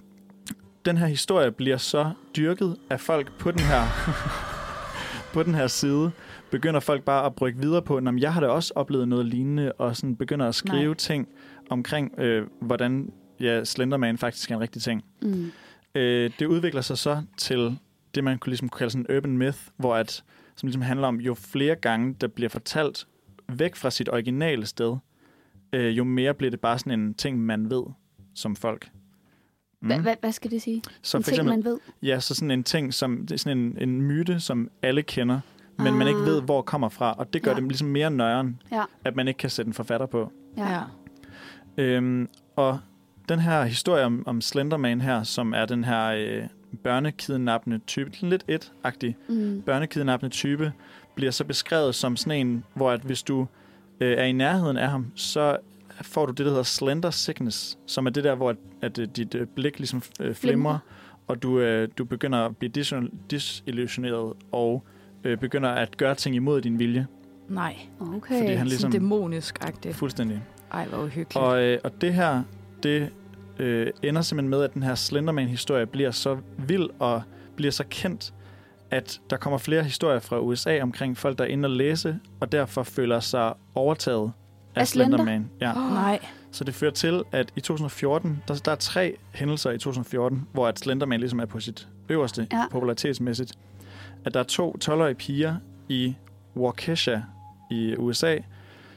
den 0.85 0.97
her 0.97 1.06
historie 1.06 1.52
bliver 1.52 1.76
så 1.76 2.10
dyrket 2.36 2.76
af 2.90 3.01
folk 3.01 3.39
på 3.39 3.51
den 3.51 3.60
her 3.60 3.82
på 5.35 5.43
den 5.43 5.55
her 5.55 5.66
side. 5.66 6.10
Begynder 6.51 6.80
folk 6.80 7.02
bare 7.02 7.26
at 7.26 7.35
brygge 7.35 7.60
videre 7.60 7.82
på, 7.82 7.97
at 7.97 8.05
jeg 8.20 8.32
har 8.32 8.40
da 8.40 8.47
også 8.47 8.72
oplevet 8.76 9.09
noget 9.09 9.26
lignende, 9.26 9.72
og 9.72 9.97
sådan 9.97 10.16
begynder 10.16 10.48
at 10.48 10.55
skrive 10.55 10.86
Nej. 10.86 10.94
ting 10.94 11.28
omkring, 11.70 12.18
øh, 12.18 12.47
hvordan 12.60 13.12
ja, 13.40 13.64
Slenderman 13.64 14.18
faktisk 14.18 14.51
er 14.51 14.55
en 14.55 14.60
rigtig 14.60 14.82
ting. 14.82 15.05
Mm. 15.22 15.52
Øh, 15.94 16.30
det 16.39 16.47
udvikler 16.47 16.80
sig 16.80 16.98
så 16.98 17.22
til 17.36 17.78
det, 18.14 18.24
man 18.24 18.39
kunne 18.39 18.51
ligesom 18.51 18.68
kalde 18.68 18.90
sådan 18.90 19.06
en 19.10 19.16
urban 19.16 19.39
myth, 19.39 19.59
hvor 19.76 19.97
at, 19.97 20.24
som 20.59 20.66
ligesom 20.66 20.82
handler 20.82 21.09
om, 21.09 21.20
jo 21.20 21.35
flere 21.35 21.74
gange, 21.74 22.14
der 22.20 22.26
bliver 22.28 22.48
fortalt 22.48 23.06
væk 23.48 23.76
fra 23.76 23.90
sit 23.90 24.09
originale 24.09 24.66
sted, 24.66 24.97
øh, 25.72 25.98
jo 25.98 26.05
mere 26.05 26.35
bliver 26.35 26.51
det 26.51 26.60
bare 26.60 26.78
sådan 26.78 27.01
en 27.01 27.14
ting, 27.14 27.39
man 27.39 27.70
ved 27.70 27.82
som 28.35 28.56
folk. 28.56 28.89
Mm. 29.82 29.90
Hva- 29.90 29.97
hva- 30.09 30.20
Hvad 30.20 30.32
skal 30.32 30.51
det 30.51 30.62
sige? 30.62 30.82
Så 31.02 31.16
en 31.16 31.22
for 31.24 31.30
ting, 31.30 31.35
eksempel, 31.35 31.55
man 31.56 31.64
ved. 31.64 31.78
ja, 32.02 32.20
så 32.20 32.35
sådan 32.35 32.51
en 32.51 32.64
ting, 32.64 32.94
som, 32.94 33.16
det 33.20 33.30
er 33.30 33.39
sådan 33.39 33.59
en, 33.59 33.76
en 33.89 34.02
myte, 34.02 34.40
som 34.40 34.70
alle 34.82 35.02
kender, 35.02 35.40
men 35.78 35.86
ah. 35.86 35.94
man 35.94 36.09
ikke 36.09 36.20
Ah. 36.20 36.26
ved, 36.26 36.43
hvor 36.43 36.62
kommer 36.62 36.89
fra, 36.89 37.12
og 37.12 37.32
det 37.32 37.43
gør 37.43 37.51
Ja. 37.51 37.56
det 37.56 37.64
ligesom 37.64 37.89
mere 37.89 38.10
nøjeren, 38.10 38.62
Ja. 38.72 38.82
at 39.05 39.16
man 39.16 39.28
ikke 39.28 39.39
kan 39.39 39.51
sætte 39.51 39.68
en 39.68 39.74
forfatter 39.74 40.06
på. 40.06 40.32
Ja. 40.56 40.72
Ja. 40.72 40.82
Øhm, 41.82 42.28
og 42.56 42.78
den 43.28 43.39
her 43.39 43.64
historie 43.64 44.05
om, 44.05 44.22
om 44.26 44.40
Slenderman 44.40 45.01
her, 45.01 45.22
som 45.22 45.52
er 45.55 45.66
den 45.66 45.85
her 45.85 46.05
øh, 46.06 46.43
børnekidnappende 46.85 47.78
type, 47.86 48.11
lidt 48.20 48.45
et-agtig 48.49 49.16
Mm. 49.28 49.62
børnekidnappende 49.66 50.35
type, 50.35 50.73
bliver 51.15 51.31
så 51.31 51.45
beskrevet 51.45 51.95
som 51.95 52.16
sådan 52.16 52.47
en, 52.47 52.65
hvor 52.74 52.90
at 52.90 53.01
hvis 53.01 53.23
du 53.23 53.47
øh, 54.01 54.19
er 54.19 54.24
i 54.24 54.32
nærheden 54.32 54.77
af 54.77 54.89
ham, 54.89 55.07
så 55.15 55.57
får 56.03 56.27
du 56.27 56.32
det, 56.32 56.39
der 56.39 56.51
hedder 56.51 56.62
slender 56.62 57.11
sickness, 57.11 57.78
som 57.86 58.07
er 58.07 58.11
det 58.11 58.24
der, 58.24 58.35
hvor 58.35 58.51
at, 58.51 58.57
at 58.82 58.99
øh, 58.99 59.09
dit 59.16 59.35
øh, 59.35 59.47
blik 59.47 59.78
ligesom 59.78 60.03
øh, 60.20 60.35
flimrer, 60.35 60.78
og 61.27 61.43
du, 61.43 61.59
øh, 61.61 61.89
du 61.99 62.05
begynder 62.05 62.39
at 62.39 62.57
blive 62.57 62.73
dis- 62.78 63.09
disillusioneret 63.31 64.32
og 64.53 64.85
øh, 65.24 65.39
begynder 65.39 65.69
at 65.70 65.97
gøre 65.97 66.15
ting 66.15 66.36
imod 66.36 66.61
din 66.61 66.78
vilje. 66.78 67.07
Nej, 67.49 67.77
Okay. 68.01 68.39
Fordi 68.39 68.53
han 68.53 68.66
ligesom... 68.66 68.66
ligesom... 68.66 68.90
dæmonisk-agtigt. 68.93 69.95
Fuldstændig. 69.95 70.43
Ej, 70.73 70.86
hvor 70.86 70.99
uhyggeligt. 70.99 71.36
Og, 71.36 71.62
øh, 71.62 71.78
og 71.85 72.01
det 72.01 72.15
her, 72.15 72.43
det 72.82 73.12
øh, 73.59 73.90
ender 74.02 74.22
simpelthen 74.22 74.51
med, 74.51 74.62
at 74.62 74.74
den 74.74 74.82
her 74.82 74.94
Slenderman-historie 74.94 75.86
bliver 75.86 76.10
så 76.10 76.39
vild 76.59 76.89
og 76.98 77.22
bliver 77.56 77.72
så 77.72 77.85
kendt, 77.90 78.35
at 78.90 79.20
der 79.30 79.36
kommer 79.36 79.59
flere 79.59 79.82
historier 79.82 80.18
fra 80.18 80.40
USA 80.40 80.82
omkring 80.82 81.16
folk, 81.16 81.39
der 81.39 81.44
er 81.44 81.48
inde 81.48 81.66
og 81.66 81.70
læse, 81.70 82.18
og 82.40 82.52
derfor 82.52 82.82
føler 82.82 83.20
sig 83.20 83.55
overtaget 83.74 84.32
af, 84.74 84.80
Af 84.80 84.89
Slender? 84.89 85.16
Slenderman. 85.16 85.51
Ja. 85.60 85.72
Nej. 85.72 86.18
Så 86.51 86.64
det 86.64 86.74
fører 86.74 86.90
til, 86.90 87.22
at 87.32 87.52
i 87.56 87.60
2014, 87.60 88.43
der, 88.48 88.55
der 88.64 88.72
er 88.72 88.76
tre 88.76 89.16
hændelser 89.35 89.70
i 89.70 89.78
2014, 89.78 90.48
hvor 90.52 90.68
at 90.68 90.78
Slenderman 90.78 91.20
ligesom 91.20 91.40
er 91.40 91.47
på 91.47 91.60
sit 91.60 91.89
øverste 92.09 92.47
ja. 92.52 92.64
popularitetsmæssigt. 92.70 93.52
At 94.24 94.35
der 94.35 94.40
er 94.40 94.44
to 94.44 94.76
12-årige 94.85 95.14
piger 95.14 95.56
i 95.89 96.14
Waukesha 96.56 97.18
i 97.70 97.94
USA, 97.97 98.36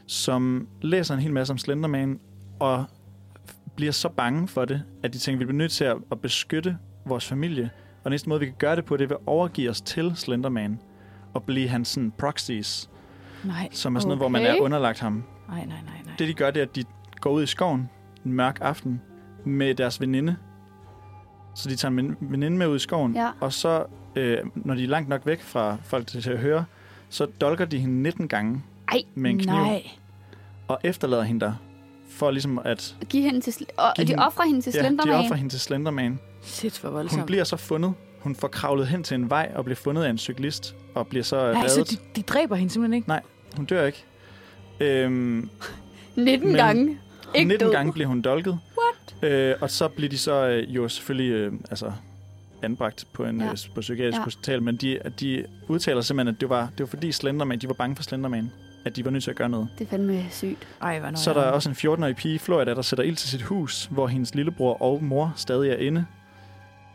som 0.08 0.68
læser 0.82 1.14
en 1.14 1.20
hel 1.20 1.34
masse 1.34 1.52
om 1.52 1.58
Slenderman, 1.58 2.20
og 2.60 2.86
bliver 3.76 3.92
så 3.92 4.10
bange 4.10 4.48
for 4.48 4.66
det, 4.66 4.84
at 5.04 5.14
de 5.14 5.18
tænker, 5.18 5.38
at 5.38 5.40
vi 5.40 5.46
bliver 5.46 5.58
nødt 5.58 5.72
til 5.72 5.84
at, 5.84 5.98
beskytte 6.22 6.78
vores 7.06 7.28
familie. 7.28 7.70
Og 8.04 8.12
næste 8.12 8.30
måde, 8.30 8.40
vi 8.40 8.46
kan 8.46 8.56
gøre 8.58 8.76
det 8.76 8.86
på, 8.86 8.98
det 8.98 9.04
er 9.04 9.08
ved 9.08 9.16
at 9.16 9.28
overgive 9.28 9.70
os 9.70 9.82
til 9.82 10.12
Slenderman 10.16 10.80
og 11.34 11.44
blive 11.44 11.68
hans 11.68 11.88
sådan, 11.88 12.12
proxies, 12.18 12.90
Nej. 13.44 13.70
som 13.72 13.96
er 13.96 14.00
sådan 14.00 14.08
noget, 14.08 14.20
hvor 14.20 14.28
man 14.28 14.42
Okay. 14.42 14.56
er 14.58 14.62
underlagt 14.62 15.00
ham. 15.00 15.24
Nej, 15.48 15.58
nej, 15.58 15.66
nej, 15.68 15.78
nej. 16.06 16.14
Det, 16.20 16.28
de 16.28 16.34
gør, 16.34 16.52
det 16.52 16.60
er, 16.60 16.66
at 16.66 16.76
de 16.76 16.84
går 17.22 17.30
ud 17.32 17.44
i 17.44 17.46
skoven 17.46 17.90
en 18.26 18.34
mørk 18.34 18.58
aften 18.62 19.02
med 19.46 19.76
deres 19.76 20.02
veninde. 20.02 20.36
Så 21.56 21.70
de 21.70 21.76
tager 21.76 21.90
en 21.90 21.98
ven- 21.98 22.18
veninde 22.22 22.58
med 22.58 22.68
ud 22.68 22.76
i 22.76 22.80
skoven, 22.80 23.16
Ja. 23.16 23.30
og 23.40 23.54
så, 23.54 23.86
øh, 24.16 24.38
når 24.56 24.74
de 24.76 24.84
er 24.84 24.88
langt 24.88 25.10
nok 25.10 25.26
væk 25.26 25.42
fra 25.42 25.78
folk 25.84 26.08
til 26.08 26.30
at 26.32 26.40
høre, 26.40 26.66
så 27.10 27.26
dolker 27.42 27.66
de 27.66 27.80
hende 27.80 28.02
19 28.02 28.28
gange 28.28 28.64
Ej, 28.92 29.02
med 29.16 29.32
en 29.32 29.38
kniv, 29.40 29.54
Nej. 29.56 29.84
og 30.68 30.80
efterlader 30.84 31.24
hende 31.24 31.46
der, 31.46 31.54
for 32.22 32.32
ligesom 32.32 32.60
at... 32.66 32.96
Giv 33.10 33.24
hende 33.24 33.42
til, 33.42 33.52
sl- 33.52 33.74
og 33.78 33.94
Giv 33.96 34.06
de 34.06 34.12
hende- 34.12 34.26
offrer 34.26 34.46
hende 34.46 34.62
til 34.62 34.74
Ja, 34.76 34.90
de 34.90 34.98
offrer 35.12 35.36
hende 35.36 35.54
til 35.54 35.60
Slenderman. 35.60 36.20
Shit, 36.42 36.80
hvor 36.80 36.90
Hun 36.90 36.96
voldsomt. 36.98 37.26
bliver 37.26 37.44
så 37.44 37.58
fundet. 37.58 37.94
Hun 38.20 38.36
får 38.36 38.48
kravlet 38.48 38.88
hen 38.88 39.04
til 39.04 39.16
en 39.16 39.30
vej 39.30 39.52
og 39.56 39.64
bliver 39.66 39.76
fundet 39.76 40.04
af 40.04 40.10
en 40.10 40.18
cyklist, 40.18 40.76
og 40.96 41.08
bliver 41.08 41.24
så 41.24 41.36
Nej, 41.54 41.64
reddet. 41.64 41.90
de, 41.92 41.96
de 42.16 42.22
dræber 42.22 42.56
hende 42.56 42.74
simpelthen 42.74 42.94
ikke? 42.94 43.14
Hun 43.58 43.66
dør 43.66 43.86
ikke. 43.86 44.04
Øhm, 44.80 45.50
19 46.16 46.48
Men- 46.48 46.56
gange. 46.56 46.98
Ikke 47.36 47.48
19 47.48 47.68
død. 47.68 47.76
gange 47.76 47.94
bliver 47.94 48.08
hun 48.08 48.22
dolket. 48.22 48.60
What? 49.22 49.32
Øh, 49.32 49.56
og 49.62 49.70
så 49.72 49.88
bliver 49.88 50.10
de 50.10 50.18
så 50.18 50.48
øh, 50.48 50.76
jo 50.76 50.88
selvfølgelig 50.90 51.32
øh, 51.32 51.54
altså, 51.70 51.92
anbragt 52.64 53.06
på 53.14 53.24
en 53.26 53.40
Ja. 53.42 53.46
øh, 53.46 53.58
på 53.76 53.82
psykiatrisk 53.82 54.18
ja. 54.18 54.24
hospital, 54.24 54.64
men 54.64 54.76
de, 54.76 55.00
de 55.20 55.46
udtaler 55.68 56.02
simpelthen, 56.02 56.36
at 56.36 56.42
det 56.42 56.50
var, 56.50 56.62
det 56.62 56.80
var 56.80 56.86
fordi 56.88 57.12
Slenderman, 57.12 57.60
de 57.60 57.68
var 57.68 57.74
bange 57.74 57.96
for 57.96 58.04
Slenderman, 58.04 58.52
at 58.86 58.96
de 58.96 59.06
var 59.06 59.12
nødt 59.12 59.24
til 59.24 59.32
at 59.32 59.38
gøre 59.38 59.50
noget. 59.50 59.68
Det 59.80 59.86
er 59.86 59.90
fandme 59.90 60.26
sygt. 60.30 60.68
Ej, 60.82 61.00
hvad 61.00 61.16
Så 61.16 61.30
er 61.30 61.34
der 61.34 61.42
også 61.44 61.70
en 61.70 61.76
14-årig 61.76 62.16
pige 62.16 62.36
i 62.36 62.38
Florida, 62.38 62.74
der 62.74 62.82
sætter 62.82 63.04
ild 63.04 63.16
til 63.16 63.30
sit 63.30 63.42
hus, 63.42 63.86
hvor 63.92 64.08
hendes 64.08 64.36
lillebror 64.36 64.82
og 64.82 65.04
mor 65.04 65.34
stadig 65.36 65.72
er 65.72 65.76
inde, 65.78 66.06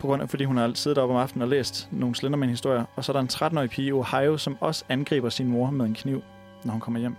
på 0.00 0.06
grund 0.06 0.22
af, 0.22 0.30
fordi 0.30 0.44
hun 0.44 0.56
har 0.56 0.70
siddet 0.74 0.98
op 0.98 1.10
om 1.10 1.16
aftenen 1.16 1.42
og 1.42 1.48
læst 1.48 1.88
nogle 1.92 2.14
Slenderman-historier. 2.14 2.84
Og 2.96 3.04
så 3.04 3.12
er 3.12 3.14
der 3.14 3.20
en 3.20 3.28
13-årig 3.32 3.70
pige 3.70 3.88
i 3.88 3.92
Ohio, 3.92 4.36
som 4.36 4.56
også 4.60 4.84
angriber 4.88 5.28
sin 5.28 5.46
mor 5.48 5.70
med 5.70 5.86
en 5.86 5.94
kniv, 5.94 6.22
når 6.64 6.72
hun 6.72 6.80
kommer 6.80 7.00
hjem. 7.00 7.14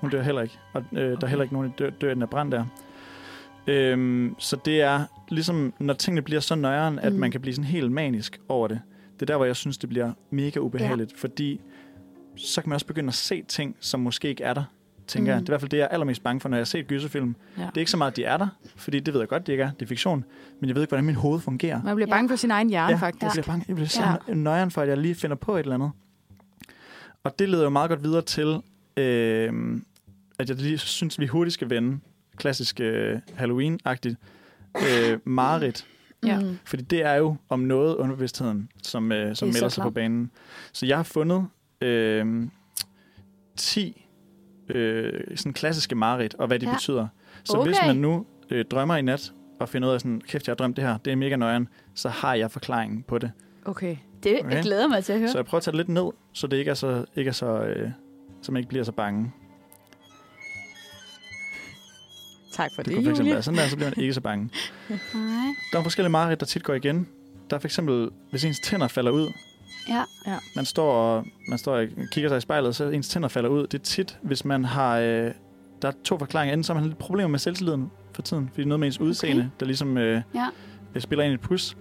Hun 0.00 0.10
dør 0.10 0.22
heller 0.22 0.42
ikke, 0.42 0.58
og 0.72 0.84
øh, 0.92 0.98
okay. 0.98 1.16
der 1.20 1.26
er 1.26 1.26
heller 1.26 1.42
ikke 1.42 1.54
nogen, 1.54 1.74
der 1.78 1.84
dør, 1.84 1.90
dør 1.90 2.14
den 2.14 2.28
brand 2.28 2.52
der. 2.52 2.64
Øhm, 3.66 4.34
så 4.38 4.56
det 4.64 4.80
er 4.82 5.04
ligesom, 5.28 5.72
når 5.78 5.94
tingene 5.94 6.22
bliver 6.22 6.40
så 6.40 6.54
nøjeren, 6.54 6.98
at 6.98 7.12
Mm. 7.12 7.18
man 7.18 7.30
kan 7.30 7.40
blive 7.40 7.54
sådan 7.54 7.70
helt 7.70 7.92
manisk 7.92 8.40
over 8.48 8.68
det. 8.68 8.80
Det 9.14 9.22
er 9.22 9.26
der, 9.26 9.36
hvor 9.36 9.44
jeg 9.44 9.56
synes, 9.56 9.78
det 9.78 9.88
bliver 9.88 10.12
mega 10.30 10.58
ubehageligt, 10.60 11.12
ja. 11.12 11.16
fordi 11.18 11.60
så 12.36 12.60
kan 12.62 12.68
man 12.68 12.74
også 12.74 12.86
begynde 12.86 13.08
at 13.08 13.14
se 13.14 13.42
ting, 13.42 13.76
som 13.80 14.00
måske 14.00 14.28
ikke 14.28 14.44
er 14.44 14.54
der, 14.54 14.64
tænker 15.06 15.24
mm. 15.24 15.28
jeg. 15.34 15.36
Mm. 15.40 15.44
Det 15.44 15.48
er 15.48 15.50
i 15.50 15.52
hvert 15.52 15.60
fald 15.60 15.70
det, 15.70 15.76
jeg 15.76 15.84
er 15.84 15.88
allermest 15.88 16.22
bange 16.22 16.40
for, 16.40 16.48
når 16.48 16.56
jeg 16.56 16.60
har 16.60 16.64
set 16.64 16.86
gyserfilm. 16.86 17.36
Ja. 17.58 17.62
Det 17.62 17.68
er 17.74 17.78
ikke 17.78 17.90
så 17.90 17.96
meget, 17.96 18.10
at 18.10 18.16
de 18.16 18.24
er 18.24 18.36
der, 18.36 18.48
fordi 18.76 19.00
det 19.00 19.14
ved 19.14 19.20
jeg 19.20 19.28
godt, 19.28 19.46
de 19.46 19.52
ikke 19.52 19.64
er. 19.64 19.70
Det 19.70 19.82
er 19.82 19.86
fiktion. 19.86 20.24
Men 20.60 20.68
jeg 20.68 20.74
ved 20.74 20.82
ikke, 20.82 20.90
hvordan 20.90 21.04
min 21.04 21.14
hoved 21.14 21.40
fungerer. 21.40 21.82
Man 21.82 21.96
bliver 21.96 22.10
bange 22.10 22.28
for 22.28 22.36
sin 22.36 22.50
egen 22.50 22.68
hjerne, 22.70 22.90
Ja, 22.92 22.96
faktisk. 22.96 23.22
Jeg 23.22 23.30
bliver 23.32 23.44
bange. 23.46 23.64
Jeg 23.68 23.76
bliver 23.76 23.88
så 23.88 24.02
Ja. 24.02 24.14
ja. 24.28 24.34
nøjeren 24.34 24.70
for, 24.70 24.82
at 24.82 24.88
jeg 24.88 24.98
lige 24.98 25.14
finder 25.14 25.36
på 25.36 25.54
et 25.56 25.60
eller 25.60 25.74
andet. 25.74 25.90
Og 27.24 27.38
det 27.38 27.48
leder 27.48 27.62
jo 27.64 27.70
meget 27.70 27.88
godt 27.88 28.02
videre 28.02 28.22
til, 28.22 28.60
øh, 28.96 29.52
at 30.38 30.48
jeg 30.48 30.56
lige 30.56 30.78
synes, 30.78 31.20
vi 31.20 31.26
hurtigt 31.26 31.54
skal 31.54 31.70
vende 31.70 31.98
klassisk 32.36 32.80
øh, 32.80 33.18
Halloween-agtigt 33.38 34.14
øh, 34.88 35.18
mareridt. 35.24 35.86
Ja. 36.26 36.40
Mm. 36.40 36.58
Fordi 36.64 36.82
det 36.82 37.02
er 37.02 37.14
jo 37.14 37.36
om 37.48 37.60
noget 37.60 37.96
underbevidstheden, 37.96 38.68
som, 38.82 39.12
øh, 39.12 39.36
som 39.36 39.48
er 39.48 39.52
melder 39.52 39.68
sig 39.68 39.82
på 39.82 39.84
klamt. 39.84 39.94
banen. 39.94 40.30
Så 40.72 40.86
jeg 40.86 40.96
har 40.98 41.02
fundet 41.02 41.46
øh, 41.84 42.46
10 43.56 44.06
øh, 44.68 45.20
sådan 45.36 45.52
klassiske 45.52 45.94
mareridt, 45.94 46.34
og 46.34 46.46
hvad 46.46 46.58
de 46.58 46.66
Ja. 46.66 46.72
betyder. 46.74 47.08
Så 47.44 47.56
Okay. 47.56 47.68
hvis 47.68 47.76
man 47.86 47.96
nu 47.96 48.26
øh, 48.50 48.64
drømmer 48.64 48.96
i 48.96 49.02
nat, 49.02 49.32
og 49.60 49.68
finder 49.68 49.88
ud 49.88 49.94
af 49.94 50.00
sådan, 50.00 50.20
kæft, 50.28 50.46
jeg 50.46 50.50
har 50.52 50.56
drømt 50.56 50.76
det 50.76 50.84
her, 50.84 50.98
det 50.98 51.12
er 51.12 51.16
mega 51.16 51.36
nøjeren, 51.36 51.68
så 51.94 52.08
har 52.08 52.34
jeg 52.34 52.50
forklaringen 52.50 53.02
på 53.02 53.18
det. 53.18 53.30
Okay. 53.64 53.96
Det 54.22 54.40
Okay. 54.40 54.54
jeg 54.54 54.62
glæder 54.62 54.88
mig 54.88 55.04
til 55.04 55.12
at 55.12 55.18
høre. 55.18 55.28
Så 55.28 55.38
jeg 55.38 55.44
prøver 55.44 55.58
at 55.58 55.62
tage 55.62 55.72
det 55.72 55.76
lidt 55.78 55.88
ned, 55.88 56.10
så 56.32 56.46
det 56.46 56.56
ikke 56.56 56.70
er 56.70 56.74
så, 56.74 57.04
ikke 57.16 57.28
er 57.28 57.32
så, 57.32 57.46
øh, 57.62 57.90
så 58.42 58.52
man 58.52 58.60
ikke 58.60 58.68
bliver 58.68 58.84
så 58.84 58.92
bange. 58.92 59.32
Tak 62.52 62.70
for 62.74 62.82
Det, 62.82 62.86
det, 62.90 62.94
kunne 62.94 63.04
for 63.04 63.10
eksempel 63.10 63.26
Julie. 63.26 63.34
være 63.34 63.42
sådan 63.42 63.58
der, 63.58 63.68
så 63.68 63.76
bliver 63.76 63.90
man 63.90 63.98
ikke 64.02 64.14
så 64.14 64.20
bange. 64.20 64.44
Nej. 65.14 65.54
Der 65.72 65.78
er 65.78 65.82
forskellige 65.82 66.10
mareridt, 66.10 66.40
der 66.40 66.46
tit 66.46 66.62
går 66.62 66.74
igen. 66.74 67.08
Der 67.50 67.56
er 67.56 67.60
for 67.60 67.68
eksempel, 67.68 68.10
hvis 68.30 68.44
ens 68.44 68.60
tænder 68.60 68.88
falder 68.88 69.10
ud. 69.10 69.32
Ja. 69.88 70.02
Ja. 70.26 70.38
Man 70.56 70.64
står 70.64 70.92
og, 70.92 71.24
man 71.48 71.58
står 71.58 71.76
og 71.76 71.86
kigger 72.12 72.30
sig 72.30 72.36
i 72.36 72.40
spejlet, 72.40 72.76
så 72.76 72.88
ens 72.88 73.08
tænder 73.08 73.28
falder 73.28 73.50
ud. 73.50 73.66
Det 73.66 73.78
er 73.80 73.82
tit, 73.84 74.18
hvis 74.22 74.44
man 74.44 74.64
har... 74.64 74.98
Øh, 74.98 75.30
der 75.82 75.88
er 75.88 75.92
to 76.04 76.18
forklaringer. 76.18 76.52
Enten 76.52 76.64
så 76.64 76.72
har 76.72 76.80
man 76.80 76.88
lidt 76.88 76.98
problemer 76.98 77.28
med 77.28 77.38
selvtilliden 77.38 77.90
for 78.12 78.22
tiden, 78.22 78.50
fordi 78.54 78.64
noget 78.64 78.80
med 78.80 78.86
ens 78.88 79.00
udseende, 79.00 79.42
okay. 79.42 79.50
der 79.60 79.66
ligesom 79.66 79.98
øh, 79.98 80.22
Ja. 80.34 80.46
øh, 80.94 81.00
spiller 81.02 81.24
ind 81.24 81.30
i 81.32 81.34
et 81.34 81.40
pus. 81.40 81.76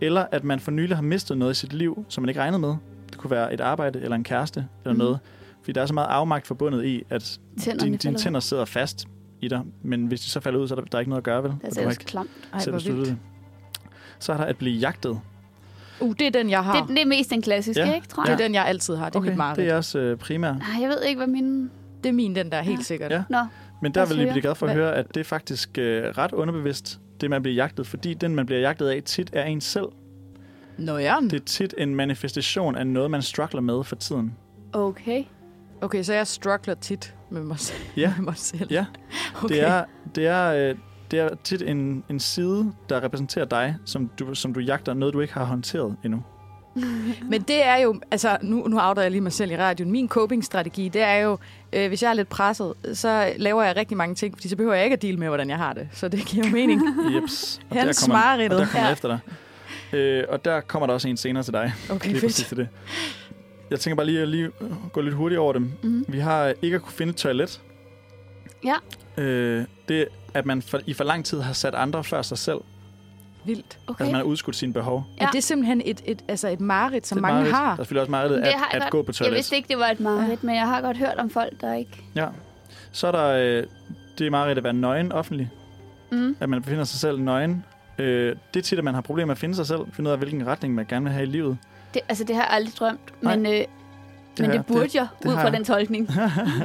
Eller 0.00 0.26
at 0.32 0.44
man 0.44 0.60
for 0.60 0.70
nylig 0.70 0.96
har 0.96 1.02
mistet 1.02 1.38
noget 1.38 1.52
i 1.52 1.54
sit 1.60 1.72
liv, 1.72 2.04
som 2.08 2.22
man 2.22 2.28
ikke 2.28 2.40
regnede 2.40 2.58
med. 2.60 2.74
Det 3.10 3.18
kunne 3.18 3.30
være 3.30 3.54
et 3.54 3.60
arbejde, 3.60 4.00
eller 4.00 4.16
en 4.16 4.24
kæreste, 4.24 4.66
eller 4.84 4.92
Mhm. 4.94 4.98
noget. 4.98 5.18
Fordi 5.62 5.72
der 5.72 5.82
er 5.82 5.86
så 5.86 5.94
meget 5.94 6.06
afmagt 6.08 6.46
forbundet 6.46 6.84
i, 6.84 7.02
at 7.10 7.40
Tænderne 7.60 7.84
dine, 7.86 7.96
dine 7.96 8.14
ud. 8.14 8.18
tænder 8.18 8.40
sidder 8.40 8.64
fast 8.64 9.08
i 9.40 9.48
dig. 9.48 9.62
Men 9.82 10.06
hvis 10.06 10.20
de 10.20 10.30
så 10.30 10.40
falder 10.40 10.60
ud, 10.60 10.68
så 10.68 10.74
er 10.74 10.78
der, 10.80 10.84
der 10.86 10.98
er 10.98 11.00
ikke 11.00 11.08
noget 11.10 11.20
at 11.20 11.24
gøre, 11.24 11.42
vel? 11.42 11.52
Det 11.70 11.78
er 11.78 11.90
ikke 11.90 12.04
klamt. 12.04 12.30
Ej, 12.52 12.60
hvor 12.70 12.78
vildt. 12.78 13.16
Så 14.18 14.32
er 14.32 14.36
der 14.36 14.44
at 14.44 14.56
blive 14.56 14.78
jagtet. 14.78 15.20
Uh, 16.04 16.14
det 16.18 16.26
er 16.26 16.30
den, 16.30 16.50
jeg 16.50 16.64
har. 16.64 16.80
Det, 16.86 16.88
det 16.96 17.02
er 17.02 17.06
mest 17.06 17.30
den 17.30 17.42
klassiske, 17.42 17.82
Ja. 17.82 17.94
ikke, 17.94 18.06
tror 18.08 18.22
Det 18.22 18.28
er 18.28 18.32
jeg? 18.32 18.38
den, 18.38 18.54
jeg 18.54 18.66
altid 18.66 18.96
har. 18.96 19.04
Det 19.08 19.14
er 19.16 19.18
Okay, 19.20 19.28
mit 19.28 19.36
mareridt. 19.38 19.56
det 19.56 19.68
er 19.68 19.76
også 19.76 19.98
øh, 19.98 20.16
primært. 20.18 20.56
Nej, 20.58 20.80
jeg 20.82 20.88
ved 20.88 21.02
ikke, 21.02 21.16
hvad 21.18 21.26
min... 21.26 21.70
Det 22.02 22.08
er 22.08 22.12
min, 22.12 22.34
den 22.34 22.50
der, 22.52 22.62
helt 22.62 22.78
Ja. 22.78 22.82
sikkert. 22.82 23.10
Ja. 23.12 23.22
Nå, 23.30 23.38
Men 23.82 23.94
der 23.94 24.06
vil 24.06 24.16
jeg 24.16 24.24
høre. 24.24 24.32
blive 24.32 24.42
glad 24.42 24.54
for 24.54 24.66
at 24.66 24.72
Hvad- 24.74 24.84
høre, 24.84 24.94
at 24.96 25.14
det 25.14 25.20
er 25.20 25.24
faktisk 25.24 25.78
øh, 25.78 26.02
ret 26.04 26.32
underbevidst, 26.32 27.00
det 27.20 27.30
man 27.30 27.42
bliver 27.42 27.54
jagtet. 27.54 27.86
Fordi 27.86 28.14
den, 28.14 28.34
man 28.34 28.46
bliver 28.46 28.60
jagtet 28.60 28.88
af, 28.88 29.02
tit 29.02 29.30
er 29.32 29.44
en 29.44 29.60
selv. 29.60 29.86
Nå, 30.78 30.96
ja. 30.98 31.16
Det 31.22 31.32
er 31.40 31.44
tit 31.44 31.74
en 31.78 31.94
manifestation 31.94 32.76
af 32.76 32.86
noget, 32.86 33.10
man 33.10 33.22
struggler 33.22 33.60
med 33.60 33.84
for 33.84 33.96
tiden. 33.96 34.34
okay. 34.72 35.24
Okay, 35.80 36.02
så 36.02 36.12
jeg 36.14 36.26
struggler 36.26 36.74
tit 36.74 37.14
med 37.30 37.42
mig 37.42 37.58
selv. 37.58 37.78
Ja. 37.96 38.12
Med 38.16 38.24
mig 38.24 38.34
selv. 38.36 38.66
Ja. 38.72 38.84
Okay. 39.42 39.54
Det 39.54 39.62
er, 39.62 39.84
det 40.14 40.26
er, 40.26 40.70
øh, 40.70 40.74
det 41.10 41.18
er 41.20 41.28
tit 41.44 41.62
en, 41.62 42.04
en 42.10 42.20
side, 42.20 42.72
der 42.88 43.02
repræsenterer 43.04 43.44
dig, 43.44 43.76
som 43.84 44.10
du, 44.18 44.34
som 44.34 44.54
du 44.54 44.60
jagter, 44.60 44.94
noget 44.94 45.14
du 45.14 45.20
ikke 45.20 45.34
har 45.34 45.44
håndteret 45.44 45.96
endnu. 46.04 46.22
Men 47.30 47.42
det 47.42 47.66
er 47.66 47.76
jo, 47.76 48.00
altså 48.10 48.38
nu, 48.42 48.68
nu 48.68 48.78
outer 48.80 49.02
jeg 49.02 49.10
lige 49.10 49.20
mig 49.20 49.32
selv 49.32 49.50
i 49.50 49.56
radioen. 49.56 49.90
Min 49.92 50.08
coping-strategi, 50.08 50.88
det 50.88 51.02
er 51.02 51.14
jo, 51.14 51.38
øh, 51.72 51.88
hvis 51.88 52.02
jeg 52.02 52.08
er 52.10 52.14
lidt 52.14 52.28
presset, 52.28 52.74
så 52.92 53.32
laver 53.36 53.62
jeg 53.62 53.76
rigtig 53.76 53.96
mange 53.96 54.14
ting, 54.14 54.34
fordi 54.34 54.48
så 54.48 54.56
behøver 54.56 54.74
jeg 54.74 54.84
ikke 54.84 54.94
at 54.94 55.02
deale 55.02 55.16
med, 55.18 55.28
hvordan 55.28 55.50
jeg 55.50 55.58
har 55.58 55.72
det. 55.72 55.88
Så 55.92 56.08
det 56.08 56.26
giver 56.26 56.50
mening. 56.50 56.82
Jeps. 57.14 57.60
Og 57.70 57.76
Hans 57.76 57.98
der 57.98 58.06
kommer, 58.12 58.32
og 58.32 58.38
der 58.50 58.66
kommer 58.66 58.86
Ja. 58.86 58.92
efter 58.92 59.08
dig. 59.08 59.18
Øh, 59.98 60.24
og 60.28 60.44
der 60.44 60.60
kommer 60.60 60.86
der 60.86 60.94
også 60.94 61.08
en 61.08 61.16
senere 61.16 61.42
til 61.42 61.52
dig. 61.52 61.72
Okay, 61.90 62.08
Lige 62.08 62.20
fedt. 62.20 62.34
til 62.34 62.56
det. 62.56 62.68
Jeg 63.70 63.80
tænker 63.80 63.96
bare 63.96 64.06
lige 64.06 64.20
at 64.22 64.28
lige 64.28 64.50
gå 64.92 65.00
lidt 65.00 65.14
hurtigt 65.14 65.38
over 65.38 65.52
dem. 65.52 65.72
Mm. 65.82 66.04
Vi 66.08 66.18
har 66.18 66.54
ikke 66.62 66.74
at 66.74 66.82
kunne 66.82 66.92
finde 66.92 67.10
et 67.10 67.16
toilet. 67.16 67.60
Ja. 68.64 68.74
Øh, 69.22 69.64
det 69.88 70.08
at 70.34 70.46
man 70.46 70.62
for, 70.62 70.80
i 70.86 70.92
for 70.92 71.04
lang 71.04 71.24
tid 71.24 71.40
har 71.40 71.52
sat 71.52 71.74
andre 71.74 72.04
før 72.04 72.22
sig 72.22 72.38
selv. 72.38 72.58
Vildt. 73.46 73.78
Okay. 73.86 74.00
Altså 74.04 74.12
man 74.12 74.14
har 74.14 74.22
udskudt 74.22 74.56
sine 74.56 74.72
behov. 74.72 75.04
Ja. 75.20 75.26
Er 75.26 75.30
det 75.30 75.44
simpelthen 75.44 75.82
et, 75.84 76.02
et, 76.04 76.22
altså 76.28 76.48
et 76.48 76.60
mareridt, 76.60 77.06
som 77.06 77.16
Det 77.16 77.24
er 77.24 77.28
mange 77.28 77.34
mareridt. 77.40 77.56
har? 77.56 77.64
Der 77.64 77.72
er 77.72 77.76
selvfølgelig 77.76 78.00
også 78.00 78.10
meget 78.10 78.30
Det 78.30 78.36
at, 78.36 78.44
har 78.52 78.68
jeg 78.72 78.74
at 78.74 78.82
godt- 78.82 78.90
gå 78.90 79.02
på 79.02 79.06
Jeg 79.08 79.14
toilet. 79.14 79.34
vidste 79.34 79.56
ikke, 79.56 79.68
det 79.68 79.78
var 79.78 79.86
et 79.88 80.00
mareridt, 80.00 80.44
men 80.44 80.54
jeg 80.54 80.68
har 80.68 80.80
godt 80.80 80.96
hørt 80.96 81.14
om 81.18 81.30
folk, 81.30 81.60
der 81.60 81.74
ikke... 81.74 81.90
Ja. 82.14 82.26
Så 82.92 83.06
er 83.06 83.12
der 83.12 83.28
øh, 83.28 83.66
det 84.18 84.26
er 84.26 84.30
meget 84.30 84.56
at 84.58 84.64
være 84.64 84.72
nøgen 84.72 85.12
offentlig. 85.12 85.50
Mm. 86.12 86.36
At 86.40 86.48
man 86.48 86.62
befinder 86.62 86.84
sig 86.84 87.00
selv 87.00 87.20
nøgen. 87.20 87.64
Øh, 87.98 88.36
det 88.54 88.60
er 88.60 88.64
tit, 88.64 88.78
at 88.78 88.84
man 88.84 88.94
har 88.94 89.00
problemer 89.00 89.26
med 89.26 89.32
at 89.34 89.38
finde 89.38 89.54
sig 89.54 89.66
selv. 89.66 89.80
Finde 89.92 90.08
ud 90.08 90.12
af, 90.12 90.18
hvilken 90.18 90.46
retning 90.46 90.74
man 90.74 90.86
gerne 90.88 91.04
vil 91.04 91.12
have 91.12 91.22
i 91.22 91.30
livet. 91.30 91.58
Det, 91.94 92.02
altså, 92.08 92.24
det 92.24 92.36
har 92.36 92.42
jeg 92.42 92.50
aldrig 92.52 92.74
drømt, 92.78 93.00
Nej. 93.22 93.36
men, 93.36 93.46
øh, 93.46 93.52
men 93.52 93.66
har 94.38 94.46
det 94.46 94.54
jeg- 94.54 94.66
burde 94.66 94.88
jeg, 94.94 95.06
det 95.22 95.28
ud 95.28 95.34
fra 95.34 95.40
jeg. 95.40 95.52
den 95.52 95.64
tolkning. 95.64 96.08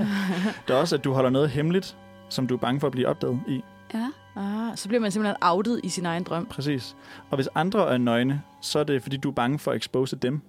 Der 0.67 0.73
er 0.73 0.77
også, 0.77 0.95
at 0.95 1.03
du 1.03 1.13
holder 1.13 1.29
noget 1.29 1.49
hemmeligt. 1.49 1.95
Som 2.30 2.47
du 2.47 2.53
er 2.53 2.57
bange 2.60 2.80
for 2.80 2.88
at 2.88 2.91
blive 2.91 3.07
opdaget 3.07 3.39
i. 3.47 3.61
Ja. 3.93 4.07
Ah, 4.35 4.77
så 4.77 4.88
bliver 4.88 5.01
man 5.01 5.11
simpelthen 5.11 5.35
outet 5.41 5.80
i 5.84 5.89
sin 5.89 6.06
egen 6.06 6.23
drøm. 6.23 6.45
Præcis. 6.45 6.95
Og 7.30 7.35
hvis 7.38 7.49
andre 7.56 7.93
er 7.93 7.97
nøgne, 7.97 8.41
så 8.61 8.80
er 8.80 8.84
det, 8.84 9.01
fordi 9.01 9.18
du 9.18 9.30
er 9.30 9.34
bange 9.34 9.60
for 9.60 9.72
at 9.72 9.77
expose 9.77 10.15
dem. 10.15 10.41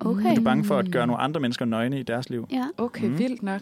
Okay. 0.00 0.34
Du 0.36 0.40
er 0.40 0.44
bange 0.44 0.64
for 0.64 0.78
at 0.78 0.90
gøre 0.92 1.06
nogle 1.06 1.22
andre 1.22 1.40
mennesker 1.40 1.64
nøgne 1.64 2.00
i 2.00 2.02
deres 2.02 2.30
liv. 2.30 2.46
Ja. 2.52 2.64
Okay, 2.78 3.06
Mm. 3.08 3.18
vildt 3.18 3.42
nok. 3.42 3.60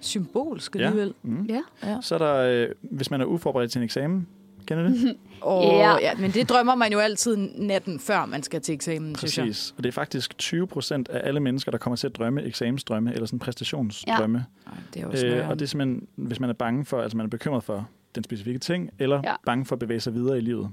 Symbolsk 0.00 0.76
Ja. 0.76 0.80
alligevel. 0.80 1.14
Mm. 1.22 1.46
Ja. 1.48 1.60
Ja. 1.82 1.96
Så 2.00 2.14
er 2.14 2.18
der, 2.18 2.34
øh, 2.68 2.68
hvis 2.82 3.10
man 3.10 3.20
er 3.20 3.24
uforberedt 3.24 3.70
til 3.72 3.78
en 3.78 3.84
eksamen, 3.84 4.26
kender 4.66 4.84
du 4.88 4.90
det? 4.90 5.16
Oh, 5.42 5.64
Ja. 5.64 5.96
ja. 6.00 6.14
Men 6.18 6.30
det 6.30 6.48
drømmer 6.48 6.74
man 6.74 6.92
jo 6.92 6.98
altid 6.98 7.36
natten, 7.56 8.00
før 8.00 8.26
man 8.26 8.42
skal 8.42 8.60
til 8.60 8.74
eksamen, 8.74 9.16
synes 9.16 9.38
jeg. 9.38 9.46
Præcis. 9.46 9.74
Og 9.76 9.82
det 9.84 9.88
er 9.88 9.92
faktisk 9.92 10.38
20 10.38 10.66
procent 10.66 11.08
af 11.08 11.20
alle 11.28 11.40
mennesker, 11.40 11.70
der 11.70 11.78
kommer 11.78 11.96
til 11.96 12.06
at 12.06 12.16
drømme 12.16 12.42
eksamensdrømme 12.42 13.12
eller 13.14 13.26
sådan 13.26 13.38
præstationsdrømme. 13.38 14.44
Ej, 14.66 14.72
det 14.94 15.02
er 15.02 15.30
jo 15.32 15.36
Øh, 15.38 15.48
og 15.48 15.58
det 15.58 15.64
er 15.64 15.68
simpelthen, 15.68 16.06
hvis 16.16 16.40
man 16.40 16.50
er 16.50 16.54
bange 16.54 16.84
for, 16.84 17.02
altså 17.02 17.16
man 17.16 17.26
er 17.26 17.30
bekymret 17.30 17.64
for 17.64 17.88
den 18.14 18.24
specifikke 18.24 18.58
ting, 18.58 18.90
eller 18.98 19.20
Ja. 19.24 19.30
ja. 19.30 19.36
bange 19.46 19.64
for 19.66 19.74
at 19.76 19.78
bevæge 19.78 20.00
sig 20.00 20.14
videre 20.14 20.38
i 20.38 20.40
livet. 20.40 20.68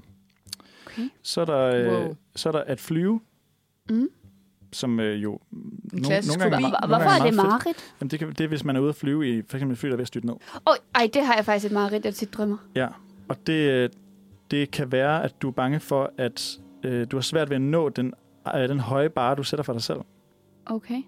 Okay. 0.86 1.08
Så 1.22 1.40
er 1.40 1.44
der, 1.44 1.58
øh, 1.60 1.92
Wow. 2.02 2.16
så 2.36 2.48
er 2.48 2.52
der 2.52 2.60
at 2.66 2.80
flyve, 2.80 3.20
Mm. 3.90 4.08
som 4.72 5.00
øh, 5.00 5.22
jo 5.22 5.38
klassisk 6.04 6.38
fobi. 6.38 6.50
gange, 6.50 6.68
Hvor- 6.68 6.78
nogle 6.80 6.86
Hvorfor 6.96 7.10
gange 7.10 7.20
er 7.20 7.24
det 7.30 7.34
mareridt? 7.34 7.94
Jamen, 8.00 8.10
det, 8.10 8.18
kan, 8.18 8.28
det 8.28 8.40
er, 8.40 8.48
hvis 8.48 8.64
man 8.64 8.76
er 8.76 8.80
ude 8.80 8.88
at 8.88 8.94
flyve 8.96 9.38
i 9.38 9.42
for 9.48 9.56
eksempel 9.56 9.72
et 9.74 9.78
fly, 9.78 9.88
der 9.88 9.92
er 9.92 9.96
ved 9.96 10.02
at 10.02 10.08
styrte 10.08 10.26
ned. 10.26 10.34
Oh, 10.66 10.74
ej, 10.94 11.10
det 11.14 11.26
har 11.26 11.34
jeg 11.34 11.44
faktisk 11.44 11.66
et 11.66 11.72
mareridt, 11.72 12.04
jeg 12.04 12.14
tit 12.14 12.34
drømmer. 12.34 12.56
Ja, 12.74 12.88
og 13.28 13.46
det, 13.46 13.52
øh, 13.52 13.90
det 14.50 14.70
kan 14.70 14.92
være, 14.92 15.24
at 15.24 15.42
du 15.42 15.48
er 15.48 15.52
bange 15.52 15.80
for, 15.80 16.12
at 16.18 16.58
øh, 16.82 17.06
du 17.10 17.16
har 17.16 17.22
svært 17.22 17.50
ved 17.50 17.56
at 17.56 17.62
nå 17.62 17.88
den, 17.88 18.12
øh, 18.54 18.68
den 18.68 18.80
høje 18.80 19.08
bare, 19.08 19.34
du 19.34 19.42
sætter 19.42 19.64
for 19.64 19.72
dig 19.72 19.82
selv. 19.82 20.00
Okay. 20.66 21.02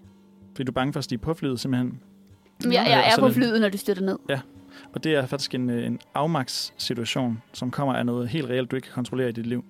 Fordi 0.55 0.63
du 0.63 0.71
er 0.71 0.73
bange 0.73 0.93
for 0.93 0.97
at 0.97 1.03
stige 1.03 1.19
på 1.19 1.33
flyet, 1.33 1.59
simpelthen. 1.59 2.01
Jeg, 2.63 2.71
jeg 2.73 3.13
er 3.15 3.19
på 3.19 3.29
flyet, 3.29 3.61
når 3.61 3.69
du 3.69 3.77
styrter 3.77 4.01
ned. 4.01 4.17
Og 4.93 5.03
det 5.03 5.15
er 5.15 5.25
faktisk 5.25 5.55
en, 5.55 5.69
øh, 5.69 5.85
en 5.85 5.99
afmagtssituation, 6.13 7.41
som 7.53 7.71
kommer 7.71 7.93
af 7.93 8.05
noget 8.05 8.29
helt 8.29 8.49
reelt, 8.49 8.71
du 8.71 8.75
ikke 8.75 8.85
kan 8.85 8.93
kontrollere 8.93 9.29
i 9.29 9.31
dit 9.31 9.45
liv. 9.45 9.65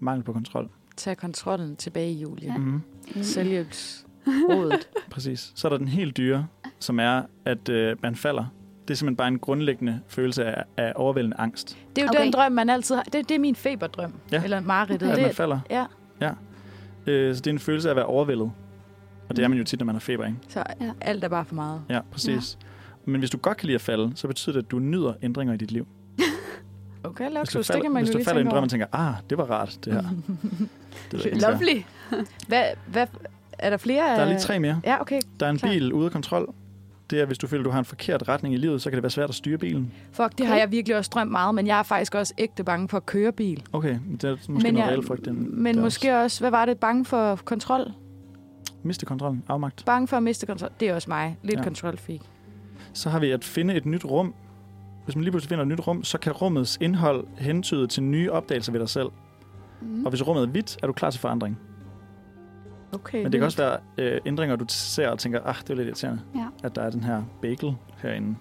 Mangel 0.00 0.24
på 0.24 0.32
kontrol. 0.32 0.70
Tag 0.96 1.16
kontrollen 1.16 1.76
tilbage, 1.76 2.12
Julie. 2.12 2.46
Ja. 2.46 2.52
Ja. 2.52 2.58
Mm-hmm. 2.58 3.22
Selvhjælpsrådet. 3.22 4.88
Præcis. 5.10 5.52
Så 5.54 5.68
er 5.68 5.70
der 5.70 5.78
den 5.78 5.88
helt 5.88 6.16
dyre, 6.16 6.46
som 6.78 7.00
er, 7.00 7.22
at 7.44 7.68
øh, 7.68 7.96
man 8.02 8.16
falder. 8.16 8.44
Det 8.92 8.96
er 8.96 8.98
simpelthen 8.98 9.16
bare 9.16 9.28
en 9.28 9.38
grundlæggende 9.38 10.00
følelse 10.08 10.44
af, 10.44 10.64
af 10.76 10.92
overvældende 10.96 11.36
angst. 11.40 11.78
Det 11.96 12.02
er 12.02 12.06
jo 12.06 12.10
Okay. 12.10 12.24
den 12.24 12.32
drøm, 12.32 12.52
man 12.52 12.70
altid 12.70 12.94
har. 12.94 13.02
Det, 13.02 13.28
det 13.28 13.30
er 13.34 13.38
min 13.38 13.56
feberdrøm. 13.56 14.12
Ja. 14.32 14.42
Eller 14.44 14.60
mareridtet. 14.60 15.08
At 15.10 15.16
Det, 15.16 15.22
man 15.24 15.34
falder. 15.34 15.60
ja, 15.70 15.84
Øh, 17.06 17.34
så 17.34 17.40
det 17.40 17.46
er 17.46 17.50
en 17.54 17.58
følelse 17.58 17.88
af 17.88 17.92
at 17.92 17.96
være 17.96 18.04
overvældet. 18.06 18.52
Og 19.28 19.36
det 19.36 19.44
er 19.44 19.48
man 19.48 19.58
jo 19.58 19.64
tit, 19.64 19.78
når 19.78 19.86
man 19.86 19.94
har 19.94 20.00
feber, 20.00 20.24
ikke? 20.26 20.38
så 20.48 20.64
Ja. 20.80 20.90
alt 21.00 21.24
er 21.24 21.28
bare 21.28 21.44
for 21.44 21.54
meget. 21.54 21.80
Ja, 21.88 22.00
præcis. 22.10 22.58
Ja. 22.62 22.66
Men 23.12 23.18
hvis 23.18 23.30
du 23.30 23.38
godt 23.38 23.56
kan 23.56 23.66
lide 23.66 23.74
at 23.74 23.80
falde, 23.80 24.12
så 24.14 24.26
betyder 24.28 24.52
det, 24.52 24.62
at 24.64 24.70
du 24.70 24.78
nyder 24.78 25.12
ændringer 25.22 25.54
i 25.54 25.56
dit 25.56 25.70
liv. 25.70 25.86
Okay, 27.04 27.30
luksus, 27.34 27.52
du 27.52 27.58
det 27.58 27.66
falder, 27.66 27.88
man 27.90 28.02
hvis 28.04 28.14
du 28.16 28.24
falder 28.24 28.40
i 28.40 28.44
en 28.44 28.50
drøm 28.50 28.62
og 28.62 28.70
tænker, 28.70 28.86
ah, 28.92 29.14
det 29.30 29.38
var 29.38 29.44
rart, 29.44 29.78
det 29.84 29.92
her. 29.92 30.02
det 31.12 31.24
ikke, 31.26 31.38
Lovely. 31.40 31.82
Hvad, 32.48 32.64
hvad, 32.86 33.06
er 33.58 33.70
der 33.70 33.76
flere? 33.76 34.02
Der 34.04 34.20
er 34.20 34.24
lige 34.28 34.38
tre 34.38 34.58
mere. 34.58 34.80
Ja, 34.84 35.00
okay. 35.00 35.20
Der 35.40 35.46
er 35.46 35.50
en 35.50 35.58
Klar. 35.58 35.70
bil 35.70 35.92
ude 35.92 36.06
af 36.06 36.12
kontrol. 36.12 36.54
Det 37.10 37.20
er, 37.20 37.24
hvis 37.26 37.38
du 37.38 37.46
føler, 37.46 37.64
du 37.64 37.70
har 37.70 37.78
en 37.78 37.84
forkert 37.84 38.28
retning 38.28 38.54
i 38.54 38.58
livet, 38.58 38.82
så 38.82 38.90
kan 38.90 38.96
det 38.96 39.02
være 39.02 39.10
svært 39.10 39.28
at 39.28 39.34
styre 39.34 39.58
bilen. 39.58 39.92
Fuck, 40.12 40.30
det 40.32 40.40
Okay. 40.40 40.46
har 40.46 40.56
jeg 40.56 40.70
virkelig 40.72 40.96
også 40.96 41.10
drømt 41.14 41.30
meget, 41.30 41.54
men 41.54 41.66
jeg 41.66 41.78
er 41.78 41.82
faktisk 41.82 42.14
også 42.14 42.34
ægte 42.38 42.64
bange 42.64 42.88
for 42.88 42.96
at 42.96 43.06
køre 43.06 43.32
bil. 43.32 43.62
Okay, 43.72 43.98
det 44.12 44.24
er 44.24 44.36
måske 44.48 44.52
men 44.66 44.74
noget 44.74 44.90
reelt 44.90 45.06
frygt. 45.06 45.24
den- 45.24 45.62
men 45.62 45.74
der 45.76 45.82
måske 45.82 46.16
også, 46.18 46.40
hvad 46.40 46.50
var 46.50 46.64
det? 46.66 46.78
Bange 46.78 47.04
for 47.04 47.36
kontrol? 47.44 47.80
Også. 47.80 47.92
Miste 48.82 49.06
kontrollen, 49.06 49.42
afmagt. 49.48 49.82
Bange 49.86 50.08
for 50.08 50.16
at 50.16 50.22
miste 50.22 50.46
kontrol. 50.46 50.70
Det 50.80 50.88
er 50.88 50.94
også 50.94 51.10
mig. 51.10 51.38
Lidt 51.42 51.52
Ja. 51.52 51.58
ja. 51.58 51.64
kontrolfreak. 51.64 52.20
Så 52.92 53.10
har 53.10 53.18
vi 53.18 53.30
at 53.30 53.44
finde 53.44 53.74
et 53.74 53.86
nyt 53.86 54.04
rum. 54.04 54.34
Hvis 55.04 55.16
man 55.16 55.22
lige 55.24 55.32
pludselig 55.32 55.48
finder 55.48 55.62
et 55.62 55.68
nyt 55.68 55.86
rum, 55.86 56.04
så 56.04 56.18
kan 56.18 56.32
rummets 56.32 56.78
indhold 56.80 57.26
hentyde 57.38 57.86
til 57.86 58.02
nye 58.02 58.32
opdagelser 58.32 58.72
ved 58.72 58.80
dig 58.80 58.88
selv. 58.88 59.08
Mm. 59.82 60.04
Og 60.04 60.10
hvis 60.10 60.26
rummet 60.26 60.42
er 60.42 60.46
hvidt, 60.48 60.78
er 60.82 60.86
du 60.86 60.92
klar 60.92 61.10
til 61.10 61.20
forandring. 61.20 61.58
Okay. 62.92 63.22
Men 63.22 63.32
det 63.32 63.38
kan 63.40 63.44
også 63.46 63.58
være 63.58 63.78
øh, 63.98 64.20
ændringer, 64.26 64.56
du 64.56 64.64
ser 64.68 65.08
og 65.08 65.18
tænker, 65.18 65.40
ah, 65.44 65.54
det 65.54 65.70
er 65.70 65.74
lidt 65.74 65.86
irriterende, 65.88 66.22
Ja. 66.34 66.46
at 66.64 66.74
der 66.76 66.82
er 66.82 66.90
den 66.90 67.04
her 67.04 67.22
bagel 67.42 67.76
herinde. 68.02 68.36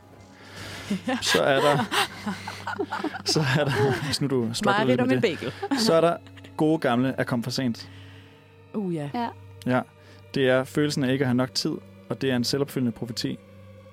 Så 1.22 1.44
er 1.44 1.60
der... 1.62 1.78
så 3.26 3.40
er 3.60 3.64
der... 3.66 4.06
Hvis 4.06 4.22
nu 4.22 4.28
du 4.28 4.50
struggler 4.54 4.84
lidt 4.86 5.02
med 5.08 5.10
det, 5.10 5.22
bagel. 5.22 5.54
så 5.80 5.94
er 5.94 6.02
der 6.02 6.18
gode 6.58 6.80
gamle 6.80 7.20
at 7.20 7.28
komme 7.28 7.44
for 7.44 7.52
sent. 7.52 7.90
Uh, 8.74 8.96
ja. 8.96 9.10
Ja, 9.66 9.82
det 10.34 10.50
er 10.50 10.64
følelsen 10.64 11.04
af 11.04 11.12
ikke 11.12 11.24
at 11.24 11.28
have 11.28 11.36
nok 11.36 11.54
tid, 11.54 11.72
og 12.10 12.22
det 12.22 12.32
er 12.32 12.36
en 12.36 12.44
selvopfyldende 12.44 12.92
profeti. 12.92 13.38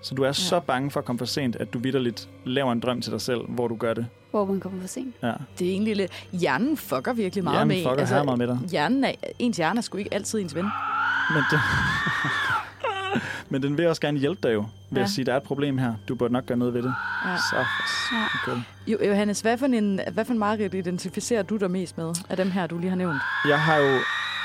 Så 0.00 0.14
du 0.14 0.22
er 0.22 0.26
ja. 0.26 0.32
så 0.32 0.60
bange 0.60 0.90
for 0.90 1.00
at 1.00 1.04
komme 1.06 1.18
for 1.18 1.26
sent, 1.26 1.56
at 1.56 1.72
du 1.72 1.78
vidderligt 1.78 2.28
laver 2.44 2.72
en 2.72 2.80
drøm 2.80 3.00
til 3.00 3.12
dig 3.12 3.20
selv, 3.20 3.40
hvor 3.48 3.68
du 3.68 3.76
gør 3.76 3.94
det. 3.94 4.06
Hvor 4.30 4.44
man 4.44 4.60
kommer 4.60 4.80
for 4.80 4.88
sent. 4.88 5.14
Ja. 5.22 5.32
Det 5.58 5.66
er 5.66 5.70
egentlig 5.70 5.96
lidt... 5.96 6.26
Hjernen 6.32 6.76
fucker 6.76 7.12
virkelig 7.12 7.44
meget 7.44 7.56
Hjernen 7.56 7.68
med 7.68 7.76
fucker 7.76 8.00
altså, 8.00 8.24
meget 8.24 8.38
med 8.38 8.46
dig. 8.46 8.58
Hjernen 8.70 9.04
er, 9.04 9.12
ens 9.38 9.56
hjerne 9.56 9.78
er 9.78 9.82
sgu 9.82 9.98
ikke 9.98 10.14
altid 10.14 10.40
ens 10.40 10.54
ven. 10.54 10.64
Men, 11.34 11.42
det, 11.50 11.60
men 13.50 13.62
den 13.62 13.78
vil 13.78 13.86
også 13.86 14.00
gerne 14.00 14.18
hjælpe 14.18 14.48
dig 14.48 14.54
jo, 14.54 14.60
ved. 14.90 14.98
Ja. 14.98 15.02
at 15.02 15.10
sige, 15.10 15.24
der 15.24 15.32
er 15.32 15.36
et 15.36 15.42
problem 15.42 15.78
her. 15.78 15.94
Du 16.08 16.14
burde 16.14 16.32
nok 16.32 16.46
gøre 16.46 16.58
noget 16.58 16.74
ved 16.74 16.82
det. 16.82 16.94
Ja. 17.26 17.36
Så 17.36 17.56
Ja. 18.12 18.24
okay. 18.34 18.62
Jo, 18.86 18.98
Johannes, 19.08 19.40
hvad 19.40 19.58
for 19.58 19.66
en, 19.66 20.00
hvad 20.12 20.24
for 20.24 20.32
en 20.32 20.38
mareridt 20.38 20.74
identificerer 20.74 21.42
du 21.42 21.56
dig 21.56 21.70
mest 21.70 21.98
med 21.98 22.14
af 22.28 22.36
dem 22.36 22.50
her, 22.50 22.66
du 22.66 22.78
lige 22.78 22.88
har 22.88 22.96
nævnt? 22.96 23.22
Jeg 23.48 23.60
har 23.60 23.76
jo... 23.76 23.98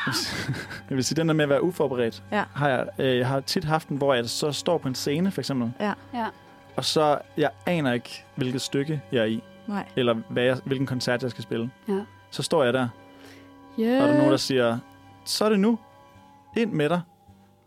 Jeg 0.89 0.95
vil 0.97 1.03
sige, 1.03 1.15
den 1.15 1.27
der 1.27 1.33
med 1.33 1.43
at 1.43 1.49
være 1.49 1.63
uforberedt, 1.63 2.23
Ja. 2.31 2.43
har 2.53 2.69
jeg, 2.69 2.87
øh, 2.99 3.17
jeg 3.17 3.27
har 3.27 3.39
tit 3.39 3.63
haft 3.63 3.89
den, 3.89 3.97
hvor 3.97 4.13
jeg 4.13 4.29
så 4.29 4.51
står 4.51 4.77
på 4.77 4.87
en 4.87 4.95
scene, 4.95 5.31
for 5.31 5.41
eksempel, 5.41 5.71
Ja. 5.79 5.93
og 6.75 6.85
så 6.85 7.17
jeg 7.37 7.49
aner 7.65 7.93
ikke, 7.93 8.25
hvilket 8.35 8.61
stykke 8.61 9.01
jeg 9.11 9.19
er 9.21 9.25
i, 9.25 9.43
Nej. 9.67 9.87
eller 9.95 10.13
hvad 10.29 10.43
jeg, 10.43 10.57
hvilken 10.65 10.87
koncert 10.87 11.23
jeg 11.23 11.31
skal 11.31 11.43
spille. 11.43 11.71
Ja. 11.87 11.99
Så 12.31 12.43
står 12.43 12.63
jeg 12.63 12.73
der, 12.73 12.87
Yeah. 13.79 14.01
og 14.01 14.07
der 14.07 14.13
er 14.13 14.17
nogen, 14.17 14.31
der 14.31 14.37
siger, 14.37 14.77
så 15.25 15.45
er 15.45 15.49
det 15.49 15.59
nu. 15.59 15.79
Ind 16.57 16.71
med 16.71 16.89
dig. 16.89 17.01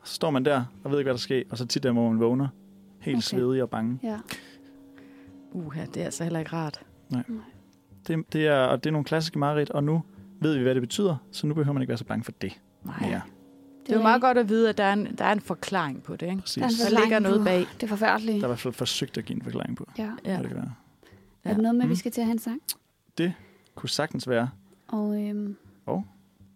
Og 0.01 0.09
så 0.09 0.15
står 0.15 0.31
man 0.31 0.45
der 0.45 0.65
og 0.85 0.91
ved 0.91 0.99
ikke, 0.99 1.07
hvad 1.07 1.15
der 1.15 1.21
sker. 1.21 1.43
Og 1.51 1.59
så 1.59 1.67
tit 1.67 1.83
der, 1.83 1.93
hvor 1.93 2.09
man 2.09 2.21
vågner. 2.21 2.49
Helt 3.01 3.17
Okay. 3.17 3.23
svedig 3.23 3.63
og 3.63 3.71
bange. 3.71 3.99
Ja. 4.03 4.17
Uha, 5.53 5.85
det 5.85 5.97
er 6.01 6.05
altså 6.05 6.23
heller 6.25 6.39
ikke 6.39 6.53
rart. 6.53 6.81
Det, 8.09 8.33
det 8.33 8.47
er, 8.47 8.59
og 8.59 8.85
det 8.85 8.91
er 8.91 8.93
nogle 8.93 9.05
klassiske 9.05 9.39
mareridt, 9.39 9.71
og 9.71 9.85
nu 9.85 10.03
ved 10.41 10.57
vi, 10.57 10.63
hvad 10.63 10.75
det 10.75 10.83
betyder. 10.83 11.17
Så 11.33 11.47
nu 11.47 11.55
behøver 11.55 11.73
man 11.73 11.83
ikke 11.83 11.89
være 11.89 11.99
så 11.99 12.05
bange 12.05 12.25
for 12.25 12.33
det 12.33 12.61
Nej. 12.85 12.95
mere. 13.01 13.21
Det 13.87 13.93
er 13.93 13.97
jo 13.97 14.03
meget 14.03 14.21
godt 14.21 14.39
at 14.39 14.49
vide, 14.49 14.69
at 14.69 14.79
der 14.79 14.85
er 14.85 14.93
en, 14.93 15.15
der 15.19 15.25
er 15.25 15.33
en 15.33 15.41
forklaring 15.41 16.03
på 16.03 16.17
det, 16.17 16.27
ikke? 16.27 16.41
Præcis. 16.41 16.63
Der 16.63 16.85
er 16.87 16.91
Der 16.91 17.01
ligger 17.01 17.19
noget 17.19 17.45
bag. 17.45 17.59
Det 17.75 17.83
er 17.83 17.87
forfærdeligt. 17.87 18.35
Der 18.35 18.41
er 18.43 18.47
i 18.47 18.49
hvert 18.49 18.59
fald 18.59 18.75
forsøgt 18.75 19.19
at 19.19 19.25
give 19.25 19.37
en 19.37 19.43
forklaring 19.43 19.77
på, 19.77 19.89
Ja. 19.99 20.03
Ja. 20.25 20.31
hvad 20.35 20.39
det 20.39 20.47
kan 20.49 20.57
være. 20.57 20.73
Er 21.45 21.53
det 21.53 21.63
noget 21.63 21.75
med, 21.75 21.83
at 21.83 21.89
vi 21.89 21.93
Mm. 21.93 21.97
skal 21.97 22.13
til 22.13 22.21
at 22.21 22.25
have 22.25 22.33
en 22.33 22.39
sang? 22.39 22.61
Kunne 23.75 23.89
sagtens 23.91 24.29
være. 24.29 24.49
Og 24.89 25.23
øhm, 25.23 25.57
Og? 25.87 26.05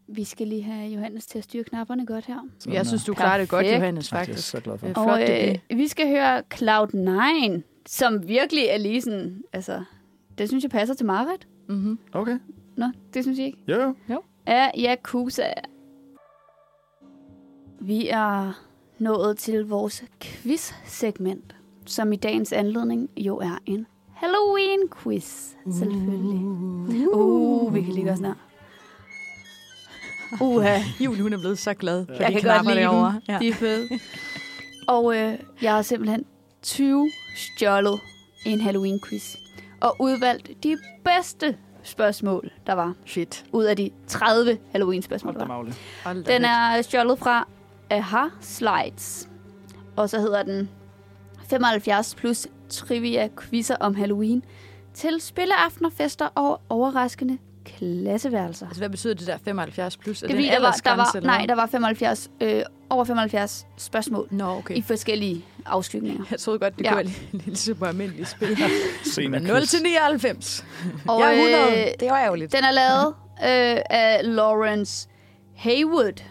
vi 0.09 0.25
skal 0.25 0.47
lige 0.49 0.63
have 0.63 0.91
Johannes 0.95 1.27
til 1.27 1.39
at 1.39 1.45
styre 1.45 1.65
knapperne 1.65 2.07
godt 2.07 2.27
her. 2.27 2.39
Sådan 2.59 2.75
Jeg 2.75 2.87
synes, 2.87 3.05
du 3.05 3.15
klarer 3.15 3.39
det 3.39 3.49
godt. 3.49 3.67
Johannes, 3.67 4.13
Ej, 4.13 4.19
det 4.19 4.29
er 4.29 4.33
faktisk. 4.33 4.49
så 4.51 4.61
glad 4.61 4.79
for. 4.79 4.87
Og 4.87 4.95
Flot 5.19 5.31
øh, 5.71 5.79
vi 5.79 5.89
skal 5.89 6.09
høre 6.09 6.43
Cloud9, 6.55 7.61
som 7.87 8.29
virkelig 8.29 8.65
er 8.69 8.79
lige 8.79 9.03
sådan, 9.03 9.43
altså, 9.53 9.85
det 10.39 10.49
synes 10.49 10.63
jeg 10.65 10.71
passer 10.71 10.95
til 10.95 11.07
Marit. 11.07 11.49
Mm-hmm. 11.69 11.99
Okay. 12.13 12.39
Nå, 12.81 12.87
det 13.15 13.25
synes 13.25 13.39
jeg 13.39 13.47
ikke. 13.47 13.59
Jo, 13.69 13.95
jo. 14.11 14.23
Af 14.47 14.71
Yakuza. 14.79 15.53
Vi 17.81 18.09
er 18.09 18.53
nået 18.99 19.39
til 19.39 19.67
vores 19.67 20.05
quiz-segment, 20.21 21.55
som 21.87 22.13
i 22.13 22.17
dagens 22.17 22.53
anledning 22.53 23.11
jo 23.17 23.37
er 23.39 23.59
en 23.67 23.87
Halloween-quiz, 24.15 25.57
selvfølgelig. 25.79 26.47
Uh, 27.15 27.75
vi 27.75 27.83
kan 27.83 27.93
lige 27.95 28.05
gøre 28.05 28.17
sådan 28.17 28.27
her. 28.27 28.35
Uha, 30.41 30.79
Julie, 31.01 31.23
hun 31.23 31.33
er 31.33 31.39
blevet 31.39 31.59
så 31.59 31.75
glad. 31.75 32.07
for 32.07 32.15
jeg 32.15 32.33
kan 32.33 32.43
godt 32.43 32.67
lide 32.67 32.77
derovre. 32.81 33.21
dem. 33.27 33.39
De 33.39 33.49
er 33.49 33.55
fede. 33.55 33.89
Og 34.89 35.17
øh, 35.17 35.39
jeg 35.63 35.75
har 35.75 35.83
simpelthen 35.83 36.25
20 36.63 37.11
stjålet 37.37 38.01
en 38.47 38.61
Halloween-quiz. 38.61 39.37
Og 39.81 39.97
udvalgt 40.01 40.51
de 40.65 40.79
bedste 41.05 41.57
spørgsmål, 41.83 42.51
der 42.67 42.73
var. 42.73 42.95
Fedt. 43.07 43.45
Ud 43.53 43.65
af 43.65 43.77
de 43.77 43.91
30 44.07 44.59
Halloween-spørgsmål, 44.73 45.35
der 45.35 45.47
var. 45.47 45.67
Den 46.13 46.45
er 46.45 46.83
stjålet 46.83 47.19
fra 47.19 47.49
Aha 47.91 48.27
Slides. 48.41 49.29
Og 49.97 50.11
så 50.11 50.19
hedder 50.21 50.43
den 50.43 50.69
75 51.49 52.15
plus 52.15 52.47
trivia 52.69 53.29
quizzer 53.41 53.77
om 53.81 53.95
Halloween 53.95 54.45
til 54.95 55.21
spilleaftener, 55.21 55.91
fester 55.91 56.27
og 56.27 56.61
overraskende 56.69 57.39
klasseværelser. 57.79 58.67
Altså, 58.67 58.81
hvad 58.81 58.89
betyder 58.91 59.15
det 59.15 59.27
der 59.27 59.39
75 59.45 59.97
plus? 59.97 60.23
Er 60.23 60.27
Det 60.27 60.37
det 60.37 60.45
er 60.45 60.49
en 60.49 60.55
der 60.55 60.61
var, 60.61 60.73
der 60.85 60.97
var, 60.97 61.21
nej, 61.21 61.47
der 61.47 61.55
var 61.55 61.67
75, 61.67 62.31
øh, 62.41 62.63
over 62.91 63.05
75 63.05 63.67
spørgsmål 63.77 64.29
Nå, 64.31 64.45
okay. 64.45 64.75
i 64.77 64.83
forskellige 64.83 65.45
afskygninger. 65.67 66.25
Jeg 66.31 66.39
troede 66.41 66.59
godt, 66.59 66.79
det 66.79 66.85
Ja. 66.85 66.91
kunne 66.95 66.97
være 67.05 67.43
lidt 67.47 67.59
super 67.59 67.87
almindeligt 67.87 68.29
spil. 68.29 68.59
Senior 69.15 69.39
0 69.41 69.67
til 69.67 69.83
99. 69.83 70.65
Og, 71.09 71.21
jeg 71.21 71.29
er 71.29 71.43
100. 71.43 71.81
øh, 71.81 71.87
det 72.01 72.09
var 72.11 72.19
ærgerligt. 72.19 72.53
Den 72.53 72.65
er 72.65 72.71
lavet 72.71 73.07
øh, 73.43 73.83
af 73.91 74.21
Lawrence 74.23 75.09
Haywood. 75.57 76.23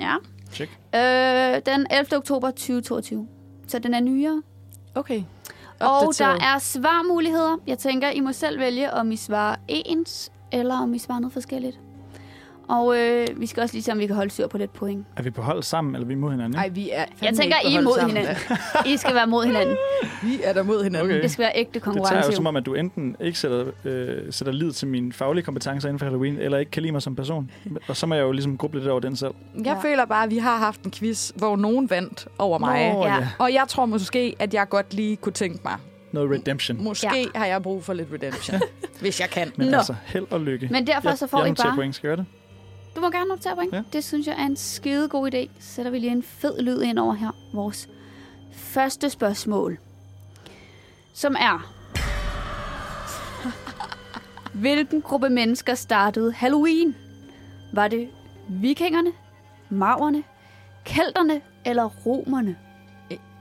Ja. 0.00 0.14
Check. 0.52 0.70
Øh, 0.94 1.74
den 1.74 1.86
11. 1.90 2.16
oktober 2.16 2.50
2022. 2.50 3.28
Så 3.68 3.78
den 3.78 3.94
er 3.94 4.00
nyere. 4.00 4.42
Okay. 4.94 5.22
Og 5.80 6.12
der 6.18 6.38
er 6.40 6.58
svarmuligheder. 6.58 7.56
Jeg 7.66 7.78
tænker, 7.78 8.10
I 8.10 8.20
må 8.20 8.32
selv 8.32 8.58
vælge, 8.58 8.92
om 8.92 9.12
I 9.12 9.16
svarer 9.16 9.56
ens, 9.68 10.32
eller 10.52 10.74
om 10.74 10.94
I 10.94 10.98
svarer 10.98 11.20
noget 11.20 11.32
forskelligt. 11.32 11.80
Og 12.68 12.98
øh, 12.98 13.26
vi 13.36 13.46
skal 13.46 13.62
også 13.62 13.74
lige 13.74 13.82
se, 13.82 13.92
om 13.92 13.98
vi 13.98 14.06
kan 14.06 14.16
holde 14.16 14.30
styr 14.30 14.46
på 14.46 14.58
lidt 14.58 14.72
point. 14.72 15.06
Er 15.16 15.22
vi 15.22 15.30
på 15.30 15.42
hold 15.42 15.62
sammen, 15.62 15.94
eller 15.94 16.04
er 16.04 16.08
vi 16.08 16.14
mod 16.14 16.30
hinanden? 16.30 16.52
Nej, 16.52 16.68
vi 16.68 16.90
er 16.92 17.04
Jeg 17.22 17.34
tænker, 17.34 17.56
I 17.68 17.74
er 17.74 17.80
mod 17.80 18.06
hinanden. 18.06 18.36
I 18.94 18.96
skal 18.96 19.14
være 19.14 19.26
mod 19.26 19.44
hinanden. 19.44 19.76
Vi 20.22 20.40
er 20.44 20.52
der 20.52 20.62
mod 20.62 20.82
hinanden. 20.84 21.10
Okay. 21.10 21.22
Det 21.22 21.30
skal 21.30 21.42
være 21.42 21.52
ægte 21.54 21.72
Det 21.74 21.82
tager 21.82 21.92
konkurrence. 21.94 22.30
jo 22.30 22.36
som 22.36 22.46
om, 22.46 22.56
at 22.56 22.66
du 22.66 22.74
enten 22.74 23.16
ikke 23.20 23.38
sætter, 23.38 23.64
øh, 23.84 24.16
sætter 24.32 24.52
lid 24.52 24.72
til 24.72 24.88
mine 24.88 25.12
faglige 25.12 25.44
kompetencer 25.44 25.88
inden 25.88 25.98
for 25.98 26.06
Halloween, 26.06 26.38
eller 26.38 26.58
ikke 26.58 26.70
kan 26.70 26.82
lide 26.82 26.92
mig 26.92 27.02
som 27.02 27.16
person. 27.16 27.50
Og 27.88 27.96
så 27.96 28.06
må 28.06 28.14
jeg 28.14 28.22
jo 28.22 28.32
ligesom 28.32 28.56
gruble 28.58 28.80
lidt 28.80 28.90
over 28.90 29.00
den 29.00 29.16
selv. 29.16 29.32
Jeg 29.54 29.64
Ja. 29.64 29.74
føler 29.90 30.04
bare, 30.04 30.24
at 30.24 30.30
vi 30.30 30.38
har 30.38 30.56
haft 30.58 30.82
en 30.82 30.90
quiz, 30.90 31.30
hvor 31.36 31.56
nogen 31.56 31.90
vandt 31.90 32.28
over 32.38 32.58
mig. 32.58 32.92
Nå, 32.92 33.04
Ja. 33.04 33.28
Og 33.38 33.52
jeg 33.52 33.64
tror 33.68 33.86
måske, 33.86 34.36
at 34.38 34.54
jeg 34.54 34.68
godt 34.68 34.94
lige 34.94 35.16
kunne 35.16 35.32
tænke 35.32 35.58
mig, 35.64 35.74
Noget 36.12 36.30
redemption. 36.30 36.84
måske 36.84 37.08
ja. 37.34 37.38
har 37.38 37.46
jeg 37.46 37.62
brug 37.62 37.84
for 37.84 37.92
lidt 37.92 38.08
redemption, 38.12 38.60
hvis 39.00 39.20
jeg 39.20 39.30
kan. 39.30 39.52
Men 39.56 39.68
Nå. 39.68 39.76
altså, 39.76 39.94
held 40.06 40.26
og 40.30 40.40
lykke. 40.40 40.68
Men 40.70 40.86
derfor 40.86 41.14
så 41.14 41.26
får 41.26 41.38
jeg 41.44 41.50
I 41.50 41.54
bare... 41.54 41.74
point. 41.74 41.94
Skal 41.94 42.08
jeg 42.08 42.18
det? 42.18 42.26
Du 42.98 43.02
må 43.02 43.10
gerne 43.10 43.32
optage 43.32 43.54
point. 43.54 43.72
Ja. 43.72 43.82
Det 43.92 44.04
synes 44.04 44.26
jeg 44.26 44.34
er 44.38 44.46
en 44.46 44.56
skide 44.56 45.08
god 45.08 45.34
idé. 45.34 45.48
Så 45.60 45.74
sætter 45.74 45.90
vi 45.90 45.98
lige 45.98 46.12
en 46.12 46.22
fed 46.22 46.60
lyd 46.60 46.82
ind 46.82 46.98
over 46.98 47.14
her. 47.14 47.30
Vores 47.52 47.88
første 48.52 49.10
spørgsmål. 49.10 49.78
Som 51.14 51.36
er... 51.38 51.72
Hvilken 54.62 55.02
gruppe 55.02 55.28
mennesker 55.28 55.74
startede 55.74 56.32
Halloween? 56.32 56.96
Var 57.72 57.88
det 57.88 58.08
vikingerne, 58.48 59.10
maverne, 59.70 60.24
kelterne 60.84 61.40
eller 61.64 61.84
romerne? 61.84 62.56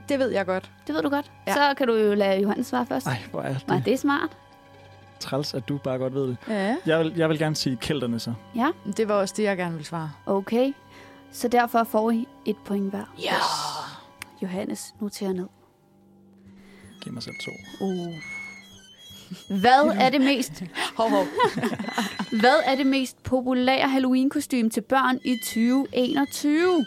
Det 0.10 0.20
ved 0.20 0.30
jeg 0.30 0.46
godt. 0.46 0.72
Det 0.88 0.96
ved 0.96 1.02
du 1.02 1.10
godt. 1.10 1.32
Ja. 1.48 1.54
Så 1.54 1.74
kan 1.78 1.88
du 1.88 1.96
jo 1.96 2.14
lade 2.14 2.42
Johannes 2.42 2.68
svare 2.68 2.86
først. 2.86 3.08
Ej, 3.08 3.18
hvor 3.32 3.42
er 3.42 3.54
det 3.54 3.68
Nej, 3.68 3.82
det 3.86 3.94
er 3.94 3.98
smart. 3.98 4.38
Træls, 5.20 5.54
at 5.54 5.70
du 5.70 5.78
bare 5.78 5.98
godt 5.98 6.14
ved 6.14 6.28
det. 6.28 6.38
Ja. 6.48 6.76
Jeg 6.86 7.00
vil, 7.00 7.14
jeg 7.18 7.30
vil 7.30 7.40
gerne 7.40 7.56
sige 7.56 7.76
kælderne 7.76 8.20
så. 8.20 8.34
Ja, 8.56 8.68
Det 8.98 9.08
var 9.08 9.14
også 9.14 9.34
det, 9.38 9.44
jeg 9.44 9.58
gerne 9.58 9.72
ville 9.74 9.86
svare. 9.88 10.12
okay. 10.26 10.74
Så 11.32 11.48
derfor 11.48 11.84
får 11.84 12.12
I 12.12 12.28
et 12.46 12.56
point 12.66 12.90
hver. 12.90 13.16
Ja. 13.24 13.34
Johannes, 14.42 14.96
noter 15.02 15.34
ned. 15.34 15.48
Giv 17.02 17.14
mig 17.14 17.24
selv 17.24 17.36
to. 17.46 17.52
Uh. 17.86 18.14
Hvad 19.60 19.94
er 20.00 20.10
det 20.10 20.22
mest 20.22 20.64
Hov, 20.98 21.10
hov. 21.10 21.26
Hvad 22.42 22.56
er 22.66 22.76
det 22.76 22.88
mest 22.88 23.24
populære 23.24 23.90
halloween 23.90 24.30
kostume 24.30 24.70
til 24.70 24.82
børn 24.82 25.20
i 25.26 25.38
2021? 25.44 26.86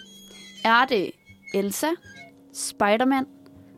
Er 0.65 0.85
det 0.85 1.11
Elsa, 1.55 1.87
Spiderman, 2.55 3.27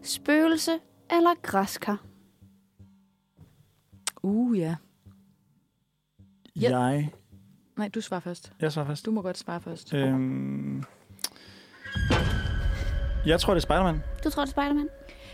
spøgelse 0.02 0.72
eller 1.10 1.30
græskar? 1.42 1.96
Uh, 4.22 4.58
ja. 4.58 4.74
Ja. 6.60 6.76
Jeg... 6.78 7.10
Nej, 7.76 7.88
du 7.88 8.00
svarer 8.00 8.20
først. 8.20 8.52
Jeg 8.60 8.72
svarer 8.72 8.86
først. 8.86 9.06
Du 9.06 9.10
må 9.10 9.22
godt 9.22 9.38
svare 9.38 9.60
først. 9.60 9.94
Øhm, 9.94 10.84
jeg 13.26 13.40
tror, 13.40 13.54
det 13.54 13.60
er 13.60 13.62
Spider-Man. 13.62 14.02
Du 14.24 14.30
tror, 14.30 14.44
det 14.44 14.48
er 14.48 14.62
Spiderman? 14.62 14.88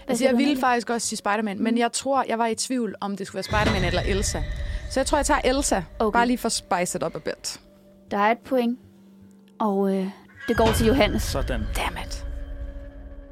Altså, 0.09 0.25
jeg 0.25 0.37
ville 0.37 0.61
faktisk 0.61 0.91
også 0.91 1.07
sige 1.07 1.17
Spider-Man, 1.17 1.63
men 1.63 1.79
jeg 1.79 1.93
tror, 1.93 2.25
jeg 2.29 2.39
var 2.39 2.47
i 2.47 2.55
tvivl, 2.55 2.95
om 3.01 3.17
det 3.17 3.27
skulle 3.27 3.37
være 3.37 3.63
Spider-Man 3.63 3.85
eller 3.85 4.03
Elsa. 4.03 4.43
Så 4.91 5.01
jeg 5.01 5.07
tror, 5.07 5.19
jeg 5.19 5.27
tager 5.27 5.41
Elsa. 5.45 5.83
Okay. 5.99 6.19
Bare 6.19 6.27
lige 6.27 6.39
for 6.39 6.49
spice 6.49 6.99
it 6.99 7.03
up 7.03 7.17
a 7.17 7.19
bit. 7.19 7.61
Der 8.11 8.19
er 8.19 8.31
et 8.31 8.39
point, 8.39 8.79
og 9.59 9.95
øh, 9.97 10.11
det 10.49 10.57
går 10.57 10.73
til 10.77 10.87
Johannes. 10.87 11.23
Sådan. 11.23 11.61
Damn 11.77 11.97
it. 12.07 12.27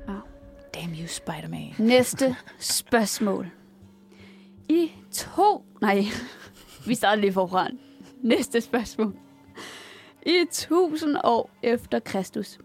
Ja. 0.09 0.13
Damn 0.75 0.93
you, 0.95 1.07
Spider-Man. 1.07 1.75
Næste 1.79 2.37
spørgsmål. 2.59 3.51
I 4.69 4.93
to... 5.13 5.65
Nej, 5.81 6.05
vi 6.87 6.95
starter 6.95 7.21
lige 7.21 7.33
forfra. 7.33 7.69
Næste 8.23 8.61
spørgsmål. 8.61 9.17
I 10.27 10.31
1000 10.43 11.17
år 11.25 11.51
efter 11.63 11.99
Kristus, 11.99 12.59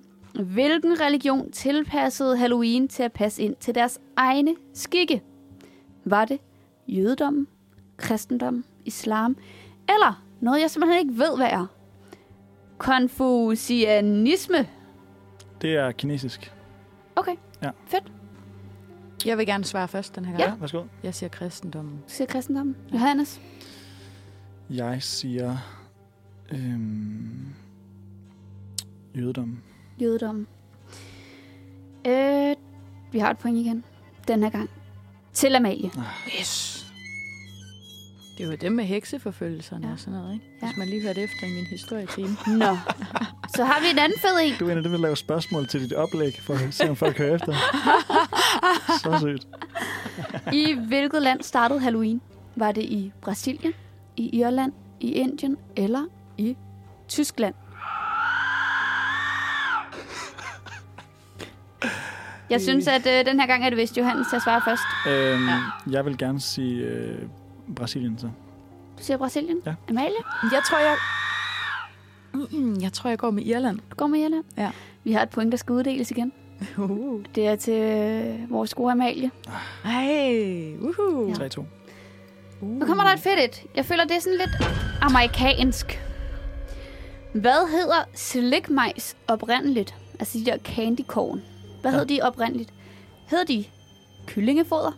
hvilken 0.44 1.00
religion 1.02 1.52
tilpassede 1.52 2.38
Halloween 2.38 2.88
til 2.88 3.04
at 3.04 3.14
passe 3.14 3.44
ind 3.44 3.56
til 3.56 3.76
deres 3.76 4.00
egne 4.16 4.56
skikke? 4.74 5.22
Var 6.06 6.26
det 6.26 6.40
jødedommen, 6.88 7.48
kristendommen, 7.98 8.66
islam, 8.86 9.38
eller 9.90 10.24
noget, 10.42 10.62
jeg 10.62 10.70
simpelthen 10.72 11.00
ikke 11.08 11.20
ved, 11.20 11.38
hvad 11.38 11.48
er? 11.48 11.66
Konfucianisme. 12.78 14.68
Det 15.62 15.76
er 15.76 15.92
kinesisk. 15.92 16.54
Okay, 17.16 17.36
Ja. 17.64 17.70
fedt. 17.86 18.12
Jeg 19.26 19.38
vil 19.38 19.46
gerne 19.46 19.64
svare 19.66 19.88
først 19.88 20.16
den 20.16 20.26
her 20.26 20.38
gang. 20.38 20.50
Ja. 20.54 20.56
Værsgo. 20.60 20.84
Jeg 21.04 21.16
siger 21.16 21.30
kristendommen. 21.30 21.94
Du 21.98 22.04
siger 22.08 22.28
kristendommen. 22.28 22.76
Johannes. 22.94 23.42
Jeg 24.70 25.04
siger... 25.04 25.58
Øhm, 26.52 27.46
jødedom. 29.16 29.60
jødedommen. 30.02 30.48
Øh, 32.08 32.56
vi 33.12 33.20
har 33.20 33.32
et 33.32 33.38
point 33.38 33.58
igen. 33.58 33.84
Den 34.28 34.44
her 34.44 34.50
gang. 34.50 34.70
Til 35.34 35.56
Amalie. 35.56 35.92
Yes. 36.40 36.78
Det 38.38 38.50
var 38.50 38.56
dem 38.56 38.72
med 38.72 38.84
hekseforfølgelserne 38.86 39.88
Ja. 39.88 39.94
og 39.94 40.00
sådan 40.00 40.20
noget, 40.20 40.34
ikke? 40.34 40.46
Ja. 40.62 40.68
Hvis 40.68 40.78
man 40.78 40.88
lige 40.88 41.02
hørte 41.02 41.22
efter 41.22 41.48
i 41.48 41.50
min 41.50 41.66
historietime. 41.66 42.38
Nå. 42.58 42.78
Så 43.62 43.66
har 43.66 43.82
vi 43.82 43.90
en 43.92 44.00
anden 44.00 44.20
fed 44.20 44.30
en. 44.44 44.54
Du 44.60 44.68
er 44.68 44.72
en 44.72 44.78
af 44.78 44.84
dem, 44.84 44.92
der 44.92 45.00
laver 45.00 45.16
spørgsmål 45.16 45.68
til 45.68 45.82
dit 45.82 45.94
oplæg, 45.94 46.40
for 46.42 46.54
at 46.54 46.74
se, 46.74 46.90
om 46.90 46.96
folk 46.96 47.18
hører 47.18 47.36
efter. 47.36 47.54
Så 49.04 49.20
sygt. 49.20 49.48
I 50.54 50.74
hvilket 50.88 51.22
land 51.22 51.42
startede 51.44 51.80
Halloween? 51.80 52.22
Var 52.56 52.72
det 52.72 52.84
i 52.84 53.12
Brasilien, 53.22 53.74
i 54.18 54.40
Irland, 54.40 54.74
i 55.00 55.12
Indien 55.12 55.58
eller 55.76 56.06
i 56.38 56.58
Tyskland? 57.08 57.54
Jeg 62.50 62.62
synes, 62.62 62.88
at 62.88 63.08
øh, 63.08 63.26
den 63.26 63.40
her 63.40 63.48
gang 63.48 63.66
er 63.66 63.70
det 63.70 63.78
vist 63.78 63.98
Johannes 63.98 64.28
til 64.30 64.36
at 64.36 64.42
svare 64.42 64.62
først. 64.66 64.84
Øhm, 65.08 65.48
ja. 65.48 65.60
Jeg 65.92 66.06
vil 66.06 66.18
gerne 66.18 66.40
sige 66.42 66.84
øh, 66.84 67.18
Brasilien 67.76 68.18
så. 68.18 68.26
Du 68.98 69.04
siger 69.04 69.18
Brasilien. 69.18 69.58
Ja. 69.66 69.74
Amalie, 69.90 70.16
Jeg 70.42 70.62
tror, 70.70 70.78
jeg... 70.80 70.96
Mm, 72.34 72.78
Jeg 72.82 72.94
tror, 72.94 73.10
jeg 73.10 73.20
går 73.20 73.32
med 73.32 73.44
Irland. 73.46 73.80
du 73.92 73.96
går 73.96 74.08
med 74.08 74.20
Irland. 74.20 74.44
Ja. 74.58 74.72
Vi 75.04 75.12
har 75.12 75.22
et 75.22 75.30
point, 75.30 75.52
der 75.52 75.58
skal 75.58 75.74
uddeles 75.74 76.12
igen. 76.12 76.34
Uh. 76.78 77.24
Det 77.36 77.48
er 77.48 77.56
til 77.56 77.74
øh, 77.74 78.52
vores 78.52 78.74
gode 78.74 78.92
Amalie. 78.92 79.32
Ej, 79.86 80.76
uhu. 80.82 81.28
Ja. 81.28 81.34
Ja. 81.44 81.48
3-2. 81.48 81.64
Nu 82.62 82.86
kommer 82.86 83.04
der 83.04 83.12
et 83.14 83.20
fedt 83.20 83.40
et. 83.44 83.64
Jeg 83.76 83.86
føler, 83.86 84.04
det 84.06 84.16
er 84.16 84.20
sådan 84.22 84.38
lidt 84.38 84.72
amerikansk. 85.02 86.02
Hvad 87.34 87.70
hedder 87.72 88.04
slikmajs 88.16 89.18
oprindeligt? 89.28 89.96
Altså 90.20 90.38
de 90.40 90.46
der 90.46 90.58
candy 90.58 91.02
corn. 91.08 91.42
Hvad 91.82 91.92
Ja. 91.92 91.98
hedder 92.00 92.16
de 92.16 92.20
oprindeligt? 92.28 92.74
Hedder 93.30 93.46
de 93.46 93.64
kyllingefoder, 94.28 94.92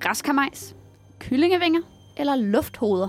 græskarmajs, 0.00 0.76
kyllingevinger 1.18 1.80
eller 2.16 2.36
lufthoveder? 2.36 3.08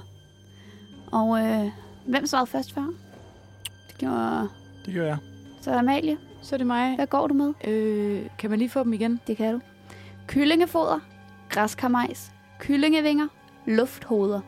Og 1.12 1.40
øh, 1.46 1.70
hvem 2.08 2.26
svarede 2.26 2.48
først 2.48 2.74
før? 2.74 2.94
Det 4.00 4.08
gjorde 4.08 4.50
Det 4.86 4.94
gør 4.94 5.06
jeg. 5.06 5.18
så 5.62 5.72
Amalie. 5.72 6.18
Så 6.42 6.56
er 6.56 6.58
det 6.58 6.68
mig. 6.68 6.96
Hvad 6.96 7.08
går 7.08 7.28
du 7.28 7.34
med? 7.34 7.54
Øh, 7.68 8.22
kan 8.38 8.50
man 8.50 8.60
lige 8.60 8.70
få 8.70 8.84
dem 8.84 8.94
igen? 8.94 9.20
Det 9.28 9.38
kan 9.38 9.54
du. 9.54 9.60
Kyllingefoder, 10.28 11.00
græskarmajs, 11.50 12.32
kyllingevinger, 12.60 13.28
lufthoveder. 13.66 14.42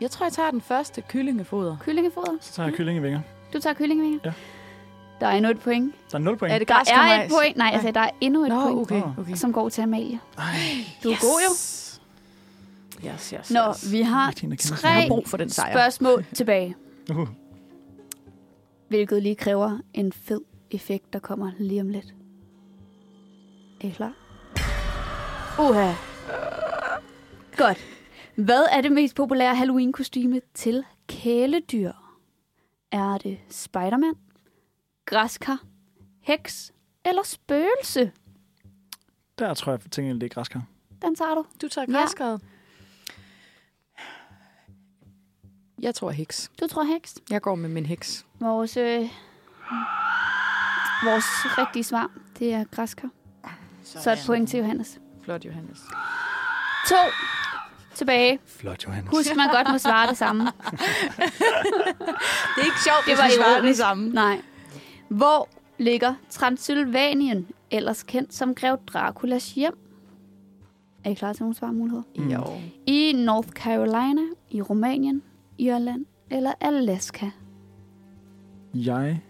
Jeg 0.00 0.10
tror, 0.10 0.26
jeg 0.26 0.32
tager 0.32 0.50
den 0.50 0.60
første 0.60 1.00
kyllingefoder. 1.08 1.76
Kyllingefoder. 1.80 2.32
Så 2.40 2.52
tager 2.52 2.66
jeg 2.68 2.76
kyllingevinger. 2.76 3.20
Du 3.52 3.58
tager 3.60 3.74
kyllingevinger? 3.74 4.18
Ja. 4.24 4.32
Der 5.20 5.26
er 5.26 5.32
endnu 5.32 5.50
et 5.50 5.60
point. 5.60 5.94
Der 6.12 6.18
er 6.18 6.22
0 6.22 6.36
point. 6.36 6.54
Er 6.54 6.58
det 6.58 6.68
Der 6.68 6.74
er 6.74 7.24
et 7.24 7.30
point. 7.30 7.56
Nej, 7.56 7.70
altså, 7.72 7.90
der 7.90 8.00
er 8.00 8.10
endnu 8.20 8.42
et 8.42 8.48
Nå, 8.48 8.60
point, 8.62 8.80
okay, 8.80 9.02
okay. 9.18 9.34
som 9.34 9.52
går 9.52 9.68
til 9.68 9.82
Amalie. 9.82 10.20
Ej, 10.38 10.44
Du 11.04 11.10
er 11.10 11.16
god 11.20 11.40
jo. 11.48 11.52
Yes, 13.08 13.30
yes, 13.30 13.50
Nå, 13.50 13.60
yes. 13.70 13.92
vi 13.92 14.00
har 14.02 14.32
tre 14.32 14.88
Jeg 14.88 15.02
har 15.02 15.08
brug 15.08 15.28
for 15.28 15.36
den 15.36 15.50
sejr. 15.50 15.72
spørgsmål 15.72 16.24
tilbage, 16.34 16.74
uh, 17.10 17.28
hvilket 18.90 19.22
lige 19.22 19.34
kræver 19.34 19.78
en 19.94 20.12
fed 20.12 20.40
effekt, 20.70 21.12
der 21.12 21.18
kommer 21.18 21.52
lige 21.58 21.80
om 21.80 21.88
lidt. 21.88 22.14
Er 23.80 23.86
I 23.86 23.90
klar? 23.90 24.14
Uha. 25.60 25.92
Godt. 27.56 27.78
Hvad 28.34 28.62
er 28.72 28.80
det 28.80 28.92
mest 28.92 29.16
populære 29.16 29.54
Halloween-kostyme 29.56 30.40
til 30.54 30.84
kæledyr? 31.08 31.92
Er 32.92 33.18
det 33.18 33.38
Spiderman, 33.48 34.14
græskar, 35.04 35.62
heks 36.20 36.72
eller 37.04 37.22
spøgelse? 37.22 38.12
der 39.38 39.54
tror 39.54 39.72
jeg, 39.72 39.80
at 39.86 39.96
det 39.96 40.22
er 40.22 40.28
græskar. 40.28 40.62
Den 41.02 41.14
tager 41.14 41.34
du. 41.34 41.44
Du 41.62 41.68
tager 41.68 41.86
Ja. 41.88 42.36
Jeg 45.80 45.94
tror 45.94 46.10
heks. 46.10 46.50
Du 46.60 46.66
tror 46.66 46.82
heks. 46.84 47.14
Jeg 47.30 47.42
går 47.42 47.54
med 47.54 47.68
min 47.68 47.86
heks. 47.86 48.26
Vores, 48.40 48.76
øh, 48.76 49.00
vores 51.04 51.24
rigtige 51.58 51.84
svar, 51.84 52.10
det 52.38 52.54
er 52.54 52.64
græskar. 52.64 53.08
Så 53.84 54.12
et 54.12 54.18
point 54.26 54.50
til 54.50 54.58
Johannes. 54.58 54.98
Flot, 55.24 55.44
Johannes. 55.44 55.78
To 56.88 56.96
tilbage. 57.94 58.38
Flot, 58.46 58.84
Johannes. 58.86 59.10
Husk, 59.10 59.36
man 59.36 59.48
godt 59.48 59.68
må 59.72 59.78
svare 59.78 60.08
det 60.08 60.16
samme. 60.16 60.42
Det 62.56 62.60
er 62.60 62.64
ikke 62.64 62.82
sjovt, 62.84 63.04
Det 63.06 63.18
var 63.18 63.24
hvis 63.24 63.36
vi 63.36 63.42
svarer 63.42 63.60
det 63.62 63.76
samme. 63.76 64.08
Nej. 64.08 64.40
Hvor 65.08 65.48
ligger 65.78 66.14
Transylvanien, 66.30 67.48
ellers 67.70 68.02
kendt 68.02 68.34
som 68.34 68.54
Grev 68.54 68.78
Draculas 68.92 69.50
hjem? 69.52 69.78
Er 71.04 71.10
I 71.10 71.14
klar 71.14 71.32
til 71.32 71.42
nogle 71.42 71.54
svarmuligheder? 71.56 72.02
Jo. 72.16 72.44
I 72.86 73.12
North 73.16 73.48
Carolina, 73.48 74.22
i 74.50 74.62
Rumænien, 74.62 75.22
Irland 75.60 76.06
eller 76.30 76.52
Alaska? 76.60 77.26
Jeg 78.74 79.20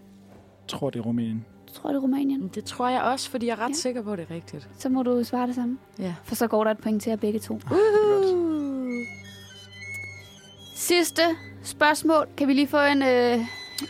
tror, 0.67 0.89
det 0.89 0.99
er 0.99 1.03
Rumænien. 1.03 1.45
Jeg 1.67 1.73
tror, 1.75 1.89
det 1.89 1.97
er 1.97 2.01
Rumænien. 2.01 2.47
Det 2.55 2.65
tror 2.65 2.89
jeg 2.89 3.01
også, 3.01 3.29
fordi 3.29 3.45
jeg 3.47 3.53
er 3.53 3.59
ret 3.59 3.69
Ja. 3.69 3.73
sikker 3.73 4.01
på, 4.01 4.11
at 4.13 4.19
det 4.19 4.27
er 4.29 4.35
rigtigt. 4.35 4.69
Så 4.77 4.89
må 4.89 5.03
du 5.03 5.23
svare 5.23 5.47
det 5.47 5.55
samme. 5.55 5.77
Ja. 5.99 6.15
For 6.23 6.35
så 6.35 6.47
går 6.47 6.63
der 6.63 6.71
et 6.71 6.77
point 6.77 7.03
til 7.03 7.09
jer 7.09 7.17
begge 7.17 7.39
to. 7.39 7.53
Uh. 7.71 8.91
Sidste 10.75 11.21
spørgsmål. 11.63 12.27
Kan 12.37 12.47
vi 12.47 12.53
lige 12.53 12.67
få 12.67 12.77
en, 12.79 13.01
øh, 13.03 13.39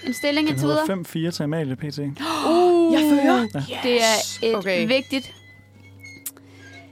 en 0.07 0.13
stilling 0.13 0.47
Den 0.47 0.53
indtil 0.53 0.67
videre? 0.67 0.79
hedder 0.87 1.29
5-4 1.29 1.31
til 1.31 1.43
Amalie, 1.43 1.75
pt. 1.75 1.83
Uh. 1.83 1.83
Jeg 2.93 3.01
fører. 3.11 3.47
Ja. 3.53 3.59
Yes. 3.59 3.79
Det 3.83 3.95
er 4.01 4.49
et 4.49 4.55
Okay. 4.55 4.87
vigtigt 4.87 5.33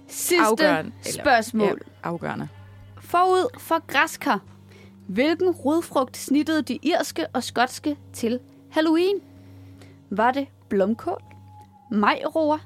sidste 0.08 0.46
Afgørende. 0.46 0.92
Eller- 1.06 1.22
spørgsmål. 1.24 1.82
Ja, 2.04 2.10
afgørende. 2.10 2.48
Forud 3.02 3.60
for 3.60 3.88
græskar, 3.88 4.40
hvilken 5.10 5.52
rodfrugt 5.52 6.18
snittede 6.18 6.62
de 6.62 6.80
irske 6.84 7.28
og 7.34 7.44
skotske 7.44 7.98
til 8.14 8.40
Halloween? 8.72 9.16
Var 10.10 10.32
det 10.32 10.48
blomkål, 10.70 11.24
majroer, 11.92 12.58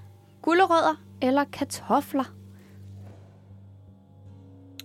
gulerødder 0.41 0.95
eller 1.21 1.43
kartofler? 1.43 2.23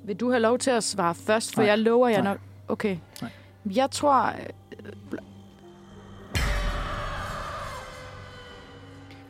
Vil 0.05 0.17
du 0.17 0.31
have 0.31 0.41
lov 0.41 0.59
til 0.59 0.71
at 0.71 0.85
svare 0.85 1.15
først? 1.15 1.55
For 1.55 1.61
Nej. 1.63 1.69
jeg 1.71 1.79
lover, 1.79 2.09
jeg 2.09 2.23
Nej. 2.23 2.33
nok... 2.33 2.41
Okay. 2.69 2.97
Nej. 3.23 3.31
Jeg 3.75 3.91
tror... 3.91 4.27
øh, 4.27 5.19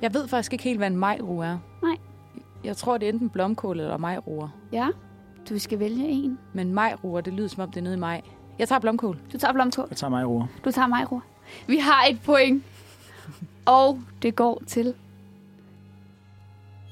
Jeg 0.02 0.14
ved 0.14 0.28
faktisk 0.28 0.52
ikke 0.52 0.64
helt, 0.64 0.78
hvad 0.78 0.86
en 0.86 0.96
majro 0.96 1.38
er. 1.38 1.58
Nej. 1.82 1.96
Jeg 2.64 2.76
tror, 2.76 2.98
det 2.98 3.08
er 3.08 3.12
enten 3.12 3.30
blomkål 3.30 3.80
eller 3.80 3.96
majroer. 3.96 4.48
Ja, 4.72 4.88
du 5.54 5.58
skal 5.58 5.78
vælge 5.78 6.08
en. 6.08 6.38
Men 6.52 6.74
majroer, 6.74 7.20
det 7.20 7.32
lyder 7.32 7.48
som 7.48 7.62
om, 7.62 7.70
det 7.70 7.76
er 7.80 7.82
nede 7.84 7.94
i 7.94 7.98
maj. 7.98 8.20
Jeg 8.58 8.68
tager 8.68 8.78
blomkål. 8.78 9.18
Du 9.32 9.38
tager 9.38 9.52
blomkål, 9.52 9.86
Jeg 9.90 9.96
tager 9.96 10.24
Roar. 10.24 10.46
du 10.64 10.70
tager 10.70 10.86
majroer. 10.86 11.20
Vi 11.66 11.76
har 11.78 12.04
et 12.10 12.20
point. 12.22 12.62
Og 13.66 14.00
det 14.22 14.36
går 14.36 14.62
til 14.66 14.94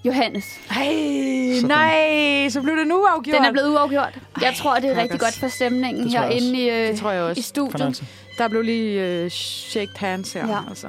Johannes. 0.05 0.45
Hey, 0.71 1.55
Sådan. 1.55 1.69
nej, 1.69 2.49
så 2.49 2.63
blev 2.63 2.77
det 2.77 2.87
nu 2.87 3.05
afgjort. 3.05 3.37
Den 3.37 3.45
er 3.45 3.53
blevet 3.53 3.69
uafgjort. 3.69 4.19
Jeg 4.41 4.55
tror, 4.57 4.75
det 4.75 4.85
er 4.85 4.89
Pokkers. 4.89 5.03
rigtig 5.03 5.21
godt 5.21 5.35
for 5.35 5.49
stemningen 5.49 6.09
herinde 6.09 6.59
i, 6.63 6.71
øh, 6.71 6.89
Det 6.89 6.99
tror 6.99 7.11
jeg 7.11 7.39
i 7.39 7.43
studiet. 7.43 7.73
Fornøjelse. 7.73 8.07
Der 8.39 8.49
blev 8.49 8.63
lige 8.63 9.25
uh, 9.25 9.31
shaked 9.31 9.97
hands 9.97 10.33
her. 10.33 10.49
Ja. 10.49 10.59
Altså. 10.69 10.89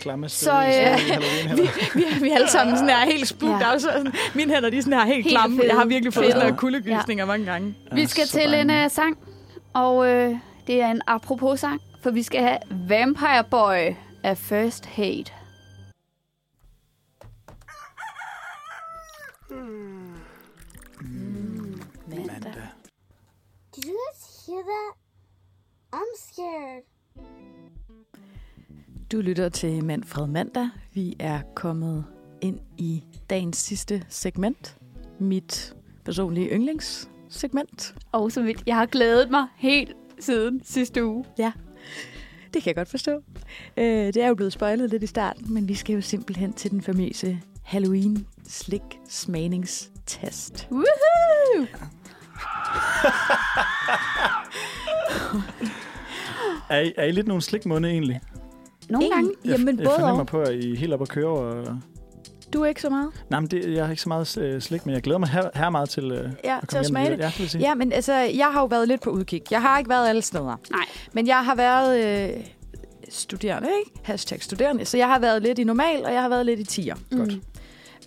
Klamme 0.00 0.28
Så, 0.28 0.52
øh, 0.52 1.56
vi, 1.58 1.62
vi, 1.94 2.04
vi 2.22 2.30
er 2.30 2.34
alle 2.34 2.48
sammen 2.50 2.76
sådan 2.76 2.88
her 2.88 3.04
helt 3.04 3.28
spuk. 3.28 3.60
Ja. 3.60 3.70
Ja. 3.72 3.78
Sådan, 3.78 4.12
mine 4.34 4.54
hænder 4.54 4.70
de 4.70 4.76
er 4.78 4.82
sådan 4.82 4.98
her 4.98 5.04
helt, 5.06 5.16
Helt 5.24 5.28
klamme. 5.28 5.56
fede. 5.56 5.68
Jeg 5.68 5.76
har 5.76 5.84
virkelig 5.84 6.14
fået 6.14 6.32
sådan 6.32 6.42
her 6.50 6.56
kuldegysninger 6.56 7.22
ja. 7.24 7.26
mange 7.26 7.46
gange. 7.46 7.74
Vi 7.92 8.06
skal 8.06 8.26
til 8.26 8.54
en 8.54 8.70
uh, 8.70 8.90
sang, 8.90 9.18
og 9.74 10.06
øh, 10.08 10.36
det 10.66 10.82
er 10.82 10.90
en 10.90 11.02
apropos-sang, 11.06 11.80
for 12.02 12.10
vi 12.10 12.22
skal 12.22 12.40
have 12.42 12.58
Vampire 12.88 13.44
Boy 13.50 13.94
af 14.24 14.38
First 14.38 14.86
Hate. 14.86 15.32
Mandag. 22.06 22.52
Did 23.74 23.84
you 23.84 23.96
guys 23.96 24.46
hear 24.46 24.62
that? 24.62 24.92
I'm 25.92 26.10
scared. 26.16 26.84
Du 29.12 29.20
lytter 29.20 29.48
til 29.48 29.84
Manfred 29.84 30.26
Mandag. 30.26 30.68
Vi 30.92 31.16
er 31.18 31.40
kommet 31.54 32.04
ind 32.40 32.58
i 32.78 33.04
dagens 33.30 33.56
sidste 33.56 34.04
segment. 34.08 34.76
Mit 35.18 35.74
personlige 36.04 36.48
yndlingssegment. 36.48 37.94
Og 38.12 38.32
så 38.32 38.42
vidt, 38.42 38.62
jeg 38.66 38.76
har 38.76 38.86
glædet 38.86 39.30
mig 39.30 39.46
helt 39.56 39.96
siden 40.18 40.60
sidste 40.64 41.04
uge. 41.04 41.24
Det 42.54 42.62
kan 42.62 42.66
jeg 42.66 42.74
godt 42.74 42.88
forstå. 42.88 43.22
Øh, 43.76 43.84
det 43.84 44.16
er 44.16 44.28
jo 44.28 44.34
blevet 44.34 44.52
spoilet 44.52 44.90
lidt 44.90 45.02
i 45.02 45.06
starten, 45.06 45.54
men 45.54 45.68
vi 45.68 45.74
skal 45.74 45.94
jo 45.94 46.00
simpelthen 46.00 46.52
til 46.52 46.70
den 46.70 46.82
famøse 46.82 47.40
Halloween 47.62 48.26
slik 48.48 48.82
smagningstest. 49.08 50.68
Woohoo! 50.70 51.66
Er 56.70 56.80
I, 56.80 56.92
er 56.96 57.04
I 57.04 57.12
lidt 57.12 57.26
nogle 57.26 57.42
slikmunde 57.42 57.90
egentlig? 57.90 58.20
Nogle 58.90 59.10
gange. 59.10 59.30
Jeg, 59.44 59.52
Jamen, 59.52 59.78
jeg 59.78 59.84
både 59.86 59.96
fornemmer 59.98 60.20
og. 60.20 60.26
på, 60.26 60.40
at 60.40 60.54
I 60.54 60.72
er 60.72 60.76
helt 60.76 60.92
oppe 60.92 61.02
at 61.02 61.08
køre. 61.08 61.28
Og... 61.28 61.66
Du 62.52 62.62
er 62.62 62.66
ikke 62.66 62.82
så 62.82 62.90
meget? 62.90 63.10
Nej, 63.30 63.40
men 63.40 63.50
det, 63.50 63.72
jeg 63.74 63.84
har 63.84 63.90
ikke 63.90 64.02
så 64.02 64.08
meget 64.08 64.38
øh, 64.38 64.60
slik, 64.60 64.86
men 64.86 64.94
jeg 64.94 65.02
glæder 65.02 65.18
mig 65.18 65.28
her, 65.28 65.48
her 65.54 65.70
meget 65.70 65.88
til, 65.88 66.12
øh, 66.12 66.30
Ja, 66.44 66.58
at 66.62 66.68
til 66.68 66.76
at 66.76 66.84
hjem 66.84 66.88
smage 66.88 67.10
det. 67.10 67.18
Ja, 67.18 67.30
sige. 67.30 67.60
Ja, 67.68 67.74
men 67.74 67.92
altså, 67.92 68.14
jeg 68.14 68.46
har 68.52 68.60
jo 68.60 68.66
været 68.66 68.88
lidt 68.88 69.00
på 69.00 69.10
udkig. 69.10 69.42
Jeg 69.50 69.62
har 69.62 69.78
ikke 69.78 69.90
været 69.90 70.08
alle 70.08 70.22
steder. 70.22 70.60
Nej. 70.70 70.84
Men 71.12 71.26
jeg 71.26 71.44
har 71.44 71.54
været 71.54 72.28
øh, 72.30 72.44
studerende, 73.08 73.68
ikke? 73.78 74.00
Hashtag 74.04 74.42
studerende. 74.42 74.84
Så 74.84 74.96
jeg 74.96 75.06
har 75.06 75.18
været 75.18 75.42
lidt 75.42 75.58
i 75.58 75.64
normal, 75.64 76.04
og 76.04 76.12
jeg 76.12 76.22
har 76.22 76.28
været 76.28 76.46
lidt 76.46 76.60
i 76.60 76.64
tier. 76.64 76.94
Godt. 77.16 77.34
Mm, 77.34 77.40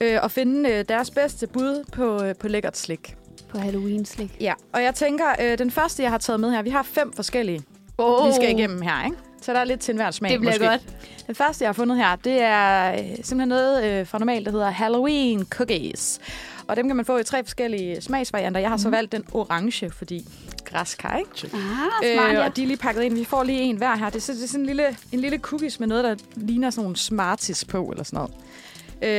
Øh, 0.02 0.20
og 0.24 0.32
finde 0.32 0.70
øh, 0.70 0.86
deres 0.90 1.12
bedste 1.12 1.48
bud 1.48 1.84
på, 1.92 2.24
øh, 2.24 2.36
på 2.36 2.48
lækkert 2.48 2.78
slik. 2.78 3.16
på 3.50 3.58
Halloween-slik. 3.58 4.38
Ja, 4.42 4.54
og 4.74 4.84
jeg 4.84 4.96
tænker, 4.96 5.26
øh, 5.42 5.58
den 5.58 5.72
første, 5.72 6.04
jeg 6.04 6.12
har 6.12 6.18
taget 6.18 6.40
med 6.40 6.52
her, 6.52 6.62
vi 6.62 6.70
har 6.70 6.84
fem 6.84 7.14
forskellige, 7.14 7.62
oh. 7.98 8.28
vi 8.28 8.34
skal 8.34 8.50
igennem 8.60 8.82
her, 8.82 9.06
ikke? 9.06 9.18
Så 9.44 9.54
der 9.54 9.60
er 9.60 9.64
lidt 9.64 9.80
til 9.80 9.92
enhver 9.92 10.12
smag, 10.12 10.32
Det 10.32 10.40
bliver 10.40 10.52
måske. 10.54 10.68
godt. 10.68 10.82
Den 11.28 11.36
første, 11.36 11.64
jeg 11.64 11.68
har 11.70 11.74
fundet 11.74 11.98
her, 11.98 12.16
det 12.16 12.42
er 12.42 12.94
øh, 12.94 13.00
simpelthen 13.00 13.48
noget 13.48 13.84
øh, 13.86 14.08
fra 14.08 14.20
normalt, 14.20 14.46
der 14.46 14.52
hedder 14.52 14.70
Halloween 14.70 15.46
cookies. 15.46 16.20
Og 16.68 16.76
dem 16.76 16.88
kan 16.88 16.96
man 16.96 17.06
få 17.06 17.18
i 17.18 17.24
tre 17.24 17.44
forskellige 17.44 18.02
smagsvarianter. 18.02 18.60
Jeg 18.62 18.70
har 18.70 18.78
så 18.78 18.88
Mhm. 18.88 18.96
valgt 18.96 19.12
den 19.12 19.24
orange, 19.34 19.90
fordi 19.92 20.26
græskar, 20.66 21.18
ikke? 21.18 21.30
Ah, 21.44 22.16
smart, 22.16 22.34
ja. 22.34 22.46
og 22.46 22.56
de 22.56 22.64
er 22.64 22.68
lige 22.68 22.78
pakket 22.78 23.04
ind. 23.04 23.14
Vi 23.14 23.26
får 23.26 23.44
lige 23.44 23.62
en 23.62 23.78
hver 23.78 23.96
her. 23.96 24.06
Det 24.10 24.16
er, 24.16 24.20
så- 24.22 24.34
det 24.34 24.44
er 24.44 24.48
sådan 24.48 24.60
en 24.60 24.66
lille, 24.66 24.98
en 25.12 25.20
lille 25.20 25.38
cookies 25.38 25.80
med 25.80 25.88
noget, 25.88 26.04
der 26.04 26.16
ligner 26.36 26.70
sådan 26.70 26.84
nogle 26.84 26.98
Smarties 26.98 27.66
på, 27.66 27.86
eller 27.86 28.04
sådan 28.04 28.18
noget. 28.18 28.32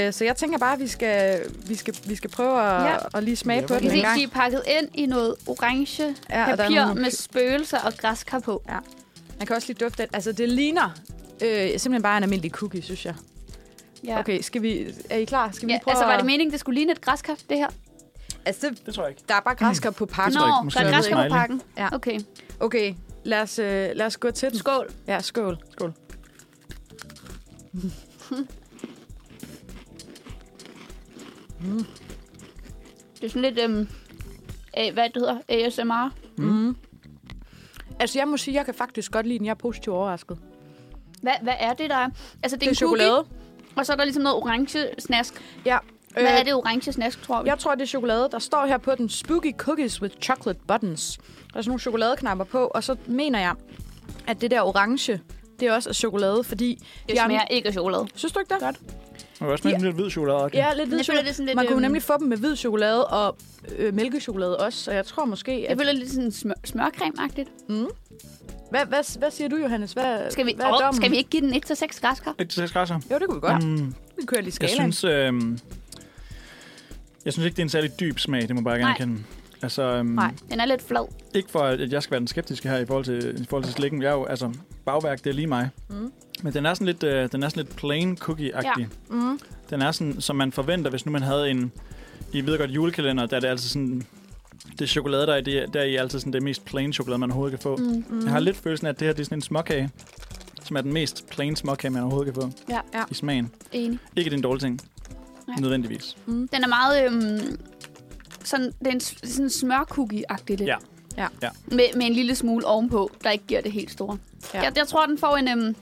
Øh, 0.07 0.13
så 0.13 0.25
jeg 0.25 0.37
tænker 0.37 0.59
bare, 0.59 0.73
at 0.73 0.81
vi 0.81 0.87
skal, 0.87 1.41
vi 1.67 1.75
skal, 1.75 1.95
vi 2.07 2.15
skal 2.17 2.31
prøve 2.31 2.61
at, 2.63 2.83
Ja. 2.83 2.91
ja. 2.91 2.97
at 3.15 3.23
lige 3.25 3.37
smage 3.37 3.61
Ja, 3.61 3.67
på 3.67 3.75
den 3.75 3.91
en 3.91 4.03
gang. 4.03 4.19
de 4.19 4.23
er 4.25 4.29
pakket 4.29 4.63
ind 4.81 4.89
i 4.95 5.07
noget 5.07 5.35
orange 5.47 6.15
Ja, 6.31 6.57
papir 6.57 6.85
nogle- 6.87 7.03
med 7.03 7.11
spøgelser 7.11 7.79
og 7.79 7.93
græskar 7.99 8.39
på. 8.39 8.63
Man 9.39 9.47
kan 9.47 9.57
også 9.57 9.69
lige 9.69 9.85
dufte 9.85 10.03
det. 10.03 10.11
Altså, 10.15 10.33
det 10.33 10.49
ligner 10.49 10.91
øh, 11.43 11.69
simpelthen 11.79 12.03
bare 12.03 12.17
en 12.17 12.23
almindelig 12.23 12.51
cookie, 12.51 12.83
synes 12.83 13.07
jeg. 13.07 13.15
Ja. 14.05 14.19
Okay, 14.19 14.41
skal 14.41 14.63
vi, 14.63 14.87
er 15.11 15.17
I 15.17 15.25
klar? 15.25 15.51
Skal 15.51 15.69
vi 15.69 15.73
Ja, 15.73 15.79
prøve 15.83 15.93
altså 15.93 16.05
var 16.05 16.13
det 16.13 16.19
at- 16.21 16.27
meningen, 16.27 16.53
det 16.53 16.61
skulle 16.61 16.75
ligne 16.81 16.93
et 16.93 17.01
græskar, 17.01 17.37
det 17.49 17.57
her? 17.59 17.69
Altså, 18.45 18.69
det, 18.71 18.87
Det 18.87 18.95
tror 18.95 19.03
jeg 19.03 19.11
ikke. 19.11 19.23
der 19.29 19.35
er 19.35 19.41
bare 19.41 19.55
græskar 19.55 19.91
på 19.91 20.07
pakken. 20.07 20.35
Nå, 20.39 20.41
jeg 20.41 20.49
ikke. 20.49 20.57
der 20.59 20.65
Måske 20.65 20.81
er 20.81 20.91
græskar 20.91 21.23
på 21.29 21.29
pakken. 21.35 21.63
Ja. 21.79 21.89
Okay, 21.95 22.21
Okay, 22.61 22.95
lad 23.25 23.41
os, 23.41 23.59
øh, 23.59 23.91
lad 23.95 24.07
os 24.07 24.17
gå 24.17 24.31
til 24.31 24.51
den. 24.51 24.59
skål. 24.59 24.91
Ja, 25.07 25.21
skål. 25.21 25.59
Skål. 25.73 25.93
Det 33.15 33.25
er 33.25 33.29
sådan 33.29 33.43
lidt, 33.43 33.59
øhm, 33.59 33.89
øh, 34.79 34.93
hvad 34.93 35.05
det 35.05 35.17
hedder, 35.17 35.39
ASMR. 35.49 36.11
Mm. 36.37 36.77
Altså, 38.01 38.19
jeg 38.19 38.29
må 38.29 38.37
sige, 38.37 38.55
jeg 38.55 38.65
kan 38.65 38.75
faktisk 38.75 39.13
godt 39.13 39.27
lide 39.27 39.39
den. 39.39 39.47
Jeg 39.47 39.51
er 39.51 39.55
positivt 39.55 39.97
overrasket. 39.97 40.39
Hvad, 41.23 41.33
hvad 41.43 41.55
er 41.59 41.73
det, 41.73 41.91
der 41.91 41.97
er? 41.97 42.09
Altså, 42.09 42.13
det 42.43 42.53
er, 42.53 42.57
Det 42.57 42.67
er 42.67 42.71
en 42.71 42.75
chokolade. 42.75 43.11
Cookie, 43.11 43.33
og 43.77 43.87
så 43.87 43.93
er 43.93 43.97
der 43.97 44.05
ligesom 44.05 44.23
noget 44.23 44.37
orange 44.37 44.89
snask. 44.99 45.43
Ja. 45.65 45.79
Hvad 46.13 46.25
er 46.25 46.43
det 46.43 46.55
orange 46.55 46.93
snask, 46.93 47.23
tror 47.23 47.43
vi? 47.43 47.49
Jeg 47.49 47.59
tror, 47.59 47.75
det 47.75 47.83
er 47.83 47.87
chokolade. 47.87 48.29
Der 48.33 48.39
står 48.39 48.67
her 48.67 48.79
på 48.79 48.95
den 48.95 49.09
Spooky 49.09 49.53
Cookies 49.57 50.03
with 50.03 50.15
Chocolate 50.23 50.61
Buttons. 50.69 51.17
Der 51.17 51.59
er 51.59 51.63
sådan 51.63 51.69
nogle 51.71 51.81
chokoladeknapper 51.81 52.45
på, 52.45 52.67
og 52.75 52.85
så 52.85 52.97
mener 53.07 53.39
jeg, 53.41 53.55
at 54.27 54.41
det 54.41 54.51
der 54.51 54.61
orange, 54.63 55.21
det 55.61 55.69
er 55.69 55.73
også 55.75 55.89
af 55.89 55.95
chokolade, 55.95 56.45
fordi... 56.45 56.75
det 56.75 57.17
de 57.17 57.21
smager 57.21 57.41
andre- 57.41 57.47
ikke 57.55 57.67
af 57.67 57.73
chokolade. 57.73 58.07
Synes 58.15 58.33
du 58.33 58.39
ikke 58.41 58.55
det? 58.55 58.61
Godt. 58.63 58.77
Man 59.41 59.47
kan 59.49 59.49
også 59.49 59.63
smage 59.63 59.77
Ja. 59.81 59.85
lidt 59.87 59.95
hvid 59.97 60.11
chokolade. 60.11 60.45
Okay. 60.45 60.59
Ja, 60.59 60.75
lidt 60.75 60.89
hvid 60.89 60.99
jeg 60.99 61.05
chokolade. 61.05 61.27
det 61.27 61.35
sådan 61.37 61.47
lidt... 61.47 61.57
Man 61.57 61.67
kunne 61.67 61.75
øhm, 61.75 61.83
nemlig 61.83 62.03
få 62.03 62.13
dem 62.19 62.29
med 62.29 62.37
hvid 62.37 62.57
chokolade 62.57 63.07
og 63.07 63.37
øh, 63.79 63.95
mælkechokolade 63.95 64.57
også, 64.59 64.79
så 64.85 64.93
jeg 64.93 65.07
tror 65.07 65.25
måske, 65.25 65.63
Jeg 65.63 65.71
at... 65.71 65.79
føler 65.79 65.93
lidt 65.93 66.11
sådan 66.11 66.33
smør, 66.33 66.55
smørcreme-agtigt. 66.67 67.49
Mm. 67.69 67.87
Hvad, 68.71 68.87
hvad, 68.87 69.19
hvad 69.19 69.31
siger 69.31 69.49
du, 69.49 69.57
Johannes? 69.57 69.93
Hvad, 69.93 70.31
Skal 70.31 70.47
vi, 70.47 70.53
hvad 70.57 70.67
er 70.67 70.71
dommen? 70.79 70.97
skal 71.03 71.11
vi 71.11 71.17
ikke 71.17 71.31
give 71.31 71.43
den 71.43 71.55
1-6 71.55 72.01
græskar? 72.01 72.35
Et 72.39 72.49
til 72.49 72.61
seks 72.63 72.73
græsser. 72.73 73.01
Jo, 73.11 73.19
det 73.19 73.27
kunne 73.29 73.37
vi 73.37 73.41
godt. 73.41 73.65
Mm. 73.65 73.71
Mm, 73.71 73.95
Vi 74.17 74.27
kører 74.27 74.41
lige 74.41 74.55
jeg 74.61 74.69
skalaen. 74.71 74.93
synes, 74.93 75.05
øh, 75.05 75.59
jeg 77.25 77.33
synes 77.33 77.47
ikke, 77.47 77.57
det 77.57 77.63
er 77.63 77.65
en 77.65 77.69
særlig 77.69 78.01
dyb 78.01 78.19
smag. 78.19 78.43
Det 78.43 78.51
må 78.51 78.57
jeg 78.61 78.65
bare 78.65 78.79
gerne 78.79 79.15
Nej. 79.15 79.23
Altså, 79.65 79.83
øhm, 79.83 80.07
Nej. 80.07 80.35
Den 80.51 80.61
er 80.61 80.65
lidt 80.65 80.83
flad. 80.83 81.07
Ikke 81.35 81.51
for, 81.51 81.59
at 81.61 81.93
jeg 81.93 82.03
skal 82.03 82.11
være 82.11 82.21
den 82.21 82.27
skeptiske 82.27 82.69
her 82.69 82.79
i 82.79 82.87
forhold 82.87 83.05
til, 83.05 83.43
i 83.43 83.45
forhold 83.49 83.65
til 83.65 83.73
slikken. 83.73 84.03
Jeg 84.03 84.09
er 84.09 84.15
jo, 84.15 84.25
altså, 84.25 84.53
bagværk, 84.87 85.25
det 85.25 85.31
er 85.31 85.35
lige 85.35 85.47
mig. 85.47 85.71
Mm. 85.91 86.13
Men 86.43 86.53
den 86.55 86.67
er 86.67 86.75
sådan 86.75 86.87
lidt, 86.87 87.03
øh, 87.03 87.29
den 87.33 87.43
er 87.43 87.49
sådan 87.49 87.65
lidt 87.65 87.77
plain 87.77 88.19
cookie-agtig. 88.21 88.87
Mm. 89.11 89.41
Den 89.71 89.83
er 89.83 89.93
sådan, 89.93 90.21
som 90.21 90.37
man 90.37 90.53
forventer, 90.53 90.91
hvis 90.91 91.07
nu 91.07 91.13
man 91.13 91.23
havde 91.23 91.51
en, 91.51 91.73
I 92.33 92.47
ved 92.47 92.59
godt, 92.59 92.71
julekalender, 92.71 93.27
der 93.27 93.37
er 93.37 93.41
det 93.41 93.49
altså 93.49 93.69
sådan... 93.69 94.03
Det 94.79 94.89
chokolade, 94.89 95.27
der 95.27 95.33
er, 95.33 95.37
i, 95.37 95.43
det, 95.43 95.75
der 95.75 95.81
er 95.81 96.01
altid 96.01 96.19
sådan 96.19 96.33
det 96.33 96.43
mest 96.43 96.65
plain 96.65 96.93
chokolade, 96.93 97.19
man 97.19 97.31
overhovedet 97.31 97.59
kan 97.59 97.63
få. 97.63 97.77
Mm. 97.77 98.05
Mm. 98.11 98.25
Jeg 98.25 98.33
har 98.33 98.41
lidt 98.41 98.57
følelsen 98.57 98.87
af, 98.87 98.91
at 98.91 99.01
det 99.01 99.07
her 99.09 99.13
det 99.13 99.21
er 99.21 99.25
sådan 99.25 99.39
en 99.39 99.43
småkage, 99.43 99.91
som 100.65 100.77
er 100.77 100.81
den 100.81 100.93
mest 100.93 101.27
plain 101.31 101.57
småkage, 101.57 101.91
man 101.91 102.03
overhovedet 102.03 102.35
kan 102.35 102.43
få 102.43 102.51
Ja, 102.69 102.81
Ja. 102.95 103.03
i 103.11 103.15
smagen. 103.15 103.51
enig. 103.73 103.99
Ikke 104.17 104.31
den 104.31 104.43
dårlige 104.43 104.61
ting. 104.61 104.81
Nej. 105.49 105.57
Nødvendigvis. 105.61 106.17
Mm. 106.27 106.49
Den 106.49 106.65
er 106.65 106.69
meget... 106.69 107.05
Øhm, 107.07 107.59
sådan, 108.45 108.67
det 108.79 108.87
er 108.87 108.91
en, 108.93 109.01
sådan 109.01 109.47
smørcookie-agtig 109.47 110.49
lidt. 110.49 110.61
Ja. 110.61 110.77
Ja. 111.17 111.27
Ja. 111.43 111.51
Med, 111.67 111.85
med 111.97 112.07
en 112.07 112.13
lille 112.13 112.35
smule 112.35 112.67
ovenpå, 112.67 113.11
der 113.25 113.31
ikke 113.31 113.45
giver 113.47 113.61
det 113.61 113.73
helt 113.73 113.91
store. 113.91 114.19
Ja. 114.55 114.63
Jeg, 114.63 114.73
jeg 114.77 114.89
tror, 114.89 115.07
den 115.07 115.19
får 115.19 115.37
en... 115.37 115.49
Øhm, 115.49 115.77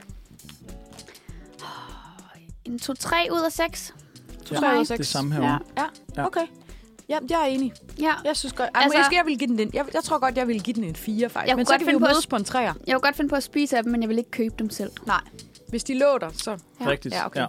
en 2.65 2.79
2-3 2.83 3.33
ud 3.33 3.41
af 3.47 3.53
6. 3.53 3.95
To, 4.47 4.55
Ja. 4.55 4.61
tre 4.61 4.67
ud 4.67 4.73
af 4.73 4.79
Det 4.79 4.89
seks. 4.89 4.99
Det 4.99 5.07
samme 5.07 5.35
her. 5.35 5.43
Ja. 5.77 5.85
Ja. 6.17 6.27
Okay. 6.27 6.47
Ja, 7.09 7.19
jeg 7.31 7.41
er 7.41 7.45
enig. 7.47 7.73
ja. 8.01 8.13
Jeg 8.25 8.37
synes 8.37 8.53
godt... 8.53 8.69
Altså, 8.75 8.83
Altså- 8.83 8.99
måske 8.99 9.17
jeg 9.17 9.27
vil 9.27 9.39
give 9.39 9.49
den 9.49 9.61
en, 9.61 9.71
jeg, 9.75 9.85
jeg 9.95 10.03
tror 10.05 10.19
godt, 10.19 10.37
jeg 10.37 10.49
vil 10.49 10.63
give 10.63 10.75
den 10.75 10.85
en 10.85 10.97
4, 10.97 11.29
faktisk. 11.29 11.49
Jeg 11.49 11.57
Men 11.57 11.67
så 11.67 11.73
godt 11.73 11.79
kan 11.79 11.87
vi 11.87 11.93
jo 11.93 11.97
finde 11.99 12.01
på 12.01 12.07
at- 12.07 12.13
mødes 12.15 12.27
på 12.27 12.37
en 12.37 12.43
3'er. 12.43 12.59
Jeg 12.87 12.95
kunne 12.95 13.01
godt 13.01 13.17
finde 13.17 13.29
på 13.29 13.37
at 13.37 13.43
spise 13.43 13.77
af 13.77 13.83
dem, 13.83 13.93
men 13.93 14.01
jeg 14.03 14.09
vil 14.09 14.19
ikke 14.19 14.31
købe 14.31 14.55
dem 14.59 14.71
selv. 14.71 14.91
Nej. 15.07 15.21
Hvis 15.73 15.85
de 15.85 15.95
lå 15.99 16.19
der, 16.21 16.29
så... 16.33 16.51
Ja. 16.81 16.87
Rigtigt. 16.87 17.15
Ja, 17.15 17.27
okay. 17.27 17.41
Ja. 17.41 17.47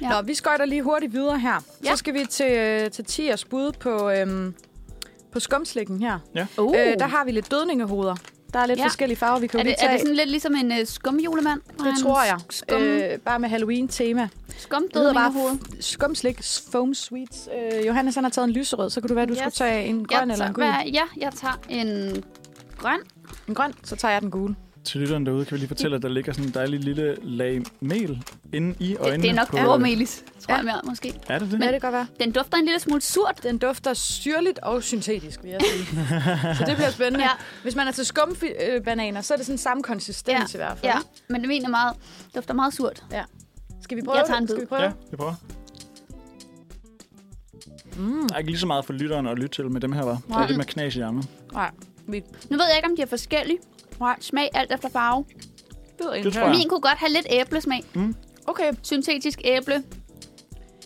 Ja. 0.00 0.08
Nå, 0.08 0.22
vi 0.22 0.34
skøjter 0.34 0.64
lige 0.64 0.82
hurtigt 0.82 1.12
videre 1.12 1.38
her. 1.38 1.64
Ja. 1.84 1.90
Så 1.90 1.96
skal 1.96 2.14
vi 2.14 2.24
til, 2.30 2.52
øh, 2.52 2.90
til 2.90 3.04
Tiers 3.04 3.44
bud 3.44 3.72
på, 3.72 4.10
øhm, 4.10 4.54
på 5.32 5.40
skumslikken 5.40 6.02
her. 6.02 6.18
Uh. 6.58 6.74
Øh, 6.78 6.98
der 6.98 7.06
har 7.06 7.24
vi 7.24 7.30
lidt 7.30 7.50
dødningehoveder. 7.50 8.14
Der 8.52 8.58
er 8.58 8.66
lidt 8.66 8.78
Ja. 8.78 8.84
forskellige 8.84 9.18
farver, 9.18 9.38
vi 9.40 9.46
kan 9.46 9.60
er, 9.60 9.64
det, 9.64 9.72
er 9.72 9.76
tage. 9.76 9.92
det 9.92 10.00
sådan 10.00 10.16
lidt 10.16 10.30
ligesom 10.30 10.54
en 10.54 10.72
uh, 10.72 10.78
skumjulemand? 10.84 11.60
det 11.78 12.02
tror 12.02 12.22
jeg. 12.24 12.38
Skum, 12.50 12.82
øh, 12.82 13.18
bare 13.18 13.38
med 13.38 13.48
Halloween-tema. 13.48 14.28
skum 14.58 14.88
bare 14.92 15.58
skumslik 15.80 16.40
foam 16.72 16.94
sweets. 16.94 17.48
Øh, 17.56 17.86
Johannes 17.86 18.14
han 18.14 18.24
har 18.24 18.30
taget 18.30 18.48
en 18.48 18.52
lyserød, 18.52 18.90
så 18.90 19.00
kunne 19.00 19.08
du 19.08 19.14
være, 19.14 19.22
at 19.22 19.28
du 19.28 19.32
Yes. 19.34 19.38
skulle 19.40 19.50
tage 19.52 19.84
en 19.86 20.04
grøn 20.06 20.28
jeg 20.28 20.34
eller 20.34 20.34
en 20.34 20.38
tager, 20.38 20.52
gul. 20.52 20.64
hvad, 20.64 20.92
ja, 20.92 21.02
jeg 21.20 21.32
tager 21.32 21.60
en 21.68 22.24
grøn. 22.78 22.98
En 23.48 23.54
grøn, 23.54 23.72
så 23.84 23.96
tager 23.96 24.12
jeg 24.12 24.22
den 24.22 24.30
gule. 24.30 24.56
Til 24.84 25.00
lytteren 25.00 25.26
derude 25.26 25.44
kan 25.44 25.54
vi 25.54 25.58
lige 25.58 25.68
fortælle, 25.68 25.96
at 25.96 26.02
der 26.02 26.08
ligger 26.08 26.32
sådan 26.32 26.48
en 26.48 26.54
dejlig 26.54 26.80
lille 26.80 27.16
lag 27.22 27.62
mel 27.80 28.24
inde 28.52 28.74
i 28.80 28.96
øjnene. 28.96 29.16
Det, 29.16 29.22
det 29.22 29.30
er 29.30 29.34
nok 29.34 29.48
på, 29.48 29.56
tror 29.56 29.64
Ja. 30.48 30.56
jeg 30.56 30.64
mere, 30.64 30.80
måske. 30.86 31.14
Er 31.28 31.38
det 31.38 31.50
det? 31.50 31.60
Ja, 31.60 31.64
det 31.64 31.70
kan 31.72 31.80
godt 31.80 31.92
være. 31.92 32.06
Den 32.20 32.32
dufter 32.32 32.56
en 32.58 32.64
lille 32.64 32.80
smule 32.80 33.00
surt. 33.00 33.40
Den 33.42 33.58
dufter 33.58 33.94
syrligt 33.94 34.58
og 34.58 34.82
syntetisk, 34.82 35.42
vil 35.42 35.50
jeg 35.50 35.60
sige. 35.72 35.86
så 36.58 36.64
det 36.66 36.76
bliver 36.76 36.90
spændende. 36.90 37.24
Ja. 37.24 37.30
Hvis 37.62 37.74
man 37.76 37.88
er 37.88 37.92
til 37.92 38.06
skumbananer, 38.06 39.20
så 39.20 39.34
er 39.34 39.36
det 39.36 39.46
sådan 39.46 39.58
samme 39.58 39.82
konsistens 39.82 40.54
i 40.54 40.56
hvert 40.56 40.78
fald. 40.78 40.92
Ja, 40.92 40.98
men 41.28 41.40
det 41.40 41.48
mener 41.48 41.68
meget, 41.68 41.96
dufter 42.34 42.54
meget 42.54 42.74
surt. 42.74 43.04
Skal 43.82 43.96
vi 43.96 44.02
prøve 44.02 44.16
Jeg 44.18 44.26
tager 44.26 44.38
en 44.38 44.42
det? 44.42 44.50
Skal 44.50 44.56
bid. 44.60 44.64
vi 44.64 44.68
prøve? 44.68 44.82
Ja, 44.82 44.90
vi 45.10 45.16
prøver. 45.16 45.34
Mm. 47.96 48.28
Der 48.28 48.34
er 48.34 48.38
ikke 48.38 48.50
lige 48.50 48.60
så 48.60 48.66
meget 48.66 48.84
for 48.84 48.92
lytteren 48.92 49.26
at 49.26 49.36
lytte 49.38 49.48
til 49.56 49.70
med 49.70 49.80
dem 49.80 49.92
her, 49.92 50.02
var. 50.02 50.10
Der 50.12 50.18
Nej. 50.28 50.42
er 50.42 50.46
lidt 50.46 50.56
med 50.58 50.64
knas 50.64 50.96
i 50.96 51.00
ærmet. 51.00 51.28
Nej. 51.52 51.70
Nu 52.06 52.12
ved 52.12 52.66
jeg 52.68 52.76
ikke, 52.76 52.88
om 52.88 52.96
de 52.96 53.02
er 53.02 53.06
forskellige. 53.06 53.58
Smag 54.20 54.48
alt 54.54 54.72
efter 54.72 54.88
farve. 54.88 55.24
Det 55.98 56.32
tror 56.32 56.40
jeg. 56.42 56.50
Min 56.50 56.68
kunne 56.68 56.80
godt 56.80 56.98
have 56.98 57.12
lidt 57.12 57.26
æblesmag. 57.30 57.84
Okay, 58.46 58.72
Syntetisk 58.82 59.40
æble. 59.44 59.82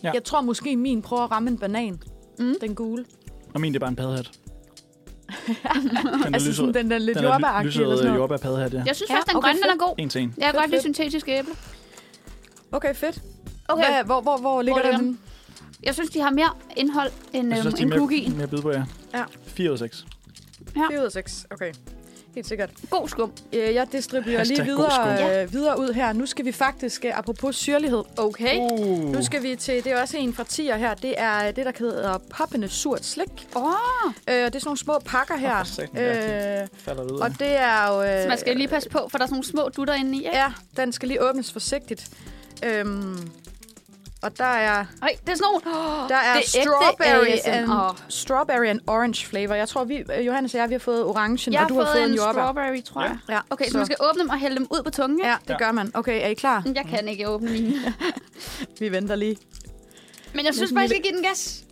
Ja. 0.03 0.11
jeg 0.13 0.23
tror 0.23 0.41
måske, 0.41 0.75
min 0.75 1.01
prøver 1.01 1.23
at 1.23 1.31
ramme 1.31 1.49
en 1.49 1.57
banan. 1.57 2.01
Mm. 2.39 2.53
Den 2.61 2.75
gule. 2.75 3.05
Og 3.53 3.61
min, 3.61 3.73
det 3.73 3.77
er 3.77 3.79
bare 3.79 3.89
en 3.89 3.95
paddehat. 3.95 4.31
den 5.27 5.55
er 5.63 6.29
Altså 6.33 6.49
lyserød. 6.49 6.53
sådan 6.53 6.73
den 6.73 6.91
der 6.91 6.97
lidt 6.97 7.17
er 7.17 7.23
jordbæragtige 7.23 7.81
eller 7.81 7.95
sådan 7.95 8.05
noget. 8.07 8.19
jordbær 8.19 8.37
paddehat, 8.37 8.73
ja. 8.73 8.83
Jeg 8.85 8.95
synes 8.95 9.09
Ja, 9.09 9.15
faktisk, 9.15 9.27
den 9.29 9.37
okay, 9.37 9.47
grønne 9.47 9.61
den 9.61 9.69
er 9.81 9.85
god. 9.87 9.95
En 9.97 10.09
til 10.09 10.21
en. 10.21 10.33
Jeg 10.37 10.43
kan 10.45 10.51
Fedt, 10.53 10.55
godt 10.61 10.69
lide 10.71 10.81
fedt. 10.83 10.95
syntetisk 10.95 11.27
æble. 11.27 11.51
Okay, 12.71 12.95
fedt. 12.95 13.21
Okay. 13.67 13.83
Hvad, 13.93 14.03
hvor, 14.03 14.21
hvor, 14.21 14.37
hvor 14.37 14.61
ligger 14.61 14.81
ligger 14.83 14.97
den? 14.97 15.07
den? 15.07 15.19
Jeg 15.83 15.93
synes, 15.93 16.09
de 16.09 16.19
har 16.21 16.29
mere 16.31 16.49
indhold 16.75 17.11
end 17.33 17.47
Jeg 17.49 17.57
øhm, 17.57 17.61
synes, 17.61 17.75
de 17.75 17.81
en 17.83 17.93
er 17.93 17.97
cookie. 17.97 18.27
mere, 18.29 18.37
mere 18.37 18.47
bid 18.47 18.61
på, 18.61 18.71
ja. 18.71 18.83
Ja. 19.13 19.23
4 19.45 19.69
ud 19.69 19.73
af 19.73 19.79
6. 19.79 20.05
4 20.73 20.99
ud 20.99 21.05
af 21.05 21.11
6. 21.11 21.45
Okay. 21.51 21.73
Helt 22.35 22.47
sikkert. 22.47 22.69
God 22.89 23.07
skum. 23.07 23.31
Øh, 23.53 23.73
Jeg 23.75 23.87
distribuerer 23.91 24.43
lige 24.43 24.63
videre, 24.63 25.43
øh, 25.43 25.53
videre 25.53 25.79
ud 25.79 25.93
her. 25.93 26.13
Nu 26.13 26.25
skal 26.25 26.45
vi 26.45 26.51
faktisk, 26.51 27.05
øh, 27.05 27.17
apropos 27.17 27.55
syrlighed, 27.55 28.03
Okay. 28.17 28.57
Uh. 28.59 29.11
nu 29.11 29.23
skal 29.23 29.43
vi 29.43 29.55
til, 29.55 29.83
det 29.83 29.91
er 29.91 30.01
også 30.01 30.17
en 30.17 30.33
fra 30.33 30.43
tier 30.43 30.77
her, 30.77 30.93
det 30.93 31.15
er 31.17 31.51
det, 31.51 31.65
der 31.65 31.71
hedder 31.79 32.17
poppende 32.29 32.69
surt 32.69 33.05
slik. 33.05 33.47
Åh, 33.55 33.63
Øh, 34.29 34.35
det 34.35 34.41
er 34.41 34.43
sådan 34.45 34.61
nogle 34.65 34.77
små 34.77 34.99
pakker 35.05 35.35
her. 35.37 35.87
ja, 35.95 36.61
Øh, 36.61 36.67
Falder 36.77 37.03
videre. 37.03 37.21
og 37.21 37.29
det 37.39 37.55
er 37.59 37.87
jo... 37.95 38.03
Øh, 38.03 38.21
så 38.23 38.27
man 38.27 38.37
skal 38.37 38.55
lige 38.57 38.67
passe 38.67 38.89
på, 38.89 39.07
for 39.11 39.17
der 39.17 39.23
er 39.25 39.27
sådan 39.27 39.33
nogle 39.35 39.45
små 39.45 39.69
dutter 39.77 39.93
inde 39.93 40.13
i. 40.17 40.17
Ikke? 40.17 40.37
Ja, 40.37 40.53
den 40.77 40.91
skal 40.91 41.07
lige 41.07 41.29
åbnes 41.29 41.51
forsigtigt. 41.51 42.09
Øhm, 42.65 43.29
og 44.21 44.37
der 44.37 44.43
er, 44.45 44.85
Øj, 45.01 45.09
det 45.25 45.31
er 45.31 45.35
sådan 45.35 45.47
nogle... 45.51 45.61
der 46.09 46.15
er 46.15 46.33
det 46.37 46.55
er 46.55 46.59
ægte 46.59 46.61
strawberry, 46.61 47.27
ASMR. 47.27 47.73
and, 47.89 47.97
strawberry 48.09 48.65
and 48.65 48.79
orange 48.87 49.25
flavor. 49.25 49.53
Jeg 49.55 49.69
tror, 49.69 49.83
vi, 49.83 49.95
øh, 50.17 50.25
Johannes 50.25 50.53
og 50.53 50.59
jeg, 50.59 50.69
vi 50.69 50.73
har 50.73 50.79
fået 50.79 51.03
orangen, 51.03 51.53
Jeg 51.53 51.61
og 51.63 51.69
du 51.69 51.73
har 51.79 51.85
har 51.85 51.93
fået 51.93 52.03
en 52.03 52.09
en 52.09 52.15
jordbær. 52.15 52.41
strawberry, 52.41 52.83
tror 52.83 53.01
jeg. 53.01 53.17
Ja, 53.29 53.39
Okay, 53.49 53.65
så, 53.69 53.77
man 53.77 53.85
skal 53.85 53.95
åbne 54.09 54.21
dem 54.21 54.29
og 54.29 54.39
hælde 54.39 54.55
dem 54.55 54.67
ud 54.71 54.83
på 54.83 54.89
tungen. 54.89 55.19
ikke? 55.19 55.29
Ja, 55.29 55.35
det 55.43 55.49
Ja. 55.49 55.57
gør 55.57 55.71
man. 55.71 55.91
Okay, 55.93 56.21
er 56.23 56.27
I 56.27 56.33
klar? 56.33 56.63
Jeg 56.75 56.85
kan 56.89 57.07
ikke 57.07 57.29
åbne 57.29 57.51
mine. 57.51 57.73
Vi 58.79 58.91
venter 58.91 59.15
lige. 59.15 59.37
Men 60.33 60.45
jeg 60.45 60.53
synes 60.53 60.71
bare, 60.71 60.81
jeg 60.81 60.89
skal 60.89 61.01
give 61.01 61.13
den 61.15 61.23
gas. 61.23 61.63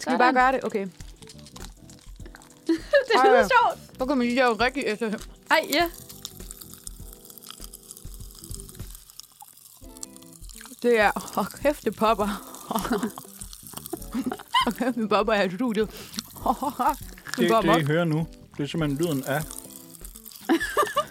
Skal 0.00 0.12
vi 0.12 0.18
bare 0.18 0.32
gøre 0.32 0.52
det? 0.52 0.64
Okay. 0.64 0.86
Det 2.66 2.76
Ej, 3.16 3.26
lyder 3.28 3.42
sjovt. 3.42 3.78
Så 3.98 4.06
kan 4.06 4.18
man 4.18 4.26
lige 4.26 4.36
lave 4.36 4.52
rigtig 4.54 4.82
efter. 4.86 5.10
Ej, 5.50 5.66
ja. 5.72 5.84
Det 10.82 11.00
er... 11.00 11.10
Åh, 11.38 11.46
kæft, 11.62 11.84
det 11.84 11.96
popper. 11.96 12.28
Åh, 14.66 14.72
kæft, 14.78 14.94
det 14.96 15.08
popper 15.08 15.34
her 15.34 15.42
i 15.42 15.50
studiet. 15.50 15.88
det, 15.90 17.38
Det 17.38 17.50
går 17.50 17.60
det, 17.60 17.80
I 17.80 17.84
hører 17.84 18.04
nu, 18.04 18.26
det 18.56 18.62
er 18.62 18.66
simpelthen 18.68 18.98
lyden 19.06 19.24
af 19.24 19.42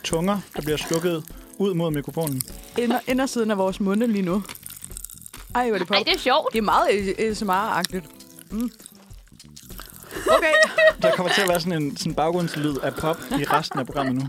tunger, 0.03 0.39
der 0.55 0.61
bliver 0.61 0.77
slukket 0.77 1.23
ud 1.57 1.73
mod 1.73 1.91
mikrofonen. 1.91 2.41
Inder, 2.77 2.99
indersiden 3.07 3.51
af 3.51 3.57
vores 3.57 3.79
munde 3.79 4.07
lige 4.07 4.21
nu. 4.21 4.43
Ej, 5.55 5.67
hvor 5.67 5.75
er 5.75 5.79
det 5.79 5.89
Ej, 5.91 5.97
pop. 5.97 6.05
det 6.05 6.13
er 6.13 6.19
sjovt. 6.19 6.53
Det 6.53 6.57
er 6.57 6.63
meget 6.63 6.87
ASMR-agtigt. 7.19 8.05
Mm. 8.51 8.71
Okay, 10.27 10.53
Der 11.01 11.11
kommer 11.15 11.33
til 11.33 11.41
at 11.41 11.49
være 11.49 11.59
sådan 11.59 11.81
en 11.83 11.97
sådan 11.97 12.13
baggrundslyd 12.13 12.75
af 12.83 12.93
pop 12.95 13.17
i 13.39 13.43
resten 13.43 13.79
af 13.79 13.85
programmet 13.85 14.15
nu. 14.15 14.21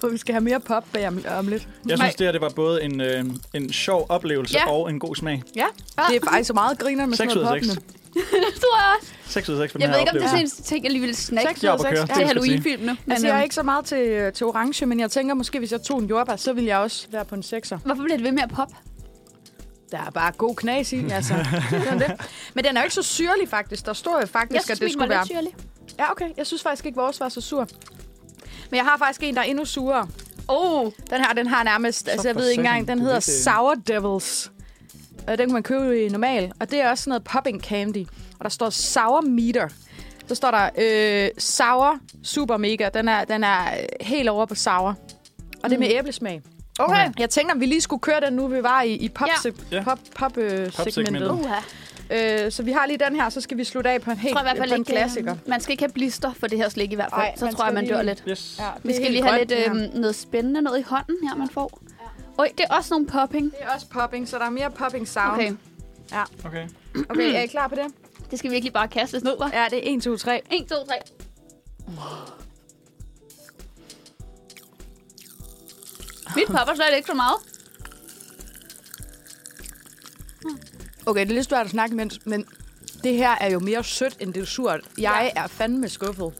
for 0.00 0.08
vi 0.08 0.18
skal 0.18 0.32
have 0.34 0.44
mere 0.44 0.60
pop 0.60 0.84
bag 0.92 1.08
om, 1.08 1.24
om 1.38 1.48
lidt. 1.48 1.68
Jeg 1.86 1.98
synes, 1.98 2.14
det 2.14 2.26
her 2.26 2.32
det 2.32 2.40
var 2.40 2.48
både 2.48 2.82
en, 2.82 3.00
øh, 3.00 3.24
en 3.54 3.72
sjov 3.72 4.06
oplevelse 4.08 4.54
Ja. 4.58 4.70
og 4.70 4.90
en 4.90 4.98
god 4.98 5.16
smag. 5.16 5.42
Ja, 5.56 5.64
det 6.08 6.16
er 6.16 6.20
faktisk 6.30 6.46
så 6.46 6.52
meget 6.54 6.78
griner 6.78 7.06
med 7.06 7.16
sådan 7.16 7.30
6 7.30 7.36
ud 7.36 7.42
noget 7.44 7.56
af 7.56 7.62
6. 7.64 7.74
poppende. 7.74 7.98
det 8.14 8.60
tror 8.60 8.78
jeg 8.78 8.96
også. 9.00 9.12
6 9.26 9.48
ud 9.48 9.54
af 9.54 9.60
6 9.60 9.72
for 9.72 9.78
den 9.78 9.82
Jeg 9.82 9.88
her 9.90 9.94
ved 9.94 10.00
ikke, 10.00 10.10
om 10.10 10.14
det 10.16 10.22
er 10.24 10.28
oplevelse. 10.28 10.56
sådan 10.56 10.60
en 10.62 10.64
ting, 10.64 10.84
jeg 10.84 10.92
lige 10.92 11.00
ville 11.00 11.16
snakke 11.16 11.48
Seks 11.48 11.62
Jeg 11.64 11.70
er 11.70 11.74
ud 11.74 11.78
af 11.84 11.88
oppe 11.88 11.88
at 11.88 11.98
seks. 11.98 12.08
køre. 12.08 12.18
Ja. 12.18 12.20
til. 12.20 12.26
Halloween-filmene. 12.26 12.96
Men, 13.04 13.12
Altså, 13.12 13.26
jeg 13.26 13.32
er 13.34 13.38
øhm, 13.38 13.42
ikke 13.44 13.54
så 13.54 13.62
meget 13.62 13.84
til, 13.84 14.32
til 14.34 14.46
orange, 14.46 14.86
men 14.86 15.00
jeg 15.00 15.10
tænker 15.10 15.34
måske, 15.34 15.58
hvis 15.58 15.72
jeg 15.72 15.82
tog 15.82 15.98
en 15.98 16.06
jordbær, 16.06 16.36
så 16.36 16.52
ville 16.52 16.68
jeg 16.68 16.78
også 16.78 17.06
være 17.12 17.24
på 17.24 17.34
en 17.34 17.42
6'er. 17.46 17.76
Hvorfor 17.84 18.02
bliver 18.02 18.16
det 18.16 18.24
ved 18.24 18.32
med 18.32 18.42
at 18.42 18.50
pop? 18.50 18.68
Der 19.92 19.98
er 19.98 20.10
bare 20.10 20.32
god 20.32 20.54
knas 20.56 20.92
i, 20.92 21.04
altså. 21.10 21.34
Sådan 21.70 21.98
det. 21.98 22.12
Men 22.54 22.64
den 22.64 22.76
er 22.76 22.80
jo 22.80 22.84
ikke 22.84 22.94
så 22.94 23.02
syrlig, 23.02 23.48
faktisk. 23.48 23.86
Der 23.86 23.92
står 23.92 24.20
jo 24.20 24.26
faktisk, 24.26 24.64
synes, 24.64 24.80
at 24.80 24.84
det 24.84 24.92
skulle 24.92 25.08
være... 25.10 25.26
syrlig. 25.26 25.54
Ja, 25.98 26.10
okay. 26.10 26.28
Jeg 26.36 26.46
synes 26.46 26.62
faktisk 26.62 26.86
ikke, 26.86 26.96
vores 26.96 27.20
var 27.20 27.28
så 27.28 27.40
sur. 27.40 27.68
Men 28.70 28.76
jeg 28.76 28.84
har 28.84 28.98
faktisk 28.98 29.22
en, 29.22 29.34
der 29.34 29.40
er 29.40 29.44
endnu 29.44 29.64
surere. 29.64 30.08
Oh, 30.48 30.92
Den 31.10 31.24
her, 31.24 31.32
den 31.32 31.46
har 31.46 31.62
nærmest... 31.64 32.08
altså, 32.08 32.28
jeg 32.28 32.36
ved 32.36 32.48
ikke 32.48 32.60
engang, 32.60 32.88
den 32.88 32.98
hedder 32.98 33.14
virkelig- 33.14 33.42
Sour 33.44 33.74
Devils. 33.74 34.52
Og 35.26 35.38
den 35.38 35.46
kan 35.48 35.52
man 35.52 35.62
købe 35.62 36.04
i 36.04 36.08
normal. 36.08 36.52
Og 36.60 36.70
det 36.70 36.80
er 36.80 36.90
også 36.90 37.04
sådan 37.04 37.10
noget 37.10 37.24
popping 37.24 37.60
candy. 37.62 38.06
Og 38.38 38.44
der 38.44 38.48
står 38.48 38.70
Sour 38.70 39.20
Meter. 39.20 39.68
Så 40.26 40.34
står 40.34 40.50
der 40.50 40.68
øh, 40.78 41.30
Sour 41.38 41.98
Super 42.22 42.56
Mega. 42.56 42.88
Den 42.94 43.08
er, 43.08 43.24
den 43.24 43.44
er 43.44 43.64
øh, 43.72 43.84
helt 44.00 44.28
over 44.28 44.46
på 44.46 44.54
sour. 44.54 44.96
Og 45.62 45.70
det 45.70 45.72
er 45.76 45.78
med 45.80 45.88
æblesmag. 45.90 46.42
Okay. 46.78 47.10
Jeg 47.18 47.30
tænkte, 47.30 47.52
om 47.52 47.60
vi 47.60 47.66
lige 47.66 47.80
skulle 47.80 48.00
køre 48.00 48.20
den 48.20 48.32
nu, 48.32 48.46
vi 48.46 48.62
var 48.62 48.82
i, 48.82 48.92
i 48.92 49.08
pop, 49.08 49.28
Ja. 49.44 49.50
ja. 49.70 49.76
Ja. 49.76 49.82
pop, 49.84 49.98
pop, 50.16 50.36
øh, 50.36 50.64
Pop-segmentet. 50.64 50.94
segmentet. 50.94 51.30
Uh, 51.30 51.50
Øh, 52.10 52.52
så 52.52 52.62
vi 52.62 52.72
har 52.72 52.86
lige 52.86 52.98
den 52.98 53.20
her, 53.20 53.28
så 53.28 53.40
skal 53.40 53.56
vi 53.56 53.64
slutte 53.64 53.90
af 53.90 54.00
på 54.02 54.10
en 54.10 54.16
helt 54.16 54.32
tror 54.34 54.40
i 54.40 54.44
hvert 54.44 54.56
fald 54.56 54.72
en 54.72 54.78
ikke, 54.78 54.92
klassiker. 54.92 55.32
øh, 55.32 55.38
man 55.46 55.60
skal 55.60 55.72
ikke 55.72 55.82
have 55.82 55.92
blister 55.92 56.32
for 56.32 56.46
det 56.46 56.58
her 56.58 56.68
slik 56.68 56.92
i 56.92 56.94
hvert 56.94 57.10
fald. 57.14 57.20
Ej, 57.20 57.32
så 57.36 57.52
tror 57.56 57.64
jeg, 57.64 57.74
man 57.74 57.86
dør 57.88 58.02
lige- 58.02 58.06
lidt. 58.14 58.24
Yes. 58.28 58.56
Ja, 58.58 58.64
Vi 58.84 58.94
skal 58.94 59.10
lige 59.10 59.22
have 59.24 59.38
lidt 59.44 59.52
øh, 59.52 59.74
noget 60.00 60.14
spændende 60.14 60.62
noget 60.62 60.78
i 60.78 60.82
hånden 60.82 61.16
her, 61.28 61.36
man 61.36 61.48
får. 61.48 61.80
Øj, 62.38 62.48
det 62.58 62.66
er 62.70 62.74
også 62.74 62.94
nogle 62.94 63.06
popping. 63.06 63.44
Det 63.44 63.54
er 63.60 63.74
også 63.74 63.86
popping, 63.88 64.28
så 64.28 64.38
der 64.38 64.44
er 64.44 64.50
mere 64.50 64.70
popping 64.70 65.08
sound. 65.08 65.32
Okay, 65.32 65.52
Okay. 66.44 66.66
okay 67.10 67.34
er 67.34 67.40
I 67.40 67.46
klar 67.46 67.68
på 67.68 67.74
det? 67.74 67.84
det 68.30 68.38
skal 68.38 68.50
virkelig 68.50 68.72
bare 68.72 68.88
kastes 68.88 69.24
ned, 69.24 69.32
hva'? 69.40 69.56
Ja, 69.56 69.64
det 69.70 69.78
er 69.92 69.96
1, 69.96 70.02
2, 70.02 70.16
3. 70.16 70.40
1, 70.50 70.66
2, 70.68 70.74
3. 70.86 70.94
Mit 76.36 76.46
popper 76.46 76.74
slet 76.74 76.96
ikke 76.96 77.06
så 77.06 77.14
meget. 77.14 77.36
Okay, 81.06 81.20
det 81.20 81.30
er 81.30 81.34
lidt 81.34 81.46
svært 81.46 81.64
at 81.64 81.70
snakke 81.70 81.92
imens, 81.92 82.20
men 82.26 82.44
det 83.04 83.14
her 83.14 83.30
er 83.40 83.50
jo 83.50 83.58
mere 83.58 83.84
sødt, 83.84 84.16
end 84.20 84.34
det 84.34 84.40
er 84.40 84.46
surt. 84.46 84.80
Jeg 84.98 85.32
er 85.36 85.46
fandme 85.46 85.88
skuffet. 85.88 86.32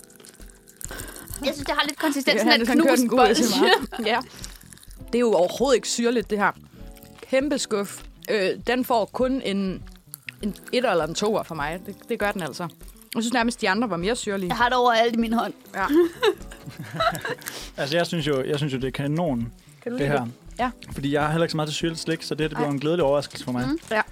Jeg 1.45 1.55
synes, 1.55 1.67
det 1.67 1.75
har 1.79 1.87
lidt 1.87 1.99
konsistensen 1.99 2.49
af 2.49 2.67
kører 2.67 2.97
knust. 2.97 3.41
ASMR. 3.41 4.07
ja. 4.07 4.21
Det 5.07 5.15
er 5.15 5.21
jo 5.21 5.33
overhovedet 5.33 5.77
ikke 5.77 5.89
syrligt, 5.89 6.31
det 6.31 6.39
her. 6.39 6.53
Kæmpe 7.31 7.59
skuff. 7.59 8.03
Øh, 8.31 8.51
den 8.67 8.85
får 8.85 9.05
kun 9.05 9.43
en 9.43 9.83
en 10.43 10.55
et 10.73 10.85
eller 10.85 11.07
en 11.07 11.15
toer 11.15 11.43
for 11.43 11.55
mig. 11.55 11.81
Det, 11.87 11.97
det 12.09 12.19
gør 12.19 12.33
den 12.33 12.43
altså. 12.43 12.63
Jeg 13.15 13.23
synes 13.23 13.33
nærmest, 13.33 13.61
de 13.61 13.69
andre 13.69 13.91
var 13.91 13.97
mere 13.97 14.17
syrlige. 14.17 14.49
Jeg 14.49 14.57
har 14.57 14.69
det 14.69 14.79
overalt 14.79 15.15
i 15.15 15.19
min 15.19 15.33
hånd. 15.33 15.53
Ja. 15.75 15.87
Altså, 17.77 17.97
jeg 17.97 18.07
synes 18.07 18.27
jo, 18.27 18.43
jeg 18.43 18.59
synes 18.59 18.73
jo 18.73 18.79
det 18.79 18.87
er 18.87 18.91
kanon, 18.91 19.53
Kan 19.83 19.93
du 19.93 19.99
det 19.99 20.07
her. 20.07 20.27
Ja. 20.59 20.71
Fordi 20.93 21.13
jeg 21.13 21.23
har 21.23 21.31
heller 21.31 21.45
ikke 21.45 21.51
så 21.53 21.57
meget 21.57 21.69
til 21.69 21.75
syrligt 21.75 22.01
slik, 22.01 22.23
så 22.23 22.35
det 22.35 22.41
her 22.45 22.49
det 22.49 22.57
bliver 22.57 22.69
Ej. 22.69 22.73
en 22.75 22.81
glædelig 22.81 23.05
overraskelse 23.05 23.45
for 23.45 23.53
mig. 23.53 23.67
Mm. 23.69 23.79
Ja. 23.91 24.03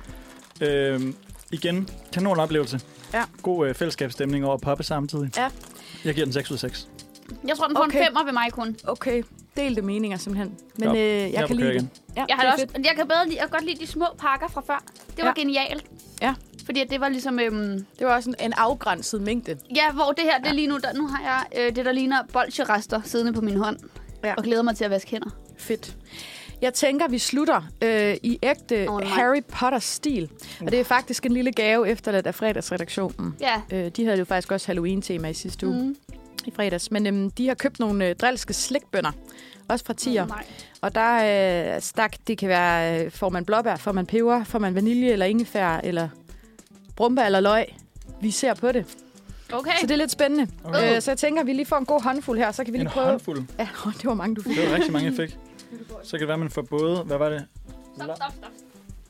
Øhm, 0.61 1.17
igen, 1.53 1.89
kanon 2.13 2.41
oplevelse. 2.41 2.81
Ja. 3.15 3.23
God 3.43 3.69
øh, 3.69 3.75
fællesskabsstemning 3.75 4.45
over 4.45 4.55
at 4.55 4.61
poppe 4.61 4.85
samtidig. 4.85 5.31
Ja. 5.37 5.49
Jeg 6.05 6.15
giver 6.15 6.25
den 6.27 6.33
6 6.33 6.51
ud 6.51 6.55
af 6.55 6.61
6. 6.61 6.89
Jeg 7.49 7.57
tror, 7.57 7.67
den 7.67 7.77
får 7.77 7.85
Okay. 7.85 7.99
en 7.99 8.05
femmer 8.07 8.25
ved 8.25 8.33
mig 8.33 8.53
kun. 8.53 8.77
Okay, 8.85 9.23
delte 9.57 9.83
meninger 9.83 10.19
simpelthen. 10.19 10.55
Men 10.79 10.87
Godt. 10.89 10.99
øh, 10.99 11.05
jeg, 11.05 11.33
Jeg 11.33 11.47
kan 11.47 11.57
lide 11.57 11.69
køre 11.69 11.79
det. 11.79 11.89
Ja, 12.17 12.25
Jeg, 12.29 12.37
har 12.37 12.43
det 12.45 12.53
også, 12.53 12.67
fedt. 12.75 12.87
jeg 12.87 12.95
kan 12.97 13.09
bedre 13.09 13.25
lide, 13.27 13.35
jeg 13.37 13.43
kan 13.43 13.51
godt 13.51 13.65
lide 13.65 13.81
de 13.81 13.87
små 13.87 14.07
pakker 14.19 14.49
fra 14.49 14.63
før. 14.67 14.83
Det 15.17 15.25
var 15.25 15.35
Ja. 15.37 15.41
genialt. 15.41 15.85
Ja. 16.23 16.35
Fordi 16.65 16.85
det 16.91 17.01
var 17.01 17.09
ligesom... 17.09 17.39
Øhm, 17.41 17.87
Det 17.99 18.07
var 18.07 18.15
også 18.15 18.31
en, 18.31 18.37
en 18.41 18.53
afgrænset 18.57 19.21
mængde. 19.23 19.57
ja, 19.77 19.93
hvor 19.93 20.13
det 20.13 20.25
her, 20.25 20.39
det 20.39 20.47
er 20.49 20.53
lige 20.53 20.67
nu, 20.67 20.79
der, 20.79 20.93
nu 20.93 21.07
har 21.07 21.23
jeg 21.23 21.61
øh, 21.69 21.77
det, 21.77 21.85
der 21.85 21.93
ligner 21.93 22.23
bolcherester 22.33 23.01
siddende 23.05 23.33
på 23.33 23.41
min 23.41 23.57
hånd. 23.57 23.77
Ja. 24.25 24.35
Og 24.35 24.43
glæder 24.45 24.63
mig 24.63 24.77
til 24.77 24.85
at 24.85 24.91
vaske 24.91 25.11
hænder. 25.11 25.31
Fedt. 25.59 25.97
Jeg 26.63 26.75
tænker, 26.75 27.09
vi 27.09 27.19
slutter 27.19 27.63
øh, 27.83 28.17
i 28.23 28.39
ægte 28.43 28.89
oh, 28.89 29.01
nej. 29.01 29.09
Harry 29.11 29.43
Potter-stil. 29.49 30.31
Og 30.61 30.71
det 30.73 30.81
er 30.81 30.85
faktisk 30.85 31.27
en 31.27 31.33
lille 31.33 31.53
gave 31.53 31.89
efterladt 31.89 32.27
af 32.27 32.35
fredagsredaktionen. 32.35 33.35
Ja. 33.41 33.63
Øh, 33.73 33.89
de 33.91 34.05
havde 34.05 34.19
jo 34.19 34.25
faktisk 34.25 34.53
også 34.53 34.67
Halloween-tema 34.67 35.29
i 35.29 35.35
sidste 35.35 35.67
uge 35.67 35.83
Mm. 35.83 35.97
i 36.47 36.53
fredags. 36.57 36.91
Men 36.91 37.07
øhm, 37.07 37.31
de 37.31 37.49
har 37.49 37.55
købt 37.55 37.81
nogle 37.81 38.09
øh, 38.09 38.17
drilske 38.17 38.55
slikbønder. 38.55 39.11
Også 39.69 39.85
fra 39.85 39.93
Tier. 39.93 40.23
Oh, 40.23 40.29
nej. 40.29 40.45
Og 40.81 40.95
der 40.95 41.01
er 41.01 41.75
øh, 41.77 41.83
stak, 41.83 42.17
det 42.27 42.39
kan 42.39 42.49
være, 42.49 43.05
øh, 43.05 43.11
får 43.11 43.29
man 43.29 43.45
blåbær, 43.45 43.77
får 43.77 43.93
man 43.93 44.07
peber, 44.07 44.45
får 44.45 44.59
man 44.59 44.75
vanilje 44.75 45.11
eller 45.13 45.27
ingefær, 45.27 45.81
eller 45.85 46.09
brumbær 46.97 47.23
eller 47.25 47.41
løg. 47.41 47.65
Vi 48.21 48.31
ser 48.31 48.55
på 48.55 48.73
det. 48.73 48.85
Okay. 49.53 49.71
Så 49.81 49.87
det 49.87 49.91
er 49.93 49.97
lidt 49.97 50.11
spændende. 50.11 50.47
Okay. 50.65 50.97
Øh, 50.97 51.03
så 51.03 51.11
jeg 51.11 51.19
tænker, 51.19 51.41
at 51.41 51.47
vi 51.47 51.53
lige 51.53 51.67
får 51.67 51.77
en 51.77 51.85
god 51.87 52.03
håndfuld 52.03 52.39
her, 52.39 52.53
så 52.53 52.65
kan 52.65 52.73
vi 52.73 52.79
En 52.79 52.85
lige 52.85 52.93
prøve... 52.93 53.07
håndfuld. 53.07 53.43
Ja, 53.59 53.69
det 53.99 54.05
var 54.05 54.15
mange, 54.15 54.35
du 54.37 54.43
fik. 54.43 54.57
Det 54.57 54.69
var 54.71 54.75
rigtig 54.77 54.93
mange, 54.93 55.07
jeg 55.09 55.17
fik. 55.17 55.39
Så 56.03 56.11
kan 56.11 56.21
det 56.21 56.29
være, 56.29 56.39
man 56.39 56.51
får 56.51 56.63
både... 56.63 57.03
Hvad 57.03 57.19
var 57.19 57.29
det? 57.29 57.47
Stop, 57.97 58.07
stop, 58.17 58.33
stop. 58.37 58.51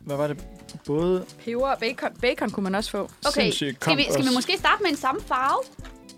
Hvad 0.01 0.17
var 0.17 0.27
det? 0.27 0.45
Både 0.87 1.25
Peber 1.45 1.69
og 1.69 1.79
bacon. 1.79 2.11
Bacon 2.21 2.51
kunne 2.51 2.65
man 2.65 2.75
også 2.75 2.91
få. 2.91 2.99
Okay, 3.29 3.41
sindssygt 3.43 3.83
skal 3.83 3.97
vi, 3.97 4.07
skal 4.13 4.25
vi 4.25 4.29
måske 4.35 4.53
starte 4.59 4.83
med 4.83 4.91
en 4.91 4.97
samme 4.97 5.21
farve? 5.21 5.63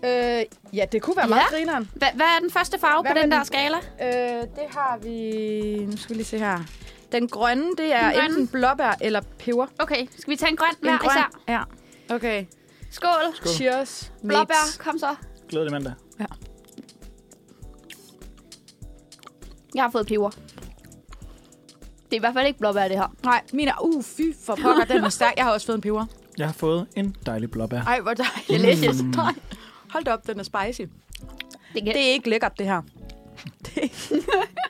Øh, 0.03 0.45
ja, 0.73 0.85
det 0.91 1.01
kunne 1.01 1.15
være 1.15 1.25
Ja. 1.25 1.29
meget 1.29 1.47
grineren. 1.49 1.89
Hva, 1.95 2.07
hvad 2.15 2.25
er 2.25 2.39
den 2.41 2.51
første 2.51 2.79
farve 2.79 3.01
Hvad 3.01 3.11
på 3.11 3.15
den 3.15 3.23
den? 3.23 3.31
der 3.31 3.43
skala? 3.43 3.77
Øh, 3.77 4.41
det 4.41 4.65
har 4.69 4.97
vi... 5.01 5.85
Nu 5.85 5.97
skal 5.97 6.09
vi 6.09 6.15
lige 6.15 6.25
se 6.27 6.37
her. 6.37 6.59
Den 7.11 7.27
grønne, 7.27 7.75
det 7.77 7.93
er 7.93 8.13
grønne? 8.13 8.25
enten 8.25 8.47
blåbær 8.47 8.97
eller 9.01 9.21
peber. 9.39 9.67
Okay, 9.79 10.07
skal 10.19 10.31
vi 10.31 10.35
tage 10.35 10.49
en 10.49 10.57
grøn 10.57 10.69
hver 10.81 10.97
grøn. 10.97 11.09
især? 11.11 11.31
Ja. 11.47 11.61
Okay. 12.15 12.45
Skål. 12.91 13.09
Skål. 13.35 13.51
Cheers. 13.51 14.11
Blåbær, 14.27 14.77
kom 14.79 14.99
så. 14.99 15.15
glædelig 15.49 15.71
mandag. 15.71 15.93
Jeg 19.75 19.83
har 19.83 19.89
fået 19.91 20.07
peber. 20.07 20.29
Det 20.29 20.39
er 22.11 22.15
i 22.15 22.19
hvert 22.19 22.33
fald 22.33 22.47
ikke 22.47 22.59
blåbær, 22.59 22.87
det 22.87 22.97
her. 22.97 23.15
Nej, 23.23 23.41
min 23.53 23.67
er... 23.67 23.73
Uh, 23.83 24.03
fy 24.03 24.21
for 24.45 24.55
pokker, 24.55 24.85
den 24.85 25.03
er 25.03 25.09
stærk. 25.09 25.33
Jeg 25.37 25.45
har 25.45 25.51
også 25.51 25.65
fået 25.65 25.75
en 25.75 25.81
peber. 25.81 26.05
Jeg 26.37 26.47
har 26.47 26.53
fået 26.53 26.87
en 26.95 27.15
dejlig 27.25 27.51
blåbær. 27.51 27.81
Ej, 27.81 27.99
hvor 28.01 28.13
dejligt. 28.13 28.47
Delicious. 28.65 29.01
Mm. 29.01 29.09
Nej. 29.15 29.33
Hold 29.89 30.03
da 30.03 30.13
op, 30.13 30.27
den 30.27 30.39
er 30.39 30.43
spicy. 30.43 30.81
Det 31.73 31.83
kan, 31.83 31.85
Det 31.93 32.07
er 32.07 32.11
ikke 32.11 32.29
lækkert, 32.29 32.57
det 32.59 32.65
her. 32.65 32.81
Det 33.65 33.75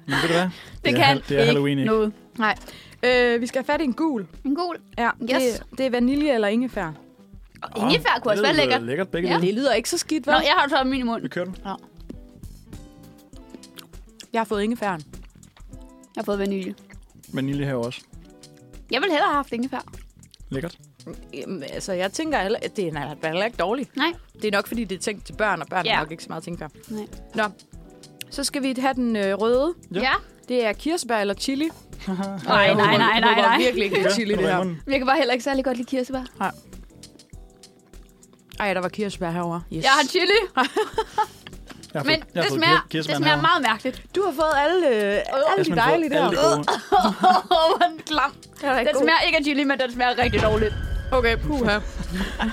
Men 0.05 0.15
ved 0.15 0.27
du 0.27 0.33
hvad? 0.33 0.49
det 0.85 0.93
er, 0.93 0.97
kan 1.05 1.21
det 1.29 1.39
er 1.39 1.45
Halloween, 1.45 1.79
ikke? 1.79 1.91
noget. 1.91 2.13
Nej. 2.37 2.55
Øh, 3.03 3.41
vi 3.41 3.47
skal 3.47 3.59
have 3.59 3.65
fat 3.73 3.81
i 3.81 3.83
en 3.83 3.93
gul. 3.93 4.27
En 4.45 4.55
gul. 4.55 4.77
Ja, 4.97 5.09
Yes. 5.21 5.29
det, 5.29 5.77
det 5.77 5.85
er 5.85 5.89
vanilje 5.89 6.33
eller 6.33 6.47
ingefær. 6.47 6.91
Og 7.61 7.81
ingefær 7.81 8.19
kunne 8.23 8.31
også 8.31 8.43
være 8.43 8.53
det 8.53 8.55
lyder 8.57 8.65
lækkert. 8.65 8.83
lækkert 8.83 9.09
begge 9.09 9.29
Ja. 9.29 9.39
Det 9.39 9.53
lyder 9.53 9.73
ikke 9.73 9.89
så 9.89 9.97
skidt, 9.97 10.27
vel? 10.27 10.33
Nå, 10.33 10.39
jeg 10.39 10.53
har 10.57 10.67
taget 10.67 10.87
min 10.87 10.99
i 10.99 11.03
munden. 11.03 11.23
Vi 11.23 11.27
kører 11.29 11.45
den. 11.45 11.55
Jeg 14.33 14.39
har 14.39 14.45
fået 14.45 14.63
ingefæren. 14.63 15.01
Jeg 16.15 16.21
har 16.21 16.23
fået 16.23 16.39
vanilje. 16.39 16.75
Vanilje 17.33 17.65
her 17.65 17.73
også. 17.73 18.01
Jeg 18.91 19.01
ville 19.01 19.11
hellere 19.13 19.27
have 19.29 19.35
haft 19.35 19.53
ingefær. 19.53 19.79
Lækkert. 20.49 20.77
Jamen, 21.33 21.63
altså, 21.63 21.93
jeg 21.93 22.11
tænker, 22.11 22.41
heller- 22.41 22.59
at 22.61 22.75
det 22.75 22.87
er 22.87 23.27
heller 23.27 23.45
ikke 23.45 23.57
dårligt. 23.57 23.95
Nej. 23.97 24.13
Det 24.41 24.45
er 24.45 24.51
nok, 24.51 24.67
fordi 24.67 24.83
det 24.83 24.95
er 24.95 24.99
tænkt 24.99 25.25
til 25.25 25.33
børn, 25.33 25.61
og 25.61 25.67
børn 25.67 25.85
Ja. 25.85 25.93
har 25.95 26.01
nok 26.03 26.11
ikke 26.11 26.23
så 26.23 26.29
meget 26.29 26.43
tænkt 26.43 26.61
ingefær. 26.61 26.95
Nej. 26.95 27.07
Nå, 27.35 27.43
så 28.29 28.43
skal 28.43 28.63
vi 28.63 28.75
have 28.79 28.93
den 28.93 29.15
øh, 29.15 29.33
røde. 29.33 29.73
Ja. 29.93 29.99
Ja. 30.01 30.11
Det 30.47 30.65
er 30.65 30.73
kirsebær 30.73 31.17
eller 31.17 31.33
chili. 31.33 31.65
Nej, 32.07 32.17
nej, 32.45 32.73
nej, 32.73 32.97
nej, 32.97 33.19
Det 33.19 33.23
var 33.27 33.35
nej. 33.35 33.57
virkelig 33.57 33.85
ikke 33.85 34.09
chili, 34.11 34.33
det 34.35 34.39
her. 34.47 34.57
munden. 34.57 34.81
Jeg 34.87 34.97
kan 34.97 35.05
bare 35.07 35.17
heller 35.17 35.33
ikke 35.33 35.43
særlig 35.43 35.65
godt 35.65 35.77
lide 35.77 35.87
kirsebær. 35.89 36.23
Ej, 38.59 38.73
der 38.73 38.81
var 38.81 38.89
kirsebær 38.89 39.31
herovre. 39.31 39.61
Yes. 39.73 39.83
Jeg 39.83 39.91
har 39.91 40.07
chili, 40.07 40.31
Jeg 41.93 42.01
men 42.05 42.15
fået, 42.15 42.35
jeg 42.35 42.43
det 42.43 42.51
smager, 42.51 42.87
det 42.91 43.05
smager 43.05 43.23
herovre. 43.23 43.41
meget 43.41 43.61
mærkeligt. 43.61 44.03
Du 44.15 44.23
har 44.25 44.31
fået 44.31 44.53
alle, 44.57 44.87
øh, 44.87 45.21
alle 45.57 45.65
de 45.65 45.75
dejlige 45.75 46.09
der. 46.09 46.27
Åh, 46.27 46.63
hvor 47.49 47.87
den 47.89 47.99
klam. 48.05 48.31
Det 48.61 48.63
er 48.69 48.83
Den 48.83 48.95
smager 49.01 49.19
ikke 49.25 49.37
af 49.37 49.43
chili, 49.43 49.63
men 49.63 49.79
den 49.79 49.93
smager 49.93 50.17
rigtig 50.17 50.41
dårligt. 50.41 50.73
Okay, 51.11 51.37
puha. 51.37 51.79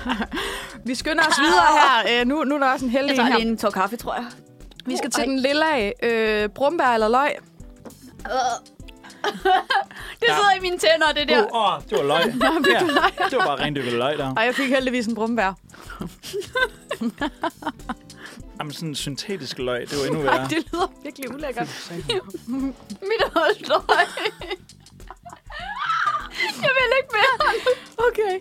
vi 0.86 0.94
skynder 0.94 1.24
os 1.28 1.38
videre 1.40 1.66
her. 1.80 2.20
Øh, 2.20 2.26
nu, 2.26 2.44
nu 2.44 2.54
er 2.54 2.58
der 2.58 2.72
også 2.72 2.84
en 2.84 2.90
heldig 2.90 3.08
Jeg 3.08 3.14
en 3.14 3.16
tager 3.26 3.32
her. 3.32 3.38
lige 3.38 3.48
en 3.50 3.58
tår 3.58 3.70
kaffe, 3.70 3.96
tror 3.96 4.14
jeg. 4.14 4.24
Vi 4.86 4.96
skal 4.96 5.10
til 5.10 5.20
Ej. 5.20 5.26
den 5.26 5.38
lille 5.38 5.72
af. 5.74 5.92
Øh, 6.02 6.48
brumbær 6.48 6.86
eller 6.94 7.08
løg? 7.08 7.30
Det 10.20 10.28
sidder 10.28 10.56
i 10.58 10.60
mine 10.60 10.78
tænder, 10.78 11.12
det 11.14 11.28
der. 11.28 11.54
Åh, 11.54 11.74
oh, 11.74 11.82
det 11.90 11.98
var 11.98 12.04
løg. 12.04 12.34
ja, 13.18 13.24
det 13.30 13.38
var 13.38 13.46
bare 13.46 13.64
rent 13.64 13.78
løg 13.78 14.18
der. 14.18 14.34
Ej, 14.34 14.44
jeg 14.44 14.54
fik 14.54 14.68
heldigvis 14.68 15.06
en 15.06 15.14
brumbær. 15.14 15.52
Jamen, 18.58 18.72
sådan 18.72 18.88
en 18.88 18.94
syntetisk 18.94 19.58
løg, 19.58 19.90
det 19.90 19.98
var 19.98 20.04
endnu 20.06 20.20
værre. 20.20 20.36
Ej, 20.36 20.46
det 20.48 20.58
lyder 20.72 20.92
virkelig 21.02 21.34
ulækkert. 21.34 21.68
Mit 23.10 23.22
holdstøj. 23.34 24.04
Jeg 26.62 26.70
vil 26.76 26.96
ikke 26.98 27.12
mere. 27.12 27.54
Okay. 28.08 28.40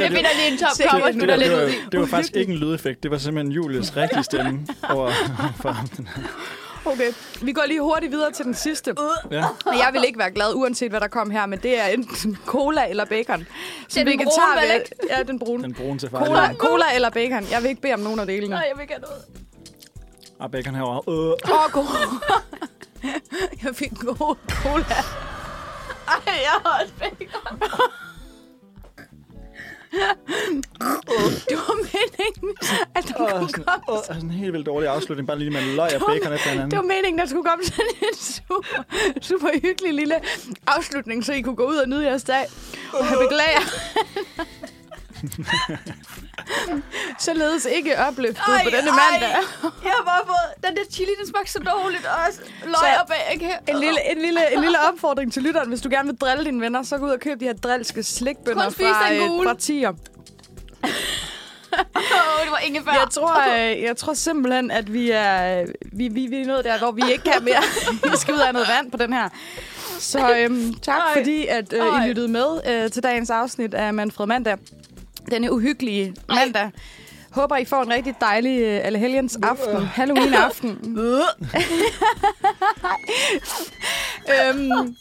Jeg 0.00 0.10
finder 0.12 0.30
lige 0.36 0.52
en 0.52 0.58
top 0.58 0.68
kop 0.90 1.02
og 1.02 1.12
smutter 1.12 1.36
lidt 1.36 1.52
ud 1.52 1.68
i. 1.68 1.72
det 1.92 2.00
var 2.00 2.06
faktisk 2.06 2.36
ikke 2.36 2.52
en 2.52 2.58
lydeffekt. 2.58 3.02
Det 3.02 3.10
var 3.10 3.18
simpelthen 3.18 3.52
Julies 3.52 3.96
rigtige 3.96 4.22
stemme 4.22 4.66
over 4.88 5.10
for 5.62 5.70
ham. 5.70 5.88
Okay, 6.84 7.12
vi 7.42 7.52
går 7.52 7.62
lige 7.66 7.80
hurtigt 7.80 8.12
videre 8.12 8.32
til 8.32 8.44
den 8.44 8.54
sidste. 8.54 8.94
Ja. 9.30 9.44
Og 9.66 9.76
jeg 9.78 9.88
vil 9.92 10.04
ikke 10.06 10.18
være 10.18 10.30
glad, 10.30 10.54
uanset 10.54 10.90
hvad 10.90 11.00
der 11.00 11.08
kom 11.08 11.30
her, 11.30 11.46
men 11.46 11.58
det 11.58 11.80
er 11.80 11.84
enten 11.84 12.38
cola 12.46 12.88
eller 12.88 13.04
bacon. 13.04 13.46
Som 13.88 14.04
den 14.06 14.18
brune, 14.18 14.62
vel 14.62 14.74
ikke? 14.74 14.90
Ja, 15.10 15.22
den 15.22 15.38
brune. 15.38 15.62
Den 15.62 15.74
brune 15.74 15.98
til 15.98 16.08
Cola, 16.10 16.46
far. 16.46 16.54
cola 16.54 16.84
eller 16.94 17.10
bacon. 17.10 17.44
Jeg 17.50 17.62
vil 17.62 17.68
ikke 17.68 17.82
bede 17.82 17.94
om 17.94 18.00
nogen 18.00 18.20
af 18.20 18.26
delene. 18.26 18.50
Nej, 18.50 18.64
jeg 18.68 18.76
vil 18.76 18.82
ikke 18.82 18.94
have 18.94 19.00
noget. 19.02 19.24
Og 20.38 20.50
bacon 20.50 20.74
herovre. 20.74 21.12
Øh. 21.12 21.52
Åh, 21.54 21.64
oh, 21.64 21.70
cola. 21.70 21.98
jeg 23.64 23.74
fik 23.74 23.92
god 24.00 24.36
cola. 24.48 24.84
Ej, 26.14 26.20
jeg 26.26 26.56
har 26.64 26.80
også 26.82 26.92
bacon. 26.98 27.62
Det 31.48 31.56
var 31.56 31.74
meningen, 31.76 32.56
at 32.94 33.04
der 33.08 33.14
Åh, 33.20 33.38
kunne 33.38 33.48
sådan, 33.50 33.64
komme... 33.64 33.98
åh, 33.98 34.04
sådan 34.06 34.22
en 34.22 34.30
helt 34.30 34.52
vildt 34.52 34.66
dårlig 34.66 34.88
afslutning. 34.88 35.26
Bare 35.28 35.38
lige 35.38 35.50
med 35.50 35.62
løg 35.76 35.90
og 35.94 36.00
bacon 36.00 36.32
efter 36.32 36.50
Det 36.50 36.58
var 36.58 36.64
hinanden. 36.64 36.88
meningen, 36.88 37.18
der 37.18 37.26
skulle 37.26 37.44
komme 37.44 37.64
sådan 37.64 37.84
en 38.02 38.16
super, 38.16 38.82
super 39.22 39.48
hyggelig 39.62 39.94
lille 39.94 40.14
afslutning, 40.66 41.24
så 41.24 41.32
I 41.32 41.40
kunne 41.40 41.56
gå 41.56 41.66
ud 41.68 41.76
og 41.76 41.88
nyde 41.88 42.04
jeres 42.06 42.22
dag. 42.24 42.44
Og 42.92 42.98
jeg 43.10 43.18
beklager. 43.28 43.64
Således 47.26 47.64
ikke 47.64 47.98
opløftet 47.98 48.44
på 48.64 48.70
denne 48.70 48.90
ej. 48.90 48.96
mandag. 49.10 49.28
Jeg 49.62 49.92
har 49.98 50.04
bare 50.04 50.20
fået... 50.26 50.64
Den 50.66 50.76
der 50.76 50.82
chili, 50.90 51.10
den 51.20 51.26
smagte 51.28 51.52
så 51.52 51.58
dårligt 51.58 52.06
også. 52.26 52.40
Løg 52.64 52.74
Så- 52.74 52.86
og 53.02 53.08
bacon. 53.08 53.50
En 53.68 53.76
lille, 53.80 54.10
en, 54.12 54.18
lille, 54.18 54.52
en 54.54 54.60
lille 54.60 54.78
opfordring 54.92 55.32
til 55.32 55.42
lytteren. 55.42 55.68
Hvis 55.68 55.80
du 55.80 55.88
gerne 55.88 56.08
vil 56.08 56.16
drille 56.16 56.44
dine 56.44 56.60
venner, 56.60 56.82
så 56.82 56.98
gå 56.98 57.04
ud 57.06 57.10
og 57.10 57.20
køb 57.20 57.40
de 57.40 57.44
her 57.44 57.52
drilske 57.54 58.02
slikbønder 58.02 58.70
fra, 58.70 59.12
øh, 59.14 59.44
fra 59.46 59.54
tier. 59.54 59.92
Åh, 61.96 62.44
det 62.44 62.50
var 62.50 62.58
ingefær. 62.58 62.92
Jeg 62.92 63.06
tror, 63.10 63.52
øh, 63.54 63.82
jeg 63.82 63.96
tror 63.96 64.14
simpelthen, 64.14 64.70
at 64.70 64.92
vi 64.92 65.10
er, 65.10 65.66
vi, 65.92 66.08
vi, 66.08 66.26
vi 66.26 66.40
er 66.40 66.46
nået 66.46 66.64
der, 66.64 66.78
hvor 66.78 66.90
vi 66.90 67.02
ikke 67.12 67.24
kan 67.24 67.44
mere. 67.44 67.62
vi 68.12 68.16
skal 68.16 68.34
ud 68.34 68.38
af 68.40 68.52
noget 68.52 68.68
vand 68.76 68.90
på 68.90 68.96
den 68.96 69.12
her. 69.12 69.28
Så 69.98 70.36
øhm, 70.38 70.74
tak, 70.74 70.98
Ej. 70.98 71.16
fordi 71.16 71.46
at, 71.46 71.72
øh. 71.72 72.04
I 72.04 72.08
lyttede 72.08 72.28
med 72.28 72.46
øh, 72.68 72.90
til 72.90 73.02
dagens 73.02 73.30
afsnit 73.30 73.74
af 73.74 73.94
Manfred 73.94 74.26
Mandag. 74.26 74.58
Denne 75.32 75.52
uhyggelige 75.52 76.14
mandag. 76.28 76.70
Håber, 77.30 77.56
I 77.56 77.64
får 77.64 77.82
en 77.82 77.90
rigtig 77.90 78.14
dejlig 78.20 78.60
øh, 78.60 78.80
Allehelgens 78.86 79.38
aften. 79.42 79.86
Halloween-aften. 79.86 80.68
øhm, 84.34 84.96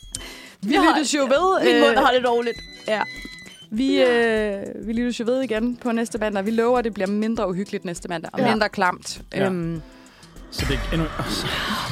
vi 0.62 0.74
Jeg 0.74 0.82
har- 0.82 0.96
lyttes 0.98 1.14
jo 1.16 1.22
ved. 1.22 1.66
Min 1.74 1.82
mund 1.82 1.98
øh, 1.98 2.04
har 2.04 2.12
det 2.14 2.24
dårligt. 2.24 2.58
Ja. 2.88 3.02
Vi, 3.72 4.02
øh, 4.02 4.88
vi 4.88 4.94
lyttes 4.94 5.20
jo 5.20 5.26
ved 5.26 5.42
igen 5.42 5.78
på 5.78 5.92
næste 5.92 6.18
mandag. 6.18 6.46
Vi 6.46 6.52
lover, 6.52 6.78
at 6.80 6.84
det 6.86 6.94
bliver 6.94 7.08
mindre 7.08 7.50
uhyggeligt 7.50 7.86
næste 7.86 8.10
mandag, 8.10 8.30
og 8.34 8.40
Ja. 8.40 8.50
mindre 8.52 8.70
klamt. 8.70 9.22
Ja. 9.34 9.46
Øhm, 9.46 9.82
Så 10.52 10.66
det, 10.70 10.80
endnu, 10.94 11.08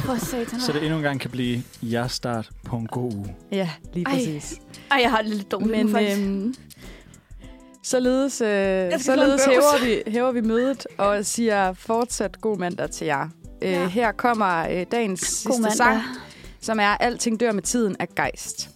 For 0.06 0.26
satan. 0.26 0.60
så 0.62 0.72
det 0.74 0.82
endnu 0.84 0.98
en 0.98 1.04
gang 1.04 1.20
kan 1.20 1.30
blive 1.32 1.64
jeres 1.82 2.12
start 2.12 2.50
på 2.66 2.76
en 2.76 2.88
god 2.88 3.14
uge. 3.14 3.36
Ja, 3.52 3.70
lige 3.94 4.06
Ej. 4.08 4.14
præcis. 4.14 4.56
Ej, 4.92 5.00
jeg 5.02 5.12
har 5.12 5.22
det 5.22 5.32
lidt 5.36 5.52
dårligt 5.52 5.72
Men 5.72 5.86
nu, 5.86 5.92
faktisk. 5.92 6.22
øhm, 6.22 6.56
således, 7.84 8.42
øh, 8.42 9.00
således 9.00 9.46
hæver, 9.46 9.86
vi, 9.86 10.12
hæver 10.12 10.32
vi 10.32 10.42
mødet 10.42 10.88
og 10.98 11.26
siger 11.26 11.74
fortsat 11.74 12.42
god 12.42 12.58
mandag 12.58 12.90
til 12.92 13.08
jer. 13.08 13.24
Øh, 13.62 13.72
Ja. 13.72 13.88
Her 13.88 14.12
kommer 14.12 14.68
øh, 14.70 14.86
dagens 14.92 15.20
God 15.22 15.26
sidste 15.28 15.62
mandag. 15.62 15.78
sang, 15.78 16.02
som 16.62 16.80
er 16.80 16.88
Alting 17.00 17.40
dør 17.40 17.52
med 17.52 17.64
tiden 17.64 17.96
af 18.00 18.08
Geist. 18.16 18.70